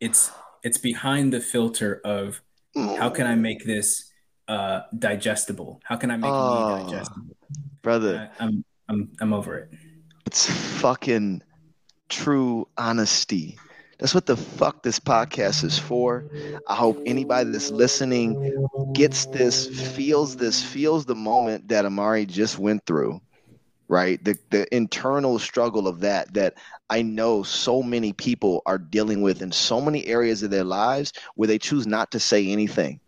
it's 0.00 0.30
it's 0.62 0.78
behind 0.78 1.34
the 1.34 1.40
filter 1.40 2.00
of 2.02 2.40
how 2.74 3.10
can 3.10 3.26
I 3.26 3.34
make 3.34 3.66
this 3.66 4.10
uh 4.48 4.80
digestible? 4.98 5.82
How 5.84 5.96
can 5.96 6.10
I 6.10 6.16
make 6.16 6.32
Oh. 6.32 6.78
me 6.78 6.84
digestible? 6.86 7.36
brother? 7.82 8.30
I, 8.40 8.44
I'm 8.44 8.64
I'm 8.88 9.12
I'm 9.20 9.32
over 9.34 9.58
it. 9.58 9.68
It's 10.24 10.46
fucking 10.80 11.42
true 12.08 12.66
honesty. 12.78 13.58
That's 14.04 14.14
what 14.14 14.26
the 14.26 14.36
fuck 14.36 14.82
this 14.82 15.00
podcast 15.00 15.64
is 15.64 15.78
for. 15.78 16.26
I 16.68 16.74
hope 16.74 17.00
anybody 17.06 17.48
that's 17.50 17.70
listening 17.70 18.68
gets 18.92 19.24
this, 19.24 19.66
feels 19.96 20.36
this, 20.36 20.62
feels 20.62 21.06
the 21.06 21.14
moment 21.14 21.68
that 21.68 21.86
Imari 21.86 22.26
just 22.28 22.58
went 22.58 22.84
through, 22.84 23.22
right? 23.88 24.22
The 24.22 24.36
the 24.50 24.66
internal 24.76 25.38
struggle 25.38 25.88
of 25.88 26.00
that 26.00 26.34
that 26.34 26.58
I 26.90 27.00
know 27.00 27.42
so 27.44 27.82
many 27.82 28.12
people 28.12 28.60
are 28.66 28.76
dealing 28.76 29.22
with 29.22 29.40
in 29.40 29.50
so 29.50 29.80
many 29.80 30.04
areas 30.06 30.42
of 30.42 30.50
their 30.50 30.64
lives 30.64 31.14
where 31.36 31.48
they 31.48 31.58
choose 31.58 31.86
not 31.86 32.10
to 32.10 32.20
say 32.20 32.46
anything. 32.48 33.00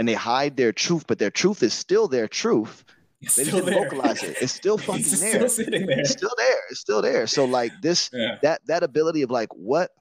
And 0.00 0.08
they 0.08 0.14
hide 0.14 0.56
their 0.56 0.72
truth, 0.72 1.04
but 1.06 1.20
their 1.20 1.30
truth 1.30 1.62
is 1.62 1.72
still 1.72 2.08
their 2.08 2.26
truth. 2.26 2.82
It's 3.20 3.36
They 3.36 3.44
didn't 3.44 3.66
there. 3.66 3.74
vocalize 3.84 4.24
it. 4.24 4.38
It's 4.40 4.52
still 4.52 4.76
fucking 4.86 5.02
it's 5.02 5.20
there. 5.20 5.34
still 5.34 5.48
sitting 5.48 5.86
there. 5.86 6.00
It's 6.00 6.10
still 6.10 6.34
there. 6.36 6.60
It's 6.68 6.80
still 6.80 7.00
there. 7.00 7.28
So 7.28 7.44
like 7.44 7.70
this 7.80 8.10
Yeah. 8.12 8.38
that 8.42 8.60
that 8.66 8.82
ability 8.82 9.22
of 9.22 9.30
like 9.30 9.54
what 9.54 9.92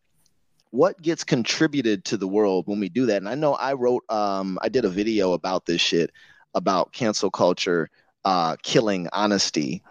what 0.71 1.01
gets 1.01 1.23
contributed 1.23 2.05
to 2.05 2.17
the 2.17 2.27
world 2.27 2.65
when 2.67 2.79
we 2.79 2.89
do 2.89 3.07
that? 3.07 3.17
And 3.17 3.29
i 3.29 3.35
know 3.35 3.53
i 3.55 3.73
wrote 3.73 4.03
um 4.09 4.59
i 4.61 4.69
did 4.69 4.85
a 4.85 4.89
video 4.89 5.33
about 5.33 5.65
this 5.65 5.81
shit 5.81 6.11
about 6.55 6.93
cancel 6.93 7.31
culture 7.31 7.89
uh 8.25 8.57
killing 8.63 9.07
honesty 9.13 9.83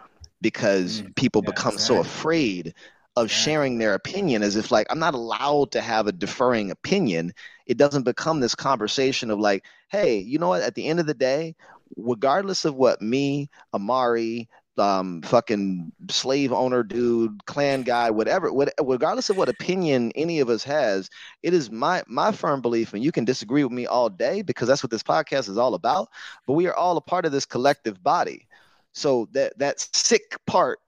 because 0.42 1.02
Mm, 1.02 1.14
people 1.16 1.42
yeah, 1.42 1.42
become 1.42 1.78
so 1.78 1.98
afraid 1.98 2.74
of 3.16 3.30
Exactly. 3.30 3.30
sharing 3.30 3.78
their 3.78 3.94
opinion 3.94 4.42
as 4.42 4.56
if 4.56 4.70
like 4.70 4.86
i'm 4.90 4.98
not 4.98 5.14
allowed 5.14 5.72
to 5.72 5.80
have 5.80 6.06
a 6.06 6.12
deferring 6.12 6.70
opinion. 6.70 7.32
It 7.66 7.76
doesn't 7.78 8.04
become 8.04 8.40
this 8.40 8.54
conversation 8.54 9.30
of 9.30 9.38
like 9.40 9.64
hey 9.90 10.18
you 10.18 10.38
know 10.38 10.48
what? 10.48 10.62
At 10.62 10.74
the 10.74 10.86
end 10.86 11.00
of 11.00 11.06
the 11.06 11.14
day 11.14 11.54
regardless 11.96 12.64
of 12.64 12.74
what 12.74 13.02
me 13.02 13.48
Imari 13.74 14.46
um, 14.80 15.22
fucking 15.22 15.92
slave 16.10 16.52
owner 16.52 16.82
dude, 16.82 17.44
Klan 17.46 17.82
guy, 17.82 18.10
whatever, 18.10 18.52
what, 18.52 18.72
regardless 18.82 19.30
of 19.30 19.36
what 19.36 19.48
opinion 19.48 20.12
any 20.16 20.40
of 20.40 20.50
us 20.50 20.64
has, 20.64 21.10
it 21.42 21.54
is 21.54 21.70
my 21.70 22.02
my 22.08 22.32
firm 22.32 22.62
belief, 22.62 22.94
and 22.94 23.04
you 23.04 23.12
can 23.12 23.24
disagree 23.24 23.62
with 23.64 23.72
me 23.72 23.86
all 23.86 24.08
day 24.08 24.42
because 24.42 24.68
that's 24.68 24.82
what 24.82 24.90
this 24.90 25.02
podcast 25.04 25.48
is 25.48 25.58
all 25.58 25.74
about. 25.74 26.08
But 26.46 26.54
we 26.54 26.66
are 26.66 26.74
all 26.74 26.96
a 26.96 27.02
part 27.02 27.26
of 27.26 27.32
this 27.32 27.46
collective 27.46 28.02
body. 28.02 28.48
So 28.92 29.28
that 29.32 29.58
that 29.58 29.80
sick 29.80 30.36
part 30.46 30.80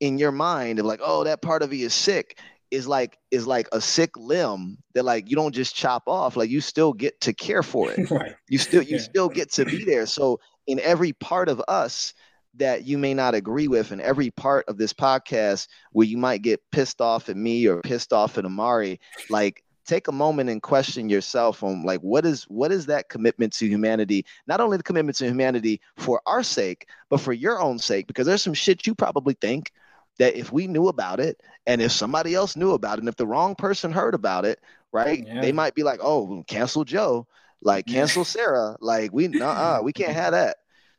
in 0.00 0.18
your 0.18 0.32
mind 0.32 0.78
of 0.78 0.86
like, 0.86 1.00
oh, 1.02 1.24
that 1.24 1.42
part 1.42 1.62
of 1.62 1.72
you 1.72 1.86
is 1.86 1.94
sick, 1.94 2.38
is 2.70 2.86
like 2.86 3.18
is 3.30 3.46
like 3.46 3.68
a 3.72 3.80
sick 3.80 4.16
limb 4.16 4.78
that 4.94 5.04
like 5.04 5.28
you 5.30 5.36
don't 5.36 5.54
just 5.54 5.74
chop 5.74 6.04
off. 6.06 6.36
Like 6.36 6.50
you 6.50 6.60
still 6.60 6.92
get 6.92 7.20
to 7.22 7.32
care 7.32 7.62
for 7.62 7.90
it 7.90 8.10
right. 8.10 8.34
you 8.48 8.58
still 8.58 8.82
you 8.82 8.96
Yeah. 8.96 9.02
still 9.02 9.28
get 9.28 9.50
to 9.52 9.64
be 9.64 9.84
there 9.84 10.06
so 10.06 10.40
in 10.66 10.78
every 10.80 11.12
part 11.14 11.48
of 11.48 11.62
us 11.68 12.12
that 12.54 12.86
you 12.86 12.98
may 12.98 13.14
not 13.14 13.34
agree 13.34 13.68
with 13.68 13.92
in 13.92 14.00
every 14.00 14.30
part 14.30 14.64
of 14.68 14.78
this 14.78 14.92
podcast 14.92 15.68
where 15.92 16.06
you 16.06 16.16
might 16.16 16.42
get 16.42 16.60
pissed 16.72 17.00
off 17.00 17.28
at 17.28 17.36
me 17.36 17.66
or 17.66 17.80
pissed 17.82 18.12
off 18.12 18.38
at 18.38 18.44
Imari 18.44 18.98
like 19.30 19.62
take 19.86 20.08
a 20.08 20.12
moment 20.12 20.50
and 20.50 20.60
question 20.62 21.08
yourself 21.08 21.62
on 21.62 21.82
like 21.82 22.00
what 22.00 22.26
is 22.26 22.44
what 22.44 22.70
is 22.72 22.86
that 22.86 23.08
commitment 23.08 23.52
to 23.54 23.66
humanity 23.66 24.24
not 24.46 24.60
only 24.60 24.76
the 24.76 24.82
commitment 24.82 25.16
to 25.16 25.24
humanity 25.26 25.80
for 25.96 26.20
our 26.26 26.42
sake 26.42 26.86
but 27.08 27.20
for 27.20 27.32
your 27.32 27.60
own 27.60 27.78
sake 27.78 28.06
because 28.06 28.26
there's 28.26 28.42
some 28.42 28.54
shit 28.54 28.86
you 28.86 28.94
probably 28.94 29.34
think 29.40 29.72
that 30.18 30.34
if 30.36 30.52
we 30.52 30.66
knew 30.66 30.88
about 30.88 31.20
it 31.20 31.40
and 31.66 31.80
if 31.80 31.92
somebody 31.92 32.34
else 32.34 32.56
knew 32.56 32.72
about 32.72 32.98
it 32.98 33.00
and 33.00 33.08
if 33.08 33.16
the 33.16 33.26
wrong 33.26 33.54
person 33.54 33.92
heard 33.92 34.14
about 34.14 34.44
it 34.44 34.58
right 34.92 35.24
Yeah. 35.26 35.40
they 35.40 35.52
might 35.52 35.74
be 35.74 35.82
like 35.84 36.00
oh 36.02 36.44
cancel 36.48 36.84
joe 36.84 37.26
Like 37.62 37.86
cancel 37.86 38.24
Sarah. 38.24 38.76
Like 38.80 39.10
we 39.12 39.40
uh 39.40 39.80
we 39.82 39.92
can't 39.92 40.12
have 40.12 40.32
that. 40.32 40.58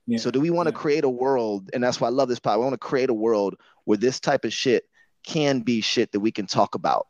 Yeah. 0.09 0.17
So 0.17 0.31
do 0.31 0.39
we 0.39 0.49
want 0.49 0.67
to 0.67 0.73
Yeah. 0.73 0.79
create 0.79 1.03
a 1.03 1.09
world? 1.09 1.69
And 1.73 1.83
that's 1.83 2.01
why 2.01 2.07
I 2.07 2.11
love 2.11 2.29
this 2.29 2.39
pod. 2.39 2.57
We 2.57 2.63
want 2.63 2.73
to 2.73 2.77
create 2.79 3.09
a 3.09 3.13
world 3.13 3.55
where 3.85 3.97
this 3.97 4.19
type 4.19 4.43
of 4.43 4.51
shit 4.51 4.83
can 5.25 5.59
be 5.59 5.81
shit 5.81 6.11
that 6.13 6.19
we 6.19 6.31
can 6.31 6.47
talk 6.47 6.73
about. 6.75 7.07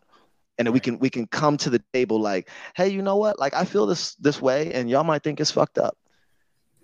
And 0.57 0.67
that 0.67 0.73
we 0.73 0.81
can 0.81 0.99
we 0.99 1.09
can 1.09 1.25
come 1.27 1.55
to 1.57 1.69
the 1.69 1.81
table 1.93 2.19
like, 2.19 2.49
hey, 2.75 2.89
you 2.89 3.01
know 3.01 3.15
what? 3.15 3.39
Like 3.39 3.53
I 3.53 3.63
feel 3.63 3.85
this 3.85 4.15
this 4.15 4.41
way, 4.41 4.73
and 4.73 4.89
y'all 4.89 5.05
might 5.05 5.23
think 5.23 5.39
it's 5.39 5.51
fucked 5.51 5.77
up. 5.77 5.97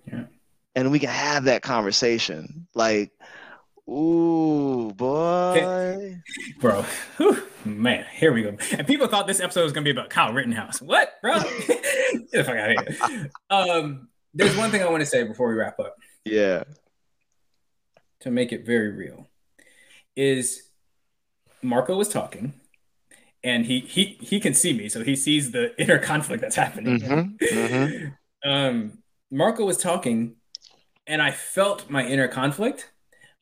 Yeah. 0.08 0.24
And 0.76 0.92
we 0.92 1.00
can 1.00 1.10
have 1.10 1.44
that 1.46 1.62
conversation. 1.62 2.68
Like, 2.74 3.12
ooh, 3.90 4.92
boy. 4.96 6.22
bro. 6.60 6.84
Whew, 7.18 7.44
man, 7.66 8.06
here 8.14 8.32
we 8.34 8.44
go. 8.44 8.56
And 8.78 8.88
people 8.88 9.08
thought 9.08 9.28
this 9.28 9.40
episode 9.42 9.64
was 9.64 9.74
gonna 9.74 9.84
be 9.84 9.92
about 9.92 10.10
Kyle 10.10 10.34
Rittenhouse. 10.34 10.82
What, 10.82 11.14
bro? 11.22 11.40
Get 11.68 12.32
the 12.32 12.44
fuck 12.46 12.56
out 12.56 12.72
of 12.78 13.10
here. 13.10 13.32
Um, 13.50 14.08
there's 14.34 14.56
one 14.58 14.72
thing 14.72 14.84
I 14.84 14.90
want 14.90 15.02
to 15.02 15.06
say 15.06 15.24
before 15.24 15.50
we 15.50 15.56
wrap 15.56 15.80
up 15.80 15.96
Yeah. 16.26 16.64
to 18.22 18.32
make 18.32 18.52
it 18.52 18.66
very 18.66 18.92
real. 18.92 19.30
Is 20.16 20.64
Marco 21.62 21.96
was 21.96 22.10
talking, 22.10 22.54
and 23.44 23.66
he 23.66 23.82
he 23.82 24.18
he 24.22 24.40
can 24.40 24.54
see 24.54 24.74
me, 24.74 24.90
so 24.90 25.04
he 25.04 25.16
sees 25.16 25.52
the 25.52 25.80
inner 25.80 26.00
conflict 26.00 26.42
that's 26.42 26.56
happening. 26.56 27.00
Mhm, 27.00 27.40
mhm. 27.52 28.16
um, 28.44 28.98
Marco 29.30 29.66
was 29.66 29.78
talking, 29.78 30.36
and 31.06 31.22
I 31.22 31.32
felt 31.32 31.90
my 31.90 32.06
inner 32.08 32.28
conflict, 32.28 32.92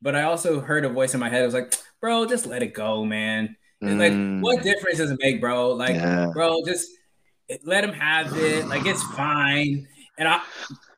but 0.02 0.16
I 0.16 0.24
also 0.24 0.60
heard 0.60 0.84
a 0.84 0.90
voice 0.90 1.14
in 1.14 1.20
my 1.20 1.30
head. 1.30 1.44
It 1.44 1.46
was 1.46 1.54
like, 1.54 1.74
"Bro, 2.02 2.26
just 2.26 2.46
let 2.46 2.64
it 2.64 2.74
go, 2.74 3.06
man." 3.06 3.56
It's 3.82 4.00
like, 4.00 4.14
Mm, 4.14 4.42
what 4.42 4.64
difference 4.64 4.98
does 4.98 5.12
it 5.12 5.20
make, 5.22 5.42
bro? 5.42 5.74
Like, 5.74 5.96
Yeah. 5.96 6.32
bro, 6.34 6.62
just 6.66 6.90
let 7.66 7.84
him 7.84 7.92
have 7.92 8.36
it. 8.38 8.66
Like, 8.68 8.86
it's 8.86 9.04
fine. 9.04 9.88
And 10.18 10.28
I, 10.28 10.42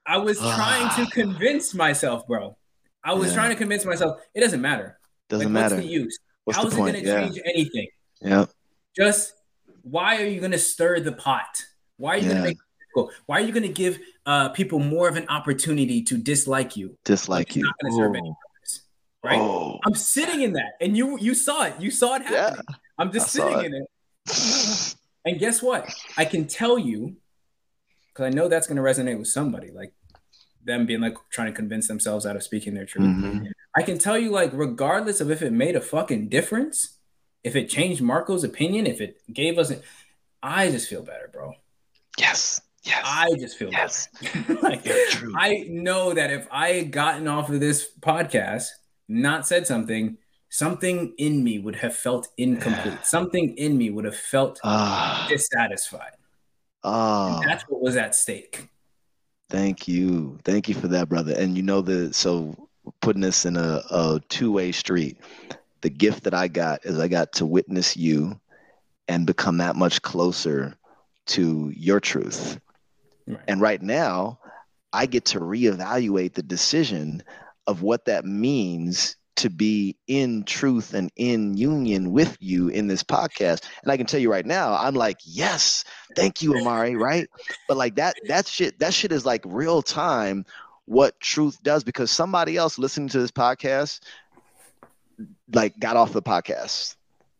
I 0.05 0.17
was 0.17 0.39
trying 0.39 0.89
to 1.05 1.11
convince 1.11 1.73
myself, 1.73 2.27
bro. 2.27 2.57
I 3.03 3.13
was 3.13 3.29
Yeah. 3.29 3.35
trying 3.35 3.49
to 3.49 3.55
convince 3.55 3.85
myself 3.85 4.19
it 4.33 4.41
doesn't 4.41 4.61
matter. 4.61 4.99
Doesn't 5.29 5.47
like, 5.47 5.53
matter. 5.53 5.75
What's 5.75 5.87
the 5.87 5.91
use? 5.93 6.19
What's 6.43 6.59
the 6.59 6.67
it 6.67 6.73
point? 6.73 6.93
going 6.93 7.03
to 7.03 7.09
Yeah. 7.09 7.21
change 7.27 7.39
anything? 7.45 7.87
Yeah. 8.21 8.45
Just 8.95 9.33
why 9.81 10.21
are 10.21 10.25
you 10.25 10.39
going 10.39 10.51
to 10.51 10.57
stir 10.59 10.99
the 10.99 11.11
pot? 11.11 11.63
Why 11.97 12.15
are 12.15 12.17
you 12.17 12.23
going 12.29 12.37
to 12.37 12.43
make 12.43 12.57
it 12.57 12.79
difficult? 12.79 13.13
Why 13.25 13.37
are 13.39 13.41
you 13.43 13.51
going 13.53 13.63
to 13.63 13.69
give 13.73 13.99
uh, 14.25 14.49
people 14.49 14.79
more 14.79 15.07
of 15.07 15.15
an 15.17 15.27
opportunity 15.29 16.01
to 16.03 16.17
dislike 16.17 16.75
you? 16.75 16.97
Dislike 17.05 17.55
you. 17.55 17.63
not 17.63 17.75
gonna 17.81 17.93
serve 17.95 18.15
any 18.15 18.33
purpose, 18.43 18.81
right? 19.23 19.37
Oh. 19.39 19.79
I'm 19.85 19.93
sitting 19.93 20.41
in 20.41 20.53
that, 20.53 20.73
and 20.81 20.97
you 20.97 21.19
you 21.19 21.35
saw 21.35 21.63
it. 21.65 21.75
You 21.79 21.91
saw 21.91 22.15
it 22.15 22.23
Yeah. 22.31 22.55
I'm 22.97 23.11
just 23.11 23.27
I 23.27 23.29
sitting 23.29 23.59
it. 23.59 23.65
in 23.65 23.73
it. 23.83 24.95
And 25.27 25.39
guess 25.39 25.59
what? 25.61 25.91
I 26.17 26.25
can 26.25 26.45
tell 26.47 26.77
you, 26.77 27.17
because 28.15 28.27
I 28.27 28.29
know 28.35 28.47
that's 28.47 28.65
going 28.65 28.77
to 28.77 28.81
resonate 28.81 29.19
with 29.19 29.27
somebody, 29.27 29.71
like 29.71 29.91
them 30.63 30.85
being 30.85 31.01
like 31.01 31.15
trying 31.31 31.47
to 31.47 31.53
convince 31.53 31.87
themselves 31.89 32.25
out 32.25 32.37
of 32.37 32.43
speaking 32.43 32.73
their 32.73 32.85
truth. 32.85 33.05
Mhm. 33.05 33.51
I 33.77 33.81
can 33.81 33.99
tell 33.99 34.17
you, 34.17 34.31
like, 34.31 34.51
regardless 34.53 35.19
of 35.19 35.29
if 35.29 35.41
it 35.41 35.51
made 35.51 35.75
a 35.75 35.81
fucking 35.81 36.29
difference, 36.29 36.97
if 37.43 37.55
it 37.57 37.67
changed 37.69 38.01
Marco's 38.01 38.43
opinion, 38.45 38.87
if 38.87 39.01
it 39.01 39.17
gave 39.31 39.59
us, 39.59 39.71
I 40.41 40.71
just 40.71 40.87
feel 40.89 41.03
better, 41.03 41.29
bro. 41.31 41.53
Yes. 42.17 42.61
Yes. 42.83 43.01
I 43.05 43.33
just 43.37 43.57
feel 43.57 43.69
yes. 43.71 44.07
better. 44.21 44.53
like, 44.61 44.85
You're 44.85 45.09
true. 45.09 45.33
I 45.37 45.65
know 45.67 46.13
that 46.13 46.31
if 46.31 46.47
I 46.51 46.69
had 46.69 46.91
gotten 46.91 47.27
off 47.27 47.49
of 47.49 47.59
this 47.59 47.89
podcast, 47.99 48.67
not 49.09 49.45
said 49.45 49.67
something, 49.67 50.17
something 50.49 51.13
in 51.17 51.43
me 51.43 51.59
would 51.59 51.75
have 51.75 51.95
felt 51.95 52.29
incomplete. 52.37 52.99
Something 53.05 53.55
in 53.57 53.77
me 53.77 53.89
would 53.89 54.05
have 54.05 54.15
felt 54.15 54.59
Ah. 54.63 55.25
dissatisfied. 55.29 56.13
Ah. 56.85 57.41
That's 57.43 57.63
what 57.63 57.81
was 57.81 57.97
at 57.97 58.13
stake. 58.13 58.69
Thank 59.49 59.87
you. 59.87 60.37
Thank 60.43 60.69
you 60.69 60.75
for 60.75 60.87
that, 60.89 61.09
brother. 61.09 61.33
And 61.35 61.57
you 61.57 61.63
know 61.63 61.81
the 61.81 62.13
so 62.13 62.69
putting 63.01 63.21
this 63.21 63.45
in 63.45 63.57
a, 63.57 63.81
a 63.89 64.21
two-way 64.29 64.71
street. 64.71 65.17
The 65.81 65.89
gift 65.89 66.23
that 66.23 66.33
I 66.33 66.47
got 66.47 66.85
is 66.85 66.99
I 66.99 67.07
got 67.07 67.33
to 67.33 67.45
witness 67.45 67.97
you 67.97 68.39
and 69.07 69.27
become 69.27 69.57
that 69.57 69.75
much 69.75 70.01
closer 70.01 70.75
to 71.27 71.71
your 71.75 71.99
truth. 71.99 72.59
Right. 73.27 73.39
And 73.47 73.61
right 73.61 73.81
now, 73.81 74.39
I 74.93 75.05
get 75.05 75.25
to 75.25 75.39
reevaluate 75.39 76.33
the 76.33 76.43
decision 76.43 77.23
of 77.67 77.81
what 77.81 78.05
that 78.05 78.25
means 78.25 79.15
to 79.37 79.49
be 79.49 79.95
in 80.07 80.43
truth 80.43 80.93
and 80.93 81.11
in 81.15 81.55
union 81.57 82.11
with 82.11 82.37
you 82.39 82.69
in 82.69 82.87
this 82.87 83.03
podcast. 83.03 83.63
And 83.83 83.91
I 83.91 83.97
can 83.97 84.05
tell 84.05 84.19
you 84.19 84.31
right 84.31 84.45
now, 84.45 84.73
I'm 84.75 84.95
like, 84.95 85.17
yes, 85.23 85.83
thank 86.15 86.41
you, 86.41 86.51
Imari, 86.53 86.99
right? 86.99 87.27
But 87.67 87.77
like 87.77 87.95
that, 87.95 88.15
that 88.27 88.47
shit, 88.47 88.79
that 88.79 88.93
shit 88.93 89.11
is 89.11 89.25
like 89.25 89.41
real 89.45 89.81
time 89.81 90.45
what 90.85 91.19
truth 91.19 91.61
does 91.63 91.83
because 91.83 92.11
somebody 92.11 92.57
else 92.57 92.77
listening 92.77 93.09
to 93.09 93.19
this 93.19 93.31
podcast 93.31 94.01
like 95.53 95.77
got 95.79 95.95
off 95.97 96.13
the 96.13 96.21
podcast 96.21 96.95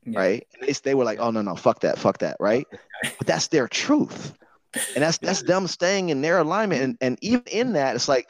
Yeah. 0.06 0.20
right? 0.20 0.48
And 0.60 0.68
they, 0.68 0.74
they 0.84 0.96
were 0.96 1.04
like, 1.04 1.20
"Oh 1.20 1.32
no, 1.32 1.42
no, 1.42 1.56
fuck 1.56 1.82
that, 1.82 1.98
fuck 1.98 2.20
that," 2.20 2.38
right? 2.40 2.66
But 3.18 3.28
that's 3.28 3.48
their 3.48 3.68
truth, 3.68 4.34
and 4.96 5.04
that's 5.04 5.18
that's 5.18 5.42
them 5.44 5.68
staying 5.68 6.10
in 6.10 6.22
their 6.22 6.38
alignment. 6.40 6.82
And 6.82 6.98
and 7.02 7.18
even 7.22 7.44
in 7.48 7.74
that, 7.74 7.96
it's 7.96 8.08
like 8.08 8.30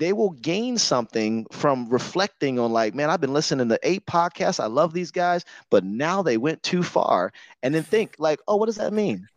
they 0.00 0.12
will 0.14 0.30
gain 0.32 0.78
something 0.78 1.46
from 1.52 1.88
reflecting 1.90 2.58
on, 2.58 2.72
like, 2.72 2.94
man, 2.96 3.10
I've 3.10 3.20
been 3.20 3.34
listening 3.34 3.68
to 3.70 3.78
eight 3.84 4.06
podcasts. 4.06 4.60
I 4.60 4.66
love 4.66 4.94
these 4.94 5.12
guys, 5.12 5.44
but 5.70 5.84
now 5.84 6.22
they 6.22 6.38
went 6.38 6.62
too 6.64 6.82
far, 6.82 7.32
and 7.62 7.74
then 7.74 7.84
think 7.84 8.16
like, 8.18 8.40
oh, 8.48 8.56
what 8.56 8.66
does 8.66 8.76
that 8.78 8.92
mean? 8.94 9.28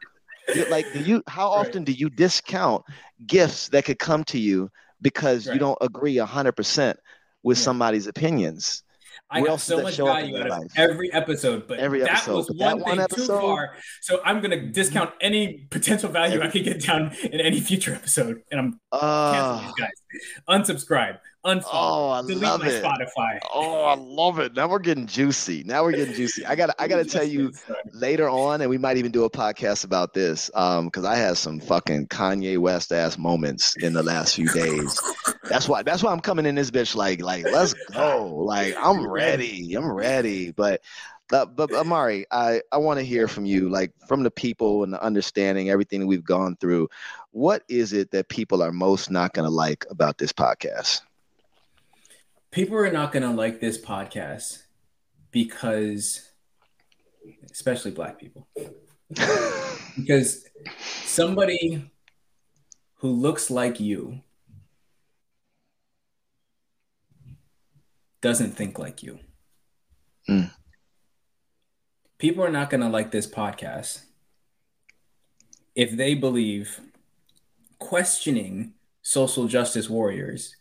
Like, 0.70 0.92
do 0.92 1.00
you? 1.00 1.24
How 1.28 1.50
Right. 1.52 1.60
often 1.62 1.84
do 1.84 1.94
you 1.94 2.10
discount 2.10 2.84
gifts 3.28 3.70
that 3.70 3.86
could 3.86 4.00
come 4.00 4.24
to 4.26 4.40
you 4.40 4.70
because 5.02 5.48
you 5.48 5.60
don't 5.60 5.78
agree 5.82 6.18
hundred 6.18 6.54
percent 6.54 7.00
with 7.44 7.58
Yeah. 7.58 7.64
somebody's 7.64 8.08
opinions? 8.08 8.84
I 9.34 9.42
What 9.42 9.48
got 9.48 9.62
so 9.62 9.82
much 9.82 9.98
value 9.98 10.38
out 10.38 10.46
of 10.46 10.50
life? 10.60 10.72
every 10.78 11.12
episode, 11.12 11.68
but 11.68 11.80
Every 11.80 12.00
that 12.02 12.12
episode, 12.12 12.36
was 12.36 12.48
that 12.60 12.78
one 12.78 12.82
one 12.82 12.98
thing 13.08 13.08
too 13.18 13.26
far. 13.28 13.76
So 14.02 14.22
I'm 14.24 14.40
gonna 14.42 14.68
discount 14.68 15.12
any 15.20 15.66
potential 15.72 16.10
value 16.10 16.42
I 16.42 16.48
could 16.50 16.64
get 16.64 16.82
down 16.82 17.16
in 17.24 17.42
any 17.42 17.60
future 17.60 17.94
episode, 17.96 18.44
and 18.52 18.60
I'm 18.60 18.80
canceling 18.94 19.02
Uh, 19.02 19.62
these 19.66 19.74
guys. 19.76 19.90
Unsubscribe, 20.48 21.18
unfollow, 21.46 21.64
Oh, 21.74 22.10
I 22.12 22.22
delete 22.22 22.38
love 22.44 22.62
my 22.62 22.68
it. 22.68 22.84
Spotify. 22.84 23.40
Oh, 23.54 23.84
I 23.84 23.96
love 23.96 24.40
it. 24.40 24.56
Now 24.56 24.68
we're 24.68 24.80
getting 24.80 25.08
juicy. 25.08 25.64
Now 25.66 25.84
we're 25.84 25.92
getting 25.92 26.14
juicy. 26.14 26.46
I 26.46 26.56
got 26.56 26.74
I 26.80 26.88
got 26.88 26.98
to 26.98 27.06
tell 27.18 27.24
you 27.24 27.52
later 27.92 28.30
on 28.30 28.62
and 28.62 28.70
we 28.70 28.78
might 28.78 28.98
even 28.98 29.12
do 29.12 29.26
a 29.26 29.30
podcast 29.30 29.84
about 29.84 30.14
this 30.14 30.50
um 30.56 30.90
cuz 30.90 31.04
I 31.04 31.16
had 31.16 31.38
some 31.38 31.60
fucking 31.60 32.08
Kanye 32.08 32.58
West 32.58 32.92
ass 32.92 33.18
moments 33.18 33.76
in 33.78 33.94
the 33.94 34.04
last 34.04 34.36
few 34.36 34.50
days. 34.50 35.00
That's 35.50 35.68
why 35.68 35.84
that's 35.84 36.02
why 36.04 36.12
I'm 36.12 36.22
coming 36.22 36.46
in 36.46 36.56
this 36.56 36.72
bitch 36.72 36.96
like 36.96 37.22
like 37.22 37.44
let's 37.46 37.74
go. 37.92 38.26
Like 38.36 38.76
I'm 38.78 39.08
ready. 39.08 39.74
I'm 39.76 39.92
ready. 39.92 40.52
But 40.52 40.82
but, 41.30 41.56
but 41.56 41.72
Imari, 41.72 42.26
I, 42.32 42.62
I 42.72 42.78
want 42.78 43.00
to 43.00 43.04
hear 43.06 43.28
from 43.28 43.46
you, 43.46 43.70
like 43.70 43.92
from 44.08 44.22
the 44.22 44.30
people 44.30 44.84
and 44.84 44.94
the 44.94 45.02
understanding, 45.02 45.70
everything 45.70 46.02
that 46.02 46.06
we've 46.06 46.24
gone 46.24 46.58
through. 46.58 46.90
What 47.32 47.64
is 47.68 47.92
it 47.94 48.12
that 48.12 48.30
people 48.30 48.62
are 48.62 48.72
most 48.72 49.10
not 49.10 49.34
going 49.34 49.46
to 49.46 49.50
like 49.50 49.84
about 49.90 50.18
this 50.20 50.32
podcast? 50.32 51.02
People 52.54 52.78
are 52.78 52.92
not 52.92 53.12
going 53.12 53.24
to 53.24 53.32
like 53.32 53.60
this 53.60 53.80
podcast 53.84 54.62
because 55.32 56.30
especially 57.52 57.90
black 57.90 58.20
people 58.20 58.48
because 59.98 60.46
somebody 61.04 61.92
who 62.98 63.10
looks 63.10 63.50
like 63.50 63.80
you 63.80 64.22
doesn't 68.22 68.52
think 68.52 68.80
like 68.80 69.04
you 69.04 69.20
Mm. 70.30 70.52
people 72.18 72.46
are 72.46 72.50
not 72.50 72.70
going 72.70 72.80
to 72.80 72.88
like 72.88 73.12
this 73.12 73.28
podcast 73.28 74.04
if 75.76 75.98
they 75.98 76.16
believe 76.16 76.80
questioning 77.78 78.72
social 79.02 79.50
justice 79.50 79.90
warriors 79.90 80.56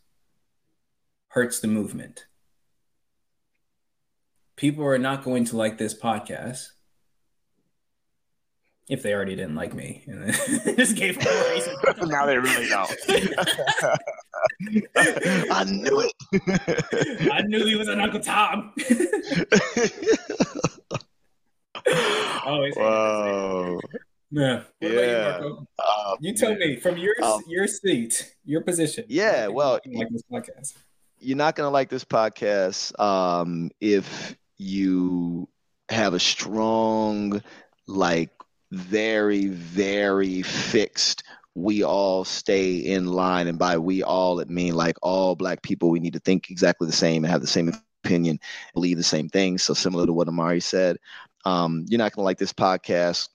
hurts 1.32 1.60
the 1.60 1.68
movement. 1.68 2.26
People 4.56 4.84
are 4.84 4.98
not 4.98 5.24
going 5.24 5.44
to 5.46 5.56
like 5.56 5.78
this 5.78 5.98
podcast 5.98 6.68
if 8.88 9.02
they 9.02 9.14
already 9.14 9.34
didn't 9.36 9.54
like 9.54 9.72
me. 9.74 10.04
Just 10.76 10.96
gave 10.96 11.18
them 11.18 11.32
a 11.34 11.50
reason. 11.54 11.74
now 12.10 12.26
they 12.26 12.36
really 12.36 12.68
don't. 12.68 12.90
I 15.50 15.64
knew 15.64 16.00
it. 16.00 16.12
I 17.32 17.42
knew 17.42 17.64
he 17.64 17.76
was 17.76 17.88
an 17.88 18.00
Uncle 18.00 18.20
Tom. 18.20 18.72
Always. 22.44 22.74
Whoa. 22.76 23.80
Yeah. 24.30 24.62
What 24.78 24.92
Yeah. 24.92 25.38
you, 25.38 25.42
Marco? 25.42 25.66
Um, 25.78 26.16
You 26.20 26.34
tell 26.34 26.54
me 26.54 26.76
from 26.76 26.96
your 26.98 27.14
Um, 27.22 27.42
your 27.48 27.66
seat, 27.66 28.34
your 28.44 28.60
position. 28.62 29.04
Yeah, 29.08 29.46
well, 29.48 29.80
people 29.80 30.00
like 30.00 30.08
this 30.10 30.22
podcast. 30.30 30.74
You're 31.22 31.36
not 31.36 31.54
going 31.56 31.66
to 31.66 31.72
like 31.72 31.88
this 31.88 32.04
podcast 32.04 32.98
um, 33.00 33.70
if 33.80 34.36
you 34.58 35.48
have 35.88 36.14
a 36.14 36.18
strong, 36.18 37.42
like, 37.86 38.30
very, 38.72 39.46
very 39.46 40.42
fixed 40.42 41.22
we 41.54 41.82
all 41.82 42.24
stay 42.24 42.76
in 42.76 43.06
line. 43.06 43.46
And 43.46 43.58
by 43.58 43.78
we 43.78 44.02
all, 44.02 44.40
it 44.40 44.48
mean 44.48 44.74
like 44.74 44.96
all 45.02 45.36
black 45.36 45.62
people, 45.62 45.90
we 45.90 46.00
need 46.00 46.14
to 46.14 46.20
think 46.20 46.50
exactly 46.50 46.86
the 46.86 46.92
same 46.92 47.24
and 47.24 47.30
have 47.30 47.42
the 47.42 47.46
same 47.46 47.68
opinion, 47.68 48.38
believe 48.74 48.96
the 48.96 49.02
same 49.02 49.28
things. 49.28 49.62
So 49.62 49.74
similar 49.74 50.06
to 50.06 50.12
what 50.12 50.28
Imari 50.28 50.62
said, 50.62 50.96
um, 51.44 51.84
you're 51.88 51.98
not 51.98 52.12
gonna 52.12 52.24
like 52.24 52.38
this 52.38 52.52
podcast 52.52 53.28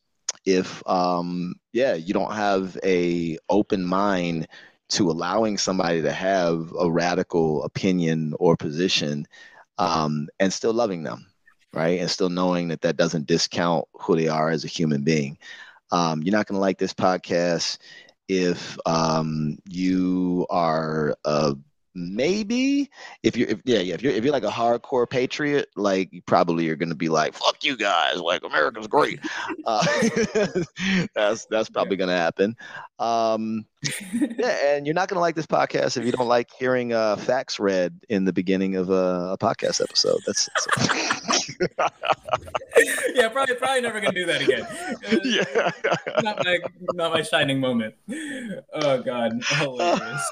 if 0.46 0.82
um, 0.88 1.56
yeah, 1.74 1.94
you 1.94 2.14
don't 2.14 2.34
have 2.34 2.78
a 2.84 3.38
open 3.50 3.84
mind 3.84 4.48
to 4.90 5.10
allowing 5.10 5.58
somebody 5.58 6.02
to 6.02 6.12
have 6.12 6.74
a 6.80 6.90
radical 6.90 7.64
opinion 7.64 8.34
or 8.40 8.56
position 8.56 9.26
um, 9.78 10.28
and 10.40 10.52
still 10.52 10.74
loving 10.74 11.04
them, 11.04 11.28
right? 11.74 12.00
And 12.00 12.10
still 12.10 12.30
knowing 12.30 12.70
that 12.70 12.82
that 12.82 12.98
doesn't 12.98 13.28
discount 13.28 13.86
who 13.94 14.16
they 14.16 14.28
are 14.28 14.50
as 14.50 14.64
a 14.64 14.70
human 14.70 15.04
being. 15.04 15.38
Um, 15.92 16.22
you're 16.24 16.36
not 16.36 16.48
going 16.48 16.58
to 16.58 16.62
like 16.62 16.78
this 16.78 16.94
podcast 16.94 17.78
if 18.28 18.78
um, 18.86 19.58
you 19.68 20.46
are 20.50 21.16
a 21.26 21.56
maybe 21.98 22.90
if 23.24 23.36
you're 23.36 23.50
if, 23.50 23.60
yeah, 23.66 23.80
yeah 23.80 23.96
if 23.96 24.04
you're 24.04 24.14
if 24.14 24.24
you're 24.24 24.32
like 24.32 24.44
a 24.44 24.50
hardcore 24.50 25.10
patriot 25.10 25.68
like 25.76 26.14
you 26.14 26.22
probably 26.22 26.70
are 26.70 26.76
going 26.76 26.90
to 26.90 26.96
be 26.96 27.10
like 27.10 27.34
fuck 27.34 27.64
you 27.64 27.76
guys 27.76 28.18
like 28.18 28.44
america's 28.44 28.88
great. 28.88 29.20
Uh, 29.66 29.84
that's 31.16 31.46
that's 31.48 31.70
probably 31.70 31.96
yeah. 31.96 31.98
going 31.98 32.10
to 32.10 32.16
happen. 32.16 32.56
Um 33.00 33.66
yeah 34.14 34.76
and 34.76 34.86
you're 34.86 34.94
not 34.94 35.10
going 35.10 35.18
to 35.18 35.22
like 35.22 35.36
this 35.36 35.46
podcast 35.46 35.98
if 35.98 36.06
you 36.06 36.12
don't 36.12 36.28
like 36.28 36.50
hearing 36.58 36.94
uh 36.94 37.18
facts 37.18 37.60
read 37.60 38.00
in 38.08 38.24
the 38.24 38.32
beginning 38.32 38.76
of 38.76 38.90
a, 38.90 39.34
a 39.34 39.38
podcast 39.38 39.82
episode. 39.82 40.20
That's, 40.26 40.48
that's 40.56 41.50
yeah 43.14 43.28
probably 43.28 43.56
probably 43.56 43.82
never 43.82 44.00
going 44.00 44.14
to 44.14 44.20
do 44.20 44.26
that 44.26 44.42
again. 44.42 44.62
Uh, 44.64 45.18
yeah. 45.26 45.72
not 46.22 46.46
my 46.46 46.60
not 46.94 47.12
my 47.12 47.22
shining 47.22 47.60
moment. 47.60 47.96
Oh 48.74 49.02
god. 49.02 49.34
Hilarious. 49.44 50.32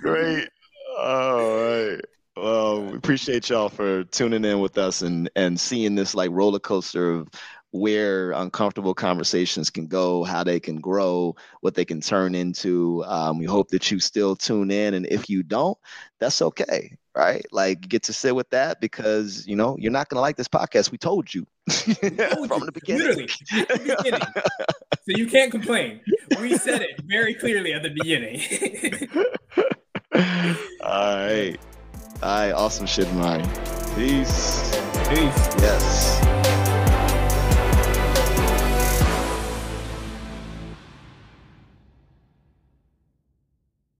Great 0.00 0.48
all 0.96 1.56
right. 1.56 2.00
Well, 2.36 2.82
we 2.82 2.96
appreciate 2.96 3.48
y'all 3.48 3.68
for 3.68 4.04
tuning 4.04 4.44
in 4.44 4.60
with 4.60 4.76
us 4.76 5.02
and 5.02 5.30
and 5.36 5.58
seeing 5.58 5.94
this 5.94 6.14
like 6.14 6.30
roller 6.32 6.58
coaster 6.58 7.12
of 7.12 7.28
where 7.70 8.30
uncomfortable 8.32 8.94
conversations 8.94 9.70
can 9.70 9.86
go, 9.86 10.22
how 10.24 10.44
they 10.44 10.60
can 10.60 10.80
grow, 10.80 11.34
what 11.60 11.74
they 11.74 11.84
can 11.84 12.00
turn 12.00 12.34
into. 12.34 13.04
Um, 13.06 13.38
we 13.38 13.44
hope 13.44 13.68
that 13.68 13.90
you 13.90 13.98
still 14.00 14.36
tune 14.36 14.70
in, 14.70 14.94
and 14.94 15.06
if 15.06 15.28
you 15.28 15.42
don't, 15.42 15.78
that's 16.20 16.42
okay, 16.42 16.96
right? 17.16 17.44
Like 17.52 17.88
get 17.88 18.02
to 18.04 18.12
sit 18.12 18.34
with 18.34 18.50
that 18.50 18.80
because 18.80 19.46
you 19.46 19.54
know 19.54 19.76
you're 19.78 19.92
not 19.92 20.08
gonna 20.08 20.20
like 20.20 20.36
this 20.36 20.48
podcast. 20.48 20.90
We 20.90 20.98
told 20.98 21.32
you 21.32 21.46
from 21.68 22.66
the 22.66 22.72
beginning. 22.72 23.06
Literally, 23.06 23.28
the 23.50 23.96
beginning. 23.96 24.20
so 24.92 25.18
you 25.18 25.26
can't 25.26 25.52
complain. 25.52 26.00
We 26.40 26.56
said 26.56 26.82
it 26.82 27.00
very 27.04 27.34
clearly 27.34 27.72
at 27.72 27.82
the 27.82 27.90
beginning. 27.90 28.40
All 30.80 31.16
right. 31.16 31.56
All 32.22 32.38
right. 32.38 32.52
Awesome 32.52 32.86
shit, 32.86 33.12
Mari. 33.14 33.42
Peace. 33.96 34.70
Peace. 35.08 35.48
Yes. 35.58 36.33